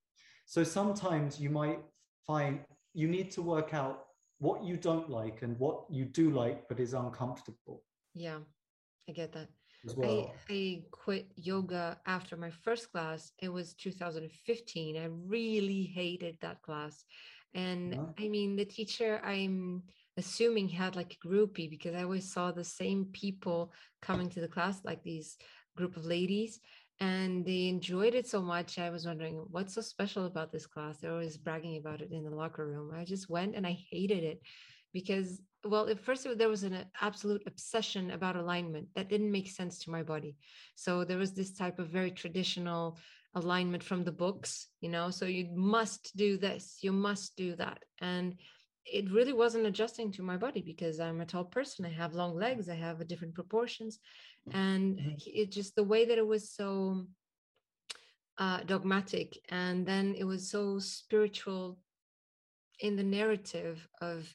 So 0.46 0.62
sometimes 0.62 1.40
you 1.40 1.50
might 1.50 1.80
find 2.26 2.60
you 2.92 3.08
need 3.08 3.32
to 3.32 3.42
work 3.42 3.74
out 3.74 4.04
what 4.38 4.64
you 4.64 4.76
don't 4.76 5.08
like 5.08 5.42
and 5.42 5.58
what 5.58 5.84
you 5.90 6.04
do 6.04 6.30
like 6.30 6.68
but 6.68 6.80
is 6.80 6.94
uncomfortable. 6.94 7.82
Yeah 8.14 8.38
i 9.08 9.12
get 9.12 9.32
that. 9.32 9.48
Well. 9.96 10.32
I, 10.48 10.52
I 10.52 10.82
quit 10.90 11.26
yoga 11.36 11.98
after 12.06 12.38
my 12.38 12.50
first 12.50 12.90
class. 12.90 13.32
It 13.40 13.50
was 13.50 13.74
2015 13.74 14.96
i 14.96 15.08
really 15.26 15.82
hated 15.82 16.38
that 16.40 16.62
class. 16.62 17.04
And 17.54 17.92
yeah. 17.92 18.24
i 18.24 18.28
mean 18.28 18.56
the 18.56 18.64
teacher 18.64 19.20
i'm 19.24 19.82
assuming 20.16 20.68
had 20.68 20.96
like 20.96 21.16
a 21.16 21.26
groupie 21.26 21.70
because 21.70 21.94
i 21.94 22.02
always 22.02 22.32
saw 22.32 22.50
the 22.50 22.64
same 22.64 23.06
people 23.06 23.72
coming 24.00 24.28
to 24.30 24.40
the 24.40 24.48
class 24.48 24.80
like 24.84 25.02
these 25.02 25.36
group 25.76 25.96
of 25.96 26.04
ladies 26.04 26.60
and 27.00 27.44
they 27.44 27.68
enjoyed 27.68 28.14
it 28.14 28.26
so 28.26 28.40
much. 28.40 28.78
I 28.78 28.90
was 28.90 29.06
wondering 29.06 29.44
what's 29.50 29.74
so 29.74 29.80
special 29.80 30.26
about 30.26 30.52
this 30.52 30.66
class. 30.66 30.98
They're 30.98 31.12
always 31.12 31.36
bragging 31.36 31.76
about 31.76 32.00
it 32.00 32.12
in 32.12 32.24
the 32.24 32.30
locker 32.30 32.66
room. 32.66 32.92
I 32.94 33.04
just 33.04 33.28
went 33.28 33.54
and 33.56 33.66
I 33.66 33.76
hated 33.90 34.22
it 34.22 34.40
because, 34.92 35.42
well, 35.64 35.88
at 35.88 36.00
first 36.00 36.26
there 36.38 36.48
was 36.48 36.62
an 36.62 36.84
absolute 37.00 37.42
obsession 37.46 38.12
about 38.12 38.36
alignment 38.36 38.88
that 38.94 39.08
didn't 39.08 39.32
make 39.32 39.48
sense 39.50 39.80
to 39.80 39.90
my 39.90 40.02
body. 40.02 40.36
So 40.76 41.04
there 41.04 41.18
was 41.18 41.32
this 41.32 41.52
type 41.52 41.78
of 41.78 41.88
very 41.88 42.12
traditional 42.12 42.98
alignment 43.34 43.82
from 43.82 44.04
the 44.04 44.12
books, 44.12 44.68
you 44.80 44.88
know, 44.88 45.10
so 45.10 45.24
you 45.24 45.48
must 45.52 46.16
do 46.16 46.38
this, 46.38 46.78
you 46.82 46.92
must 46.92 47.36
do 47.36 47.56
that. 47.56 47.82
And 48.00 48.36
it 48.86 49.10
really 49.10 49.32
wasn't 49.32 49.66
adjusting 49.66 50.12
to 50.12 50.22
my 50.22 50.36
body 50.36 50.62
because 50.64 51.00
I'm 51.00 51.20
a 51.20 51.26
tall 51.26 51.44
person. 51.44 51.86
I 51.86 51.90
have 51.90 52.14
long 52.14 52.36
legs. 52.36 52.68
I 52.68 52.74
have 52.74 53.06
different 53.08 53.34
proportions, 53.34 53.98
and 54.52 54.98
mm-hmm. 54.98 55.14
it 55.26 55.50
just 55.50 55.74
the 55.74 55.84
way 55.84 56.04
that 56.04 56.18
it 56.18 56.26
was 56.26 56.50
so 56.50 57.06
uh, 58.38 58.60
dogmatic, 58.64 59.38
and 59.48 59.86
then 59.86 60.14
it 60.18 60.24
was 60.24 60.50
so 60.50 60.78
spiritual 60.78 61.78
in 62.80 62.96
the 62.96 63.02
narrative 63.02 63.86
of, 64.00 64.34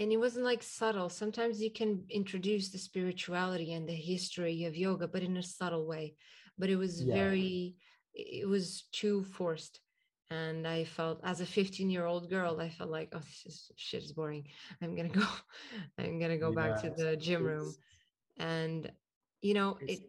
and 0.00 0.10
it 0.10 0.16
wasn't 0.16 0.44
like 0.44 0.62
subtle. 0.62 1.08
Sometimes 1.08 1.60
you 1.60 1.70
can 1.70 2.04
introduce 2.10 2.70
the 2.70 2.78
spirituality 2.78 3.74
and 3.74 3.88
the 3.88 3.94
history 3.94 4.64
of 4.64 4.76
yoga, 4.76 5.06
but 5.06 5.22
in 5.22 5.36
a 5.36 5.42
subtle 5.42 5.86
way. 5.86 6.14
But 6.58 6.70
it 6.70 6.76
was 6.76 7.02
yeah. 7.02 7.14
very, 7.14 7.76
it 8.14 8.48
was 8.48 8.84
too 8.92 9.24
forced 9.24 9.80
and 10.30 10.66
i 10.66 10.84
felt 10.84 11.20
as 11.22 11.40
a 11.40 11.46
15 11.46 11.88
year 11.88 12.04
old 12.04 12.28
girl 12.28 12.60
i 12.60 12.68
felt 12.68 12.90
like 12.90 13.08
oh 13.14 13.18
this 13.18 13.42
is, 13.46 13.70
shit 13.76 14.02
is 14.02 14.12
boring 14.12 14.44
i'm 14.82 14.96
gonna 14.96 15.08
go 15.08 15.22
i'm 15.98 16.18
gonna 16.18 16.38
go 16.38 16.52
back 16.52 16.80
to 16.80 16.90
the 16.90 17.16
gym 17.16 17.44
room 17.44 17.72
and 18.38 18.90
you 19.42 19.54
know 19.54 19.78
it 19.80 20.00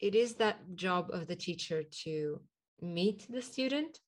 it 0.00 0.14
is 0.14 0.34
that 0.34 0.58
job 0.74 1.10
of 1.12 1.26
the 1.26 1.36
teacher 1.36 1.82
to 2.04 2.40
meet 2.80 3.26
the 3.30 3.42
student 3.42 3.98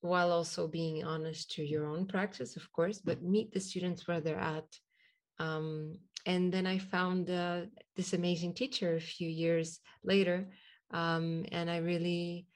while 0.00 0.30
also 0.30 0.68
being 0.68 1.02
honest 1.02 1.50
to 1.52 1.64
your 1.64 1.86
own 1.86 2.06
practice 2.06 2.56
of 2.56 2.70
course 2.72 2.98
but 2.98 3.22
meet 3.22 3.52
the 3.52 3.60
students 3.60 4.06
where 4.06 4.20
they're 4.20 4.38
at 4.38 4.68
um, 5.38 5.94
and 6.26 6.52
then 6.52 6.66
i 6.66 6.78
found 6.78 7.30
uh, 7.30 7.62
this 7.96 8.12
amazing 8.12 8.54
teacher 8.54 8.96
a 8.96 9.00
few 9.00 9.28
years 9.28 9.80
later 10.02 10.46
um, 10.92 11.44
and 11.52 11.70
i 11.70 11.78
really 11.78 12.46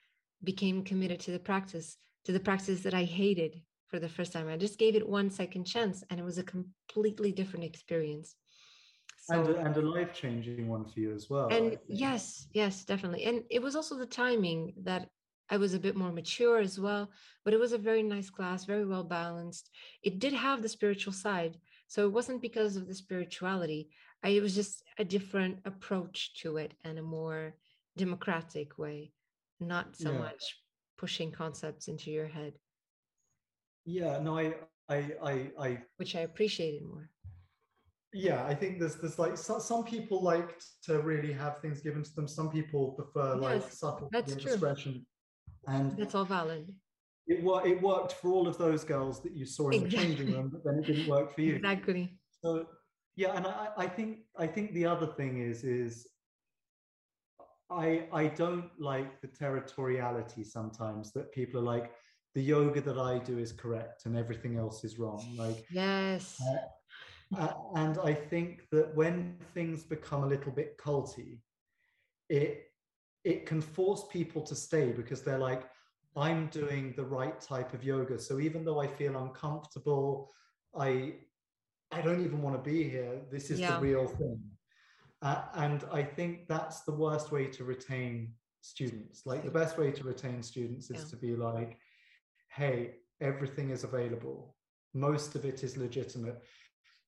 became 0.43 0.85
committed 0.85 1.21
to 1.21 1.31
the 1.31 1.39
practice, 1.39 1.97
to 2.25 2.33
the 2.33 2.41
practice 2.41 2.81
that 2.83 2.95
I 2.95 3.05
hated 3.05 3.61
for 3.89 3.99
the 3.99 4.09
first 4.09 4.33
time. 4.33 4.49
I 4.49 4.57
just 4.57 4.79
gave 4.79 4.95
it 4.95 5.09
one 5.09 5.31
second 5.31 5.65
chance 5.65 6.05
and 6.11 6.21
it 6.21 6.25
was 6.25 6.39
a 6.39 6.45
completely 6.45 7.33
different 7.33 7.65
experience. 7.65 8.37
So, 9.29 9.41
and, 9.41 9.49
a, 9.49 9.59
and 9.61 9.77
a 9.77 9.83
life 9.83 10.15
changing 10.15 10.69
one 10.69 10.85
for 10.87 11.01
you 11.01 11.15
as 11.15 11.29
well. 11.29 11.49
And 11.49 11.79
yes, 11.87 12.47
yes, 12.53 12.85
definitely. 12.85 13.25
And 13.25 13.43
it 13.51 13.61
was 13.61 13.77
also 13.77 13.97
the 13.97 14.07
timing 14.07 14.73
that 14.85 15.09
I 15.51 15.57
was 15.57 15.75
a 15.75 15.79
bit 15.79 15.97
more 15.97 16.13
mature 16.13 16.59
as 16.59 16.79
well, 16.79 17.11
but 17.45 17.53
it 17.53 17.61
was 17.61 17.73
a 17.73 17.79
very 17.79 18.03
nice 18.03 18.31
class, 18.31 18.65
very 18.65 18.87
well 18.87 19.05
balanced. 19.05 19.71
It 20.03 20.19
did 20.19 20.33
have 20.33 20.63
the 20.63 20.69
spiritual 20.69 21.13
side. 21.13 21.59
So 21.89 22.05
it 22.05 22.13
wasn't 22.13 22.43
because 22.43 22.77
of 22.77 22.87
the 22.87 22.95
spirituality. 22.95 23.91
I, 24.23 24.31
it 24.31 24.43
was 24.43 24.55
just 24.55 24.83
a 24.99 25.05
different 25.05 25.59
approach 25.65 26.41
to 26.43 26.57
it 26.57 26.73
and 26.85 26.99
a 26.99 27.03
more 27.03 27.55
democratic 27.97 28.79
way 28.79 29.13
not 29.61 29.97
so 29.97 30.13
yeah. 30.13 30.19
much 30.19 30.57
pushing 30.97 31.31
concepts 31.31 31.89
into 31.89 32.11
your 32.11 32.27
head 32.27 32.55
yeah 33.85 34.19
no 34.21 34.39
I, 34.39 34.55
I 34.89 35.13
i 35.23 35.51
i 35.61 35.79
which 35.97 36.15
i 36.17 36.21
appreciated 36.21 36.83
more 36.85 37.11
yeah 38.13 38.45
i 38.47 38.55
think 38.55 38.79
there's 38.79 38.97
there's 38.97 39.19
like 39.19 39.37
so, 39.37 39.59
some 39.59 39.85
people 39.85 40.23
like 40.23 40.59
to 40.83 41.01
really 41.01 41.33
have 41.33 41.59
things 41.59 41.81
given 41.81 42.03
to 42.03 42.15
them 42.15 42.27
some 42.27 42.51
people 42.51 42.93
prefer 42.93 43.35
yes, 43.35 43.43
like 43.43 43.73
subtle 43.73 44.09
that's 44.11 44.35
discretion 44.35 45.05
and 45.67 45.97
that's 45.97 46.15
all 46.15 46.25
valid 46.25 46.73
it, 47.27 47.45
it 47.67 47.83
worked 47.83 48.13
for 48.13 48.33
all 48.33 48.49
of 48.49 48.57
those 48.57 48.85
girls 48.85 49.23
that 49.23 49.37
you 49.37 49.45
saw 49.45 49.69
in 49.69 49.85
exactly. 49.85 49.99
the 49.99 50.17
changing 50.17 50.35
room 50.35 50.51
but 50.51 50.65
then 50.65 50.79
it 50.83 50.87
didn't 50.87 51.09
work 51.09 51.35
for 51.35 51.43
you 51.43 51.57
exactly 51.57 52.19
so 52.43 52.67
yeah 53.17 53.37
and 53.37 53.47
I, 53.47 53.69
I 53.77 53.87
think 53.87 54.21
i 54.39 54.47
think 54.47 54.73
the 54.73 54.87
other 54.87 55.07
thing 55.07 55.41
is 55.41 55.65
is 55.65 56.07
I 57.71 58.07
I 58.13 58.29
don't 58.29 58.71
like 58.79 59.21
the 59.21 59.29
territoriality 59.29 60.45
sometimes 60.45 61.13
that 61.13 61.33
people 61.33 61.61
are 61.61 61.65
like 61.65 61.93
the 62.35 62.43
yoga 62.43 62.81
that 62.81 62.99
I 62.99 63.19
do 63.19 63.39
is 63.39 63.53
correct 63.53 64.07
and 64.07 64.17
everything 64.17 64.57
else 64.57 64.85
is 64.85 64.99
wrong. 64.99 65.23
Like 65.37 65.67
yes. 65.71 66.41
Uh, 66.41 66.57
uh, 67.37 67.53
and 67.75 67.99
I 67.99 68.15
think 68.15 68.63
that 68.73 68.95
when 68.95 69.37
things 69.55 69.83
become 69.83 70.25
a 70.25 70.27
little 70.27 70.53
bit 70.53 70.79
culty, 70.79 71.39
it 72.29 72.65
it 73.25 73.47
can 73.47 73.61
force 73.61 74.05
people 74.11 74.43
to 74.43 74.55
stay 74.55 74.93
because 74.93 75.23
they're 75.23 75.39
like, 75.39 75.65
I'm 76.17 76.47
doing 76.47 76.95
the 76.97 77.05
right 77.05 77.39
type 77.41 77.75
of 77.75 77.85
yoga. 77.85 78.19
So 78.19 78.41
even 78.41 78.65
though 78.65 78.81
I 78.81 78.87
feel 78.87 79.21
uncomfortable, 79.21 80.31
I 80.77 81.17
I 81.91 82.01
don't 82.01 82.25
even 82.25 82.43
want 82.43 82.57
to 82.57 82.71
be 82.71 82.89
here. 82.89 83.21
This 83.31 83.51
is 83.51 83.61
yeah. 83.61 83.75
the 83.75 83.81
real 83.81 84.07
thing. 84.07 84.41
Uh, 85.21 85.43
and 85.55 85.85
I 85.93 86.03
think 86.03 86.47
that's 86.49 86.83
the 86.83 86.93
worst 86.93 87.33
way 87.33 87.47
to 87.47 87.65
retain 87.65 88.33
students. 88.61 89.27
Like 89.27 89.45
the 89.45 89.51
best 89.51 89.79
way 89.79 89.91
to 89.91 90.05
retain 90.05 90.43
students 90.43 90.91
is 90.91 91.03
yeah. 91.03 91.11
to 91.11 91.17
be 91.17 91.37
like, 91.37 91.79
hey, 92.49 92.97
everything 93.21 93.71
is 93.71 93.85
available. 93.85 94.55
Most 94.95 95.35
of 95.35 95.45
it 95.45 95.65
is 95.65 95.77
legitimate. 95.77 96.43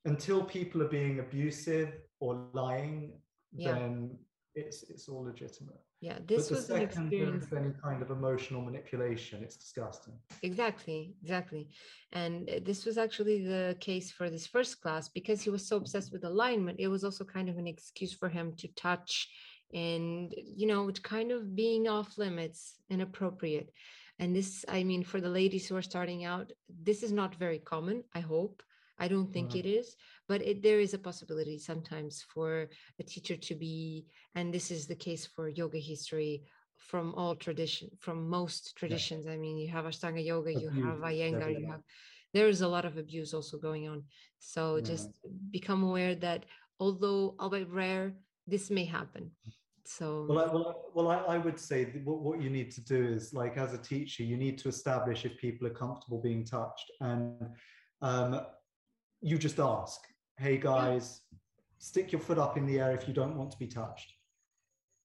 Until 0.04 0.42
people 0.42 0.82
are 0.82 0.88
being 0.88 1.20
abusive 1.20 1.92
or 2.20 2.48
lying, 2.52 3.12
yeah. 3.52 3.72
then 3.72 4.16
it's 4.54 4.82
it's 4.84 5.08
all 5.08 5.22
legitimate. 5.24 5.80
Yeah 6.00 6.18
this 6.26 6.50
was 6.50 6.70
an 6.70 6.82
experience 6.82 7.46
any 7.54 7.72
kind 7.82 8.02
of 8.02 8.10
emotional 8.10 8.62
manipulation 8.62 9.42
it's 9.42 9.56
disgusting. 9.56 10.14
Exactly 10.42 11.14
exactly. 11.22 11.68
And 12.12 12.48
this 12.64 12.84
was 12.84 12.98
actually 12.98 13.44
the 13.44 13.76
case 13.80 14.10
for 14.10 14.30
this 14.30 14.46
first 14.46 14.80
class 14.80 15.08
because 15.08 15.42
he 15.42 15.50
was 15.50 15.66
so 15.66 15.76
obsessed 15.76 16.12
with 16.12 16.24
alignment 16.24 16.80
it 16.80 16.88
was 16.88 17.04
also 17.04 17.24
kind 17.24 17.48
of 17.48 17.58
an 17.58 17.66
excuse 17.66 18.12
for 18.12 18.28
him 18.28 18.54
to 18.56 18.68
touch 18.68 19.28
and 19.72 20.34
you 20.36 20.66
know 20.66 20.88
it's 20.88 21.00
kind 21.00 21.30
of 21.30 21.54
being 21.54 21.86
off 21.88 22.18
limits 22.18 22.78
inappropriate. 22.88 23.70
And 24.18 24.36
this 24.36 24.64
i 24.68 24.82
mean 24.84 25.02
for 25.02 25.20
the 25.20 25.34
ladies 25.40 25.66
who 25.66 25.76
are 25.76 25.90
starting 25.92 26.24
out 26.24 26.52
this 26.82 27.02
is 27.02 27.12
not 27.12 27.34
very 27.36 27.58
common 27.58 28.04
i 28.14 28.20
hope 28.20 28.62
I 29.00 29.08
don't 29.08 29.32
think 29.32 29.56
it 29.56 29.66
is, 29.66 29.96
but 30.28 30.42
it, 30.42 30.62
there 30.62 30.78
is 30.78 30.92
a 30.94 30.98
possibility 30.98 31.58
sometimes 31.58 32.22
for 32.32 32.68
a 32.98 33.02
teacher 33.02 33.36
to 33.36 33.54
be, 33.54 34.04
and 34.34 34.52
this 34.52 34.70
is 34.70 34.86
the 34.86 34.94
case 34.94 35.26
for 35.26 35.48
yoga 35.48 35.78
history 35.78 36.44
from 36.76 37.14
all 37.14 37.34
tradition, 37.34 37.88
from 37.98 38.28
most 38.28 38.76
traditions. 38.76 39.24
Yeah. 39.24 39.32
I 39.32 39.36
mean, 39.38 39.56
you 39.56 39.68
have 39.68 39.86
Ashtanga 39.86 40.24
yoga, 40.24 40.50
abuse, 40.50 40.74
you 40.74 40.84
have 40.84 40.98
Iyengar, 40.98 41.58
you 41.58 41.66
have. 41.66 41.80
There 42.34 42.48
is 42.48 42.60
a 42.60 42.68
lot 42.68 42.84
of 42.84 42.96
abuse 42.96 43.34
also 43.34 43.58
going 43.58 43.88
on. 43.88 44.04
So 44.38 44.80
just 44.80 45.08
become 45.50 45.82
aware 45.82 46.14
that 46.16 46.44
although 46.78 47.34
albeit 47.40 47.70
rare, 47.70 48.12
this 48.46 48.70
may 48.70 48.84
happen. 48.84 49.30
So 49.84 50.26
well, 50.28 50.38
I, 50.38 50.52
well, 50.54 50.84
well, 50.94 51.08
I, 51.08 51.34
I 51.34 51.38
would 51.38 51.58
say 51.58 51.86
what, 52.04 52.20
what 52.20 52.40
you 52.40 52.50
need 52.50 52.70
to 52.72 52.84
do 52.84 53.02
is 53.16 53.32
like 53.32 53.56
as 53.56 53.72
a 53.72 53.78
teacher, 53.78 54.22
you 54.22 54.36
need 54.36 54.56
to 54.58 54.68
establish 54.68 55.24
if 55.24 55.36
people 55.38 55.66
are 55.66 55.76
comfortable 55.84 56.20
being 56.20 56.44
touched, 56.44 56.90
and 57.00 57.48
um, 58.02 58.40
you 59.20 59.38
just 59.38 59.58
ask, 59.58 60.00
"Hey 60.36 60.56
guys, 60.58 61.22
stick 61.78 62.12
your 62.12 62.20
foot 62.20 62.38
up 62.38 62.56
in 62.56 62.66
the 62.66 62.78
air 62.80 62.92
if 62.92 63.06
you 63.08 63.14
don't 63.14 63.36
want 63.36 63.50
to 63.52 63.58
be 63.58 63.66
touched." 63.66 64.14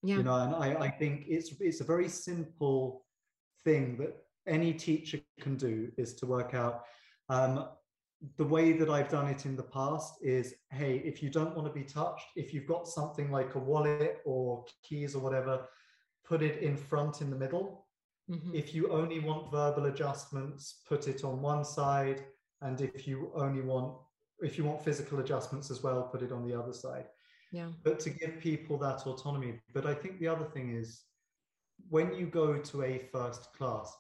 yeah, 0.04 0.18
You 0.18 0.24
know, 0.24 0.36
and 0.36 0.56
I, 0.56 0.76
I 0.86 0.90
think 0.90 1.26
it's 1.28 1.50
it's 1.60 1.82
a 1.82 1.84
very 1.84 2.10
simple 2.10 3.06
thing 3.64 3.98
that 3.98 4.16
any 4.48 4.74
teacher 4.74 5.20
can 5.40 5.58
do 5.58 5.92
is 5.98 6.14
to 6.16 6.26
work 6.26 6.54
out. 6.54 6.84
Um, 7.30 7.70
the 8.38 8.46
way 8.46 8.72
that 8.74 8.90
I've 8.90 9.10
done 9.10 9.28
it 9.28 9.46
in 9.46 9.56
the 9.56 9.64
past 9.64 10.16
is 10.22 10.56
hey, 10.72 10.98
if 10.98 11.22
you 11.22 11.30
don't 11.30 11.56
want 11.56 11.68
to 11.68 11.74
be 11.74 11.84
touched, 11.84 12.28
if 12.36 12.54
you've 12.54 12.68
got 12.68 12.88
something 12.88 13.32
like 13.32 13.56
a 13.56 13.60
wallet 13.60 14.22
or 14.26 14.66
keys 14.84 15.16
or 15.16 15.20
whatever, 15.20 15.68
put 16.24 16.42
it 16.42 16.62
in 16.62 16.78
front 16.78 17.22
in 17.22 17.30
the 17.30 17.36
middle. 17.36 17.88
Mhm. 18.30 18.56
If 18.56 18.74
you 18.74 18.92
only 18.92 19.20
want 19.20 19.52
verbal 19.52 19.86
adjustments, 19.86 20.82
put 20.88 21.08
it 21.08 21.24
on 21.24 21.42
one 21.42 21.64
side. 21.64 22.26
And 22.62 22.82
if 22.82 23.08
you 23.08 23.32
only 23.36 23.62
want, 23.62 23.98
if 24.42 24.58
you 24.58 24.66
want 24.66 24.84
physical 24.84 25.20
adjustments 25.20 25.72
as 25.72 25.82
well, 25.84 26.04
put 26.04 26.22
it 26.22 26.32
on 26.32 26.48
the 26.48 26.58
other 26.58 26.74
side. 26.74 27.06
yeah, 27.52 27.70
But 27.84 28.00
to 28.02 28.10
give 28.10 28.40
people 28.40 28.78
that 28.80 29.06
autonomy. 29.06 29.60
But 29.74 29.86
I 29.86 29.94
think 29.94 30.20
the 30.20 30.28
other 30.28 30.46
thing 30.46 30.76
is 30.76 31.04
when 31.90 32.14
you 32.14 32.26
go 32.28 32.58
to 32.58 32.84
a 32.84 33.00
first 33.12 33.54
class, 33.54 33.96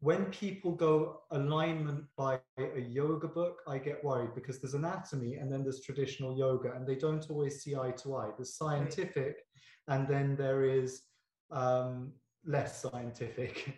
when 0.00 0.24
people 0.26 0.72
go 0.72 1.20
alignment 1.30 2.04
by 2.16 2.40
a 2.58 2.80
yoga 2.80 3.28
book, 3.28 3.60
I 3.68 3.76
get 3.76 4.02
worried 4.02 4.34
because 4.34 4.58
there's 4.58 4.72
anatomy 4.72 5.34
and 5.34 5.52
then 5.52 5.62
there's 5.62 5.82
traditional 5.82 6.38
yoga, 6.38 6.72
and 6.74 6.86
they 6.86 6.94
don't 6.94 7.28
always 7.28 7.62
see 7.62 7.76
eye 7.76 7.92
to 7.98 8.16
eye. 8.16 8.30
There's 8.36 8.54
scientific, 8.54 9.44
and 9.88 10.08
then 10.08 10.36
there 10.36 10.64
is 10.64 11.02
um, 11.50 12.12
less 12.46 12.80
scientific 12.80 13.74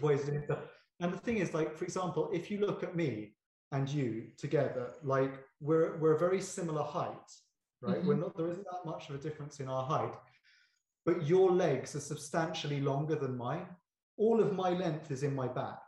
ways 0.00 0.20
of 0.20 0.26
doing 0.26 0.42
stuff. 0.44 0.58
And 1.00 1.12
the 1.12 1.18
thing 1.18 1.38
is, 1.38 1.52
like, 1.52 1.76
for 1.76 1.84
example, 1.84 2.30
if 2.32 2.48
you 2.50 2.60
look 2.60 2.84
at 2.84 2.94
me 2.94 3.32
and 3.72 3.88
you 3.88 4.26
together, 4.36 4.92
like, 5.02 5.34
we're, 5.60 5.96
we're 5.98 6.14
a 6.16 6.18
very 6.18 6.40
similar 6.40 6.82
height, 6.82 7.30
right? 7.82 7.98
Mm-hmm. 7.98 8.08
We're 8.08 8.16
not, 8.16 8.36
there 8.36 8.48
isn't 8.48 8.64
that 8.64 8.84
much 8.84 9.08
of 9.08 9.14
a 9.14 9.18
difference 9.18 9.60
in 9.60 9.68
our 9.68 9.84
height, 9.84 10.14
but 11.06 11.26
your 11.26 11.50
legs 11.50 11.94
are 11.94 12.00
substantially 12.00 12.80
longer 12.80 13.14
than 13.14 13.36
mine. 13.36 13.66
All 14.16 14.40
of 14.40 14.54
my 14.54 14.70
length 14.70 15.10
is 15.10 15.22
in 15.22 15.34
my 15.34 15.48
back. 15.48 15.78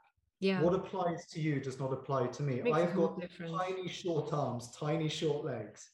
yeah. 0.40 0.60
What 0.62 0.74
applies 0.74 1.26
to 1.32 1.40
you 1.40 1.60
does 1.60 1.78
not 1.78 1.92
apply 1.92 2.28
to 2.28 2.42
me. 2.42 2.62
Makes 2.62 2.76
I've 2.78 2.94
got 2.96 3.20
difference. 3.20 3.52
tiny 3.52 3.88
short 3.88 4.32
arms, 4.32 4.70
tiny 4.76 5.08
short 5.08 5.44
legs, 5.44 5.90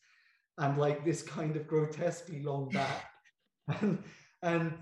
and 0.59 0.79
like 0.79 1.05
this 1.05 1.23
kind 1.23 1.57
of 1.57 1.67
grotesquely 1.67 2.43
long 2.43 2.69
back. 2.79 3.05
and 3.81 4.03
and 4.43 4.73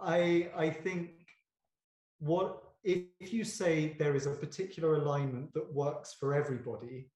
I 0.00 0.50
I 0.56 0.70
think 0.70 1.10
what 2.20 2.62
if, 2.84 3.32
you 3.32 3.44
say 3.44 3.96
there 3.98 4.14
is 4.14 4.26
a 4.26 4.30
particular 4.30 4.96
alignment 4.96 5.52
that 5.54 5.72
works 5.72 6.14
for 6.18 6.34
everybody, 6.34 7.10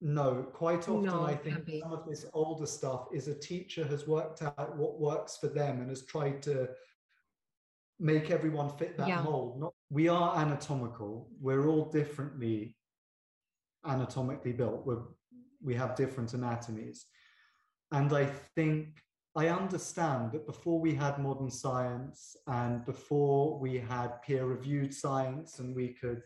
no, 0.00 0.42
quite 0.52 0.88
often 0.88 1.04
No, 1.04 1.24
I 1.24 1.36
think 1.36 1.68
some 1.80 1.92
of 1.92 2.08
this 2.08 2.26
older 2.34 2.66
stuff 2.66 3.06
is 3.12 3.28
a 3.28 3.34
teacher 3.34 3.84
has 3.86 4.08
worked 4.08 4.42
out 4.42 4.76
what 4.76 4.98
works 4.98 5.36
for 5.36 5.46
them 5.46 5.80
and 5.80 5.88
has 5.88 6.04
tried 6.04 6.42
to 6.42 6.70
make 8.00 8.32
everyone 8.32 8.76
fit 8.76 8.96
that 8.96 9.06
Yeah. 9.06 9.22
mold. 9.22 9.60
Not, 9.60 9.74
we 9.90 10.08
are 10.08 10.36
anatomical. 10.36 11.30
We're 11.40 11.68
all 11.68 11.84
differently 11.84 12.76
anatomically 13.86 14.52
built. 14.52 14.84
We're, 14.84 15.02
we 15.62 15.76
have 15.76 15.94
different 15.94 16.34
anatomies. 16.34 17.06
And 17.92 18.12
I 18.12 18.26
think 18.56 19.00
I 19.34 19.48
understand 19.48 20.32
that 20.32 20.46
before 20.46 20.78
we 20.78 20.94
had 20.94 21.18
modern 21.18 21.50
science 21.50 22.36
and 22.46 22.84
before 22.84 23.58
we 23.58 23.78
had 23.78 24.20
peer 24.22 24.44
reviewed 24.44 24.92
science 24.92 25.58
and 25.58 25.74
we 25.74 25.94
could 25.94 26.22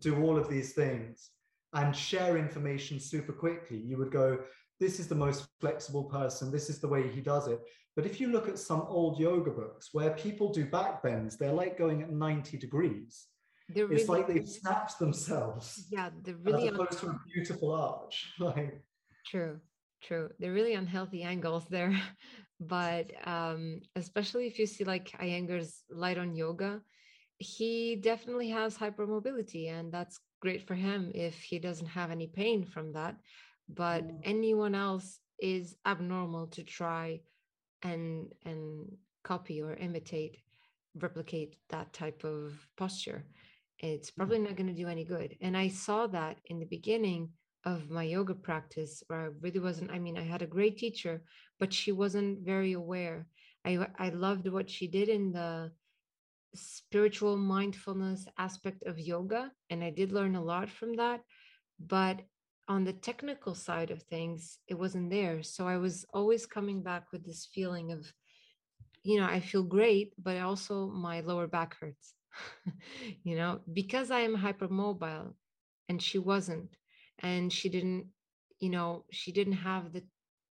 do 0.00 0.20
all 0.22 0.36
of 0.36 0.48
these 0.48 0.72
things 0.72 1.30
and 1.74 1.94
share 1.94 2.36
information 2.36 2.98
super 2.98 3.32
quickly, 3.32 3.76
you 3.78 3.96
would 3.96 4.10
go, 4.10 4.38
this 4.80 4.98
is 4.98 5.06
the 5.06 5.14
most 5.14 5.46
flexible 5.60 6.04
person, 6.04 6.50
this 6.50 6.68
is 6.68 6.80
the 6.80 6.88
way 6.88 7.08
he 7.08 7.20
does 7.20 7.46
it. 7.46 7.60
But 7.94 8.06
if 8.06 8.20
you 8.20 8.28
look 8.28 8.48
at 8.48 8.58
some 8.58 8.82
old 8.82 9.20
yoga 9.20 9.50
books 9.50 9.90
where 9.92 10.10
people 10.10 10.52
do 10.52 10.66
back 10.66 11.02
bends, 11.02 11.36
they're 11.36 11.52
like 11.52 11.78
going 11.78 12.02
at 12.02 12.10
90 12.10 12.58
degrees. 12.58 13.26
They're 13.68 13.90
It's 13.90 14.08
really, 14.08 14.20
like 14.20 14.28
they've 14.28 14.48
snapped 14.48 14.98
themselves 14.98 15.86
yeah, 15.90 16.10
they're 16.22 16.34
as 16.34 16.40
really 16.44 16.68
opposed 16.68 16.98
to 17.00 17.08
a 17.08 17.20
beautiful 17.32 17.72
arch. 17.72 18.32
Like, 18.38 18.82
True, 19.26 19.60
true. 20.02 20.30
They're 20.38 20.52
really 20.52 20.74
unhealthy 20.74 21.22
angles 21.22 21.66
there. 21.68 21.92
But 22.58 23.12
um, 23.28 23.80
especially 23.96 24.46
if 24.46 24.58
you 24.58 24.66
see 24.66 24.84
like 24.84 25.10
Iyengar's 25.20 25.84
light 25.90 26.16
on 26.16 26.34
yoga, 26.34 26.80
he 27.38 27.96
definitely 27.96 28.48
has 28.48 28.78
hypermobility, 28.78 29.70
and 29.70 29.92
that's 29.92 30.18
great 30.40 30.66
for 30.66 30.74
him 30.74 31.12
if 31.14 31.34
he 31.42 31.58
doesn't 31.58 31.86
have 31.88 32.10
any 32.10 32.28
pain 32.28 32.64
from 32.64 32.92
that. 32.94 33.16
But 33.68 34.04
Mm. 34.04 34.20
anyone 34.24 34.74
else 34.74 35.20
is 35.38 35.76
abnormal 35.84 36.46
to 36.48 36.62
try 36.64 37.20
and 37.82 38.32
and 38.44 38.96
copy 39.22 39.60
or 39.60 39.74
imitate, 39.74 40.38
replicate 40.94 41.56
that 41.68 41.92
type 41.92 42.24
of 42.24 42.66
posture. 42.76 43.26
It's 43.78 44.10
probably 44.10 44.38
not 44.38 44.56
going 44.56 44.68
to 44.68 44.82
do 44.82 44.88
any 44.88 45.04
good. 45.04 45.36
And 45.42 45.56
I 45.56 45.68
saw 45.68 46.06
that 46.08 46.38
in 46.46 46.58
the 46.58 46.66
beginning 46.66 47.32
of 47.66 47.90
my 47.90 48.04
yoga 48.04 48.34
practice 48.34 49.02
where 49.08 49.22
I 49.22 49.28
really 49.42 49.60
wasn't 49.60 49.90
I 49.90 49.98
mean 49.98 50.16
I 50.16 50.22
had 50.22 50.42
a 50.42 50.54
great 50.56 50.78
teacher 50.78 51.24
but 51.58 51.72
she 51.74 51.92
wasn't 51.92 52.46
very 52.46 52.72
aware. 52.72 53.26
I 53.66 53.88
I 53.98 54.10
loved 54.10 54.48
what 54.48 54.70
she 54.70 54.86
did 54.86 55.08
in 55.08 55.32
the 55.32 55.72
spiritual 56.54 57.36
mindfulness 57.36 58.26
aspect 58.38 58.84
of 58.86 58.98
yoga 58.98 59.52
and 59.68 59.84
I 59.84 59.90
did 59.90 60.12
learn 60.12 60.36
a 60.36 60.44
lot 60.44 60.70
from 60.70 60.94
that 60.96 61.20
but 61.78 62.22
on 62.68 62.84
the 62.84 62.92
technical 62.92 63.54
side 63.54 63.90
of 63.90 64.02
things 64.04 64.58
it 64.68 64.74
wasn't 64.74 65.10
there. 65.10 65.42
So 65.42 65.66
I 65.68 65.76
was 65.76 66.06
always 66.14 66.46
coming 66.46 66.82
back 66.82 67.12
with 67.12 67.26
this 67.26 67.46
feeling 67.52 67.92
of 67.92 68.12
you 69.02 69.18
know 69.20 69.26
I 69.26 69.40
feel 69.40 69.64
great 69.64 70.12
but 70.22 70.36
also 70.38 70.86
my 70.88 71.20
lower 71.20 71.46
back 71.46 71.76
hurts 71.80 72.14
you 73.24 73.36
know 73.36 73.60
because 73.72 74.10
I 74.10 74.20
am 74.20 74.36
hypermobile 74.36 75.34
and 75.88 76.02
she 76.02 76.18
wasn't 76.18 76.76
and 77.20 77.52
she 77.52 77.68
didn't 77.68 78.06
you 78.60 78.70
know 78.70 79.04
she 79.10 79.32
didn't 79.32 79.54
have 79.70 79.92
the 79.92 80.02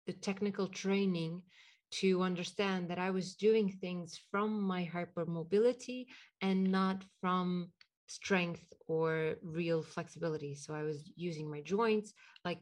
the 0.07 0.12
technical 0.12 0.69
training 0.69 1.43
to 1.91 2.23
understand 2.23 2.89
that 2.89 2.99
i 2.99 3.11
was 3.11 3.35
doing 3.35 3.70
things 3.70 4.20
from 4.31 4.61
my 4.61 4.89
hypermobility 4.93 6.07
and 6.41 6.70
not 6.70 7.05
from 7.20 7.70
strength 8.07 8.65
or 8.86 9.36
real 9.43 9.82
flexibility 9.82 10.55
so 10.55 10.74
i 10.74 10.82
was 10.82 11.11
using 11.16 11.51
my 11.51 11.61
joints 11.62 12.12
like 12.45 12.61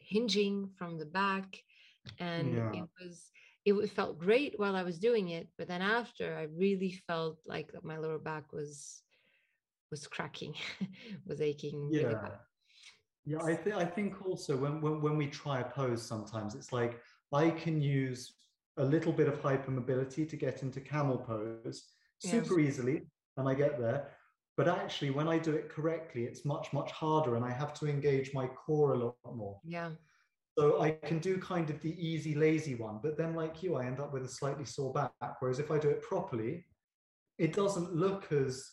hinging 0.00 0.68
from 0.76 0.98
the 0.98 1.06
back 1.06 1.58
and 2.18 2.54
Yeah. 2.54 2.72
it 2.82 2.88
was 3.00 3.30
it 3.64 3.90
felt 3.90 4.18
great 4.18 4.58
while 4.58 4.76
i 4.76 4.82
was 4.82 4.98
doing 4.98 5.28
it 5.30 5.48
but 5.56 5.68
then 5.68 5.82
after 5.82 6.36
i 6.36 6.42
really 6.56 6.92
felt 7.06 7.38
like 7.46 7.70
my 7.82 7.96
lower 7.96 8.18
back 8.18 8.52
was 8.52 9.02
was 9.90 10.06
cracking 10.06 10.54
was 11.26 11.40
aching 11.40 11.88
really 11.90 12.14
yeah. 12.14 12.14
bad. 12.14 12.38
Yeah, 13.24 13.38
I, 13.44 13.54
th- 13.54 13.76
I 13.76 13.84
think 13.84 14.24
also 14.26 14.56
when, 14.56 14.80
when, 14.80 15.00
when 15.00 15.16
we 15.16 15.28
try 15.28 15.60
a 15.60 15.64
pose, 15.64 16.02
sometimes 16.02 16.54
it's 16.54 16.72
like 16.72 17.00
I 17.32 17.50
can 17.50 17.80
use 17.80 18.32
a 18.78 18.84
little 18.84 19.12
bit 19.12 19.28
of 19.28 19.40
hypermobility 19.40 20.28
to 20.28 20.36
get 20.36 20.62
into 20.62 20.80
camel 20.80 21.18
pose 21.18 21.84
Yes. 22.24 22.32
super 22.32 22.60
easily, 22.60 23.02
and 23.36 23.48
I 23.48 23.54
get 23.54 23.80
there. 23.80 24.10
But 24.56 24.68
actually, 24.68 25.10
when 25.10 25.28
I 25.28 25.38
do 25.38 25.52
it 25.54 25.68
correctly, 25.68 26.24
it's 26.24 26.44
much, 26.44 26.72
much 26.72 26.90
harder, 26.92 27.36
and 27.36 27.44
I 27.44 27.50
have 27.50 27.74
to 27.74 27.86
engage 27.86 28.32
my 28.34 28.46
core 28.46 28.92
a 28.92 28.98
lot 28.98 29.16
more. 29.34 29.58
yeah 29.64 29.90
So 30.58 30.80
I 30.80 30.90
can 30.92 31.18
do 31.18 31.38
kind 31.38 31.70
of 31.70 31.80
the 31.80 31.94
easy, 31.98 32.34
lazy 32.34 32.74
one, 32.74 33.00
but 33.02 33.16
then, 33.16 33.34
like 33.34 33.62
you, 33.62 33.76
I 33.76 33.86
end 33.86 33.98
up 33.98 34.12
with 34.12 34.24
a 34.24 34.28
slightly 34.28 34.64
sore 34.64 34.92
back. 34.92 35.36
Whereas 35.40 35.58
if 35.58 35.70
I 35.70 35.78
do 35.78 35.88
it 35.90 36.02
properly, 36.02 36.64
it 37.38 37.52
doesn't 37.54 37.94
look 37.94 38.30
as 38.32 38.70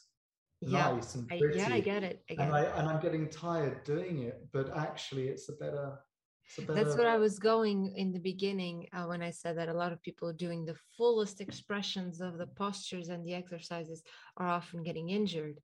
yeah 0.62 0.92
nice 0.92 1.16
and 1.16 1.32
I, 1.32 1.42
yeah 1.56 1.70
i 1.72 1.80
get 1.80 2.04
it 2.04 2.24
I 2.30 2.34
get 2.36 2.48
and 2.48 2.56
it. 2.56 2.56
I 2.56 2.64
and 2.78 2.90
I'm 2.90 3.02
getting 3.02 3.30
tired 3.30 3.84
doing 3.84 4.24
it, 4.24 4.48
but 4.52 4.76
actually, 4.76 5.28
it's 5.28 5.50
a 5.50 5.54
better. 5.54 5.98
It's 6.48 6.58
a 6.58 6.62
better. 6.62 6.74
That's 6.84 6.98
what 6.98 7.08
I 7.08 7.18
was 7.18 7.40
going 7.40 7.94
in 7.96 8.12
the 8.12 8.20
beginning 8.20 8.88
uh, 8.94 9.06
when 9.06 9.22
I 9.22 9.32
said 9.32 9.58
that 9.58 9.70
a 9.70 9.74
lot 9.74 9.92
of 9.92 10.02
people 10.02 10.32
doing 10.34 10.66
the 10.66 10.76
fullest 10.98 11.42
expressions 11.42 12.22
of 12.22 12.38
the 12.38 12.48
postures 12.48 13.10
and 13.10 13.26
the 13.26 13.34
exercises 13.34 14.04
are 14.38 14.48
often 14.48 14.84
getting 14.84 15.10
injured 15.10 15.60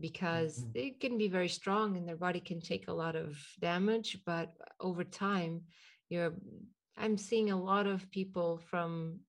because 0.00 0.58
Mhm. 0.58 0.72
they 0.74 0.90
can 0.90 1.18
be 1.18 1.28
very 1.28 1.48
strong 1.48 1.96
and 1.96 2.06
their 2.08 2.16
body 2.16 2.40
can 2.40 2.60
take 2.60 2.88
a 2.88 2.92
lot 3.04 3.14
of 3.14 3.36
damage. 3.60 4.10
But 4.24 4.48
over 4.80 5.04
time, 5.04 5.62
you're 6.08 6.34
I'm 6.96 7.16
seeing 7.16 7.50
a 7.50 7.62
lot 7.72 7.86
of 7.86 8.10
people 8.10 8.58
from 8.70 9.20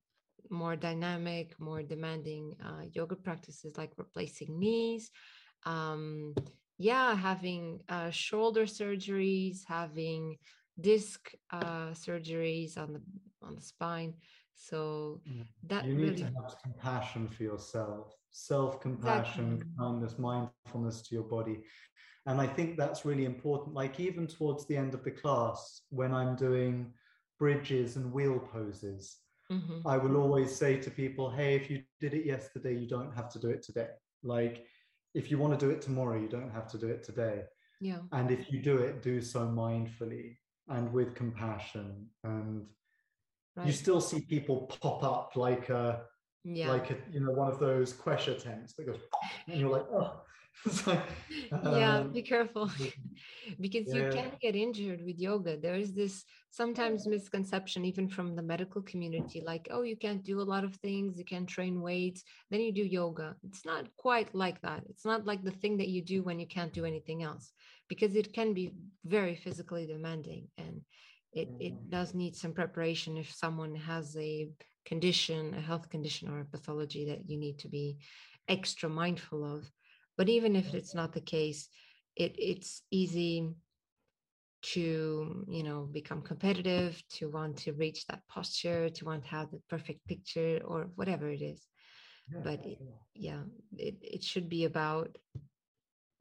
more 0.54 0.78
dynamic, 0.78 1.60
more 1.60 1.84
demanding 1.84 2.56
uh, 2.64 2.84
yoga 2.94 3.16
practices 3.16 3.78
like 3.78 3.92
replacing 3.98 4.60
knees, 4.60 5.12
um, 5.66 6.34
yeah, 6.78 7.16
having 7.16 7.82
uh, 7.90 8.12
shoulder 8.12 8.64
surgeries, 8.66 9.60
having 9.68 10.38
disc 10.80 11.32
uh, 11.52 11.92
surgeries 11.92 12.78
on 12.78 12.94
the 12.94 13.02
on 13.44 13.56
the 13.56 13.62
spine. 13.62 14.14
So 14.56 15.22
that 15.64 15.88
you 15.88 15.96
need 15.96 16.18
really 16.18 16.24
to 16.24 16.26
have 16.26 16.56
compassion 16.64 17.28
for 17.28 17.44
yourself, 17.44 18.16
self-compassion, 18.32 19.60
Exactly. 19.60 19.70
kindness, 19.80 20.20
mindfulness 20.20 21.02
to 21.04 21.16
your 21.16 21.24
body. 21.24 21.64
And 22.26 22.40
I 22.42 22.48
think 22.48 22.78
that's 22.78 23.06
really 23.06 23.26
important. 23.26 23.76
Like 23.76 24.00
even 24.00 24.28
towards 24.28 24.66
the 24.66 24.78
end 24.78 24.94
of 24.94 25.04
the 25.04 25.12
class, 25.12 25.82
when 25.90 26.14
I'm 26.14 26.36
doing 26.36 26.94
bridges 27.40 27.98
and 27.98 28.14
wheel 28.14 28.40
poses, 28.40 29.18
Mhm. 29.54 29.82
I 29.86 29.98
will 29.98 30.16
always 30.18 30.52
say 30.56 30.80
to 30.86 30.90
people, 30.92 31.30
hey, 31.30 31.56
if 31.56 31.70
you 31.72 31.84
did 32.00 32.14
it 32.14 32.26
yesterday, 32.26 32.74
you 32.82 32.88
don't 32.88 33.14
have 33.20 33.30
to 33.34 33.40
do 33.40 33.50
it 33.50 33.62
today. 33.64 33.92
Like 34.24 34.66
if 35.14 35.30
you 35.30 35.38
want 35.38 35.58
to 35.58 35.66
do 35.66 35.72
it 35.72 35.82
tomorrow, 35.82 36.18
you 36.20 36.28
don't 36.38 36.52
have 36.52 36.68
to 36.74 36.78
do 36.78 36.88
it 36.96 37.04
today. 37.04 37.38
yeah, 37.82 38.00
And 38.12 38.32
if 38.32 38.52
you 38.52 38.60
do 38.72 38.78
it, 38.78 39.02
do 39.12 39.22
so 39.22 39.42
mindfully 39.64 40.38
and 40.70 40.92
with 40.94 41.10
compassion. 41.16 42.10
And 42.24 42.68
you 43.66 43.72
still 43.84 44.02
see 44.02 44.22
people 44.36 44.58
pop 44.82 45.04
up 45.04 45.36
like 45.36 45.70
a 45.70 45.86
Yeah. 46.46 46.72
like 46.74 46.88
a, 46.92 46.98
you 47.14 47.20
know 47.24 47.32
one 47.32 47.50
of 47.54 47.60
those 47.60 47.94
Quechua 47.94 48.36
tents 48.46 48.74
that 48.76 48.86
goes 48.86 49.02
and 49.48 49.60
you're 49.60 49.70
like, 49.78 49.88
oh 50.00 50.12
like, 50.88 51.02
yeah, 51.62 52.00
um, 52.00 52.14
be 52.14 52.22
careful 52.22 52.70
because 53.60 53.94
you 53.94 54.04
yeah. 54.04 54.10
can 54.12 54.32
get 54.42 54.56
injured 54.56 55.02
with 55.06 55.20
yoga. 55.20 55.58
There 55.58 55.76
is 55.76 55.94
this 55.94 56.24
sometimes 56.52 57.08
misconception, 57.08 57.86
even 57.86 58.08
from 58.08 58.36
the 58.36 58.42
medical 58.42 58.82
community, 58.82 59.42
like, 59.46 59.68
oh, 59.72 59.82
you 59.84 59.98
can't 59.98 60.24
do 60.24 60.42
a 60.42 60.44
lot 60.54 60.64
of 60.64 60.76
things, 60.76 61.18
you 61.18 61.26
can't 61.26 61.48
train 61.48 61.82
weights, 61.82 62.24
then 62.50 62.62
you 62.62 62.72
do 62.72 62.84
yoga. 62.84 63.36
It's 63.44 63.66
not 63.66 63.88
quite 63.98 64.34
like 64.36 64.62
that. 64.62 64.84
It's 64.90 65.06
not 65.06 65.26
like 65.26 65.44
the 65.44 65.52
thing 65.52 65.78
that 65.78 65.90
you 65.90 66.02
do 66.02 66.24
when 66.24 66.40
you 66.40 66.48
can't 66.48 66.74
do 66.74 66.86
anything 66.86 67.24
else, 67.24 67.52
because 67.90 68.16
it 68.16 68.34
can 68.34 68.54
be 68.54 68.74
very 69.06 69.36
physically 69.36 69.86
demanding 69.86 70.48
and 70.58 70.82
it, 71.34 71.50
it 71.60 71.74
Mhm. 71.74 71.90
does 71.90 72.14
need 72.14 72.36
some 72.36 72.54
preparation 72.54 73.18
if 73.18 73.32
someone 73.34 73.76
has 73.76 74.16
a 74.18 74.50
condition, 74.86 75.54
a 75.56 75.62
health 75.62 75.90
condition, 75.90 76.30
or 76.30 76.42
a 76.42 76.46
pathology 76.46 77.06
that 77.06 77.28
you 77.30 77.38
need 77.38 77.58
to 77.60 77.68
be 77.70 77.98
extra 78.48 78.90
mindful 78.90 79.44
of. 79.44 79.72
But 80.18 80.30
even 80.30 80.56
if 80.56 80.74
it's 80.74 80.94
not 80.96 81.14
the 81.14 81.22
case, 81.22 81.68
it 82.16 82.36
it's 82.38 82.82
easy 82.92 83.56
to 84.74 85.46
you 85.50 85.64
know 85.64 85.88
become 85.92 86.22
competitive, 86.22 87.02
to 87.18 87.30
want 87.30 87.58
to 87.58 87.74
reach 87.74 88.06
that 88.08 88.22
posture, 88.30 88.90
to 88.90 89.06
want 89.06 89.24
to 89.24 89.30
have 89.30 89.52
the 89.52 89.62
perfect 89.70 90.06
picture 90.08 90.62
or 90.66 90.90
whatever 90.96 91.30
it 91.30 91.42
is. 91.42 91.68
yeah, 92.32 92.42
but 92.44 92.60
it- 92.66 92.80
yeah. 92.82 93.00
Yeah, 93.16 93.44
it, 93.78 93.96
it 94.02 94.24
should 94.24 94.50
be 94.50 94.66
about 94.66 95.10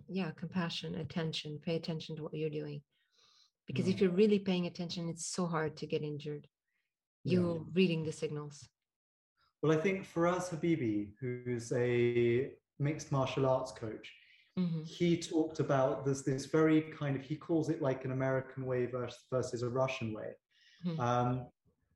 yeah, 0.08 0.30
compassion, 0.32 0.94
attention, 0.96 1.58
pay 1.64 1.76
attention 1.76 2.16
to 2.16 2.22
what 2.22 2.34
you're 2.34 2.50
doing. 2.62 2.82
Because 3.66 3.88
if 3.88 3.96
Mm. 3.96 4.00
you're 4.00 4.20
really 4.22 4.38
paying 4.38 4.66
attention, 4.66 5.08
it's 5.08 5.26
so 5.26 5.46
hard 5.46 5.76
to 5.78 5.86
get 5.86 6.02
injured. 6.02 6.48
You're 7.24 7.64
reading 7.72 8.04
the 8.04 8.12
signals. 8.12 8.68
Well, 9.62 9.72
I 9.72 9.80
think 9.80 10.04
Faraz 10.04 10.50
Habibi, 10.50 11.12
who's 11.20 11.72
a 11.72 12.52
mixed 12.78 13.12
martial 13.12 13.46
arts 13.46 13.72
coach, 13.72 14.12
Mhm. 14.58 14.86
he 14.86 15.16
talked 15.16 15.60
about 15.60 16.04
there's 16.04 16.22
this 16.24 16.46
very 16.46 16.82
kind 16.82 17.16
of 17.16 17.22
he 17.22 17.36
calls 17.36 17.70
it 17.70 17.80
like 17.80 18.04
an 18.04 18.12
American 18.12 18.66
way 18.66 18.86
versus, 18.86 19.24
versus 19.30 19.62
a 19.62 19.70
Russian 19.70 20.12
way, 20.12 20.34
Mhm. 20.84 20.98
um, 20.98 21.46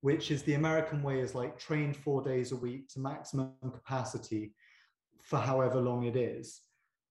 which 0.00 0.30
is 0.30 0.42
the 0.44 0.54
American 0.54 1.02
way 1.02 1.20
is 1.20 1.34
like 1.34 1.58
train 1.58 1.92
four 1.92 2.22
days 2.22 2.52
a 2.52 2.56
week 2.56 2.88
to 2.90 3.00
maximum 3.00 3.52
capacity 3.72 4.54
for 5.22 5.38
however 5.38 5.80
long 5.80 6.04
it 6.04 6.16
is, 6.16 6.62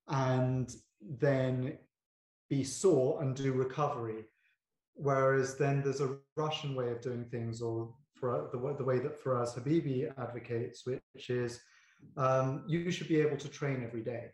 and 0.08 0.76
then 1.02 1.78
be 2.50 2.64
sore 2.64 3.22
and 3.22 3.36
do 3.36 3.54
recovery. 3.54 4.26
Whereas 4.94 5.58
then 5.58 5.82
there's 5.84 6.00
a 6.02 6.18
Russian 6.38 6.74
way 6.74 6.90
of 6.92 7.02
doing 7.02 7.26
things, 7.26 7.62
or 7.62 7.94
for 8.14 8.50
the, 8.52 8.58
the 8.78 8.84
way 8.84 9.00
that 9.00 9.22
Faraz 9.22 9.54
Habibi 9.56 10.12
advocates, 10.18 10.86
which 10.86 11.30
is 11.30 11.62
um, 12.18 12.64
you 12.68 12.92
should 12.92 13.08
be 13.08 13.20
able 13.20 13.38
to 13.38 13.50
train 13.50 13.84
every 13.84 14.02
day. 14.04 14.32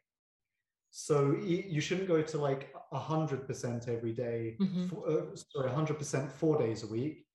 So 0.90 1.38
you 1.42 1.80
shouldn't 1.80 2.08
go 2.08 2.22
to 2.22 2.38
like 2.38 2.74
hundred 2.92 3.48
percent 3.48 3.88
every 3.88 4.12
day. 4.14 4.58
Mhm. 4.60 4.90
for- 4.90 5.08
uh, 5.10 5.36
sorry, 5.36 5.70
hundred 5.72 5.98
percent 5.98 6.32
four 6.32 6.58
days 6.58 6.84
a 6.84 6.88
week. 6.88 7.26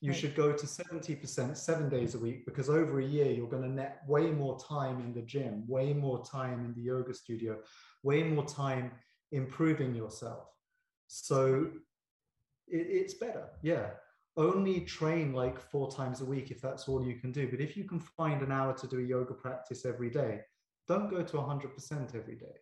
You 0.00 0.10
Right. 0.10 0.18
should 0.20 0.34
go 0.34 0.52
to 0.52 0.66
seventy 0.66 1.14
percent 1.14 1.56
seven 1.58 1.88
days 1.88 2.14
a 2.14 2.18
week 2.18 2.44
because 2.46 2.68
over 2.70 2.98
a 3.00 3.04
year 3.16 3.30
you're 3.30 3.48
going 3.48 3.62
to 3.62 3.68
net 3.82 4.02
way 4.08 4.30
more 4.30 4.58
time 4.58 5.00
in 5.00 5.12
the 5.14 5.22
gym, 5.22 5.66
way 5.66 5.92
more 5.92 6.24
time 6.24 6.64
in 6.64 6.72
the 6.74 6.80
yoga 6.82 7.12
studio, 7.14 7.62
way 8.02 8.22
more 8.22 8.44
time 8.46 8.92
improving 9.32 9.94
yourself. 9.94 10.44
So 11.06 11.70
it, 12.68 12.86
it's 13.00 13.14
better, 13.14 13.46
yeah. 13.62 13.90
Only 14.36 14.80
train 14.80 15.32
like 15.32 15.60
four 15.60 15.90
times 15.90 16.20
a 16.20 16.24
week 16.24 16.50
if 16.50 16.60
that's 16.60 16.88
all 16.88 17.04
you 17.04 17.16
can 17.16 17.30
do. 17.30 17.48
But 17.48 17.60
if 17.60 17.76
you 17.76 17.84
can 17.84 18.00
find 18.00 18.42
an 18.42 18.50
hour 18.50 18.74
to 18.74 18.86
do 18.86 18.98
a 18.98 19.02
yoga 19.02 19.34
practice 19.34 19.84
every 19.84 20.10
day, 20.10 20.40
don't 20.88 21.08
go 21.08 21.22
to 21.22 21.36
100% 21.36 22.14
every 22.14 22.36
day. 22.36 22.56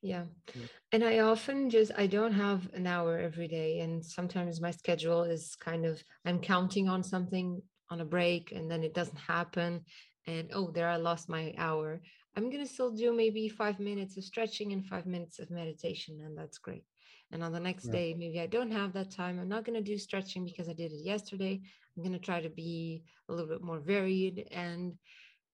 Yeah. 0.00 0.24
Yeah. 0.54 0.66
And 0.92 1.04
I 1.04 1.20
often 1.20 1.70
just, 1.70 1.90
I 1.96 2.06
don't 2.06 2.32
have 2.32 2.72
an 2.72 2.86
hour 2.86 3.18
every 3.18 3.48
day. 3.48 3.80
And 3.80 4.04
sometimes 4.04 4.60
my 4.60 4.70
schedule 4.70 5.24
is 5.24 5.56
kind 5.56 5.84
of, 5.84 6.02
I'm 6.24 6.38
counting 6.38 6.88
on 6.88 7.02
something 7.02 7.60
on 7.90 8.00
a 8.00 8.04
break 8.04 8.52
and 8.52 8.70
then 8.70 8.84
it 8.84 8.94
doesn't 8.94 9.18
happen. 9.18 9.84
And 10.26 10.50
oh, 10.52 10.70
there 10.70 10.88
I 10.88 10.96
lost 10.96 11.28
my 11.28 11.52
hour. 11.58 12.00
I'm 12.36 12.50
going 12.50 12.64
to 12.64 12.72
still 12.72 12.92
do 12.92 13.12
maybe 13.12 13.48
five 13.48 13.80
minutes 13.80 14.16
of 14.16 14.24
stretching 14.24 14.72
and 14.72 14.86
five 14.86 15.06
minutes 15.06 15.40
of 15.40 15.50
meditation. 15.50 16.20
And 16.24 16.38
that's 16.38 16.58
great. 16.58 16.84
And 17.30 17.42
on 17.42 17.52
the 17.52 17.60
next 17.60 17.84
Yeah. 17.84 17.92
day, 17.92 18.14
maybe 18.14 18.40
I 18.40 18.46
don't 18.46 18.70
have 18.70 18.92
that 18.94 19.10
time. 19.10 19.38
I'm 19.38 19.48
not 19.48 19.64
going 19.64 19.76
to 19.82 19.84
do 19.84 19.98
stretching 19.98 20.44
because 20.44 20.68
I 20.68 20.72
did 20.72 20.92
it 20.92 21.04
yesterday. 21.04 21.60
I'm 21.96 22.02
going 22.02 22.12
to 22.18 22.24
try 22.24 22.40
to 22.40 22.48
be 22.48 23.04
a 23.28 23.32
little 23.34 23.48
bit 23.48 23.62
more 23.62 23.80
varied. 23.80 24.48
And 24.50 24.94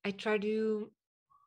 I 0.04 0.12
try 0.12 0.38
to 0.38 0.90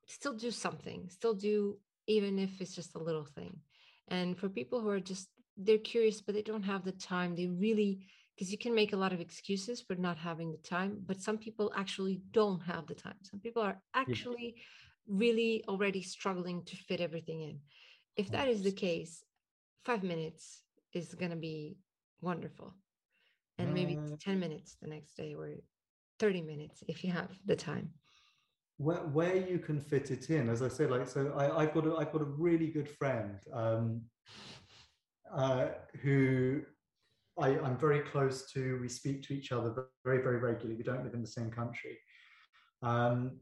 still 0.06 0.34
do 0.34 0.52
something, 0.52 1.10
still 1.10 1.34
do 1.34 1.78
even 2.08 2.40
if 2.40 2.62
it's 2.62 2.76
just 2.76 2.96
a 2.96 3.04
little 3.04 3.26
thing. 3.26 3.60
And 4.08 4.38
for 4.38 4.50
people 4.50 4.82
who 4.82 4.90
are 4.90 5.00
just 5.00 5.30
they're 5.58 5.78
curious, 5.80 6.22
but 6.22 6.36
they 6.36 6.44
don't 6.44 6.64
have 6.64 6.84
the 6.84 6.92
time, 6.92 7.36
they 7.36 7.48
really 7.48 8.00
because 8.36 8.52
you 8.52 8.58
can 8.58 8.76
make 8.76 8.94
a 8.94 8.98
lot 8.98 9.14
of 9.14 9.20
excuses 9.20 9.82
for 9.82 9.96
not 9.96 10.18
having 10.18 10.52
the 10.52 10.60
time, 10.60 11.00
but 11.08 11.20
some 11.22 11.40
people 11.40 11.72
actually 11.76 12.22
don't 12.32 12.60
have 12.62 12.86
the 12.86 12.94
time. 12.94 13.16
Some 13.24 13.40
people 13.40 13.64
are 13.64 13.82
actually 13.96 14.56
really 15.08 15.64
already 15.68 16.04
struggling 16.04 16.64
to 16.66 16.76
fit 16.76 17.02
everything 17.02 17.42
in. 17.42 17.60
If 18.16 18.30
that 18.32 18.48
is 18.48 18.62
the 18.62 18.72
case, 18.72 19.24
five 19.88 20.04
minutes 20.04 20.64
is 20.94 21.16
going 21.16 21.32
to 21.32 21.42
be 21.52 21.78
wonderful. 22.22 22.70
And 23.58 23.74
maybe 23.74 23.98
Uh, 23.98 24.18
10 24.20 24.40
minutes 24.40 24.76
the 24.82 24.90
next 24.96 25.16
day 25.16 25.34
or 25.34 25.48
30 26.20 26.42
minutes 26.42 26.84
if 26.88 27.04
you 27.04 27.12
have 27.12 27.32
the 27.46 27.56
time. 27.56 27.88
Where, 28.86 29.04
where 29.18 29.38
you 29.52 29.60
can 29.68 29.80
fit 29.80 30.12
it 30.12 30.30
in, 30.30 30.50
as 30.50 30.62
I 30.62 30.68
said, 30.68 30.92
like 30.92 31.08
so, 31.08 31.22
I, 31.42 31.46
I've 31.60 31.74
got 31.74 31.88
a, 31.88 31.96
I've 32.00 32.12
got 32.12 32.22
a 32.22 32.32
really 32.48 32.68
good 32.68 32.90
friend 33.00 33.40
um, 33.54 34.02
uh, 35.34 35.68
who 36.04 36.62
I, 37.40 37.48
I'm 37.66 37.78
very 37.78 38.02
close 38.02 38.52
to. 38.54 38.80
We 38.80 38.90
speak 38.90 39.24
to 39.24 39.34
each 39.34 39.52
other 39.52 39.70
very, 40.06 40.22
very 40.22 40.40
regularly. 40.50 40.76
We 40.76 40.84
don't 40.84 41.04
live 41.04 41.16
in 41.16 41.24
the 41.28 41.36
same 41.40 41.50
country, 41.50 41.98
um, 42.84 43.40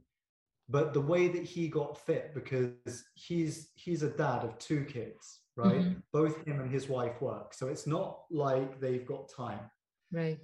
but 0.69 0.93
the 0.93 1.05
way 1.13 1.27
that 1.27 1.43
he 1.43 1.67
got 1.80 1.97
fit 2.07 2.34
because 2.34 3.03
he's 3.15 3.55
he's 3.76 4.03
a 4.03 4.09
dad 4.09 4.43
of 4.47 4.57
two 4.57 4.85
kids, 4.85 5.44
right? 5.56 5.82
Mhm. 5.82 6.03
Both 6.11 6.45
him 6.45 6.60
and 6.60 6.69
his 6.69 6.90
wife 6.90 7.22
work, 7.22 7.53
so 7.53 7.68
it's 7.68 7.88
not 7.88 8.26
like 8.30 8.80
they've 8.80 9.06
got 9.06 9.30
time. 9.30 9.69
Right. 10.11 10.40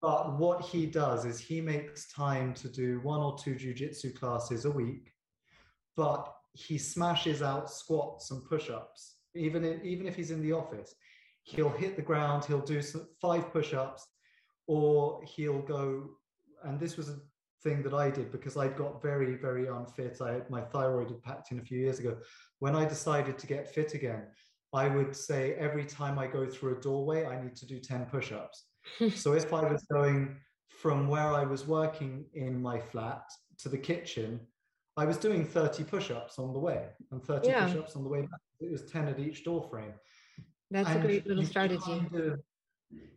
But 0.00 0.38
what 0.38 0.62
he 0.62 0.86
does 0.86 1.24
is 1.24 1.40
he 1.40 1.60
makes 1.60 2.12
time 2.12 2.54
to 2.54 2.68
do 2.68 3.00
one 3.00 3.20
or 3.20 3.36
two 3.36 3.54
jujitsu 3.54 4.14
classes 4.18 4.64
a 4.64 4.70
week, 4.70 5.12
but 5.96 6.32
he 6.54 6.78
smashes 6.78 7.42
out 7.42 7.70
squats 7.70 8.30
and 8.30 8.44
push-ups. 8.44 9.16
Even 9.34 9.64
in, 9.64 9.84
even 9.84 10.06
if 10.06 10.16
he's 10.16 10.30
in 10.30 10.42
the 10.42 10.52
office, 10.52 10.94
he'll 11.42 11.70
hit 11.70 11.96
the 11.96 12.02
ground. 12.02 12.44
He'll 12.44 12.60
do 12.60 12.80
some, 12.82 13.08
five 13.20 13.52
push-ups, 13.52 14.06
or 14.66 15.22
he'll 15.24 15.62
go. 15.62 16.10
And 16.64 16.80
this 16.80 16.96
was 16.96 17.08
a 17.08 17.20
thing 17.62 17.82
that 17.82 17.94
I 17.94 18.10
did 18.10 18.30
because 18.30 18.56
I'd 18.56 18.76
got 18.76 19.02
very 19.02 19.34
very 19.34 19.66
unfit. 19.66 20.20
I 20.20 20.32
had 20.34 20.50
my 20.50 20.60
thyroid 20.60 21.10
had 21.10 21.22
packed 21.22 21.50
in 21.50 21.58
a 21.58 21.62
few 21.62 21.78
years 21.78 21.98
ago. 21.98 22.18
When 22.60 22.76
I 22.76 22.84
decided 22.84 23.38
to 23.38 23.46
get 23.46 23.72
fit 23.72 23.94
again, 23.94 24.26
I 24.72 24.88
would 24.88 25.16
say 25.16 25.54
every 25.54 25.84
time 25.84 26.18
I 26.18 26.26
go 26.26 26.46
through 26.46 26.76
a 26.78 26.80
doorway, 26.80 27.24
I 27.26 27.40
need 27.42 27.56
to 27.56 27.66
do 27.66 27.78
ten 27.78 28.04
push-ups. 28.06 28.64
So 29.14 29.32
if 29.34 29.52
I 29.52 29.70
was 29.70 29.84
going 29.92 30.36
from 30.68 31.08
where 31.08 31.32
I 31.32 31.44
was 31.44 31.66
working 31.66 32.24
in 32.34 32.60
my 32.60 32.78
flat 32.80 33.22
to 33.58 33.68
the 33.68 33.78
kitchen, 33.78 34.40
I 34.96 35.04
was 35.04 35.16
doing 35.16 35.44
30 35.44 35.84
push-ups 35.84 36.38
on 36.38 36.52
the 36.52 36.58
way 36.58 36.88
and 37.10 37.22
30 37.22 37.48
Yeah. 37.48 37.66
push-ups 37.66 37.96
on 37.96 38.02
the 38.02 38.08
way 38.08 38.22
back. 38.22 38.40
It 38.60 38.70
was 38.72 38.90
10 38.90 39.08
at 39.08 39.18
each 39.18 39.44
door 39.44 39.62
frame. 39.70 39.94
That's 40.70 40.90
a 40.90 40.98
great 41.00 41.26
little 41.26 41.44
strategy. 41.44 41.82
kind 41.84 42.14
of- 42.16 42.40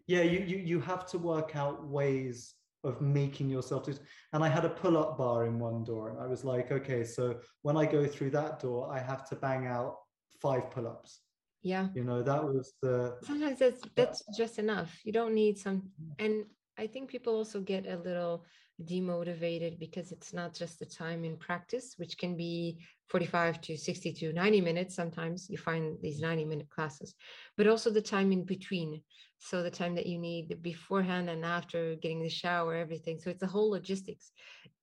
yeah, 0.07 0.21
you, 0.23 0.39
you 0.39 0.57
you 0.57 0.79
have 0.81 1.05
to 1.07 1.17
work 1.17 1.55
out 1.55 1.87
ways 1.87 2.53
of 2.83 2.99
making 3.01 3.49
yourself 3.49 3.85
do. 3.85 3.93
And 4.33 4.43
I 4.43 4.49
had 4.49 4.65
a 4.65 4.69
pull-up 4.69 5.17
bar 5.17 5.45
in 5.45 5.57
one 5.59 5.83
door, 5.83 6.09
and 6.09 6.19
I 6.19 6.27
was 6.27 6.43
like, 6.43 6.71
okay, 6.71 7.03
so 7.05 7.39
when 7.61 7.77
I 7.77 7.85
go 7.85 8.05
through 8.05 8.31
that 8.31 8.59
door, 8.59 8.91
I 8.91 8.99
have 8.99 9.27
to 9.29 9.35
bang 9.35 9.67
out 9.67 9.95
five 10.41 10.69
pull-ups. 10.71 11.19
Yeah. 11.63 11.87
You 11.93 12.03
know, 12.03 12.23
that 12.23 12.43
was 12.43 12.73
the 12.81 13.17
Sometimes 13.23 13.59
that's 13.59 13.81
that's 13.95 14.23
just 14.35 14.57
enough. 14.57 14.99
You 15.03 15.11
don't 15.11 15.35
need 15.35 15.57
some 15.57 15.77
mm-hmm. 15.77 16.25
and 16.25 16.45
I 16.77 16.87
think 16.87 17.09
people 17.09 17.35
also 17.35 17.61
get 17.61 17.85
a 17.85 17.97
little 17.97 18.45
demotivated 18.85 19.79
because 19.79 20.11
it's 20.11 20.33
not 20.33 20.53
just 20.53 20.79
the 20.79 20.85
time 20.85 21.23
in 21.23 21.37
practice, 21.37 21.95
which 21.97 22.17
can 22.17 22.35
be 22.35 22.79
45 23.09 23.61
to 23.61 23.77
60 23.77 24.13
to 24.13 24.33
90 24.33 24.61
minutes. 24.61 24.95
Sometimes 24.95 25.49
you 25.49 25.57
find 25.57 25.97
these 26.01 26.19
90 26.19 26.45
minute 26.45 26.69
classes, 26.69 27.13
but 27.57 27.67
also 27.67 27.89
the 27.89 28.01
time 28.01 28.31
in 28.31 28.43
between. 28.43 29.01
So 29.39 29.63
the 29.63 29.71
time 29.71 29.95
that 29.95 30.05
you 30.05 30.17
need 30.19 30.61
beforehand 30.61 31.29
and 31.29 31.43
after 31.43 31.95
getting 31.95 32.21
the 32.21 32.29
shower, 32.29 32.75
everything. 32.75 33.19
So 33.19 33.29
it's 33.29 33.43
a 33.43 33.47
whole 33.47 33.71
logistics. 33.71 34.31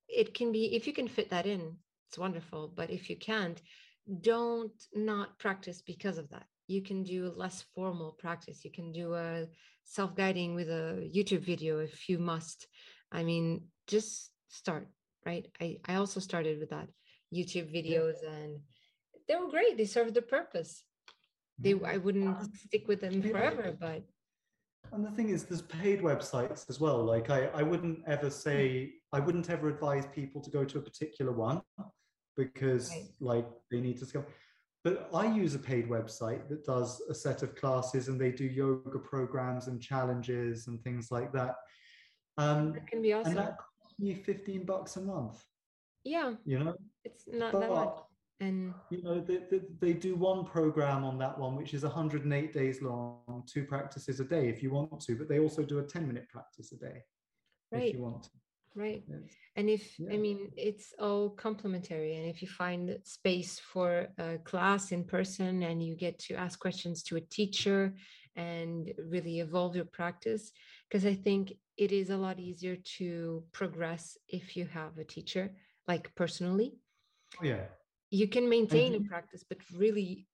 It 0.09 0.35
can 0.35 0.53
be, 0.53 0.75
if 0.75 0.87
you 0.87 0.93
can 0.93 1.09
fit 1.09 1.31
that 1.31 1.47
in, 1.47 1.77
it's 2.09 2.19
wonderful. 2.19 2.73
But 2.75 2.91
if 2.91 3.09
you 3.09 3.17
can't, 3.17 3.61
don't 4.21 4.73
not 4.95 5.39
practice 5.39 5.83
because 5.83 6.19
of 6.19 6.29
that. 6.31 6.47
You 6.69 6.83
can 6.83 7.03
do 7.03 7.27
a 7.27 7.37
less 7.37 7.65
formal 7.75 8.13
practice. 8.13 8.65
You 8.65 8.71
can 8.71 8.93
do 8.93 9.15
a 9.15 9.47
self 9.85 10.15
guiding 10.15 10.55
with 10.55 10.69
a 10.69 11.11
YouTube 11.15 11.41
video 11.41 11.79
if 11.79 12.09
you 12.09 12.19
must. 12.19 12.67
I 13.11 13.25
mean, 13.25 13.65
just 13.87 14.31
start, 14.49 14.87
right? 15.27 15.47
I, 15.61 15.79
I 15.87 15.95
also 15.97 16.21
started 16.21 16.61
with 16.61 16.71
that 16.71 16.89
YouTube 17.35 17.75
videos 17.75 18.17
and 18.27 18.61
they 19.27 19.37
were 19.37 19.51
great. 19.51 19.77
They 19.77 19.85
served 19.85 20.15
the 20.15 20.23
purpose. 20.23 20.85
They 21.59 21.73
mm-hmm. 21.73 21.87
I 21.87 21.97
wouldn't 21.97 22.37
uh, 22.37 22.45
stick 22.67 22.87
with 22.87 23.01
them 23.01 23.21
forever, 23.23 23.77
but 23.79 24.03
and 24.93 25.05
the 25.05 25.11
thing 25.11 25.31
is 25.31 25.45
there's 25.45 25.63
paid 25.63 26.01
websites 26.01 26.69
as 26.71 26.81
well. 26.81 27.05
Like 27.05 27.31
I, 27.31 27.47
I 27.55 27.63
wouldn't 27.63 28.01
ever 28.07 28.31
say 28.31 28.69
mm-hmm. 28.69 29.17
I 29.17 29.21
wouldn't 29.21 29.51
ever 29.51 29.69
advise 29.69 30.07
people 30.07 30.41
to 30.43 30.51
go 30.51 30.65
to 30.65 30.79
a 30.79 30.81
particular 30.81 31.33
one 31.33 31.61
because 32.37 32.91
right. 32.91 33.09
like 33.21 33.47
they 33.71 33.81
need 33.81 33.99
to 33.99 34.07
go. 34.07 34.25
But 34.85 35.11
I 35.13 35.27
use 35.35 35.55
a 35.55 35.59
paid 35.59 35.89
website 35.89 36.49
that 36.49 36.65
does 36.65 37.01
a 37.11 37.15
set 37.15 37.43
of 37.43 37.57
classes 37.57 38.09
and 38.09 38.21
they 38.21 38.31
do 38.31 38.45
yoga 38.45 38.99
programs 38.99 39.67
and 39.67 39.83
challenges 39.83 40.69
and 40.69 40.83
things 40.83 41.11
like 41.11 41.33
that. 41.33 41.57
Um, 42.37 42.73
that 42.73 42.87
can 42.87 43.03
be 43.03 43.13
awesome. 43.13 43.33
And 43.33 43.39
that 43.39 43.59
costs 43.59 43.99
me 43.99 44.15
15 44.15 44.65
bucks 44.65 44.97
a 44.97 45.01
month. 45.01 45.43
Yeah. 46.05 46.35
You 46.45 46.61
know? 46.61 46.75
It's 47.05 47.25
not 47.27 47.53
but, 47.53 47.61
that 47.61 47.71
much. 47.71 47.99
And 48.41 48.73
you 48.91 49.03
know, 49.03 49.21
they, 49.21 49.41
they, 49.51 49.61
they, 49.81 49.93
do 49.93 50.15
one 50.15 50.45
program 50.45 51.03
on 51.03 51.19
that 51.19 51.37
one, 51.37 51.57
which 51.57 51.75
is 51.75 51.83
108 51.83 52.53
days 52.53 52.81
long, 52.81 53.43
two 53.53 53.65
practices 53.65 54.21
a 54.21 54.25
day 54.25 54.49
if 54.49 54.63
you 54.63 54.71
want 54.71 55.01
to, 55.01 55.17
but 55.17 55.29
they 55.29 55.41
also 55.41 55.65
do 55.65 55.81
a 55.81 55.83
10 55.83 56.07
minute 56.07 56.29
practice 56.29 56.71
a 56.71 56.77
day 56.77 57.03
right. 57.73 57.89
if 57.89 57.95
you 57.95 58.01
want 58.01 58.23
to 58.23 58.31
right 58.75 59.03
yes. 59.09 59.21
and 59.57 59.69
if 59.69 59.99
yeah. 59.99 60.13
i 60.13 60.17
mean 60.17 60.51
it's 60.57 60.93
all 60.99 61.31
complementary 61.31 62.17
and 62.17 62.27
if 62.27 62.43
you 62.43 62.49
find 62.49 62.99
space 63.05 63.59
for 63.59 64.09
a 64.19 64.39
class 64.39 64.93
in 64.93 65.05
person 65.05 65.63
and 65.63 65.83
you 65.83 65.97
get 65.97 66.19
to 66.19 66.35
ask 66.35 66.59
questions 66.59 67.03
to 67.03 67.17
a 67.17 67.21
teacher 67.21 67.95
and 68.37 68.93
really 69.11 69.41
evolve 69.41 69.75
your 69.75 69.85
practice 69.87 70.53
because 70.89 71.05
i 71.07 71.15
think 71.15 71.53
it 71.77 71.93
is 71.93 72.11
a 72.11 72.17
lot 72.17 72.39
easier 72.39 72.77
to 72.99 73.43
progress 73.53 74.17
if 74.29 74.57
you 74.57 74.67
have 74.67 74.97
a 74.99 75.05
teacher 75.05 75.51
like 75.87 76.15
personally 76.15 76.75
oh, 77.41 77.45
yeah 77.45 77.65
you 78.11 78.29
can 78.29 78.49
maintain 78.49 78.93
mm-hmm. 78.93 79.05
a 79.05 79.09
practice 79.09 79.45
but 79.49 79.59
really 79.77 80.27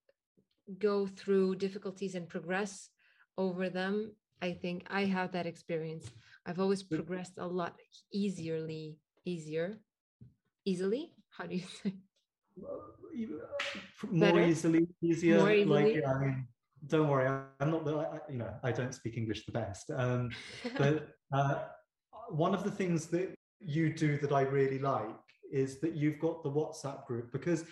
go 0.79 1.07
through 1.07 1.55
difficulties 1.57 2.15
and 2.15 2.29
progress 2.29 2.89
over 3.37 3.69
them 3.69 4.13
i 4.43 4.53
think 4.53 4.85
i 4.89 5.05
have 5.05 5.33
that 5.33 5.47
experience 5.47 6.11
I've 6.47 6.61
always 6.61 6.83
progressed 6.83 7.39
a 7.39 7.47
lot 7.47 7.75
easierly, 8.13 8.99
easier, 9.25 9.79
easily. 10.65 11.13
How 11.31 11.47
do 11.47 11.57
you 11.57 11.65
say? 11.83 11.95
More 14.11 14.33
Better? 14.33 14.41
easily, 14.43 14.87
easier. 15.03 15.39
More 15.39 15.53
easily? 15.53 15.95
Like, 15.95 16.07
I 16.07 16.19
mean, 16.19 16.47
don't 16.87 17.09
worry, 17.09 17.27
I'm 17.27 17.71
not 17.71 17.85
the, 17.85 17.97
I, 17.97 18.19
you 18.31 18.39
know, 18.39 18.53
I 18.63 18.73
don't 18.73 18.95
speak 18.95 19.17
English 19.17 19.47
the 19.47 19.53
best. 19.53 19.91
Um, 19.91 20.31
but 20.79 21.09
uh, 21.33 21.63
one 22.29 22.55
of 22.55 22.63
the 22.63 22.71
things 22.71 23.07
that 23.09 23.35
you 23.61 23.93
do 23.93 24.19
that 24.19 24.33
I 24.33 24.43
really 24.43 24.79
like 24.79 25.17
is 25.51 25.81
that 25.81 25.95
you've 25.95 26.19
got 26.19 26.43
the 26.43 26.51
WhatsApp 26.51 27.07
group 27.07 27.33
because 27.33 27.65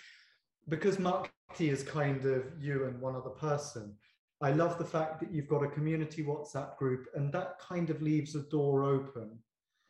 because 0.69 0.95
Mukti 0.97 1.27
is 1.59 1.83
kind 1.83 2.25
of 2.25 2.45
you 2.59 2.85
and 2.85 2.99
one 3.01 3.15
other 3.15 3.29
person. 3.29 3.95
I 4.43 4.51
love 4.51 4.77
the 4.77 4.85
fact 4.85 5.21
that 5.21 5.31
you've 5.31 5.47
got 5.47 5.63
a 5.63 5.67
community 5.67 6.21
WhatsApp 6.21 6.75
group, 6.77 7.07
and 7.15 7.31
that 7.31 7.59
kind 7.59 7.89
of 7.89 8.01
leaves 8.01 8.35
a 8.35 8.41
door 8.41 8.83
open 8.83 9.39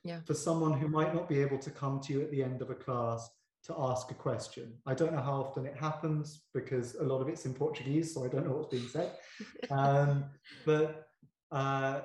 yeah. 0.04 0.20
for 0.26 0.36
someone 0.36 0.74
who 0.74 0.88
might 0.88 1.14
not 1.14 1.28
be 1.28 1.42
able 1.42 1.58
to 1.58 1.72
come 1.72 2.00
to 2.02 2.14
you 2.14 2.22
at 2.22 2.30
the 2.30 2.44
end 2.44 2.62
of 2.62 2.70
a 2.70 2.76
class 2.76 3.28
to 3.66 3.74
ask 3.80 4.12
a 4.12 4.14
question. 4.14 4.74
I 4.86 4.94
don't 4.94 5.14
know 5.14 5.22
how 5.22 5.42
often 5.42 5.66
it 5.66 5.76
happens 5.76 6.44
because 6.54 6.94
a 6.96 7.04
lot 7.04 7.20
of 7.20 7.30
it's 7.30 7.46
in 7.46 7.56
Portuguese, 7.56 8.14
so 8.14 8.26
I 8.26 8.28
don't 8.28 8.46
know 8.46 8.54
what's 8.54 8.70
being 8.70 8.88
said. 8.88 9.14
um, 9.72 10.26
but 10.66 11.08
uh, 11.52 12.02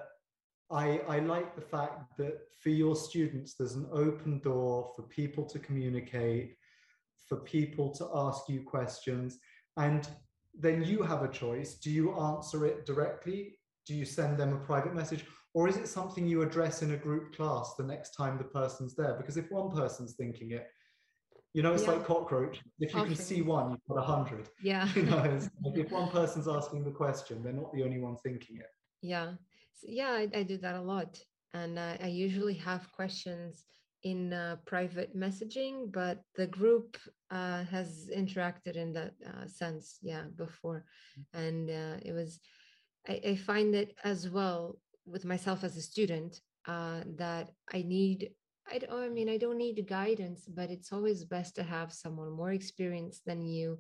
I, 0.71 1.01
I 1.07 1.19
like 1.19 1.55
the 1.55 1.61
fact 1.61 2.17
that 2.17 2.39
for 2.61 2.71
your 2.71 2.97
students, 2.97 3.55
there's 3.55 3.75
an 3.75 3.89
open 3.93 4.39
door 4.39 4.91
for 4.97 5.03
people 5.03 5.45
to 5.47 5.59
communicate, 5.59 6.57
for 7.29 7.37
people 7.37 7.91
to 7.97 8.09
ask 8.15 8.49
you 8.49 8.63
questions. 8.63 9.39
And 9.77 10.09
then 10.59 10.83
you 10.83 11.03
have 11.03 11.23
a 11.23 11.29
choice. 11.29 11.75
Do 11.75 11.91
you 11.91 12.19
answer 12.19 12.67
it 12.67 12.85
directly? 12.87 13.59
Do 13.87 13.95
you 13.95 14.05
send 14.05 14.39
them 14.39 14.53
a 14.53 14.59
private 14.59 14.95
message? 14.95 15.25
Or 15.55 15.69
is 15.69 15.77
it 15.77 15.89
something 15.89 16.27
you 16.27 16.43
address 16.43 16.83
in 16.83 16.93
a 16.93 16.97
group 16.97 17.35
class 17.35 17.75
the 17.77 17.85
next 17.85 18.11
time 18.11 18.37
the 18.37 18.45
person's 18.45 18.95
there? 18.95 19.15
Because 19.15 19.37
if 19.37 19.51
one 19.51 19.71
person's 19.71 20.15
thinking 20.15 20.53
it, 20.53 20.67
you 21.55 21.63
know, 21.63 21.73
it's 21.73 21.85
yeah. 21.85 21.93
like 21.93 22.07
cockroach. 22.07 22.61
If 22.79 22.95
you 22.95 23.03
can 23.05 23.17
see 23.17 23.43
one, 23.43 23.71
you've 23.71 23.81
got 23.89 23.99
a 23.99 24.07
hundred. 24.07 24.49
Yeah. 24.63 24.89
You 24.95 25.05
know, 25.05 25.17
like 25.65 25.79
if 25.79 25.91
one 25.91 26.11
person's 26.11 26.47
asking 26.47 26.85
the 26.85 26.91
question, 26.91 27.43
they're 27.43 27.53
not 27.53 27.73
the 27.73 27.83
only 27.83 27.99
one 27.99 28.17
thinking 28.23 28.59
it. 28.59 28.71
Yeah. 29.01 29.33
So, 29.75 29.87
yeah, 29.89 30.11
I, 30.11 30.29
I, 30.35 30.43
do 30.43 30.59
that 30.59 30.75
a 30.75 30.81
lot. 30.81 31.19
And 31.55 31.79
uh, 31.79 31.97
I 32.03 32.09
usually 32.09 32.55
have 32.55 32.93
questions 32.93 33.65
in 34.03 34.33
uh, 34.33 34.57
private 34.67 35.17
messaging, 35.17 35.91
but 35.93 36.23
the 36.37 36.47
group 36.47 36.97
uh, 37.31 37.65
has 37.65 38.09
interacted 38.15 38.77
in 38.77 38.93
that 38.93 39.13
uh, 39.27 39.47
sense, 39.47 39.99
yeah, 40.03 40.25
before, 40.37 40.85
mm. 41.19 41.47
and 41.47 41.71
uh, 41.71 41.99
it 42.05 42.13
was. 42.13 42.41
I, 43.09 43.21
I, 43.29 43.37
find 43.37 43.73
that 43.75 43.93
as 44.05 44.29
well 44.29 44.79
with 45.07 45.25
myself 45.25 45.65
as 45.65 45.77
a 45.77 45.83
student 45.83 46.41
uh, 46.67 47.01
that 47.17 47.51
I 47.73 47.83
need. 47.83 48.31
I, 48.71 48.79
don't, 48.79 48.93
I 48.93 49.09
mean, 49.09 49.31
I 49.31 49.39
don't 49.39 49.57
need 49.57 49.87
guidance, 49.89 50.47
but 50.47 50.71
it's 50.71 50.93
always 50.93 51.25
best 51.25 51.55
to 51.57 51.63
have 51.63 51.93
someone 51.93 52.31
more 52.33 52.53
experienced 52.53 53.23
than 53.25 53.47
you 53.47 53.79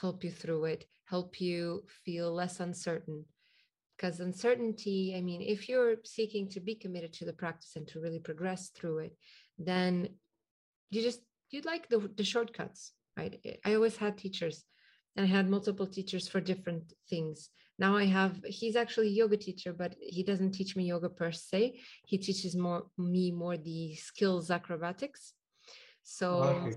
help 0.00 0.24
you 0.24 0.30
through 0.32 0.64
it, 0.64 0.84
help 1.04 1.40
you 1.40 1.84
feel 2.04 2.32
less 2.32 2.58
uncertain 2.58 3.24
because 3.96 4.20
uncertainty 4.20 5.14
i 5.16 5.20
mean 5.20 5.40
if 5.40 5.68
you're 5.68 5.96
seeking 6.04 6.48
to 6.48 6.60
be 6.60 6.74
committed 6.74 7.12
to 7.12 7.24
the 7.24 7.32
practice 7.32 7.72
and 7.76 7.88
to 7.88 8.00
really 8.00 8.18
progress 8.18 8.70
through 8.70 8.98
it 8.98 9.16
then 9.58 10.08
you 10.90 11.02
just 11.02 11.20
you'd 11.50 11.64
like 11.64 11.88
the, 11.88 12.10
the 12.16 12.24
shortcuts 12.24 12.92
right? 13.16 13.40
I 13.64 13.74
always 13.74 13.96
had 13.96 14.18
teachers 14.18 14.64
and 15.16 15.24
i 15.24 15.28
had 15.28 15.48
multiple 15.48 15.86
teachers 15.86 16.28
for 16.28 16.40
different 16.40 16.92
things. 17.08 17.50
Now 17.78 17.96
i 17.96 18.04
have 18.04 18.34
he's 18.46 18.76
actually 18.76 19.08
a 19.08 19.18
yoga 19.22 19.36
teacher 19.36 19.72
but 19.72 19.94
he 20.00 20.22
doesn't 20.22 20.52
teach 20.52 20.76
me 20.76 20.84
yoga 20.84 21.08
per 21.08 21.32
se. 21.32 21.80
He 22.06 22.18
teaches 22.18 22.56
more 22.56 22.86
me 22.98 23.30
more 23.30 23.56
the 23.56 23.94
skills 23.94 24.50
acrobatics. 24.50 25.32
So 26.02 26.26
okay. 26.26 26.76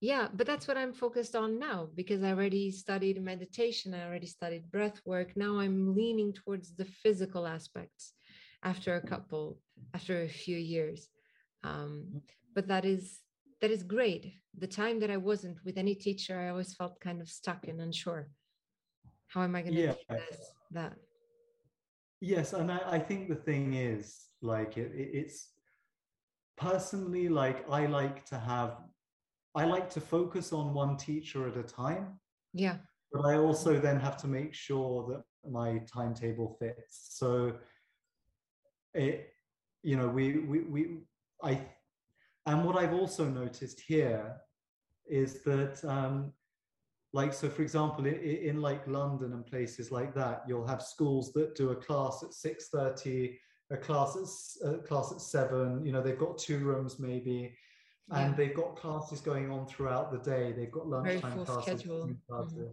yeah 0.00 0.28
but 0.32 0.46
that's 0.46 0.66
what 0.68 0.78
i'm 0.78 0.94
focused 0.94 1.34
on 1.36 1.58
now 1.58 1.88
because 1.94 2.22
i 2.22 2.30
already 2.30 2.70
studied 2.70 3.22
meditation 3.22 3.92
i 3.92 4.06
already 4.06 4.26
studied 4.26 4.70
breath 4.70 5.00
work. 5.04 5.36
Now 5.36 5.58
i'm 5.58 5.94
leaning 5.94 6.32
towards 6.32 6.74
the 6.74 6.88
physical 7.02 7.46
aspects 7.46 8.12
after 8.62 8.96
a 8.96 9.06
couple 9.12 9.58
after 9.94 10.22
a 10.22 10.28
few 10.28 10.56
years 10.56 11.08
um, 11.64 12.22
but 12.54 12.68
that 12.68 12.84
is 12.84 13.20
that 13.60 13.70
is 13.70 13.82
great. 13.82 14.34
The 14.58 14.66
time 14.66 15.00
that 15.00 15.10
i 15.10 15.16
wasn't 15.16 15.58
with 15.64 15.76
any 15.78 15.94
teacher 15.94 16.38
i 16.38 16.48
always 16.48 16.74
felt 16.74 17.00
kind 17.00 17.20
of 17.20 17.28
stuck 17.28 17.68
and 17.68 17.80
unsure. 17.80 18.28
How 19.28 19.42
am 19.42 19.54
i 19.54 19.62
going 19.62 19.74
to 19.74 19.80
yeah. 19.80 19.92
do 19.92 20.16
this 20.16 20.38
that? 20.72 20.94
Yes 22.20 22.52
and 22.52 22.70
I, 22.70 22.80
I, 22.86 22.98
think 22.98 23.28
the 23.28 23.34
thing 23.34 23.74
is 23.74 24.16
like 24.42 24.76
it, 24.76 24.92
it, 24.94 25.10
it's 25.14 25.48
personally 26.58 27.30
like 27.30 27.64
i 27.70 27.86
like 27.86 28.26
to 28.26 28.38
have 28.38 28.76
i 29.54 29.64
like 29.64 29.88
to 29.90 30.00
focus 30.00 30.52
on 30.52 30.74
one 30.74 30.96
teacher 30.96 31.48
at 31.48 31.56
a 31.56 31.62
time. 31.62 32.18
Yeah. 32.52 32.76
But 33.12 33.26
i 33.26 33.36
also 33.36 33.78
then 33.78 33.98
have 34.00 34.16
to 34.18 34.28
make 34.28 34.52
sure 34.54 35.06
that 35.10 35.50
my 35.50 35.78
timetable 35.92 36.56
fits. 36.58 37.08
So 37.10 37.54
it 38.94 39.32
you 39.82 39.96
know 39.96 40.08
we 40.08 40.38
we, 40.40 40.60
we 40.60 40.98
I, 41.42 41.60
and 42.46 42.64
what 42.64 42.76
I've 42.76 42.94
also 42.94 43.28
noticed 43.28 43.80
here 43.80 44.36
is 45.08 45.42
that, 45.42 45.82
um, 45.84 46.32
like, 47.12 47.32
so 47.32 47.48
for 47.48 47.62
example, 47.62 48.06
in, 48.06 48.14
in, 48.14 48.60
like 48.60 48.86
London 48.86 49.32
and 49.32 49.44
places 49.44 49.90
like 49.90 50.14
that, 50.14 50.42
you'll 50.46 50.66
have 50.66 50.82
schools 50.82 51.32
that 51.32 51.54
do 51.54 51.70
a 51.70 51.76
class 51.76 52.22
at 52.22 52.30
6.30, 52.30 53.36
a 53.70 53.76
class 53.76 54.58
at, 54.64 54.74
a 54.74 54.78
class 54.78 55.12
at 55.12 55.20
seven, 55.20 55.84
you 55.84 55.92
know, 55.92 56.02
they've 56.02 56.18
got 56.18 56.38
two 56.38 56.58
rooms 56.58 56.98
maybe, 56.98 57.54
yeah. 58.10 58.20
and 58.20 58.36
they've 58.36 58.54
got 58.54 58.76
classes 58.76 59.20
going 59.20 59.50
on 59.50 59.66
throughout 59.66 60.12
the 60.12 60.18
day. 60.18 60.52
They've 60.52 60.70
got 60.70 60.86
lunchtime 60.86 61.44
classes, 61.44 61.82
classes 61.82 62.54
mm-hmm. 62.54 62.64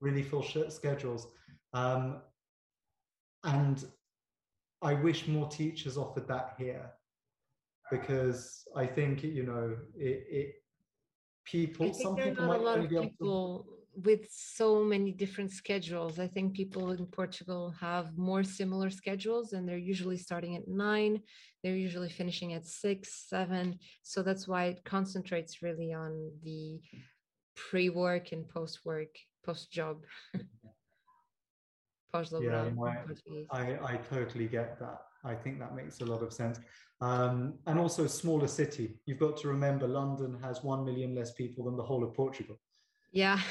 really 0.00 0.22
full 0.22 0.44
schedules. 0.68 1.28
Um, 1.72 2.22
and 3.44 3.84
I 4.82 4.94
wish 4.94 5.28
more 5.28 5.48
teachers 5.48 5.98
offered 5.98 6.26
that 6.28 6.54
here 6.58 6.90
because 7.90 8.64
I 8.76 8.86
think 8.86 9.22
you 9.22 9.44
know 9.44 9.76
it, 9.96 10.26
it 10.30 10.54
people 11.44 11.86
I 11.86 11.90
think 11.90 12.02
some 12.02 12.16
there 12.16 12.26
are 12.26 12.30
people 12.30 12.46
not 12.46 12.52
might 12.52 12.60
a 12.60 12.64
lot 12.64 12.78
of 12.78 12.88
be 12.88 12.96
able 12.96 13.04
to 13.04 13.10
people 13.10 13.66
with 13.96 14.26
so 14.30 14.82
many 14.82 15.12
different 15.12 15.52
schedules. 15.52 16.18
I 16.18 16.26
think 16.26 16.54
people 16.54 16.90
in 16.92 17.06
Portugal 17.06 17.72
have 17.80 18.16
more 18.16 18.42
similar 18.42 18.90
schedules 18.90 19.52
and 19.52 19.68
they're 19.68 19.78
usually 19.78 20.16
starting 20.16 20.56
at 20.56 20.66
nine, 20.66 21.20
they're 21.62 21.76
usually 21.76 22.08
finishing 22.08 22.54
at 22.54 22.66
six, 22.66 23.26
seven. 23.28 23.78
So 24.02 24.22
that's 24.22 24.48
why 24.48 24.64
it 24.64 24.84
concentrates 24.84 25.62
really 25.62 25.92
on 25.92 26.32
the 26.42 26.80
pre 27.54 27.88
work 27.88 28.32
and 28.32 28.48
post 28.48 28.80
work, 28.84 29.16
post 29.44 29.70
job. 29.70 30.02
Pós 32.12 32.32
Yeah, 32.32 32.40
laboral 32.40 32.74
no, 32.74 32.88
em 32.88 33.06
português. 33.06 33.46
I, 33.50 33.94
I 33.94 33.96
totally 33.98 34.48
get 34.48 34.78
that. 34.80 35.02
I 35.24 35.34
think 35.34 35.58
that 35.58 35.74
makes 35.74 36.00
a 36.00 36.04
lot 36.04 36.22
of 36.22 36.32
sense. 36.32 36.60
Um, 37.00 37.54
and 37.66 37.78
also 37.78 38.06
smaller 38.06 38.46
city. 38.46 38.98
You've 39.06 39.18
got 39.18 39.36
to 39.38 39.48
remember 39.48 39.86
London 39.88 40.38
has 40.42 40.62
1 40.62 40.84
million 40.84 41.14
less 41.14 41.32
people 41.32 41.64
than 41.64 41.76
the 41.76 41.82
whole 41.82 42.04
of 42.04 42.14
Portugal. 42.14 42.56
Yeah. 43.12 43.40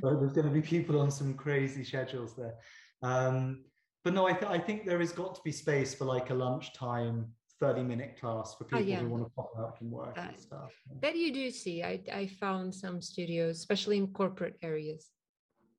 So 0.00 0.14
there's 0.14 0.32
going 0.32 0.46
to 0.46 0.52
be 0.52 0.62
people 0.62 1.00
on 1.00 1.10
some 1.10 1.34
crazy 1.34 1.82
schedules 1.82 2.36
there. 2.36 2.54
Um, 3.02 3.64
but 4.04 4.14
no, 4.14 4.28
I, 4.28 4.32
th- 4.32 4.44
I 4.48 4.56
think 4.56 4.86
there 4.86 5.00
has 5.00 5.10
got 5.10 5.34
to 5.34 5.40
be 5.44 5.50
space 5.50 5.92
for 5.92 6.04
like 6.04 6.30
a 6.30 6.34
lunchtime 6.34 7.26
30 7.58 7.82
minute 7.82 8.16
class 8.20 8.54
for 8.56 8.62
people 8.62 8.78
Oh, 8.78 8.82
yeah. 8.82 9.00
who 9.00 9.08
want 9.08 9.24
to 9.24 9.30
pop 9.30 9.50
out 9.58 9.76
from 9.76 9.90
work 9.90 10.14
That- 10.14 10.28
and 10.34 10.38
stuff. 10.38 10.70
That 11.02 11.16
you 11.16 11.32
do 11.34 11.50
see. 11.50 11.82
I, 11.82 12.00
I 12.14 12.28
found 12.28 12.72
some 12.72 13.02
studios, 13.02 13.56
especially 13.58 13.96
in 13.96 14.06
corporate 14.20 14.54
areas. 14.62 15.10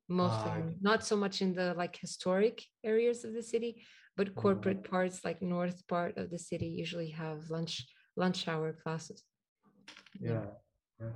mostly 0.06 0.50
Ah, 0.50 0.54
them, 0.56 0.66
okay. 0.66 0.76
not 0.82 1.02
so 1.06 1.16
much 1.16 1.40
in 1.40 1.54
the 1.54 1.72
like 1.82 1.96
historic 1.96 2.62
areas 2.84 3.24
of 3.24 3.32
the 3.32 3.42
city, 3.42 3.82
but 4.16 4.28
Mm. 4.34 4.42
corporate 4.42 4.82
parts 4.84 5.24
like 5.24 5.40
north 5.42 5.86
part 5.86 6.16
of 6.16 6.30
the 6.30 6.38
city 6.38 6.66
usually 6.66 7.10
have 7.10 7.50
lunch 7.50 7.86
lunch 8.16 8.48
hour 8.48 8.72
classes. 8.72 9.22
Yeah. 10.20 10.46
yeah. 11.00 11.12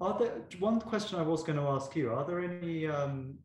Are 0.00 0.18
there 0.18 0.34
one 0.60 0.80
question 0.80 1.18
I 1.18 1.22
was 1.22 1.42
going 1.42 1.58
to 1.58 1.68
ask 1.76 1.96
you? 1.96 2.10
Are 2.10 2.24
there 2.24 2.40
any 2.40 2.86
um, 2.86 3.38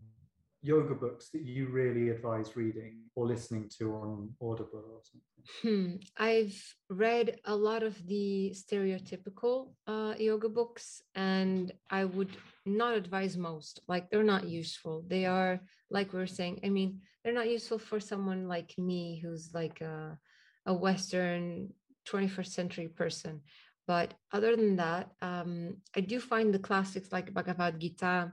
yoga 0.62 0.94
books 0.94 1.30
that 1.30 1.42
you 1.42 1.68
really 1.68 2.10
advise 2.10 2.56
reading 2.56 2.94
or 3.16 3.26
listening 3.26 3.70
to 3.78 3.96
on 3.96 4.30
Audible 4.42 4.86
or 4.96 5.02
something? 5.10 5.44
Hmm. 5.62 5.96
I've 6.18 6.60
read 6.90 7.40
a 7.46 7.56
lot 7.56 7.82
of 7.84 7.96
the 8.08 8.54
stereotypical 8.54 9.74
uh, 9.88 10.14
yoga 10.18 10.50
books, 10.50 11.02
and 11.16 11.72
I 11.90 12.06
would 12.06 12.36
not 12.70 12.96
advise 12.96 13.38
most. 13.38 13.82
Like, 13.88 14.10
they're 14.10 14.24
not 14.24 14.48
useful. 14.48 15.04
They 15.08 15.26
are, 15.26 15.60
like 15.90 16.14
we 16.14 16.22
are 16.22 16.28
saying, 16.28 16.62
I 16.64 16.70
mean, 16.70 17.02
they're 17.24 17.34
not 17.34 17.50
useful 17.50 17.80
for 17.80 18.00
someone 18.00 18.48
like 18.48 18.78
me 18.78 19.20
who's 19.22 19.54
like 19.54 19.82
a, 19.82 20.18
a 20.66 20.74
Western 20.74 21.70
21st 22.08 22.48
century 22.48 22.88
person. 22.88 23.42
But 23.88 24.14
other 24.32 24.56
than 24.56 24.76
that, 24.76 25.10
um, 25.22 25.78
I 25.96 26.02
do 26.02 26.20
find 26.20 26.54
the 26.54 26.60
classics 26.60 27.12
like 27.12 27.34
Bhagavad 27.34 27.80
Gita 27.80 28.32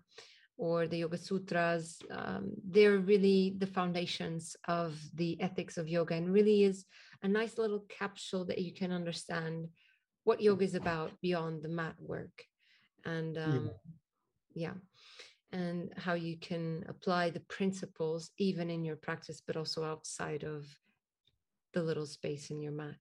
or 0.58 0.86
the 0.86 0.98
Yoga 0.98 1.18
Sutras, 1.18 1.98
um, 2.10 2.52
they're 2.66 2.98
really 2.98 3.54
the 3.58 3.66
foundations 3.66 4.56
of 4.68 4.98
the 5.14 5.40
ethics 5.40 5.76
of 5.76 5.88
yoga 5.88 6.14
and 6.14 6.32
really 6.32 6.64
is 6.64 6.84
a 7.22 7.28
nice 7.28 7.58
little 7.58 7.84
capsule 7.88 8.44
that 8.46 8.58
you 8.58 8.72
can 8.72 8.92
understand 8.92 9.68
what 10.24 10.40
yoga 10.40 10.64
is 10.64 10.74
about 10.74 11.12
beyond 11.20 11.62
the 11.62 11.68
mat 11.68 11.94
work. 11.98 12.42
And 13.04 13.38
um, 13.38 13.70
yeah. 14.56 14.74
And 15.52 15.92
how 15.96 16.14
you 16.14 16.36
can 16.38 16.84
apply 16.88 17.30
the 17.30 17.44
principles 17.56 18.30
even 18.38 18.68
in 18.70 18.84
your 18.84 18.96
practice, 18.96 19.40
but 19.46 19.56
also 19.56 19.84
outside 19.84 20.42
of 20.42 20.66
the 21.72 21.82
little 21.82 22.06
space 22.06 22.50
in 22.50 22.60
your 22.60 22.72
mat. 22.72 22.96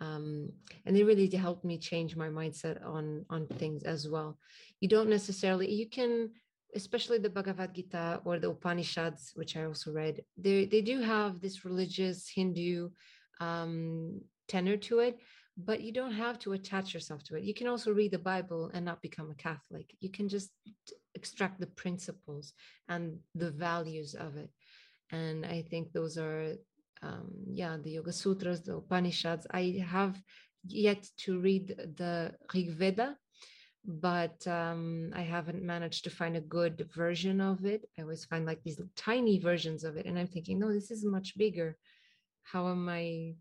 Um, 0.00 0.50
and 0.84 0.94
they 0.96 1.04
really 1.04 1.28
helped 1.30 1.64
me 1.64 1.78
change 1.78 2.16
my 2.16 2.28
mindset 2.28 2.84
on 2.84 3.24
on 3.30 3.46
things 3.46 3.84
as 3.84 4.08
well. 4.08 4.38
You 4.80 4.88
don't 4.88 5.08
necessarily 5.08 5.72
you 5.72 5.88
can 5.88 6.30
especially 6.76 7.18
the 7.18 7.30
Bhagavad 7.30 7.74
Gita 7.74 8.20
or 8.24 8.38
the 8.38 8.50
Upanishads, 8.50 9.32
which 9.34 9.56
I 9.56 9.64
also 9.64 9.92
read, 9.92 10.22
they, 10.36 10.66
they 10.66 10.82
do 10.82 11.00
have 11.00 11.40
this 11.40 11.64
religious 11.64 12.28
Hindu 12.28 12.90
um, 13.40 14.20
tenor 14.48 14.76
to 14.88 15.00
it, 15.00 15.18
but 15.56 15.80
you 15.80 15.92
don't 15.92 16.12
have 16.12 16.38
to 16.40 16.52
attach 16.52 16.92
yourself 16.92 17.22
to 17.24 17.36
it. 17.36 17.44
You 17.44 17.54
can 17.54 17.66
also 17.66 17.92
read 17.92 18.10
the 18.10 18.18
Bible 18.18 18.70
and 18.74 18.84
not 18.84 19.00
become 19.00 19.30
a 19.30 19.34
Catholic. 19.34 19.94
You 20.00 20.10
can 20.10 20.28
just 20.28 20.50
extract 21.14 21.60
the 21.60 21.66
principles 21.66 22.52
and 22.88 23.18
the 23.34 23.50
values 23.50 24.14
of 24.14 24.36
it. 24.36 24.50
And 25.10 25.46
I 25.46 25.62
think 25.62 25.92
those 25.92 26.18
are, 26.18 26.52
um, 27.02 27.30
yeah, 27.50 27.76
the 27.82 27.90
Yoga 27.90 28.12
Sutras, 28.12 28.62
the 28.62 28.76
Upanishads. 28.76 29.46
I 29.50 29.82
have 29.88 30.20
yet 30.66 31.08
to 31.18 31.40
read 31.40 31.68
the 31.96 32.34
Rig 32.52 32.70
Veda, 32.72 33.16
but 33.84 34.46
um, 34.46 35.12
I 35.14 35.22
haven't 35.22 35.62
managed 35.62 36.04
to 36.04 36.10
find 36.10 36.36
a 36.36 36.40
good 36.40 36.86
version 36.94 37.40
of 37.40 37.64
it. 37.64 37.88
I 37.98 38.02
always 38.02 38.24
find 38.24 38.44
like 38.44 38.62
these 38.62 38.80
tiny 38.94 39.38
versions 39.38 39.84
of 39.84 39.96
it, 39.96 40.06
and 40.06 40.18
I'm 40.18 40.26
thinking, 40.26 40.58
no, 40.58 40.72
this 40.72 40.90
is 40.90 41.04
much 41.04 41.38
bigger. 41.38 41.78
How 42.42 42.68
am 42.68 42.88
I? 42.88 43.36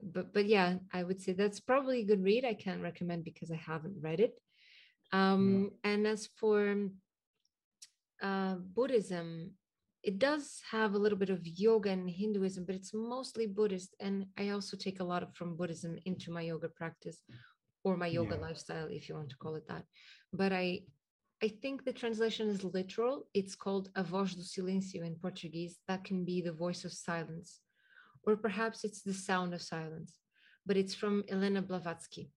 But 0.00 0.32
but 0.32 0.46
yeah, 0.46 0.78
I 0.92 1.02
would 1.02 1.20
say 1.20 1.32
that's 1.32 1.60
probably 1.60 2.00
a 2.00 2.04
good 2.04 2.22
read. 2.22 2.44
I 2.44 2.54
can't 2.54 2.82
recommend 2.82 3.24
because 3.24 3.50
I 3.50 3.56
haven't 3.56 4.00
read 4.00 4.20
it. 4.20 4.34
Um, 5.12 5.70
And 5.84 6.06
as 6.06 6.28
for 6.38 6.90
uh, 8.22 8.54
Buddhism, 8.74 9.52
it 10.02 10.18
does 10.18 10.60
have 10.70 10.94
a 10.94 10.98
little 10.98 11.18
bit 11.18 11.30
of 11.30 11.46
yoga 11.46 11.90
and 11.90 12.08
Hinduism, 12.08 12.64
but 12.64 12.74
it's 12.74 12.94
mostly 12.94 13.46
Buddhist. 13.46 13.94
And 14.00 14.26
I 14.38 14.50
also 14.50 14.76
take 14.76 15.00
a 15.00 15.04
lot 15.04 15.22
of 15.22 15.34
from 15.34 15.56
Buddhism 15.56 15.98
into 16.04 16.30
my 16.30 16.42
yoga 16.42 16.68
practice 16.68 17.22
or 17.84 17.96
my 17.96 18.06
yoga 18.06 18.34
Yeah. 18.36 18.42
lifestyle, 18.46 18.88
if 18.90 19.08
you 19.08 19.14
want 19.16 19.30
to 19.30 19.36
call 19.36 19.56
it 19.56 19.66
that. 19.68 19.84
But 20.32 20.52
I 20.52 20.84
I 21.40 21.48
think 21.62 21.84
the 21.84 21.92
translation 21.92 22.48
is 22.48 22.64
literal. 22.64 23.28
It's 23.32 23.54
called 23.54 23.90
A 23.94 24.02
Voz 24.02 24.34
do 24.34 24.42
Silêncio 24.42 25.04
in 25.04 25.14
Portuguese. 25.14 25.78
That 25.86 26.02
can 26.02 26.24
be 26.24 26.42
the 26.42 26.52
voice 26.64 26.84
of 26.84 26.92
silence, 26.92 27.60
or 28.24 28.36
perhaps 28.36 28.84
it's 28.84 29.02
the 29.02 29.14
sound 29.14 29.54
of 29.54 29.62
silence. 29.62 30.14
But 30.66 30.76
it's 30.76 30.94
from 30.94 31.24
Elena 31.30 31.62
Blavatsky, 31.62 32.30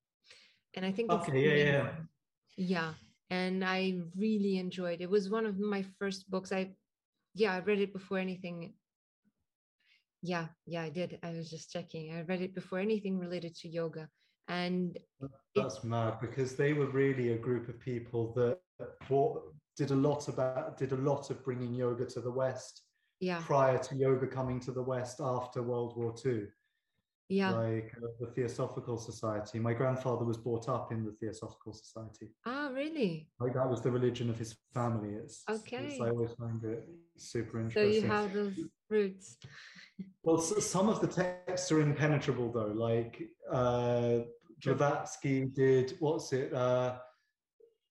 and 0.76 0.86
I 0.86 0.92
think 0.92 1.12
Okay, 1.12 1.40
yeah, 1.44 1.66
yeah. 1.66 1.82
one. 1.84 2.08
yeah. 2.58 2.94
And 3.30 3.64
I 3.64 4.00
really 4.18 4.58
enjoyed. 4.58 5.00
It 5.00 5.10
was 5.10 5.30
one 5.30 5.46
of 5.46 5.58
my 5.58 5.86
first 5.98 6.30
books. 6.30 6.52
I, 6.52 6.76
yeah, 7.34 7.54
I 7.54 7.60
read 7.60 7.80
it 7.80 7.94
before 7.94 8.18
anything. 8.20 8.74
Yeah, 10.22 10.48
yeah, 10.66 10.84
I 10.84 10.90
did. 10.90 11.18
I 11.24 11.32
was 11.32 11.50
just 11.50 11.72
checking. 11.72 12.14
I 12.14 12.22
read 12.24 12.42
it 12.42 12.54
before 12.54 12.80
anything 12.80 13.20
related 13.20 13.56
to 13.56 13.70
yoga, 13.70 14.10
and 14.48 14.98
That's 15.56 15.84
mad 15.84 16.20
because 16.22 16.56
they 16.56 16.74
were 16.74 16.88
really 16.88 17.32
a 17.32 17.38
group 17.38 17.70
of 17.70 17.80
people 17.80 18.34
that 18.36 18.60
brought, 19.08 19.42
did 19.78 19.92
a 19.92 19.96
lot 19.96 20.28
about 20.28 20.78
did 20.78 20.92
a 20.92 20.98
lot 20.98 21.30
of 21.30 21.44
bringing 21.44 21.74
yoga 21.74 22.06
to 22.06 22.20
the 22.22 22.32
West 22.32 22.82
yeah, 23.22 23.42
prior 23.46 23.78
to 23.78 23.96
yoga 23.96 24.28
coming 24.28 24.60
to 24.62 24.72
the 24.72 24.82
West 24.82 25.22
after 25.22 25.64
World 25.64 25.96
War 25.96 26.14
II, 26.26 26.48
yeah. 27.30 27.52
like 27.52 27.94
uh, 27.98 28.08
the 28.20 28.28
Theosophical 28.36 28.98
Society. 28.98 29.60
My 29.60 29.74
grandfather 29.74 30.26
was 30.26 30.38
brought 30.38 30.68
up 30.68 30.92
in 30.92 31.06
the 31.06 31.14
Theosophical 31.14 31.72
Society. 31.72 32.28
Ah, 32.46 32.70
really? 32.74 33.30
Like 33.40 33.54
that 33.54 33.70
was 33.70 33.82
the 33.82 33.92
religion 33.92 34.30
of 34.30 34.38
his 34.38 34.58
family. 34.74 35.14
It's, 35.14 35.44
it's 35.48 35.62
Okay. 35.62 36.00
I 36.02 36.10
always 36.10 36.34
find 36.34 36.62
it 36.66 36.90
super 37.16 37.62
interesting. 37.62 37.94
So 37.94 38.08
you 38.08 38.12
have 38.12 38.34
those 38.34 38.60
roots. 38.90 39.38
Well, 40.24 40.40
s 40.40 40.66
some 40.66 40.90
of 40.90 41.00
the 41.00 41.08
texts 41.08 41.72
are 41.72 41.82
impenetrable, 41.82 42.52
though. 42.52 42.74
Like 42.90 43.14
uh. 43.52 44.20
Blavatsky 44.64 45.46
did, 45.46 45.96
what's 46.00 46.34
it? 46.34 46.54
Uh, 46.54 47.00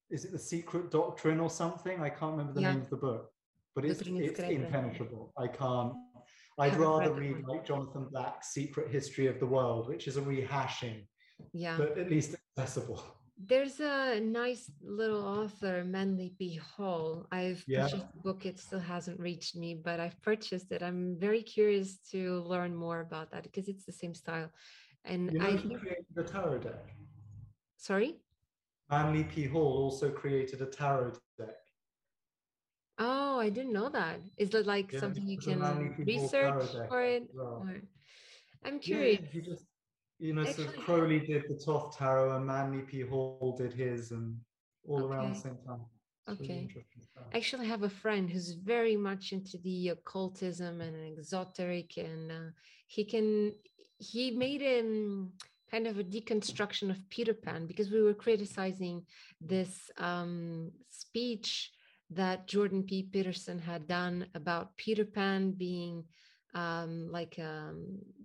is 0.09 0.25
it 0.25 0.33
the 0.33 0.39
Secret 0.39 0.91
Doctrine 0.91 1.41
or 1.41 1.51
something? 1.51 2.01
I 2.01 2.11
can't 2.11 2.33
remember 2.33 2.53
the 2.53 2.61
Yeah. 2.61 2.73
name 2.73 2.83
of 2.83 2.91
the 2.91 2.97
book, 2.97 3.33
but 3.75 3.85
it's, 3.85 4.01
it's 4.03 4.41
impenetrable. 4.41 5.33
I 5.39 5.47
can't. 5.49 5.93
I'd 6.59 6.77
rather 6.77 7.13
read 7.15 7.15
that 7.15 7.21
read 7.21 7.47
one. 7.47 7.57
like 7.57 7.65
Jonathan 7.67 8.09
Black's 8.11 8.49
Secret 8.53 8.91
History 8.91 9.27
of 9.27 9.39
the 9.41 9.47
World, 9.47 9.89
which 9.89 10.07
is 10.09 10.17
a 10.17 10.21
rehashing, 10.23 11.07
Yeah. 11.53 11.77
but 11.79 11.97
at 11.99 12.11
least 12.11 12.35
accessible. 12.59 13.03
There's 13.43 13.81
a 13.81 14.21
nice 14.21 14.71
little 14.83 15.25
author, 15.25 15.83
Manly 15.85 16.35
P. 16.39 16.57
Hall. 16.57 17.27
I've 17.33 17.65
Yeah. 17.67 17.85
purchased 17.85 18.13
the 18.13 18.19
book. 18.21 18.45
It 18.45 18.59
still 18.59 18.81
hasn't 18.81 19.19
reached 19.19 19.57
me, 19.57 19.75
but 19.75 19.99
I've 20.01 20.21
purchased 20.21 20.71
it. 20.73 20.83
I'm 20.83 21.17
very 21.19 21.43
curious 21.43 21.97
to 22.11 22.41
learn 22.43 22.75
more 22.77 23.01
about 23.01 23.31
that 23.31 23.45
because 23.45 23.67
it's 23.69 23.87
the 23.87 23.93
same 23.93 24.13
style. 24.15 24.51
And 25.07 25.33
You 25.33 25.39
know, 25.39 25.47
I 25.47 25.57
created 25.57 26.05
a 26.19 26.23
tarot 26.25 26.59
deck. 26.59 26.95
sorry? 27.79 28.21
Manly 28.91 29.25
P. 29.25 29.45
Hall 29.45 29.85
also 29.85 30.11
created 30.11 30.61
a 30.61 30.67
tarot 30.67 31.13
deck. 31.39 31.57
Oh, 33.03 33.41
I 33.41 33.49
didn't 33.49 33.73
know 33.73 33.89
that. 33.89 34.21
Is 34.37 34.51
that 34.51 34.67
like 34.67 34.93
Yeah, 34.93 35.01
something 35.01 35.27
you 35.27 35.39
it's 35.39 35.47
a 35.47 35.57
Manly 35.57 35.89
can 35.95 36.05
P. 36.05 36.19
Hall 36.19 36.29
tarot 36.29 36.59
research 36.59 36.89
for 36.89 37.03
it? 37.03 37.23
well. 37.35 37.65
Or... 37.67 37.81
I'm 38.65 38.75
Yeah, 38.75 38.79
curious. 38.81 39.25
he 39.33 39.41
just, 39.41 39.65
you 40.19 40.35
know, 40.35 40.45
so 40.45 40.51
Actually- 40.51 40.83
Crowley 40.85 41.21
did 41.21 41.45
the 41.49 41.57
Thoth 41.65 41.97
Tarot 41.97 42.37
and 42.37 42.45
Manly 42.47 42.83
P. 42.83 43.01
Hall 43.01 43.55
did 43.57 43.73
his 43.73 44.11
and 44.13 44.37
all 44.87 45.05
around 45.07 45.33
the 45.35 45.41
same 45.41 45.57
time. 45.67 45.81
It's 46.29 46.41
really 46.41 46.53
Okay. 46.53 46.61
interesting. 46.67 47.03
Actually, 47.33 47.65
I 47.67 47.69
have 47.71 47.85
a 47.85 47.89
friend 48.03 48.29
who's 48.31 48.53
very 48.53 48.97
much 48.97 49.33
into 49.33 49.57
the 49.59 49.89
occultism 49.97 50.81
and 50.83 50.95
exoteric, 51.19 51.97
and 51.97 52.31
uh, 52.31 52.51
he 52.87 53.05
can 53.05 53.55
he 53.99 54.31
made 54.31 54.63
a 54.63 54.81
um, 54.81 55.33
kind 55.71 55.87
of 55.87 55.99
a 55.99 56.05
deconstruction 56.05 56.91
of 56.91 56.99
Peter 57.11 57.35
Pan 57.35 57.67
because 57.67 57.91
we 57.91 58.01
were 58.03 58.15
criticizing 58.15 59.05
this 59.41 59.91
um, 59.99 60.71
speech 60.89 61.71
that 62.11 62.49
Jordan 62.49 62.83
B. 62.83 63.09
Peterson 63.11 63.59
had 63.59 63.87
done 63.87 64.27
about 64.35 64.77
Peter 64.77 65.05
Pan 65.05 65.53
being 65.53 66.05
um, 66.55 67.11
like 67.11 67.39
a 67.39 67.73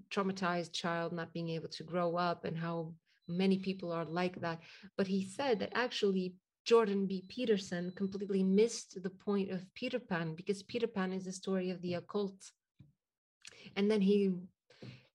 traumatized 0.09 0.73
child, 0.73 1.13
not 1.13 1.33
being 1.33 1.49
able 1.49 1.69
to 1.69 1.83
grow 1.83 2.15
up, 2.15 2.45
and 2.45 2.57
how 2.57 2.93
many 3.27 3.57
people 3.57 3.91
are 3.91 4.05
like 4.05 4.39
that. 4.41 4.59
But 4.97 5.07
he 5.07 5.23
said 5.23 5.59
that 5.59 5.71
actually 5.75 6.35
Jordan 6.65 7.05
B. 7.05 7.23
Peterson 7.27 7.91
completely 7.95 8.43
missed 8.43 9.01
the 9.01 9.09
point 9.09 9.51
of 9.51 9.71
Peter 9.75 9.99
Pan 9.99 10.33
because 10.33 10.63
Peter 10.63 10.87
Pan 10.87 11.13
is 11.13 11.27
a 11.27 11.31
story 11.31 11.69
of 11.69 11.81
the 11.81 11.93
occult. 11.95 12.51
And 13.75 13.89
then 13.89 14.01
he 14.01 14.31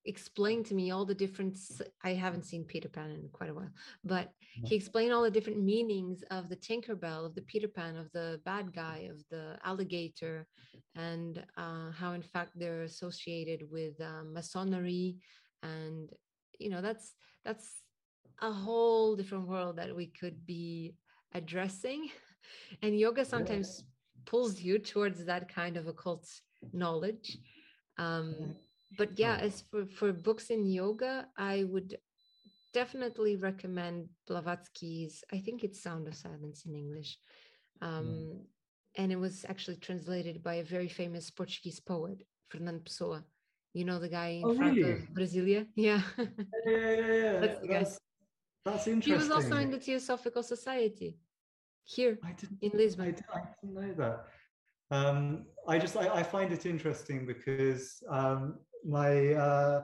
explained 0.05 0.67
to 0.67 0.75
me 0.75 0.91
all 0.91 1.05
the 1.05 1.15
different 1.15 1.57
i 2.03 2.13
haven't 2.15 2.45
seen 2.45 2.65
Peter 2.65 2.89
Pan 2.89 3.11
in 3.11 3.29
quite 3.33 3.51
a 3.51 3.55
while, 3.55 3.71
but 4.05 4.33
he 4.65 4.75
explained 4.75 5.13
all 5.13 5.23
the 5.23 5.31
different 5.31 5.63
meanings 5.63 6.25
of 6.31 6.49
the 6.49 6.57
Tinkerbell, 6.57 7.25
of 7.25 7.35
the 7.35 7.43
Peter 7.43 7.69
Pan, 7.69 7.97
of 7.97 8.11
the 8.13 8.41
bad 8.45 8.73
guy, 8.75 9.09
of 9.11 9.23
the 9.31 9.59
alligator, 9.65 10.47
and 10.95 11.45
uh, 11.57 11.91
how 11.93 12.13
in 12.13 12.23
fact 12.23 12.53
they're 12.57 12.83
associated 12.83 13.71
with 13.71 14.01
uh, 14.01 14.25
masonry, 14.25 15.17
and 15.63 16.11
you 16.59 16.71
know 16.71 16.81
that's 16.81 17.15
that's 17.45 17.83
a 18.43 18.51
whole 18.51 19.17
different 19.17 19.47
world 19.47 19.77
that 19.77 19.95
we 19.95 20.07
could 20.07 20.47
be 20.47 20.95
addressing, 21.35 22.09
and 22.83 22.99
yoga 22.99 23.25
sometimes 23.25 23.85
pulls 24.27 24.61
you 24.61 24.79
towards 24.79 25.25
that 25.25 25.53
kind 25.53 25.77
of 25.77 25.87
occult 25.87 26.27
knowledge. 26.73 27.39
Um, 27.99 28.55
but 28.99 29.19
yeah, 29.19 29.37
Oh. 29.41 29.45
as 29.47 29.63
for, 29.71 29.87
for 29.87 30.13
books 30.13 30.51
in 30.51 30.67
yoga, 30.67 31.29
I 31.37 31.65
would 31.65 31.99
definitely 32.73 33.37
recommend 33.37 34.09
Blavatsky's, 34.27 35.25
I 35.33 35.39
think 35.39 35.65
it's 35.65 35.83
Sound 35.83 36.09
of 36.09 36.15
Silence 36.15 36.65
in 36.67 36.75
English. 36.75 37.19
Um, 37.81 38.47
And 38.99 39.13
it 39.13 39.21
was 39.21 39.45
actually 39.49 39.77
translated 39.79 40.43
by 40.43 40.55
a 40.55 40.65
very 40.65 40.89
famous 40.89 41.31
Portuguese 41.31 41.79
poet, 41.81 42.27
Fernando 42.49 42.83
Pessoa. 42.83 43.23
You 43.73 43.85
know 43.85 44.01
the 44.01 44.09
guy 44.09 44.31
in 44.43 44.49
Oh, 44.49 44.55
front 44.55 44.79
really? 44.79 44.93
of 44.93 44.99
Brasileira? 45.15 45.67
Yeah. 45.77 46.03
Yeah, 46.67 46.73
yeah, 46.73 46.97
yeah, 46.97 47.13
yeah. 47.25 47.41
That's. 47.41 47.61
That's, 47.69 47.99
that's 48.65 48.85
he 49.07 49.13
was 49.13 49.31
also 49.31 49.57
in 49.57 49.71
the 49.71 49.79
Theosophical 49.79 50.43
Society 50.43 51.19
here 51.85 52.19
I 52.25 52.33
didn't, 52.33 52.59
in 52.63 52.73
I, 52.73 52.77
Lisbon. 52.77 53.15
did, 53.15 53.25
I 53.33 53.41
didn't 53.63 53.75
know 53.81 53.95
that. 54.03 54.17
Um, 54.91 55.47
I 55.69 55.79
just 55.79 55.97
I, 55.97 56.09
I 56.21 56.23
find 56.25 56.53
it 56.53 56.67
interesting 56.67 57.27
because 57.27 58.03
um, 58.11 58.59
my 58.85 59.33
uh, 59.35 59.83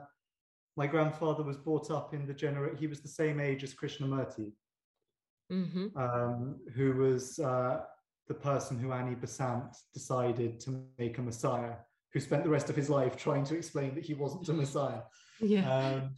my 0.75 0.87
grandfather 0.87 1.43
was 1.43 1.57
brought 1.57 1.89
up 1.91 2.13
in 2.13 2.27
the 2.27 2.33
gener. 2.33 2.77
He 2.77 2.87
was 2.87 3.01
the 3.01 3.07
same 3.07 3.39
age 3.39 3.63
as 3.63 3.73
Krishnamurti, 3.73 4.51
hmm 5.49 5.87
um, 5.95 6.59
who 6.75 6.93
was 6.93 7.39
uh, 7.39 7.81
the 8.27 8.33
person 8.33 8.77
who 8.77 8.91
Annie 8.91 9.15
Besant 9.15 9.75
decided 9.93 10.59
to 10.61 10.83
make 10.97 11.17
a 11.17 11.21
messiah, 11.21 11.75
who 12.13 12.19
spent 12.19 12.43
the 12.43 12.49
rest 12.49 12.69
of 12.69 12.75
his 12.75 12.89
life 12.89 13.15
trying 13.15 13.43
to 13.45 13.55
explain 13.55 13.95
that 13.95 14.05
he 14.05 14.13
wasn't 14.13 14.47
a 14.49 14.53
messiah. 14.53 15.01
Yeah. 15.39 15.71
Um, 15.71 16.15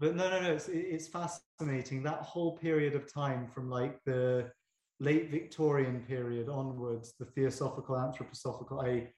but 0.00 0.16
no, 0.16 0.28
no, 0.28 0.42
no, 0.42 0.52
it's, 0.52 0.68
it's 0.68 1.06
fascinating. 1.06 2.02
That 2.02 2.22
whole 2.22 2.58
period 2.58 2.96
of 2.96 3.06
time 3.06 3.46
from 3.46 3.70
like 3.70 4.02
the 4.04 4.50
late 4.98 5.30
Victorian 5.30 6.00
period 6.00 6.48
onwards, 6.48 7.14
the 7.20 7.24
theosophical, 7.24 7.94
anthroposophical, 7.94 8.84
I, 8.84 9.12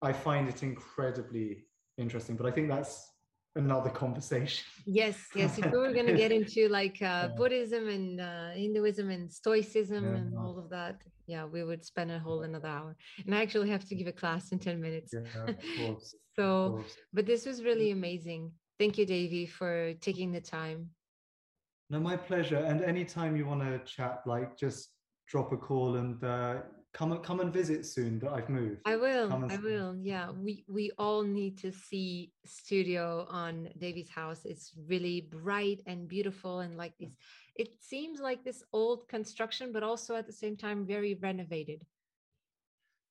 I 0.00 0.12
find 0.12 0.48
it 0.48 0.62
incredibly 0.62 1.65
interesting. 1.98 2.36
But 2.36 2.46
I 2.46 2.50
think 2.50 2.68
that's 2.68 3.10
another 3.54 3.90
conversation. 3.90 4.64
Yes, 4.84 5.16
yes. 5.34 5.58
If 5.58 5.72
we 5.72 5.78
were 5.78 5.92
going 5.92 6.06
to 6.06 6.14
get 6.14 6.32
into 6.40 6.68
like 6.68 6.98
uh, 7.00 7.04
Yeah. 7.04 7.28
Buddhism 7.36 7.88
and 7.88 8.20
uh, 8.20 8.50
Hinduism 8.50 9.10
and 9.10 9.32
Stoicism 9.32 10.04
Yeah. 10.04 10.16
and 10.18 10.36
all 10.36 10.58
of 10.58 10.68
that, 10.70 11.02
yeah, 11.26 11.44
we 11.44 11.64
would 11.64 11.84
spend 11.84 12.10
a 12.10 12.18
whole 12.18 12.42
another 12.42 12.68
hour. 12.68 12.96
And 13.24 13.34
I 13.34 13.42
actually 13.42 13.70
have 13.70 13.84
to 13.86 13.94
give 13.94 14.06
a 14.06 14.12
class 14.12 14.52
in 14.52 14.58
10 14.58 14.80
minutes. 14.80 15.12
Yeah, 15.12 15.44
of 15.46 15.56
course. 15.78 16.14
of 16.14 16.20
So, 16.36 16.84
but 17.12 17.26
this 17.26 17.46
was 17.46 17.64
really 17.64 17.90
amazing. 17.90 18.52
Thank 18.78 18.98
you, 18.98 19.06
Davy, 19.06 19.46
for 19.46 19.94
taking 20.00 20.32
the 20.32 20.40
time. 20.40 20.90
No, 21.88 21.98
my 22.00 22.16
pleasure. 22.16 22.58
And 22.58 22.82
anytime 22.82 23.36
you 23.36 23.46
want 23.46 23.62
to 23.62 23.78
chat, 23.84 24.20
like 24.26 24.56
just 24.58 24.90
drop 25.28 25.52
a 25.52 25.56
call 25.56 25.96
and 25.96 26.22
uh, 26.22 26.56
come 26.96 27.12
and 27.12 27.22
come 27.22 27.40
and 27.40 27.52
visit 27.52 27.84
soon. 27.84 28.18
That 28.20 28.32
I've 28.32 28.48
moved. 28.48 28.80
I 28.86 28.96
will. 28.96 29.30
I 29.50 29.58
will. 29.58 29.94
Yeah, 30.02 30.30
we 30.30 30.64
we 30.66 30.90
all 30.98 31.22
need 31.22 31.58
to 31.58 31.70
see 31.70 32.32
studio 32.46 33.26
on 33.28 33.68
Davy's 33.78 34.08
house. 34.08 34.40
It's 34.44 34.72
really 34.88 35.20
bright 35.20 35.82
and 35.86 36.08
beautiful, 36.08 36.60
and 36.60 36.76
like 36.78 36.94
this, 36.98 37.14
it 37.54 37.68
seems 37.80 38.18
like 38.18 38.42
this 38.42 38.62
old 38.72 39.06
construction, 39.08 39.72
but 39.72 39.82
also 39.82 40.16
at 40.16 40.26
the 40.26 40.32
same 40.32 40.56
time 40.56 40.86
very 40.86 41.14
renovated. 41.14 41.84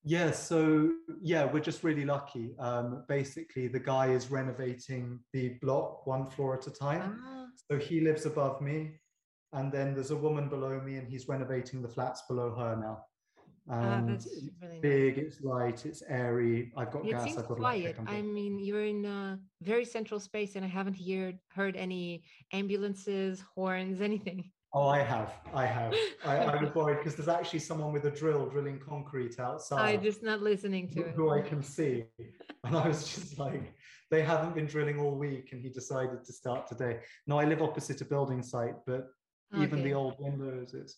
Yeah, 0.03 0.32
so 0.32 0.91
yeah, 1.22 1.45
we're 1.45 1.68
just 1.72 1.84
really 1.84 2.06
lucky. 2.06 2.56
Um, 2.60 3.06
basically, 3.07 3.68
the 3.68 3.80
guy 3.80 4.07
is 4.07 4.32
renovating 4.32 5.20
the 5.34 5.57
block 5.62 6.07
one 6.07 6.30
floor 6.30 6.57
at 6.57 6.68
a 6.68 6.72
time. 6.72 7.22
Ah, 7.24 7.45
So 7.70 7.78
he 7.78 8.02
lives 8.02 8.26
above 8.26 8.62
me, 8.62 8.99
and 9.53 9.72
then 9.72 9.94
there's 9.94 10.12
a 10.12 10.22
woman 10.28 10.49
below 10.49 10.80
me, 10.82 10.98
and 10.98 11.07
he's 11.07 11.28
renovating 11.28 11.82
the 11.84 11.90
flats 11.90 12.24
below 12.28 12.49
her 12.56 12.76
now. 12.76 12.98
Ah, 13.70 13.98
And 13.98 14.10
that's 14.10 14.26
it's 14.26 14.50
really 14.62 14.74
nice. 14.76 14.82
big, 14.82 15.18
it's 15.18 15.42
light, 15.42 15.86
it's 15.86 16.04
airy. 16.08 16.72
I've 16.78 16.92
got 16.92 17.06
It 17.06 17.12
gas. 17.12 17.24
seems 17.24 17.38
I've 17.38 17.48
got 17.48 17.58
quiet. 17.58 17.98
I 18.08 18.22
mean, 18.22 18.60
you're 18.60 18.86
in 18.86 19.06
a 19.06 19.40
very 19.62 19.86
central 19.86 20.20
space, 20.20 20.56
and 20.56 20.64
I 20.66 20.68
haven't 20.68 20.98
heard 20.98 21.40
heard 21.50 21.76
any 21.76 22.24
ambulances, 22.54 23.44
horns, 23.56 24.02
anything. 24.02 24.52
Oh, 24.78 24.88
I 24.90 25.00
have, 25.00 25.32
I 25.54 25.66
have. 25.66 25.94
I, 26.26 26.36
I 26.38 26.62
was 26.62 26.76
worried 26.80 26.98
because 26.98 27.16
there's 27.16 27.30
actually 27.30 27.60
someone 27.60 27.94
with 27.94 28.06
a 28.06 28.12
drill 28.12 28.46
drilling 28.50 28.78
concrete 28.80 29.40
outside. 29.40 29.96
I'm 29.96 30.04
just 30.04 30.22
not 30.22 30.42
listening 30.42 30.90
to 30.90 30.96
who- 30.96 31.02
it. 31.06 31.16
who 31.16 31.30
I 31.32 31.42
can 31.42 31.64
see. 31.64 32.04
And 32.66 32.76
I 32.76 32.88
was 32.88 33.08
just 33.16 33.40
like, 33.40 33.74
they 34.12 34.22
haven't 34.22 34.54
been 34.54 34.66
drilling 34.66 35.00
all 35.00 35.16
week, 35.18 35.50
and 35.54 35.62
he 35.62 35.70
decided 35.70 36.24
to 36.26 36.34
start 36.34 36.68
today. 36.68 37.00
No, 37.26 37.40
I 37.40 37.46
live 37.46 37.62
opposite 37.62 38.02
a 38.02 38.06
building 38.06 38.42
site, 38.44 38.76
but 38.86 39.08
even 39.58 39.82
the 39.84 39.94
old 39.94 40.16
windows, 40.20 40.74
it's 40.74 40.98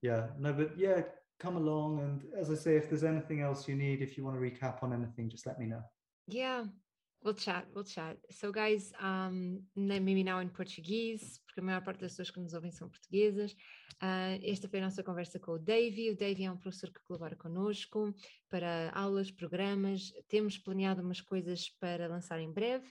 yeah, 0.00 0.28
no, 0.38 0.52
but 0.54 0.70
yeah, 0.78 1.02
come 1.38 1.56
along. 1.56 2.00
And 2.00 2.22
as 2.38 2.50
I 2.50 2.54
say, 2.54 2.76
if 2.76 2.88
there's 2.88 3.04
anything 3.04 3.40
else 3.40 3.68
you 3.68 3.76
need, 3.76 4.02
if 4.02 4.16
you 4.16 4.24
want 4.24 4.36
to 4.36 4.40
recap 4.40 4.82
on 4.82 4.92
anything, 4.92 5.28
just 5.28 5.46
let 5.46 5.58
me 5.58 5.66
know. 5.66 5.82
Yeah, 6.26 6.64
we'll 7.22 7.34
chat, 7.34 7.66
we'll 7.74 7.84
chat. 7.84 8.16
So, 8.30 8.52
guys, 8.52 8.92
um, 9.00 9.62
maybe 9.74 10.22
now 10.22 10.40
in 10.40 10.50
português, 10.50 11.40
porque 11.46 11.60
a 11.60 11.62
maior 11.62 11.82
parte 11.82 12.00
das 12.00 12.12
pessoas 12.12 12.30
que 12.30 12.40
nos 12.40 12.54
ouvem 12.54 12.70
são 12.70 12.88
portuguesas. 12.88 13.54
Ah, 14.00 14.38
esta 14.42 14.68
foi 14.68 14.78
a 14.80 14.82
nossa 14.82 15.02
conversa 15.02 15.40
com 15.40 15.52
o 15.52 15.58
Davy. 15.58 16.10
O 16.10 16.16
Davy 16.16 16.44
é 16.44 16.50
um 16.50 16.56
professor 16.56 16.90
que 16.90 17.00
colabora 17.04 17.34
connosco 17.36 18.14
para 18.48 18.90
aulas, 18.94 19.30
programas. 19.30 20.12
Temos 20.28 20.58
planeado 20.58 21.02
umas 21.02 21.20
coisas 21.20 21.68
para 21.80 22.06
lançar 22.06 22.40
em 22.40 22.52
breve, 22.52 22.86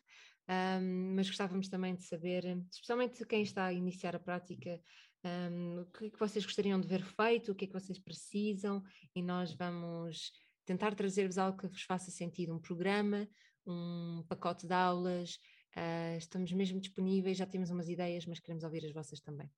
ahm, 0.48 1.16
mas 1.16 1.28
gostávamos 1.28 1.70
também 1.70 1.96
de 1.96 2.04
saber, 2.04 2.44
especialmente 2.72 3.26
quem 3.26 3.42
está 3.42 3.66
a 3.66 3.74
iniciar 3.74 4.16
a 4.16 4.20
prática, 4.20 4.82
ahm, 5.24 5.80
o 5.82 5.86
que 5.86 6.06
é 6.06 6.10
que 6.10 6.20
vocês 6.20 6.46
gostariam 6.46 6.80
de 6.80 6.88
ver 6.88 7.04
feito, 7.04 7.52
o 7.52 7.56
que 7.56 7.66
é 7.66 7.68
que 7.68 7.74
vocês 7.74 8.00
precisam, 8.00 8.84
e 9.16 9.22
nós 9.22 9.54
vamos 9.54 10.32
tentar 10.66 10.94
trazer-vos 10.96 11.38
algo 11.38 11.58
que 11.58 11.68
vos 11.68 11.84
faça 11.84 12.12
sentido, 12.12 12.54
um 12.54 12.60
programa, 12.60 13.28
um 13.66 14.24
pacote 14.28 14.68
de 14.68 14.74
aulas. 14.74 15.40
ah, 15.76 16.16
estamos 16.18 16.52
mesmo 16.52 16.80
disponíveis, 16.80 17.38
já 17.38 17.46
temos 17.46 17.70
umas 17.70 17.88
ideias, 17.88 18.26
mas 18.26 18.40
queremos 18.40 18.64
ouvir 18.64 18.86
as 18.86 18.94
vossas 18.94 19.20
também. 19.20 19.50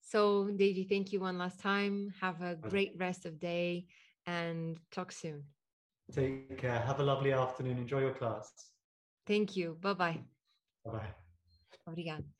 So, 0.00 0.46
Davey, 0.52 0.86
thank 0.86 1.14
you 1.14 1.22
one 1.22 1.36
last 1.36 1.60
time. 1.60 2.10
Have 2.22 2.42
a 2.42 2.54
great 2.54 2.96
rest 2.96 3.26
of 3.26 3.36
day 3.38 3.86
and 4.26 4.76
talk 4.90 5.12
soon. 5.12 5.44
Take 6.10 6.56
care. 6.56 6.80
Have 6.80 7.00
a 7.00 7.04
lovely 7.04 7.32
afternoon. 7.32 7.78
Enjoy 7.78 8.00
your 8.00 8.14
class. 8.14 8.50
Thank 9.26 9.54
you. 9.56 9.74
Bye 9.74 9.94
bye. 9.94 10.24
Bye 10.84 10.92
bye. 10.92 11.14
Obrigada. 11.86 12.37